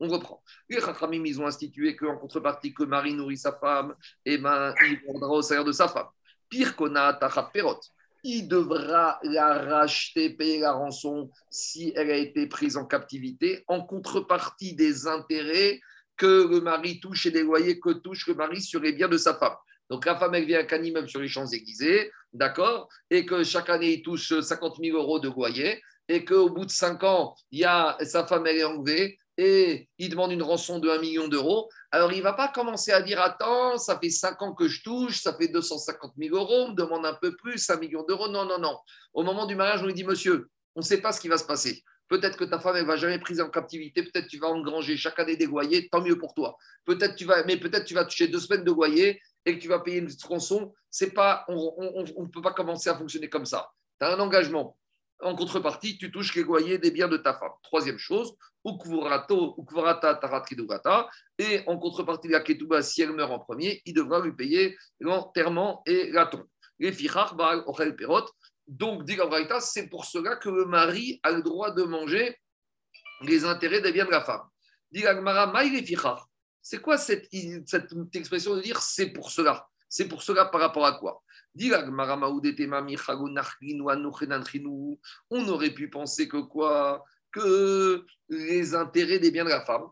On 0.00 0.08
reprend. 0.08 0.42
Les 0.68 0.80
Chachamim, 0.80 1.24
ils 1.24 1.40
ont 1.40 1.46
institué 1.46 1.96
qu'en 1.96 2.16
contrepartie 2.16 2.72
que 2.72 2.84
Marie 2.84 3.14
nourrit 3.14 3.36
sa 3.36 3.52
femme, 3.52 3.94
et 4.24 4.38
ben, 4.38 4.72
il 4.86 5.02
prendra 5.02 5.28
au 5.28 5.42
salaire 5.42 5.64
de 5.64 5.72
sa 5.72 5.88
femme. 5.88 6.06
Pire 6.48 6.76
qu'on 6.76 6.94
a 6.94 7.12
Tachat 7.14 7.50
Perot 7.52 7.80
il 8.24 8.48
devra 8.48 9.18
la 9.22 9.58
racheter, 9.58 10.30
payer 10.30 10.60
la 10.60 10.72
rançon 10.72 11.30
si 11.50 11.92
elle 11.96 12.10
a 12.10 12.16
été 12.16 12.46
prise 12.46 12.76
en 12.76 12.84
captivité, 12.84 13.64
en 13.68 13.82
contrepartie 13.82 14.74
des 14.74 15.06
intérêts 15.06 15.80
que 16.16 16.48
le 16.48 16.60
mari 16.60 17.00
touche 17.00 17.26
et 17.26 17.30
des 17.30 17.42
loyers 17.42 17.78
que 17.78 17.90
touche 17.90 18.26
le 18.26 18.34
mari 18.34 18.60
sur 18.60 18.80
les 18.80 18.92
biens 18.92 19.08
de 19.08 19.16
sa 19.16 19.34
femme. 19.34 19.54
Donc 19.88 20.04
la 20.04 20.16
femme, 20.16 20.34
elle 20.34 20.44
vient 20.44 20.58
avec 20.58 20.72
un 20.72 20.82
immeuble 20.82 21.08
sur 21.08 21.20
les 21.20 21.28
Champs-Élysées, 21.28 22.10
d'accord? 22.32 22.88
Et 23.08 23.24
que 23.24 23.42
chaque 23.44 23.70
année, 23.70 23.94
il 23.94 24.02
touche 24.02 24.38
50 24.40 24.76
000 24.82 24.98
euros 24.98 25.18
de 25.20 25.28
loyer, 25.28 25.80
et 26.08 26.24
qu'au 26.24 26.50
bout 26.50 26.66
de 26.66 26.70
5 26.70 27.02
ans, 27.04 27.34
il 27.50 27.60
y 27.60 27.64
a, 27.64 27.96
sa 28.02 28.26
femme, 28.26 28.46
elle 28.46 28.58
est 28.58 28.64
enlevée, 28.64 29.18
et 29.38 29.88
il 29.98 30.10
demande 30.10 30.32
une 30.32 30.42
rançon 30.42 30.80
de 30.80 30.90
1 30.90 30.98
million 30.98 31.28
d'euros, 31.28 31.70
alors 31.92 32.12
il 32.12 32.18
ne 32.18 32.22
va 32.22 32.32
pas 32.32 32.48
commencer 32.48 32.90
à 32.90 33.00
dire 33.00 33.20
Attends, 33.20 33.78
ça 33.78 33.98
fait 33.98 34.10
5 34.10 34.42
ans 34.42 34.52
que 34.52 34.68
je 34.68 34.82
touche, 34.82 35.22
ça 35.22 35.32
fait 35.32 35.46
250 35.48 36.12
000 36.18 36.36
euros, 36.36 36.66
on 36.66 36.68
me 36.70 36.74
demande 36.74 37.06
un 37.06 37.14
peu 37.14 37.34
plus, 37.36 37.70
1 37.70 37.76
million 37.76 38.02
d'euros. 38.02 38.28
Non, 38.28 38.44
non, 38.44 38.58
non. 38.58 38.76
Au 39.14 39.22
moment 39.22 39.46
du 39.46 39.54
mariage, 39.54 39.80
on 39.82 39.86
lui 39.86 39.94
dit 39.94 40.04
Monsieur, 40.04 40.50
on 40.74 40.80
ne 40.80 40.84
sait 40.84 41.00
pas 41.00 41.12
ce 41.12 41.20
qui 41.20 41.28
va 41.28 41.38
se 41.38 41.44
passer. 41.44 41.82
Peut-être 42.08 42.36
que 42.36 42.44
ta 42.44 42.58
femme, 42.58 42.74
elle 42.76 42.86
va 42.86 42.96
jamais 42.96 43.18
prise 43.20 43.40
en 43.40 43.48
captivité. 43.48 44.02
Peut-être 44.02 44.26
tu 44.26 44.38
vas 44.38 44.48
engranger 44.48 44.96
chaque 44.96 45.18
année 45.20 45.36
des 45.36 45.46
loyers. 45.46 45.88
Tant 45.88 46.02
mieux 46.02 46.18
pour 46.18 46.34
toi. 46.34 46.56
Peut-être 46.84 47.14
tu 47.14 47.24
vas, 47.24 47.44
mais 47.44 47.58
peut-être 47.58 47.84
tu 47.84 47.94
vas 47.94 48.04
toucher 48.04 48.28
deux 48.28 48.40
semaines 48.40 48.64
de 48.64 48.72
loyer 48.72 49.20
et 49.44 49.56
que 49.56 49.62
tu 49.62 49.68
vas 49.68 49.78
payer 49.78 49.98
une 49.98 50.10
rançon, 50.26 50.74
c'est 50.90 51.12
pas, 51.12 51.44
on 51.48 52.02
ne 52.02 52.28
peut 52.28 52.42
pas 52.42 52.52
commencer 52.52 52.90
à 52.90 52.96
fonctionner 52.96 53.28
comme 53.28 53.46
ça. 53.46 53.70
Tu 54.00 54.06
as 54.06 54.14
un 54.14 54.20
engagement. 54.20 54.76
En 55.20 55.34
contrepartie, 55.34 55.98
tu 55.98 56.12
touches 56.12 56.34
les 56.36 56.44
loyers 56.44 56.78
des 56.78 56.90
biens 56.90 57.08
de 57.08 57.16
ta 57.16 57.34
femme. 57.34 57.50
Troisième 57.62 57.98
chose, 57.98 58.34
et 61.38 61.62
en 61.66 61.78
contrepartie 61.78 62.28
la 62.28 62.40
ketouba, 62.40 62.82
si 62.82 63.02
elle 63.02 63.12
meurt 63.12 63.32
en 63.32 63.38
premier, 63.38 63.82
il 63.84 63.94
devra 63.94 64.20
lui 64.20 64.32
payer 64.32 64.76
l'enterrement 65.00 65.82
et 65.86 66.10
la 66.12 66.26
tombe. 66.26 66.46
Les 66.78 66.92
donc, 68.68 69.04
dit 69.04 69.16
c'est 69.60 69.88
pour 69.88 70.04
cela 70.04 70.36
que 70.36 70.50
le 70.50 70.66
mari 70.66 71.18
a 71.22 71.32
le 71.32 71.42
droit 71.42 71.70
de 71.70 71.84
manger 71.84 72.36
les 73.22 73.44
intérêts 73.44 73.80
des 73.80 73.92
biens 73.92 74.04
de 74.04 74.10
la 74.10 74.20
femme. 74.20 74.42
Dit 74.90 75.04
c'est 76.60 76.82
quoi 76.82 76.98
cette, 76.98 77.28
cette, 77.66 77.90
expression 78.14 78.54
de 78.56 78.60
dire 78.60 78.82
c'est 78.82 79.10
pour 79.10 79.30
cela? 79.30 79.66
C'est 79.88 80.08
pour 80.08 80.22
cela 80.22 80.44
par 80.44 80.60
rapport 80.60 80.86
à 80.86 80.98
quoi? 80.98 81.22
On 85.30 85.48
aurait 85.48 85.70
pu 85.70 85.90
penser 85.90 86.28
que 86.28 86.36
quoi? 86.36 87.04
Que 87.32 88.04
les 88.28 88.74
intérêts 88.74 89.18
des 89.18 89.30
biens 89.30 89.44
de 89.44 89.50
la 89.50 89.64
femme. 89.64 89.86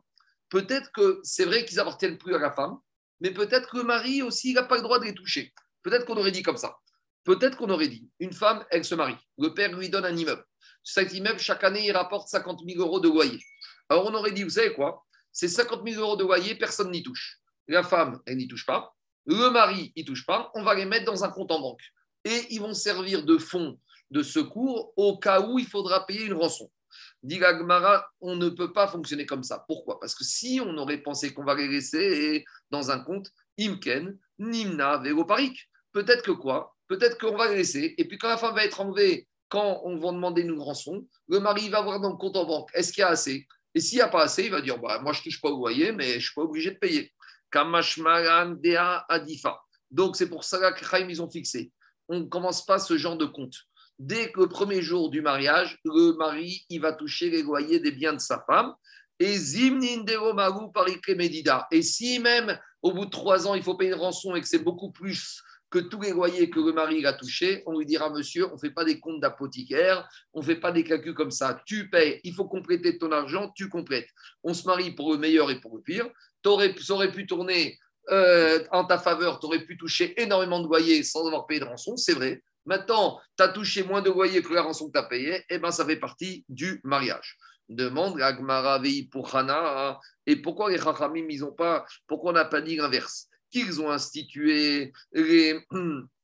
Peut-être 0.48 0.92
que 0.92 1.20
c'est 1.22 1.44
vrai 1.44 1.64
qu'ils 1.64 1.80
appartiennent 1.80 2.18
plus 2.18 2.34
à 2.34 2.38
la 2.38 2.52
femme, 2.52 2.78
mais 3.20 3.32
peut-être 3.32 3.70
que 3.70 3.78
le 3.78 3.82
mari 3.82 4.22
aussi 4.22 4.52
n'a 4.52 4.62
pas 4.62 4.76
le 4.76 4.82
droit 4.82 4.98
de 4.98 5.04
les 5.04 5.14
toucher. 5.14 5.52
Peut-être 5.82 6.06
qu'on 6.06 6.16
aurait 6.16 6.30
dit 6.32 6.42
comme 6.42 6.56
ça. 6.56 6.76
Peut-être 7.24 7.56
qu'on 7.56 7.70
aurait 7.70 7.88
dit 7.88 8.08
une 8.20 8.32
femme, 8.32 8.64
elle 8.70 8.84
se 8.84 8.94
marie. 8.94 9.16
Le 9.38 9.52
père 9.54 9.76
lui 9.76 9.88
donne 9.88 10.04
un 10.04 10.16
immeuble. 10.16 10.44
Cet 10.84 11.12
immeuble, 11.12 11.40
chaque 11.40 11.64
année, 11.64 11.84
il 11.84 11.92
rapporte 11.92 12.28
50 12.28 12.62
000 12.64 12.80
euros 12.80 13.00
de 13.00 13.08
loyer. 13.08 13.40
Alors 13.88 14.06
on 14.06 14.14
aurait 14.14 14.30
dit, 14.30 14.44
vous 14.44 14.50
savez 14.50 14.72
quoi? 14.72 15.04
Ces 15.32 15.48
50 15.48 15.82
000 15.86 16.00
euros 16.00 16.16
de 16.16 16.22
loyer, 16.22 16.54
personne 16.54 16.90
n'y 16.92 17.02
touche. 17.02 17.40
La 17.66 17.82
femme, 17.82 18.20
elle 18.26 18.36
n'y 18.36 18.46
touche 18.46 18.64
pas. 18.64 18.95
Le 19.26 19.50
mari, 19.50 19.92
il 19.96 20.04
touche 20.04 20.24
pas. 20.24 20.50
On 20.54 20.62
va 20.62 20.74
les 20.74 20.84
mettre 20.84 21.04
dans 21.04 21.24
un 21.24 21.28
compte 21.28 21.50
en 21.50 21.60
banque. 21.60 21.82
Et 22.24 22.46
ils 22.50 22.60
vont 22.60 22.74
servir 22.74 23.24
de 23.24 23.38
fonds 23.38 23.78
de 24.10 24.22
secours 24.22 24.92
au 24.96 25.18
cas 25.18 25.40
où 25.40 25.58
il 25.58 25.66
faudra 25.66 26.06
payer 26.06 26.26
une 26.26 26.34
rançon. 26.34 26.70
Dit 27.22 27.40
on 28.20 28.36
ne 28.36 28.48
peut 28.48 28.72
pas 28.72 28.86
fonctionner 28.86 29.26
comme 29.26 29.42
ça. 29.42 29.64
Pourquoi? 29.66 29.98
Parce 29.98 30.14
que 30.14 30.24
si 30.24 30.60
on 30.64 30.76
aurait 30.78 31.02
pensé 31.02 31.34
qu'on 31.34 31.44
va 31.44 31.54
les 31.54 31.68
laisser 31.68 32.44
dans 32.70 32.90
un 32.90 33.00
compte, 33.00 33.30
Imken, 33.58 34.16
Nimna, 34.38 34.98
Véloparik, 34.98 35.68
peut-être 35.92 36.22
que 36.22 36.30
quoi? 36.30 36.76
Peut-être 36.88 37.18
qu'on 37.18 37.36
va 37.36 37.48
les 37.50 37.56
laisser. 37.56 37.94
Et 37.98 38.06
puis 38.06 38.18
quand 38.18 38.28
la 38.28 38.36
femme 38.36 38.54
va 38.54 38.64
être 38.64 38.80
enlevée, 38.80 39.26
quand 39.48 39.80
on 39.84 39.96
va 39.96 40.12
demander 40.12 40.42
une 40.42 40.60
rançon, 40.60 41.06
le 41.28 41.40
mari 41.40 41.68
va 41.68 41.80
voir 41.80 42.00
dans 42.00 42.10
le 42.10 42.16
compte 42.16 42.36
en 42.36 42.44
banque, 42.44 42.70
est-ce 42.74 42.92
qu'il 42.92 43.00
y 43.00 43.04
a 43.04 43.08
assez? 43.08 43.46
Et 43.74 43.80
s'il 43.80 43.96
n'y 43.96 44.02
a 44.02 44.08
pas 44.08 44.22
assez, 44.22 44.44
il 44.44 44.50
va 44.50 44.60
dire, 44.60 44.78
bah, 44.78 45.00
moi 45.02 45.12
je 45.12 45.20
ne 45.20 45.24
touche 45.24 45.40
pas 45.40 45.50
au 45.50 45.58
loyer, 45.58 45.92
mais 45.92 46.12
je 46.12 46.14
ne 46.14 46.20
suis 46.20 46.34
pas 46.34 46.42
obligé 46.42 46.70
de 46.70 46.78
payer. 46.78 47.12
Adifa. 49.08 49.60
Donc, 49.90 50.16
c'est 50.16 50.28
pour 50.28 50.44
ça 50.44 50.72
que 50.72 50.84
Chaim, 50.84 51.06
ils 51.08 51.22
ont 51.22 51.30
fixé. 51.30 51.72
On 52.08 52.20
ne 52.20 52.24
commence 52.24 52.64
pas 52.64 52.78
ce 52.78 52.96
genre 52.96 53.16
de 53.16 53.24
compte. 53.24 53.54
Dès 53.98 54.30
que 54.30 54.40
le 54.40 54.48
premier 54.48 54.82
jour 54.82 55.10
du 55.10 55.22
mariage, 55.22 55.78
le 55.84 56.16
mari, 56.16 56.64
il 56.68 56.80
va 56.80 56.92
toucher 56.92 57.30
les 57.30 57.42
loyers 57.42 57.80
des 57.80 57.92
biens 57.92 58.12
de 58.12 58.20
sa 58.20 58.44
femme. 58.46 58.74
Et 59.18 59.38
Medida. 61.16 61.66
Et 61.70 61.82
si 61.82 62.18
même 62.18 62.58
au 62.82 62.92
bout 62.92 63.06
de 63.06 63.10
trois 63.10 63.48
ans, 63.48 63.54
il 63.54 63.62
faut 63.62 63.74
payer 63.74 63.92
une 63.92 63.98
rançon 63.98 64.36
et 64.36 64.42
que 64.42 64.48
c'est 64.48 64.62
beaucoup 64.62 64.92
plus 64.92 65.42
que 65.70 65.78
tous 65.78 66.00
les 66.00 66.12
loyers 66.12 66.48
que 66.48 66.60
le 66.60 66.72
mari 66.72 67.04
a 67.06 67.12
touchés, 67.12 67.62
on 67.66 67.78
lui 67.78 67.86
dira, 67.86 68.10
monsieur, 68.10 68.48
on 68.50 68.54
ne 68.54 68.58
fait 68.58 68.70
pas 68.70 68.84
des 68.84 69.00
comptes 69.00 69.20
d'apothicaire, 69.20 70.08
on 70.32 70.40
ne 70.40 70.44
fait 70.44 70.56
pas 70.56 70.70
des 70.70 70.84
calculs 70.84 71.14
comme 71.14 71.30
ça. 71.30 71.60
Tu 71.66 71.90
payes, 71.90 72.20
il 72.22 72.34
faut 72.34 72.44
compléter 72.44 72.98
ton 72.98 73.10
argent, 73.10 73.50
tu 73.56 73.68
complètes. 73.68 74.08
On 74.44 74.54
se 74.54 74.66
marie 74.66 74.92
pour 74.92 75.12
le 75.12 75.18
meilleur 75.18 75.50
et 75.50 75.60
pour 75.60 75.76
le 75.76 75.82
pire 75.82 76.08
ça 76.44 76.94
aurait 76.94 77.12
pu 77.12 77.26
tourner 77.26 77.78
euh, 78.10 78.64
en 78.70 78.84
ta 78.84 78.98
faveur, 78.98 79.40
tu 79.40 79.46
aurais 79.46 79.64
pu 79.64 79.76
toucher 79.76 80.20
énormément 80.20 80.60
de 80.60 80.66
loyers 80.66 81.02
sans 81.02 81.26
avoir 81.26 81.46
payé 81.46 81.60
de 81.60 81.64
rançon, 81.64 81.96
c'est 81.96 82.14
vrai. 82.14 82.42
Maintenant, 82.64 83.20
tu 83.36 83.44
as 83.44 83.48
touché 83.48 83.82
moins 83.82 84.02
de 84.02 84.10
loyers 84.10 84.42
que 84.42 84.52
la 84.52 84.62
rançon 84.62 84.86
que 84.86 84.92
tu 84.92 84.98
as 84.98 85.04
payée, 85.04 85.36
et 85.36 85.44
eh 85.50 85.58
ben, 85.58 85.70
ça 85.70 85.84
fait 85.84 85.96
partie 85.96 86.44
du 86.48 86.80
mariage. 86.84 87.36
Demande 87.68 88.18
la 88.18 88.32
Gmara 88.32 88.80
pour 89.10 89.34
Hana. 89.34 89.98
Et 90.26 90.36
pourquoi 90.36 90.70
les 90.70 90.78
Chachamim, 90.78 91.26
ils 91.28 91.44
ont 91.44 91.52
pas, 91.52 91.84
pourquoi 92.06 92.30
on 92.30 92.34
n'a 92.34 92.44
pas 92.44 92.60
dit 92.60 92.76
l'inverse? 92.76 93.28
Qu'ils 93.50 93.80
ont 93.80 93.90
institué 93.90 94.92
les, 95.12 95.60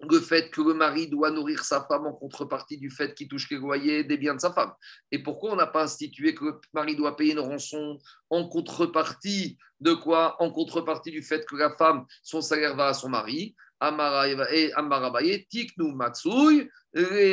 le 0.00 0.20
fait 0.20 0.50
que 0.50 0.60
le 0.60 0.74
mari 0.74 1.08
doit 1.08 1.30
nourrir 1.30 1.64
sa 1.64 1.84
femme 1.84 2.06
en 2.06 2.12
contrepartie 2.12 2.78
du 2.78 2.90
fait 2.90 3.14
qu'il 3.14 3.28
touche 3.28 3.50
les 3.50 3.58
loyers 3.58 4.04
des 4.04 4.16
biens 4.16 4.34
de 4.34 4.40
sa 4.40 4.52
femme. 4.52 4.72
Et 5.10 5.22
pourquoi 5.22 5.52
on 5.52 5.56
n'a 5.56 5.66
pas 5.66 5.82
institué 5.84 6.34
que 6.34 6.44
le 6.44 6.60
mari 6.72 6.94
doit 6.94 7.16
payer 7.16 7.32
une 7.32 7.40
rançon 7.40 7.98
en 8.30 8.48
contrepartie 8.48 9.58
de 9.80 9.94
quoi? 9.94 10.36
En 10.40 10.50
contrepartie 10.52 11.10
du 11.10 11.22
fait 11.22 11.44
que 11.44 11.56
la 11.56 11.74
femme, 11.76 12.04
son 12.22 12.40
salaire 12.40 12.76
va 12.76 12.88
à 12.88 12.94
son 12.94 13.08
mari. 13.08 13.56
Et 13.80 14.72
Amarabaye, 14.74 15.46
Tiknu 15.46 15.94
Matsui, 15.94 16.68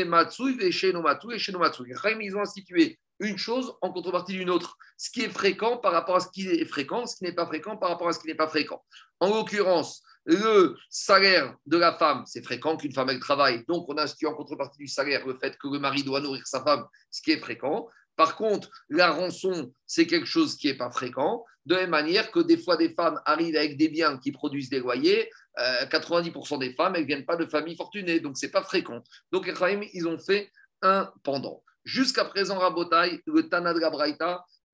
Matsui, 0.05 0.57
et 0.61 0.71
chez 0.71 0.93
Matsui, 0.93 1.33
et 1.33 1.39
chez 1.39 1.51
Matsui. 1.53 1.91
Ils 2.21 2.35
ont 2.35 2.41
institué 2.41 2.99
une 3.19 3.37
chose 3.37 3.73
en 3.81 3.91
contrepartie 3.91 4.33
d'une 4.33 4.51
autre. 4.51 4.77
Ce 4.95 5.09
qui 5.09 5.21
est 5.21 5.29
fréquent 5.29 5.77
par 5.77 5.91
rapport 5.91 6.17
à 6.17 6.19
ce 6.19 6.29
qui 6.29 6.47
est 6.47 6.65
fréquent, 6.65 7.07
ce 7.07 7.15
qui 7.15 7.23
n'est 7.23 7.33
pas 7.33 7.47
fréquent 7.47 7.77
par 7.77 7.89
rapport 7.89 8.09
à 8.09 8.13
ce 8.13 8.19
qui 8.19 8.27
n'est 8.27 8.35
pas 8.35 8.47
fréquent. 8.47 8.83
En 9.19 9.29
l'occurrence, 9.29 10.03
le 10.25 10.75
salaire 10.89 11.55
de 11.65 11.77
la 11.77 11.93
femme, 11.93 12.23
c'est 12.25 12.43
fréquent 12.43 12.77
qu'une 12.77 12.91
femme 12.91 13.09
elle 13.09 13.19
travaille. 13.19 13.63
Donc, 13.67 13.85
on 13.87 13.97
institue 13.97 14.27
en 14.27 14.33
contrepartie 14.33 14.79
du 14.79 14.87
salaire 14.87 15.25
le 15.25 15.37
fait 15.37 15.57
que 15.57 15.67
le 15.67 15.79
mari 15.79 16.03
doit 16.03 16.19
nourrir 16.19 16.45
sa 16.45 16.63
femme, 16.63 16.85
ce 17.11 17.21
qui 17.21 17.31
est 17.31 17.39
fréquent. 17.39 17.87
Par 18.15 18.35
contre, 18.35 18.69
la 18.89 19.11
rançon, 19.11 19.71
c'est 19.85 20.07
quelque 20.07 20.25
chose 20.25 20.55
qui 20.55 20.67
n'est 20.67 20.77
pas 20.77 20.89
fréquent. 20.89 21.45
De 21.65 21.75
la 21.75 21.81
même 21.81 21.89
manière 21.91 22.31
que 22.31 22.39
des 22.39 22.57
fois, 22.57 22.77
des 22.77 22.93
femmes 22.93 23.19
arrivent 23.25 23.57
avec 23.57 23.77
des 23.77 23.89
biens 23.89 24.17
qui 24.17 24.31
produisent 24.31 24.69
des 24.69 24.79
loyers. 24.79 25.29
90% 25.57 26.55
euh, 26.55 26.57
des 26.57 26.73
femmes, 26.73 26.95
elles 26.95 27.03
ne 27.03 27.07
viennent 27.07 27.25
pas 27.25 27.37
de 27.37 27.45
familles 27.45 27.77
fortunées, 27.77 28.19
donc 28.19 28.37
ce 28.37 28.45
n'est 28.45 28.51
pas 28.51 28.63
fréquent. 28.63 29.01
Donc, 29.31 29.49
ils 29.93 30.07
ont 30.07 30.17
fait 30.17 30.51
un 30.81 31.11
pendant. 31.23 31.63
Jusqu'à 31.83 32.25
présent, 32.25 32.57
Rabotai, 32.57 33.21
le 33.27 33.47
Tana 33.47 33.73
de 33.73 33.79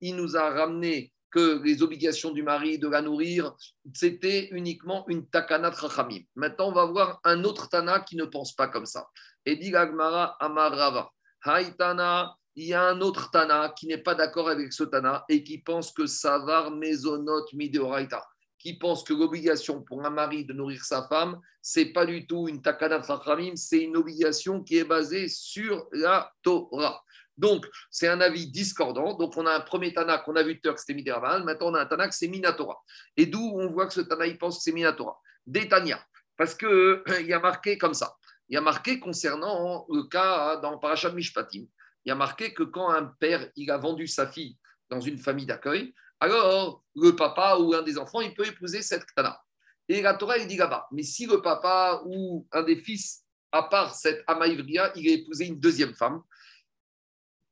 il 0.00 0.16
nous 0.16 0.36
a 0.36 0.50
ramené 0.50 1.12
que 1.32 1.62
les 1.64 1.82
obligations 1.82 2.30
du 2.30 2.42
mari 2.42 2.78
de 2.78 2.86
la 2.88 3.02
nourrir, 3.02 3.54
c'était 3.94 4.48
uniquement 4.52 5.04
une 5.08 5.26
takana 5.26 5.70
trachamim. 5.70 6.22
Maintenant, 6.36 6.68
on 6.68 6.72
va 6.72 6.84
voir 6.84 7.20
un 7.24 7.42
autre 7.44 7.68
tana 7.68 8.00
qui 8.00 8.16
ne 8.16 8.24
pense 8.24 8.52
pas 8.52 8.68
comme 8.68 8.86
ça. 8.86 9.08
Et 9.44 9.56
dit 9.56 9.70
Gagmara 9.70 10.36
Amarava. 10.38 11.10
Haïtana, 11.44 12.36
il 12.54 12.66
y 12.66 12.74
a 12.74 12.84
un 12.84 13.00
autre 13.00 13.30
tana 13.30 13.72
qui 13.76 13.86
n'est 13.86 13.98
pas 13.98 14.14
d'accord 14.14 14.48
avec 14.48 14.72
ce 14.72 14.84
tana 14.84 15.24
et 15.28 15.42
qui 15.42 15.58
pense 15.58 15.90
que 15.90 16.06
savar 16.06 16.70
mezonot 16.70 17.46
mideoraita 17.54 18.22
qui 18.62 18.74
pense 18.74 19.02
que 19.02 19.12
l'obligation 19.12 19.82
pour 19.82 20.06
un 20.06 20.10
mari 20.10 20.44
de 20.44 20.52
nourrir 20.52 20.84
sa 20.84 21.08
femme, 21.08 21.40
c'est 21.60 21.86
pas 21.86 22.06
du 22.06 22.28
tout 22.28 22.48
une 22.48 22.62
takana 22.62 23.00
trachamim, 23.00 23.56
c'est 23.56 23.80
une 23.80 23.96
obligation 23.96 24.62
qui 24.62 24.78
est 24.78 24.84
basée 24.84 25.26
sur 25.26 25.88
la 25.90 26.32
Torah. 26.42 27.02
Donc, 27.36 27.66
c'est 27.90 28.08
un 28.08 28.20
avis 28.20 28.50
discordant. 28.50 29.14
Donc, 29.14 29.36
on 29.36 29.46
a 29.46 29.54
un 29.54 29.60
premier 29.60 29.92
Tana 29.92 30.18
qu'on 30.18 30.36
a 30.36 30.42
vu 30.42 30.54
tout 30.54 30.60
à 30.64 30.68
l'heure 30.68 30.74
que 30.76 30.82
c'était. 30.86 31.10
Maintenant, 31.10 31.68
on 31.68 31.74
a 31.74 31.80
un 31.80 31.86
Tana 31.86 32.08
que 32.08 32.14
c'est 32.14 32.28
Minatora. 32.28 32.78
Et 33.16 33.26
d'où 33.26 33.40
on 33.40 33.68
voit 33.68 33.86
que 33.86 33.94
ce 33.94 34.00
Tana, 34.02 34.26
il 34.26 34.38
pense 34.38 34.58
que 34.58 34.62
c'est 34.62 34.72
Minatora. 34.72 35.18
Détania. 35.46 36.04
Parce 36.36 36.54
qu'il 36.54 36.68
euh, 36.68 37.02
y 37.20 37.32
a 37.32 37.40
marqué 37.40 37.78
comme 37.78 37.94
ça. 37.94 38.14
Il 38.48 38.54
y 38.54 38.56
a 38.56 38.60
marqué 38.60 39.00
concernant 39.00 39.86
le 39.88 40.02
cas 40.04 40.56
dans 40.56 40.78
Parashat 40.78 41.10
Mishpatim. 41.10 41.66
Il 42.04 42.08
y 42.08 42.10
a 42.10 42.14
marqué 42.14 42.52
que 42.52 42.64
quand 42.64 42.90
un 42.90 43.06
père 43.06 43.48
il 43.56 43.70
a 43.70 43.78
vendu 43.78 44.06
sa 44.06 44.26
fille 44.26 44.58
dans 44.90 45.00
une 45.00 45.18
famille 45.18 45.46
d'accueil, 45.46 45.94
alors 46.20 46.84
le 46.94 47.16
papa 47.16 47.56
ou 47.58 47.74
un 47.74 47.82
des 47.82 47.98
enfants, 47.98 48.20
il 48.20 48.34
peut 48.34 48.46
épouser 48.46 48.82
cette 48.82 49.04
Tana. 49.14 49.40
Et 49.88 50.00
la 50.00 50.14
Torah, 50.14 50.38
il 50.38 50.46
dit 50.46 50.56
là-bas. 50.56 50.86
Mais 50.92 51.02
si 51.02 51.26
le 51.26 51.42
papa 51.42 52.02
ou 52.06 52.46
un 52.52 52.62
des 52.62 52.76
fils, 52.76 53.24
à 53.50 53.64
part 53.64 53.94
cette 53.94 54.22
Amaïvria, 54.26 54.92
il 54.96 55.08
a 55.08 55.12
épousé 55.14 55.46
une 55.46 55.60
deuxième 55.60 55.94
femme, 55.94 56.22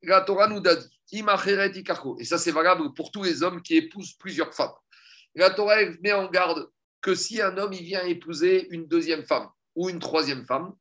la 0.03 0.21
Torah 0.23 0.49
nous 0.49 0.63
a 0.67 0.77
dit, 0.77 1.25
et 2.19 2.25
ça 2.25 2.39
c'est 2.39 2.53
valable 2.53 2.95
pour 2.95 3.11
tous 3.11 3.25
les 3.25 3.43
hommes 3.43 3.63
qui 3.63 3.77
épousent 3.77 4.15
plusieurs 4.15 4.55
femmes. 4.55 4.73
La 5.35 5.51
Torah 5.51 5.77
met 6.03 6.13
en 6.13 6.29
garde 6.29 6.69
que 7.01 7.15
si 7.15 7.41
un 7.41 7.57
homme 7.59 7.73
il 7.73 7.83
vient 7.83 8.05
épouser 8.05 8.69
une 8.71 8.87
deuxième 8.87 9.25
femme 9.25 9.49
ou 9.75 9.89
une 9.89 9.99
troisième 9.99 10.45
femme, 10.47 10.73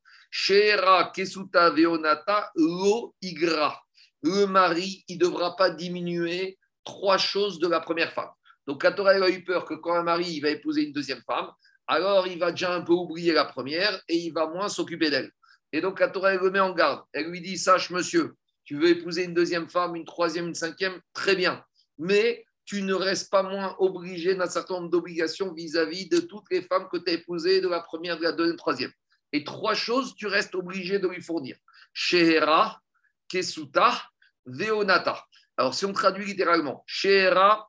Kesuta 1.13 1.71
Veonata 1.71 2.51
Lo 2.55 3.15
Igra, 3.21 3.81
le 4.21 4.45
mari, 4.45 5.03
il 5.07 5.17
ne 5.17 5.21
devra 5.21 5.55
pas 5.55 5.69
diminuer 5.69 6.57
trois 6.83 7.17
choses 7.17 7.59
de 7.59 7.67
la 7.67 7.79
première 7.79 8.11
femme. 8.11 8.29
Donc 8.67 8.83
la 8.83 8.91
Torah 8.91 9.11
a 9.11 9.29
eu 9.29 9.43
peur 9.43 9.65
que 9.65 9.73
quand 9.73 9.95
un 9.95 10.03
mari 10.03 10.25
il 10.33 10.41
va 10.41 10.49
épouser 10.49 10.83
une 10.83 10.93
deuxième 10.93 11.23
femme, 11.25 11.49
alors 11.87 12.27
il 12.27 12.37
va 12.37 12.51
déjà 12.51 12.73
un 12.73 12.81
peu 12.81 12.93
oublier 12.93 13.33
la 13.33 13.45
première 13.45 13.99
et 14.07 14.17
il 14.17 14.31
va 14.31 14.47
moins 14.47 14.69
s'occuper 14.69 15.09
d'elle. 15.09 15.31
Et 15.71 15.81
donc 15.81 15.99
la 15.99 16.09
Torah 16.09 16.35
le 16.35 16.51
met 16.51 16.59
en 16.59 16.73
garde. 16.73 17.03
Elle 17.13 17.29
lui 17.29 17.41
dit 17.41 17.57
Sache, 17.57 17.89
monsieur, 17.89 18.35
tu 18.69 18.77
veux 18.77 18.89
épouser 18.89 19.23
une 19.23 19.33
deuxième 19.33 19.67
femme, 19.67 19.95
une 19.95 20.05
troisième, 20.05 20.49
une 20.49 20.53
cinquième, 20.53 21.01
très 21.11 21.35
bien. 21.35 21.65
Mais 21.97 22.45
tu 22.65 22.83
ne 22.83 22.93
restes 22.93 23.31
pas 23.31 23.41
moins 23.41 23.75
obligé 23.79 24.35
d'un 24.35 24.45
certain 24.45 24.75
nombre 24.75 24.91
d'obligations 24.91 25.51
vis-à-vis 25.55 26.07
de 26.07 26.19
toutes 26.19 26.45
les 26.51 26.61
femmes 26.61 26.87
que 26.87 26.97
tu 26.97 27.09
as 27.09 27.13
épousées, 27.13 27.61
de 27.61 27.67
la 27.67 27.79
première, 27.79 28.19
de 28.19 28.21
la 28.21 28.31
deuxième, 28.31 28.57
troisième. 28.57 28.91
Et 29.33 29.43
trois 29.43 29.73
choses, 29.73 30.13
tu 30.13 30.27
restes 30.27 30.53
obligé 30.53 30.99
de 30.99 31.07
lui 31.07 31.19
fournir. 31.19 31.57
Shehera, 31.93 32.79
Kesuta, 33.27 34.03
Veonata. 34.45 35.25
Alors, 35.57 35.73
si 35.73 35.85
on 35.85 35.91
traduit 35.91 36.25
littéralement, 36.25 36.83
Shehera, 36.85 37.67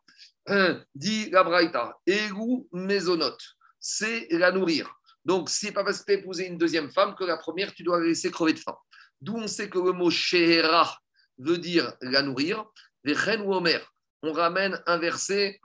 dit 0.95 1.31
la 1.31 1.45
Braïta, 1.45 1.97
Egu, 2.07 2.69
Mezonot. 2.73 3.39
c'est 3.79 4.29
la 4.33 4.53
nourrir. 4.53 4.95
Donc, 5.25 5.49
c'est 5.49 5.73
pas 5.73 5.83
parce 5.83 6.01
que 6.01 6.05
tu 6.05 6.13
as 6.13 6.17
épousé 6.17 6.47
une 6.47 6.59
deuxième 6.59 6.91
femme 6.91 7.15
que 7.15 7.25
la 7.25 7.39
première, 7.39 7.73
tu 7.73 7.85
dois 7.85 8.01
la 8.01 8.09
laisser 8.09 8.31
crever 8.31 8.53
de 8.53 8.59
faim. 8.59 8.77
D'où 9.21 9.37
on 9.37 9.47
sait 9.47 9.69
que 9.69 9.79
le 9.79 9.93
mot 9.93 10.11
shehera 10.11 10.99
veut 11.39 11.59
dire 11.59 11.95
la 12.01 12.23
nourrir. 12.23 12.65
Vechen 13.05 13.43
ou. 13.43 13.55
On 14.23 14.33
ramène 14.33 14.81
un 14.87 14.99
verset 14.99 15.61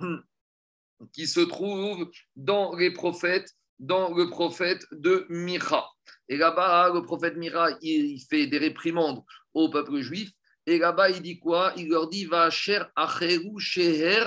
qui 1.13 1.27
se 1.27 1.41
trouve 1.41 2.09
dans 2.35 2.75
les 2.75 2.91
prophètes, 2.91 3.51
dans 3.79 4.13
le 4.13 4.29
prophète 4.29 4.85
de 4.91 5.25
Mira. 5.29 5.89
Et 6.29 6.37
là-bas, 6.37 6.91
le 6.93 7.01
prophète 7.01 7.35
Mira, 7.35 7.69
il 7.81 8.19
fait 8.29 8.47
des 8.47 8.57
réprimandes 8.57 9.21
au 9.53 9.69
peuple 9.69 9.99
juif. 9.99 10.31
Et 10.65 10.79
là-bas, 10.79 11.09
il 11.09 11.21
dit 11.21 11.39
quoi? 11.39 11.73
Il 11.77 11.89
leur 11.89 12.09
dit 12.09 12.25
Va 12.25 12.49
cher 12.49 12.89
acheru 12.95 13.59
sheher 13.59 14.23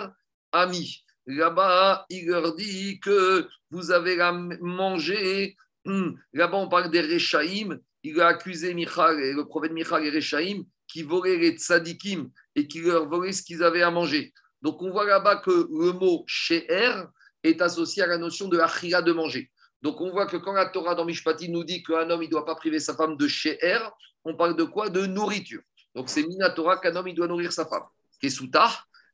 ami. 0.53 1.05
Là-bas, 1.27 2.07
il 2.09 2.27
leur 2.27 2.55
dit 2.55 3.01
que 3.01 3.49
vous 3.71 3.91
avez 3.91 4.17
mangé. 4.61 5.57
Hmm, 5.85 6.13
là-bas, 6.33 6.59
on 6.59 6.69
parle 6.69 6.91
des 6.91 7.01
Rechaïm. 7.01 7.79
Il 8.05 8.21
a 8.21 8.29
accusé 8.29 8.75
Michal, 8.75 9.19
le 9.19 9.45
prophète 9.45 9.73
Michal 9.73 10.05
et 10.07 10.11
Rechaïm 10.11 10.65
qui 10.87 11.03
volaient 11.03 11.37
les 11.37 11.53
tzadikim 11.53 12.31
et 12.55 12.67
qui 12.67 12.81
leur 12.81 13.09
volaient 13.09 13.33
ce 13.33 13.43
qu'ils 13.43 13.63
avaient 13.63 13.83
à 13.83 13.91
manger. 13.91 14.33
Donc, 14.63 14.83
on 14.83 14.91
voit 14.91 15.07
là-bas 15.07 15.37
que 15.37 15.51
le 15.51 15.93
mot 15.93 16.25
sheher 16.27 17.05
est 17.43 17.61
associé 17.63 18.03
à 18.03 18.07
la 18.07 18.19
notion 18.19 18.49
de 18.49 18.59
achira 18.59 19.03
de 19.03 19.13
manger. 19.13 19.51
Donc, 19.83 20.01
on 20.01 20.11
voit 20.11 20.27
que 20.27 20.37
quand 20.37 20.53
la 20.53 20.67
Torah 20.67 20.95
dans 20.95 21.05
Mishpati 21.05 21.49
nous 21.49 21.63
dit 21.63 21.83
qu'un 21.83 22.11
homme, 22.11 22.23
ne 22.23 22.27
doit 22.27 22.45
pas 22.45 22.57
priver 22.57 22.81
sa 22.81 22.95
femme 22.95 23.17
de 23.17 23.29
sheher, 23.29 23.79
on 24.25 24.35
parle 24.35 24.57
de 24.57 24.65
quoi? 24.65 24.89
De 24.89 25.07
nourriture. 25.07 25.61
Donc, 25.95 26.09
c'est 26.09 26.23
Minatora 26.23 26.79
qu'un 26.79 26.97
homme, 26.97 27.09
il 27.09 27.15
doit 27.15 27.29
nourrir 27.29 27.53
sa 27.53 27.67
femme. 27.67 27.85
Kesuta, 28.21 28.69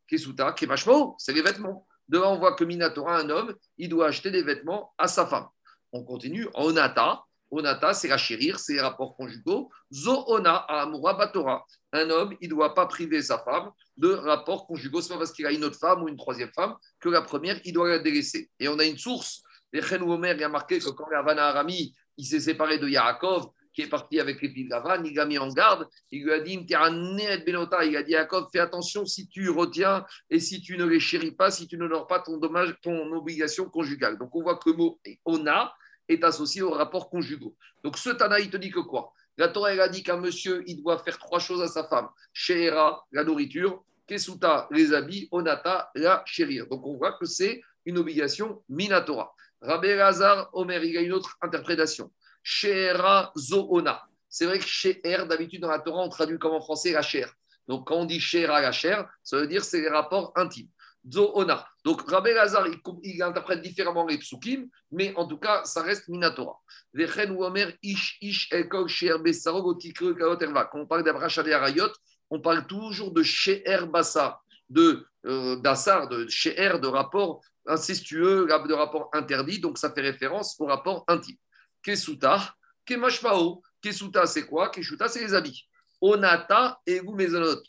Kesuta, 0.06 0.52
Kemashmo, 0.52 1.16
c'est 1.18 1.32
les 1.32 1.42
vêtements. 1.42 1.86
Devant, 2.08 2.34
on 2.34 2.38
voit 2.38 2.54
que 2.54 2.64
Minatora, 2.64 3.18
un 3.18 3.30
homme, 3.30 3.54
il 3.76 3.88
doit 3.88 4.06
acheter 4.06 4.30
des 4.30 4.42
vêtements 4.42 4.94
à 4.96 5.08
sa 5.08 5.26
femme. 5.26 5.46
On 5.92 6.02
continue. 6.02 6.48
Onata, 6.54 7.22
Onata, 7.50 7.94
c'est 7.94 8.08
la 8.08 8.16
chérir, 8.16 8.58
c'est 8.58 8.74
les 8.74 8.80
rapports 8.80 9.16
conjugaux. 9.16 9.70
Zoona, 9.92 10.56
Amura 10.56 11.14
Batora. 11.14 11.64
Un 11.92 12.10
homme, 12.10 12.36
il 12.40 12.48
ne 12.48 12.54
doit 12.54 12.74
pas 12.74 12.86
priver 12.86 13.22
sa 13.22 13.38
femme 13.38 13.70
de 13.96 14.12
rapports 14.12 14.66
conjugaux. 14.66 15.00
Ce 15.00 15.08
n'est 15.08 15.14
pas 15.14 15.20
parce 15.20 15.32
qu'il 15.32 15.46
a 15.46 15.52
une 15.52 15.64
autre 15.64 15.78
femme 15.78 16.02
ou 16.02 16.08
une 16.08 16.16
troisième 16.16 16.50
femme 16.52 16.74
que 17.00 17.08
la 17.08 17.22
première, 17.22 17.60
il 17.64 17.72
doit 17.72 17.88
la 17.88 17.98
délaisser. 17.98 18.50
Et 18.58 18.68
on 18.68 18.78
a 18.78 18.84
une 18.84 18.98
source. 18.98 19.42
Les 19.72 19.82
Omer, 19.94 20.40
a 20.42 20.48
marqué 20.48 20.78
que 20.78 20.90
quand 20.90 21.06
Ravana 21.10 21.48
Arami, 21.48 21.94
il 22.16 22.24
s'est 22.24 22.40
séparé 22.40 22.78
de 22.78 22.88
Yaakov, 22.88 23.50
qui 23.74 23.82
est 23.82 23.88
parti 23.88 24.20
avec 24.20 24.40
les 24.40 24.48
filles 24.48 24.68
de 24.68 25.06
il 25.06 25.14
l'a 25.14 25.26
mis 25.26 25.36
en 25.36 25.48
garde, 25.48 25.88
il 26.12 26.22
lui 26.22 26.32
a 26.32 26.40
dit, 26.40 26.64
il 26.68 27.96
a 27.96 28.02
dit 28.02 28.12
Jacob, 28.12 28.46
fais 28.52 28.60
attention 28.60 29.04
si 29.04 29.28
tu 29.28 29.50
retiens 29.50 30.06
et 30.30 30.38
si 30.38 30.62
tu 30.62 30.78
ne 30.78 30.84
les 30.84 31.00
chéris 31.00 31.32
pas, 31.32 31.50
si 31.50 31.66
tu 31.66 31.76
n'honores 31.76 32.06
pas 32.06 32.20
ton 32.20 32.38
dommage, 32.38 32.74
ton 32.82 33.12
obligation 33.12 33.68
conjugale. 33.68 34.16
Donc 34.16 34.34
on 34.34 34.42
voit 34.42 34.56
que 34.56 34.70
le 34.70 34.76
mot 34.76 35.00
ona 35.24 35.74
est 36.08 36.24
associé 36.24 36.62
au 36.62 36.70
rapport 36.70 37.08
conjugaux. 37.10 37.54
Donc 37.82 37.98
ce 37.98 38.10
Tana, 38.10 38.40
il 38.40 38.50
te 38.50 38.56
dit 38.56 38.70
que 38.70 38.80
quoi? 38.80 39.12
La 39.36 39.48
Torah, 39.48 39.72
elle 39.72 39.80
a 39.80 39.88
dit 39.88 40.02
qu'un 40.02 40.16
monsieur, 40.16 40.62
il 40.66 40.80
doit 40.82 40.98
faire 40.98 41.18
trois 41.18 41.40
choses 41.40 41.60
à 41.60 41.68
sa 41.68 41.84
femme. 41.84 42.08
Shehera, 42.32 43.04
la 43.10 43.24
nourriture, 43.24 43.82
Kesuta, 44.06 44.68
les 44.70 44.92
habits, 44.92 45.28
Onata, 45.32 45.90
la 45.94 46.22
chérir. 46.26 46.66
Donc 46.68 46.86
on 46.86 46.96
voit 46.96 47.12
que 47.12 47.26
c'est 47.26 47.62
une 47.84 47.98
obligation 47.98 48.62
minatora. 48.68 49.34
Rabbi 49.60 49.88
Lazar, 49.88 50.50
Omer, 50.52 50.84
il 50.84 50.92
y 50.92 50.98
a 50.98 51.00
une 51.00 51.12
autre 51.12 51.36
interprétation. 51.40 52.12
Sheera 52.42 53.32
Zoona. 53.36 54.02
C'est 54.28 54.44
vrai 54.46 54.58
que 54.58 55.24
d'habitude 55.24 55.62
dans 55.62 55.70
la 55.70 55.78
Torah, 55.78 56.02
on 56.02 56.08
traduit 56.08 56.38
comme 56.38 56.52
en 56.52 56.60
français 56.60 56.92
la 56.92 57.02
chair. 57.02 57.32
Donc 57.66 57.86
quand 57.86 57.96
on 57.96 58.04
dit 58.04 58.20
Sheera 58.20 58.60
la 58.60 58.72
chair, 58.72 59.08
ça 59.22 59.38
veut 59.38 59.46
dire 59.46 59.64
c'est 59.64 59.80
les 59.80 59.88
rapports 59.88 60.32
intimes. 60.36 60.68
Donc 61.04 62.10
Rabbi 62.10 62.32
Lazar, 62.32 62.66
il, 63.02 63.22
interprète 63.22 63.60
différemment 63.60 64.06
les 64.06 64.16
psukim, 64.16 64.68
mais 64.90 65.14
en 65.16 65.26
tout 65.26 65.36
cas, 65.36 65.62
ça 65.64 65.82
reste 65.82 66.08
Minatora. 66.08 66.58
Ish, 67.82 68.18
Ish. 68.22 68.48
Quand 68.70 68.86
on 70.74 70.86
parle 70.86 71.04
d'Abrachad 71.04 71.46
et 71.46 71.52
Arayot, 71.52 71.90
on 72.30 72.40
parle 72.40 72.66
toujours 72.66 73.12
de 73.12 73.22
Sheer 73.22 73.86
Bassar, 73.86 74.42
de 74.70 75.06
euh, 75.26 75.56
d'Assar, 75.56 76.08
de 76.08 76.26
Sheer, 76.28 76.80
de 76.80 76.88
rapport 76.88 77.42
incestueux, 77.66 78.46
de 78.46 78.72
rapport 78.72 79.10
interdit. 79.12 79.60
Donc 79.60 79.76
ça 79.76 79.92
fait 79.92 80.00
référence 80.00 80.56
au 80.58 80.64
rapport 80.64 81.04
intime. 81.06 81.36
Kesuta, 81.82 82.54
Kemashmao. 82.86 83.62
Kesuta, 83.82 84.24
c'est 84.24 84.46
quoi? 84.46 84.70
Keshuta, 84.70 85.08
c'est 85.08 85.20
les 85.20 85.34
habits. 85.34 85.68
Onata 86.00 86.80
et 86.86 87.00
vous, 87.00 87.16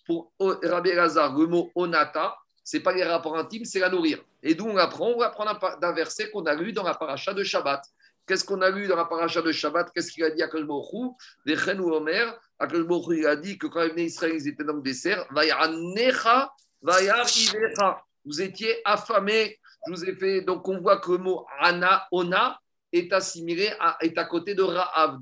Pour 0.06 0.34
Rabbi 0.40 0.94
Lazar, 0.94 1.38
le 1.38 1.48
mot 1.48 1.70
onata, 1.76 2.36
ce 2.66 2.78
n'est 2.78 2.84
pas 2.84 2.94
les 2.94 3.04
rapports 3.04 3.38
intimes, 3.38 3.64
c'est 3.64 3.80
la 3.80 3.90
nourrir. 3.90 4.20
Et 4.42 4.56
d'où 4.56 4.66
on 4.66 4.76
apprend 4.76 5.10
On 5.10 5.20
va 5.20 5.28
apprendre 5.28 5.80
d'un 5.80 5.94
verset 5.94 6.32
qu'on 6.32 6.46
a 6.48 6.56
lu 6.56 6.74
dans 6.74 6.84
la 6.84 6.96
paracha 6.96 7.32
de 7.32 7.44
Shabbat. 7.44 7.84
Qu'est-ce 8.26 8.44
qu'on 8.44 8.62
a 8.64 8.72
lu 8.72 8.88
dans 8.88 8.96
la 8.96 9.06
paracha 9.06 9.44
de 9.44 9.52
Shabbat? 9.52 9.92
Qu'est-ce 9.94 10.12
qu'il 10.12 10.24
a 10.24 10.32
dit 10.32 10.42
à 10.42 10.48
Kalbochou 10.48 11.16
Vechen 11.46 11.80
ou 11.80 11.94
Omer 11.94 12.36
Kalbochou, 12.60 13.14
il 13.14 13.28
a 13.28 13.36
dit 13.36 13.60
que 13.60 13.68
quand 13.68 13.84
les 13.96 14.06
Israël 14.06 14.34
ils 14.34 14.48
étaient 14.48 14.64
dans 14.64 14.74
le 14.74 14.82
dessert. 14.82 15.28
Vous 18.26 18.42
étiez 18.42 18.82
affamés. 18.84 19.60
Je 19.86 19.92
vous 19.92 20.06
ai 20.06 20.16
fait. 20.16 20.42
Donc 20.42 20.68
on 20.68 20.80
voit 20.80 20.98
que 20.98 21.12
le 21.12 21.20
mot 21.20 21.46
ana, 21.60 22.08
ona, 22.12 22.60
est 22.92 23.14
assimilé, 23.14 23.72
à, 23.80 23.98
est 24.02 24.18
à 24.18 24.26
côté 24.26 24.56
de 24.56 24.64
Ra'av, 24.64 25.20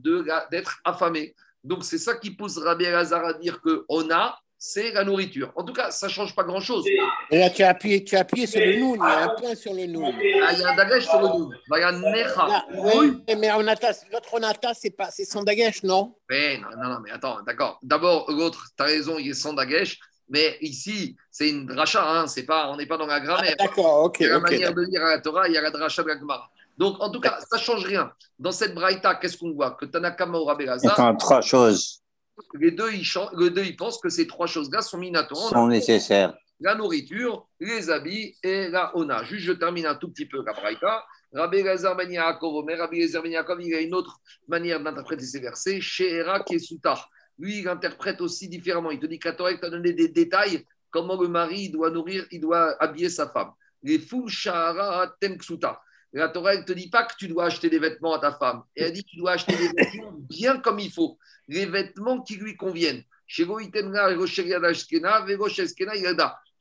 d'être 0.49 0.79
affamé. 0.85 1.35
Donc 1.61 1.83
c'est 1.83 1.97
ça 1.97 2.15
qui 2.15 2.31
pousse 2.31 2.57
Rabbi 2.57 2.85
Elazar 2.85 3.25
à 3.25 3.33
dire 3.33 3.59
que 3.61 3.83
on 3.89 4.09
a, 4.11 4.39
c'est 4.65 4.93
la 4.93 5.03
nourriture. 5.03 5.51
En 5.57 5.63
tout 5.65 5.73
cas, 5.73 5.91
ça 5.91 6.07
ne 6.07 6.11
change 6.13 6.33
pas 6.33 6.43
grand-chose. 6.43 6.85
Et 7.29 7.37
là, 7.37 7.49
tu 7.49 7.63
as 7.63 7.69
appuyé, 7.69 8.01
tu 8.01 8.15
as 8.15 8.21
appuyé 8.21 8.47
sur 8.47 8.61
le 8.61 8.79
noun, 8.79 8.97
il 8.97 9.09
y 9.09 9.11
a 9.11 9.23
un 9.25 9.35
point 9.35 9.55
sur 9.55 9.73
le 9.73 9.85
noun. 9.87 10.05
Ah, 10.41 10.53
il 10.53 10.59
y 10.59 10.63
a 10.63 10.69
un 10.69 10.75
dagesh 10.77 11.03
sur 11.03 11.21
le 11.21 11.27
noun. 11.27 11.49
Il 11.69 11.79
y 11.79 11.83
a 11.83 11.87
un 11.89 11.99
necha. 11.99 12.65
Oui, 12.73 13.21
mais 13.27 13.49
l'autre 13.49 14.33
onata, 14.33 14.73
c'est 14.73 14.91
pas, 14.91 15.11
c'est 15.11 15.25
sans 15.25 15.43
dagesh, 15.43 15.83
non? 15.83 16.15
Mais 16.29 16.59
non, 16.59 16.69
non, 16.81 16.89
non, 16.91 16.99
mais 17.03 17.11
attends, 17.11 17.39
d'accord. 17.45 17.77
D'abord, 17.83 18.31
l'autre, 18.31 18.67
tu 18.77 18.81
as 18.81 18.85
raison, 18.85 19.17
il 19.19 19.31
est 19.31 19.33
sans 19.33 19.51
dagesh. 19.51 19.99
Mais 20.29 20.57
ici, 20.61 21.17
c'est 21.29 21.49
une 21.49 21.65
dracha, 21.65 22.01
hein, 22.09 22.27
c'est 22.27 22.45
pas, 22.45 22.69
on 22.69 22.77
n'est 22.77 22.85
pas 22.85 22.95
dans 22.95 23.05
la 23.05 23.19
grammaire. 23.19 23.55
Ah, 23.59 23.65
d'accord, 23.65 24.05
ok. 24.05 24.21
Il 24.21 24.27
y 24.27 24.29
a 24.29 24.33
la 24.35 24.39
manière 24.39 24.73
de 24.73 24.81
lire 24.83 25.03
à 25.03 25.09
la 25.09 25.19
Torah, 25.19 25.49
il 25.49 25.53
y 25.53 25.57
a 25.57 25.61
la 25.61 25.71
dracha 25.71 26.03
de 26.03 26.07
la 26.07 26.17
Gemara. 26.17 26.49
Donc, 26.77 27.01
en 27.01 27.09
tout 27.09 27.19
cas, 27.19 27.37
ça 27.51 27.57
ne 27.57 27.61
change 27.61 27.83
rien. 27.83 28.13
Dans 28.39 28.53
cette 28.53 28.73
braïta, 28.73 29.15
qu'est-ce 29.15 29.37
qu'on 29.37 29.51
voit? 29.51 29.71
Que 29.71 29.83
Tanakama 29.85 30.37
ou 30.39 30.45
Rabbi 30.45 30.67
Enfin, 30.69 31.13
trois 31.15 31.41
choses. 31.41 32.02
Les 32.55 32.71
deux, 32.71 32.91
ils, 32.93 33.05
les 33.37 33.49
deux, 33.49 33.63
ils 33.63 33.75
pensent 33.75 33.99
que 33.99 34.09
ces 34.09 34.27
trois 34.27 34.47
choses-là 34.47 34.81
sont 34.81 34.97
minato. 34.97 35.35
Sont 35.35 35.67
nécessaires. 35.67 36.33
La 36.59 36.75
nourriture, 36.75 37.47
les 37.59 37.89
habits 37.89 38.37
et 38.43 38.69
la 38.69 38.95
ona. 38.95 39.23
Juste, 39.23 39.45
je 39.45 39.53
termine 39.53 39.85
un 39.85 39.95
tout 39.95 40.09
petit 40.09 40.25
peu 40.25 40.43
la 40.45 40.53
braïta. 40.53 41.03
Rabbi 41.33 41.63
Lazar 41.63 41.95
Ben 41.95 42.11
Yaakov, 42.11 42.63
mais 42.65 42.75
Rabbi 42.75 43.01
Lazar 43.01 43.23
Ben 43.23 43.31
Yaakov, 43.31 43.61
il 43.61 43.73
a 43.73 43.81
une 43.81 43.93
autre 43.93 44.19
manière 44.47 44.81
d'interpréter 44.81 45.25
ces 45.25 45.39
versets. 45.39 45.81
Sheera 45.81 46.41
Kesuta. 46.41 47.05
Lui, 47.39 47.59
il 47.59 47.67
interprète 47.67 48.21
aussi 48.21 48.47
différemment. 48.47 48.91
Il 48.91 48.99
te 48.99 49.07
dit 49.07 49.19
qu'à 49.19 49.33
t'a 49.33 49.69
donné 49.69 49.93
des 49.93 50.09
détails 50.09 50.63
comment 50.93 51.19
le 51.19 51.27
mari 51.27 51.69
doit 51.69 51.89
nourrir, 51.89 52.25
il 52.31 52.39
doit 52.39 52.81
habiller 52.81 53.09
sa 53.09 53.27
femme. 53.27 53.51
Les 53.81 53.99
fou 53.99 54.29
shahara 54.29 55.13
tenksuta. 55.19 55.81
La 56.13 56.29
Torah, 56.29 56.55
ne 56.55 56.61
te 56.61 56.73
dit 56.73 56.89
pas 56.89 57.05
que 57.05 57.15
tu 57.17 57.27
dois 57.27 57.45
acheter 57.45 57.71
des 57.71 57.79
vêtements 57.79 58.13
à 58.13 58.19
ta 58.19 58.31
femme. 58.31 58.61
Elle 58.75 58.93
dit 58.93 59.03
que 59.03 59.09
tu 59.09 59.17
dois 59.17 59.31
acheter 59.31 59.55
des 59.55 59.69
vêtements 59.69 60.13
bien 60.29 60.59
comme 60.59 60.77
il 60.77 60.91
faut. 60.91 61.17
Les 61.47 61.65
vêtements 61.65 62.21
qui 62.21 62.35
lui 62.35 62.55
conviennent. 62.55 63.03
Tu 63.27 63.41
ne 63.41 63.47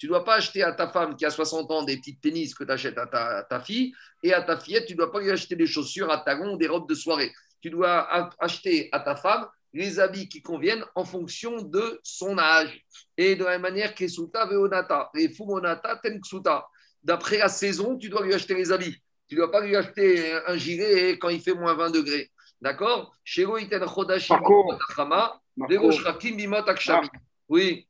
dois 0.08 0.24
pas 0.24 0.34
acheter 0.36 0.62
à 0.62 0.72
ta 0.72 0.88
femme 0.88 1.16
qui 1.16 1.26
a 1.26 1.30
60 1.30 1.70
ans 1.70 1.82
des 1.82 1.98
petites 1.98 2.22
tennis 2.22 2.54
que 2.54 2.64
tu 2.64 2.70
achètes 2.70 2.96
à 2.96 3.44
ta, 3.48 3.60
fille. 3.60 3.92
Et 4.22 4.32
à 4.32 4.40
ta 4.40 4.56
fillette, 4.56 4.86
tu 4.86 4.94
ne 4.94 4.98
dois 4.98 5.12
pas 5.12 5.20
lui 5.20 5.30
acheter 5.30 5.54
des 5.54 5.66
chaussures 5.66 6.10
à 6.10 6.18
talons 6.18 6.56
des 6.56 6.68
robes 6.68 6.88
de 6.88 6.94
soirée. 6.94 7.30
Tu 7.60 7.68
dois 7.68 8.08
acheter 8.40 8.88
à 8.90 9.00
ta 9.00 9.16
femme 9.16 9.46
les 9.74 10.00
habits 10.00 10.28
qui 10.30 10.40
conviennent 10.40 10.84
en 10.94 11.04
fonction 11.04 11.60
de 11.60 12.00
son 12.02 12.38
âge. 12.38 12.82
Et 13.18 13.36
de 13.36 13.44
la 13.44 13.50
même 13.50 13.62
manière, 13.62 13.94
Kesuta 13.94 14.46
Veonata, 14.46 15.10
et 15.14 15.28
Fumonata 15.28 15.96
Tenksuta. 15.96 16.66
D'après 17.02 17.38
la 17.38 17.48
saison, 17.48 17.98
tu 17.98 18.08
dois 18.08 18.24
lui 18.24 18.32
acheter 18.32 18.54
les 18.54 18.72
habits. 18.72 18.96
Tu 19.32 19.36
ne 19.36 19.44
dois 19.44 19.50
pas 19.50 19.64
lui 19.64 19.74
acheter 19.74 20.30
un 20.46 20.58
gilet 20.58 21.16
quand 21.18 21.30
il 21.30 21.40
fait 21.40 21.54
moins 21.54 21.72
20 21.72 21.88
degrés. 21.88 22.30
D'accord? 22.60 23.16
Oui. 27.48 27.88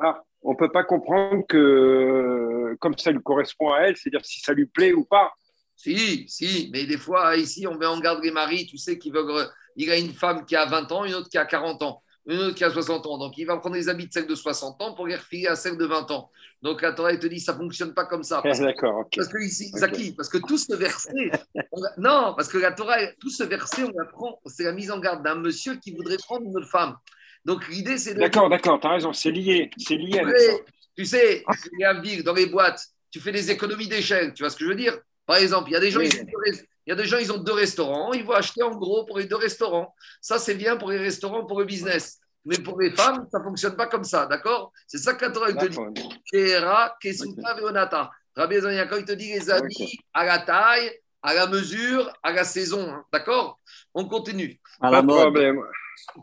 Ah, 0.00 0.20
on 0.42 0.50
ne 0.50 0.56
peut 0.56 0.72
pas 0.72 0.82
comprendre 0.82 1.44
que 1.48 2.74
comme 2.80 2.98
ça 2.98 3.12
lui 3.12 3.22
correspond 3.22 3.72
à 3.72 3.82
elle, 3.82 3.96
c'est-à-dire 3.96 4.24
si 4.24 4.40
ça 4.40 4.52
lui 4.52 4.66
plaît 4.66 4.92
ou 4.92 5.04
pas. 5.04 5.32
Si, 5.76 6.28
si, 6.28 6.70
mais 6.72 6.86
des 6.86 6.98
fois, 6.98 7.36
ici, 7.36 7.68
on 7.68 7.78
met 7.78 7.86
en 7.86 8.00
garde 8.00 8.20
les 8.24 8.32
maris, 8.32 8.66
tu 8.66 8.78
sais, 8.78 8.98
qui 8.98 9.12
veulent. 9.12 9.48
Il 9.76 9.92
a 9.92 9.96
une 9.96 10.12
femme 10.12 10.44
qui 10.44 10.56
a 10.56 10.66
20 10.66 10.90
ans, 10.90 11.04
une 11.04 11.14
autre 11.14 11.28
qui 11.28 11.38
a 11.38 11.46
40 11.46 11.84
ans 11.84 12.02
une 12.26 12.38
autre 12.38 12.54
qui 12.54 12.64
a 12.64 12.70
60 12.70 13.06
ans. 13.06 13.18
Donc, 13.18 13.36
il 13.36 13.44
va 13.46 13.56
prendre 13.58 13.76
les 13.76 13.88
habits 13.88 14.06
de 14.06 14.12
celle 14.12 14.26
de 14.26 14.34
60 14.34 14.80
ans 14.80 14.94
pour 14.94 15.06
les 15.06 15.16
refiler 15.16 15.46
à 15.46 15.56
celle 15.56 15.76
de 15.76 15.84
20 15.84 16.10
ans. 16.10 16.30
Donc, 16.62 16.80
la 16.80 16.92
Torah, 16.92 17.14
te 17.16 17.26
dit, 17.26 17.40
ça 17.40 17.52
ne 17.52 17.58
fonctionne 17.58 17.92
pas 17.92 18.06
comme 18.06 18.22
ça. 18.22 18.40
Parce, 18.42 18.60
D'accord. 18.60 19.06
Parce 19.14 19.28
que 19.28 19.42
ici, 19.42 19.70
parce 20.16 20.28
que 20.28 20.38
tout 20.38 20.56
ce 20.56 20.74
verset, 20.74 21.30
non, 21.98 22.34
parce 22.36 22.48
que 22.48 22.58
la 22.58 22.72
Torah, 22.72 22.96
tout 23.20 23.30
ce 23.30 23.44
verset, 23.44 23.84
on 23.84 24.02
apprend, 24.02 24.40
c'est 24.46 24.64
la 24.64 24.72
mise 24.72 24.90
en 24.90 24.98
garde 24.98 25.22
d'un 25.22 25.34
monsieur 25.34 25.76
qui 25.76 25.92
voudrait 25.92 26.16
prendre 26.16 26.46
une 26.46 26.64
femme. 26.64 26.96
Donc, 27.44 27.68
l'idée, 27.68 27.98
c'est 27.98 28.14
de. 28.14 28.20
D'accord, 28.20 28.48
d'accord, 28.48 28.80
tu 28.80 28.86
as 28.86 28.90
raison, 28.90 29.12
c'est 29.12 29.30
lié. 29.30 29.70
C'est 29.76 29.96
lié 29.96 30.22
Tu 30.96 31.04
sais, 31.04 31.44
dans 32.24 32.32
les 32.32 32.46
boîtes, 32.46 32.80
tu 33.10 33.20
fais 33.20 33.32
des 33.32 33.50
économies 33.50 33.88
d'échelle, 33.88 34.32
tu 34.32 34.42
vois 34.42 34.50
ce 34.50 34.56
que 34.56 34.64
je 34.64 34.70
veux 34.70 34.76
dire? 34.76 34.98
Par 35.26 35.36
exemple, 35.36 35.70
il 35.70 35.74
y 35.74 35.76
a 35.76 35.80
des 35.80 35.90
gens, 35.90 36.00
ils 36.00 36.10
deux, 36.10 36.26
il 36.86 36.90
y 36.90 36.92
a 36.92 36.96
des 36.96 37.06
gens, 37.06 37.18
ils 37.18 37.32
ont 37.32 37.38
deux 37.38 37.52
restaurants, 37.52 38.12
ils 38.12 38.24
vont 38.24 38.34
acheter 38.34 38.62
en 38.62 38.76
gros 38.76 39.04
pour 39.04 39.18
les 39.18 39.24
deux 39.24 39.36
restaurants. 39.36 39.94
Ça, 40.20 40.38
c'est 40.38 40.54
bien 40.54 40.76
pour 40.76 40.90
les 40.90 40.98
restaurants, 40.98 41.46
pour 41.46 41.60
le 41.60 41.64
business. 41.64 42.20
Mais 42.44 42.58
pour 42.58 42.78
les 42.78 42.90
femmes, 42.90 43.26
ça 43.32 43.38
ne 43.38 43.44
fonctionne 43.44 43.74
pas 43.74 43.86
comme 43.86 44.04
ça, 44.04 44.26
d'accord? 44.26 44.70
C'est 44.86 44.98
ça 44.98 45.14
que 45.14 45.24
la 45.24 45.30
Torah 45.30 45.52
te 45.52 45.66
dit. 45.66 45.78
Kéra, 46.30 46.94
Kesuta, 47.00 47.54
Veonata. 47.54 48.10
Rabbi 48.36 48.56
il 48.56 49.04
te 49.04 49.12
dit 49.12 49.32
les 49.32 49.50
habits 49.50 49.98
à 50.12 50.24
la 50.24 50.40
taille, 50.40 50.92
à 51.22 51.32
la 51.32 51.46
mesure, 51.46 52.12
à 52.22 52.32
la 52.32 52.44
saison. 52.44 52.92
Hein. 52.92 53.04
D'accord? 53.12 53.60
On 53.94 54.06
continue. 54.06 54.60
Pas 54.78 55.00
de 55.00 55.06
problème. 55.06 55.60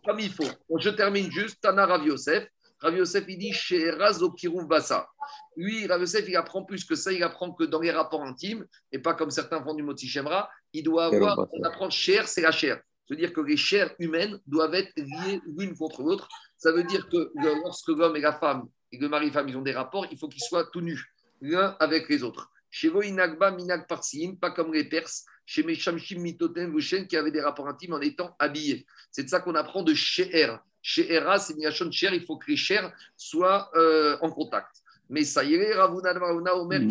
Comme 0.05 0.19
il 0.19 0.31
faut. 0.31 0.43
Je 0.77 0.89
termine 0.89 1.31
juste. 1.31 1.59
Tana 1.61 1.87
Rav 1.87 2.05
Yosef. 2.05 2.47
Rav 2.81 2.95
Yosef, 2.95 3.23
il 3.27 3.37
dit 3.37 3.53
chez 3.53 3.89
Razo 3.91 4.35
Bassa. 4.67 5.07
Lui, 5.57 5.85
Rav 5.85 5.99
Yosef, 5.99 6.27
il 6.27 6.35
apprend 6.35 6.63
plus 6.63 6.85
que 6.85 6.95
ça. 6.95 7.11
Il 7.11 7.23
apprend 7.23 7.51
que 7.51 7.63
dans 7.63 7.81
les 7.81 7.91
rapports 7.91 8.23
intimes, 8.23 8.65
et 8.91 8.99
pas 8.99 9.13
comme 9.13 9.31
certains 9.31 9.61
font 9.63 9.73
du 9.73 9.83
Moti 9.83 10.07
Shemra, 10.07 10.49
il 10.73 10.83
doit 10.83 11.05
avoir, 11.05 11.47
on 11.51 11.63
apprend 11.63 11.89
chair, 11.89 12.27
c'est 12.27 12.41
la 12.41 12.51
chair. 12.51 12.79
C'est-à-dire 13.05 13.33
que 13.33 13.41
les 13.41 13.57
chairs 13.57 13.93
humaines 13.99 14.39
doivent 14.47 14.73
être 14.73 14.93
liées 14.95 15.41
l'une 15.57 15.75
contre 15.75 16.01
l'autre. 16.01 16.29
Ça 16.57 16.71
veut 16.71 16.83
dire 16.83 17.09
que 17.09 17.31
lorsque 17.63 17.89
l'homme 17.89 18.15
et 18.15 18.21
la 18.21 18.31
femme, 18.31 18.67
et 18.91 18.97
le 18.97 19.09
mari-femme, 19.09 19.49
ils 19.49 19.57
ont 19.57 19.61
des 19.61 19.73
rapports, 19.73 20.05
il 20.11 20.17
faut 20.17 20.29
qu'ils 20.29 20.43
soient 20.43 20.65
tout 20.71 20.81
nus, 20.81 21.13
l'un 21.41 21.75
avec 21.79 22.07
les 22.07 22.23
autres. 22.23 22.49
Chez 22.69 22.87
Voinagba, 22.87 23.51
Minag 23.51 23.85
Parsin, 23.87 24.35
pas 24.39 24.51
comme 24.51 24.73
les 24.73 24.85
Perses, 24.85 25.25
chez 25.45 25.63
Meshamshim 25.63 26.21
Mitoten 26.21 26.73
Vushen, 26.73 27.05
qui 27.05 27.17
avaient 27.17 27.31
des 27.31 27.41
rapports 27.41 27.67
intimes 27.67 27.93
en 27.93 27.99
étant 27.99 28.33
habillés. 28.39 28.85
C'est 29.11 29.23
de 29.23 29.29
ça 29.29 29.41
qu'on 29.41 29.55
apprend 29.55 29.83
de 29.83 29.93
Sheher. 29.93 30.55
Shehera, 30.81 31.37
c'est 31.37 31.53
une 31.53 31.91
Sheher, 31.91 32.15
il 32.15 32.23
faut 32.23 32.37
que 32.37 32.49
les 32.49 32.55
chairs 32.57 32.93
soient 33.17 33.69
euh, 33.75 34.17
en 34.21 34.31
contact. 34.31 34.80
Mais 35.11 35.23
ça 35.23 35.43
y 35.43 35.53
est, 35.53 35.73
Ravuna 35.75 36.13
Omer, 36.55 36.81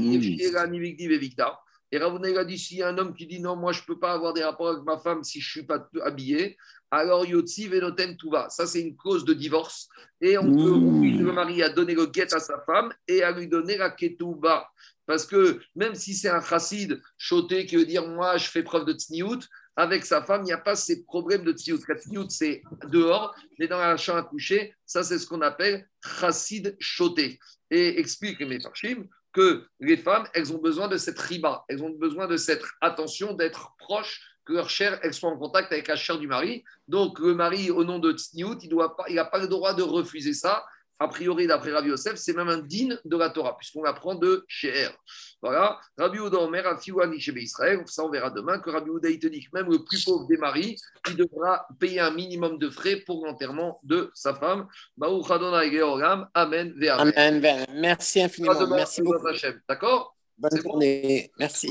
et 1.93 1.99
Ravuna 1.99 2.41
a 2.41 2.45
dit 2.45 2.59
s'il 2.59 2.79
y 2.79 2.83
a 2.83 2.89
un 2.89 2.99
homme 2.99 3.15
qui 3.15 3.27
dit 3.27 3.41
non, 3.41 3.57
moi 3.57 3.73
je 3.73 3.81
ne 3.81 3.87
peux 3.87 3.99
pas 3.99 4.13
avoir 4.13 4.33
des 4.33 4.45
rapports 4.45 4.69
avec 4.69 4.85
ma 4.85 4.97
femme 4.97 5.25
si 5.25 5.41
je 5.41 5.49
ne 5.49 5.51
suis 5.51 5.67
pas 5.67 5.89
habillé, 6.03 6.57
alors 6.91 7.25
Yotzi 7.25 7.67
Venoten 7.67 8.17
Tuva. 8.17 8.49
Ça, 8.49 8.67
c'est 8.67 8.81
une 8.81 8.97
cause 8.97 9.25
de 9.25 9.33
divorce. 9.33 9.89
Et 10.21 10.39
on 10.39 10.45
peut 10.45 10.77
mmh. 10.77 11.23
le 11.25 11.33
mari 11.33 11.63
à 11.63 11.69
donner 11.69 11.95
le 11.95 12.07
guet 12.07 12.33
à 12.33 12.39
sa 12.39 12.61
femme 12.61 12.93
et 13.09 13.23
à 13.23 13.33
lui 13.33 13.49
donner 13.49 13.77
la 13.77 13.91
ketouba. 13.91 14.69
Parce 15.07 15.27
que 15.27 15.61
même 15.75 15.97
si 15.97 16.15
c'est 16.15 16.29
un 16.29 16.41
chassid 16.41 17.01
choté 17.19 17.67
qui 17.67 17.77
veut 17.77 17.87
dire 17.87 18.07
moi 18.07 18.37
je 18.37 18.49
fais 18.49 18.63
preuve 18.63 18.85
de 18.85 18.93
tsniout, 18.93 19.41
avec 19.77 20.05
sa 20.05 20.23
femme, 20.23 20.43
il 20.43 20.47
n'y 20.47 20.53
a 20.53 20.59
pas 20.59 20.77
ces 20.77 21.05
problèmes 21.05 21.43
de 21.43 21.53
tsniout. 21.53 21.81
La 21.89 21.97
tsniout, 21.97 22.29
c'est 22.29 22.63
dehors, 22.91 23.35
mais 23.59 23.67
dans 23.67 23.79
la 23.79 23.97
chambre 23.97 24.19
à 24.19 24.23
coucher, 24.23 24.75
ça 24.85 25.03
c'est 25.03 25.19
ce 25.19 25.27
qu'on 25.27 25.41
appelle 25.41 25.89
chassid 26.05 26.77
choté. 26.79 27.39
Et 27.71 28.01
explique 28.01 28.41
mes 28.41 28.59
parchim 28.59 29.07
que 29.33 29.67
les 29.79 29.97
femmes, 29.97 30.27
elles 30.35 30.53
ont 30.53 30.59
besoin 30.59 30.89
de 30.89 30.97
cette 30.97 31.19
riba, 31.19 31.65
elles 31.69 31.83
ont 31.83 31.91
besoin 31.91 32.27
de 32.27 32.37
cette 32.37 32.65
attention, 32.81 33.35
d'être 33.35 33.75
proches, 33.79 34.21
que 34.45 34.55
leur 34.55 34.71
chair, 34.71 34.99
elle 35.03 35.15
soit 35.15 35.31
en 35.31 35.39
contact 35.39 35.73
avec 35.73 35.87
la 35.87 35.97
chair 35.97 36.19
du 36.19 36.27
mari. 36.27 36.65
Donc 36.89 37.21
le 37.21 37.35
mari, 37.35 37.71
au 37.71 37.85
nom 37.85 37.99
de 37.99 38.13
Tsniout, 38.13 38.59
il 38.63 39.15
n'a 39.15 39.25
pas 39.25 39.39
le 39.39 39.47
droit 39.47 39.75
de 39.75 39.83
refuser 39.83 40.35
ça 40.35 40.65
a 41.01 41.09
priori, 41.09 41.47
d'après 41.47 41.72
Rabbi 41.72 41.89
Yosef, 41.89 42.16
c'est 42.16 42.35
même 42.35 42.51
un 42.51 42.59
din 42.59 42.98
de 43.05 43.16
la 43.16 43.31
Torah, 43.31 43.56
puisqu'on 43.56 43.85
apprend 43.85 44.14
de 44.14 44.44
Sheher. 44.47 44.90
Voilà. 45.43 45.81
Rabbi 45.97 46.18
Ouda 46.18 46.39
Omer, 46.39 46.66
Afiwani 46.66 47.18
chez 47.18 47.32
Israël, 47.32 47.81
ça 47.86 48.05
on 48.05 48.10
verra 48.10 48.31
demain, 48.31 48.59
que 48.59 48.68
Rabbi 48.68 48.90
Ouda, 48.90 49.09
il 49.09 49.18
te 49.18 49.27
dit 49.27 49.40
que 49.40 49.48
même 49.55 49.70
le 49.70 49.82
plus 49.82 50.05
pauvre 50.05 50.27
des 50.27 50.36
maris, 50.36 50.77
il 51.09 51.16
devra 51.16 51.66
payer 51.78 52.01
un 52.01 52.10
minimum 52.10 52.59
de 52.59 52.68
frais 52.68 52.97
pour 52.97 53.24
l'enterrement 53.24 53.81
de 53.82 54.10
sa 54.14 54.35
femme. 54.35 54.68
Amen. 56.35 56.74
Amen. 57.16 57.66
Merci 57.74 58.22
infiniment. 58.22 58.66
Merci 58.68 59.01
beaucoup. 59.01 59.27
D'accord? 59.66 60.14
Bonne 60.36 60.60
journée. 60.62 61.31
Merci. 61.39 61.68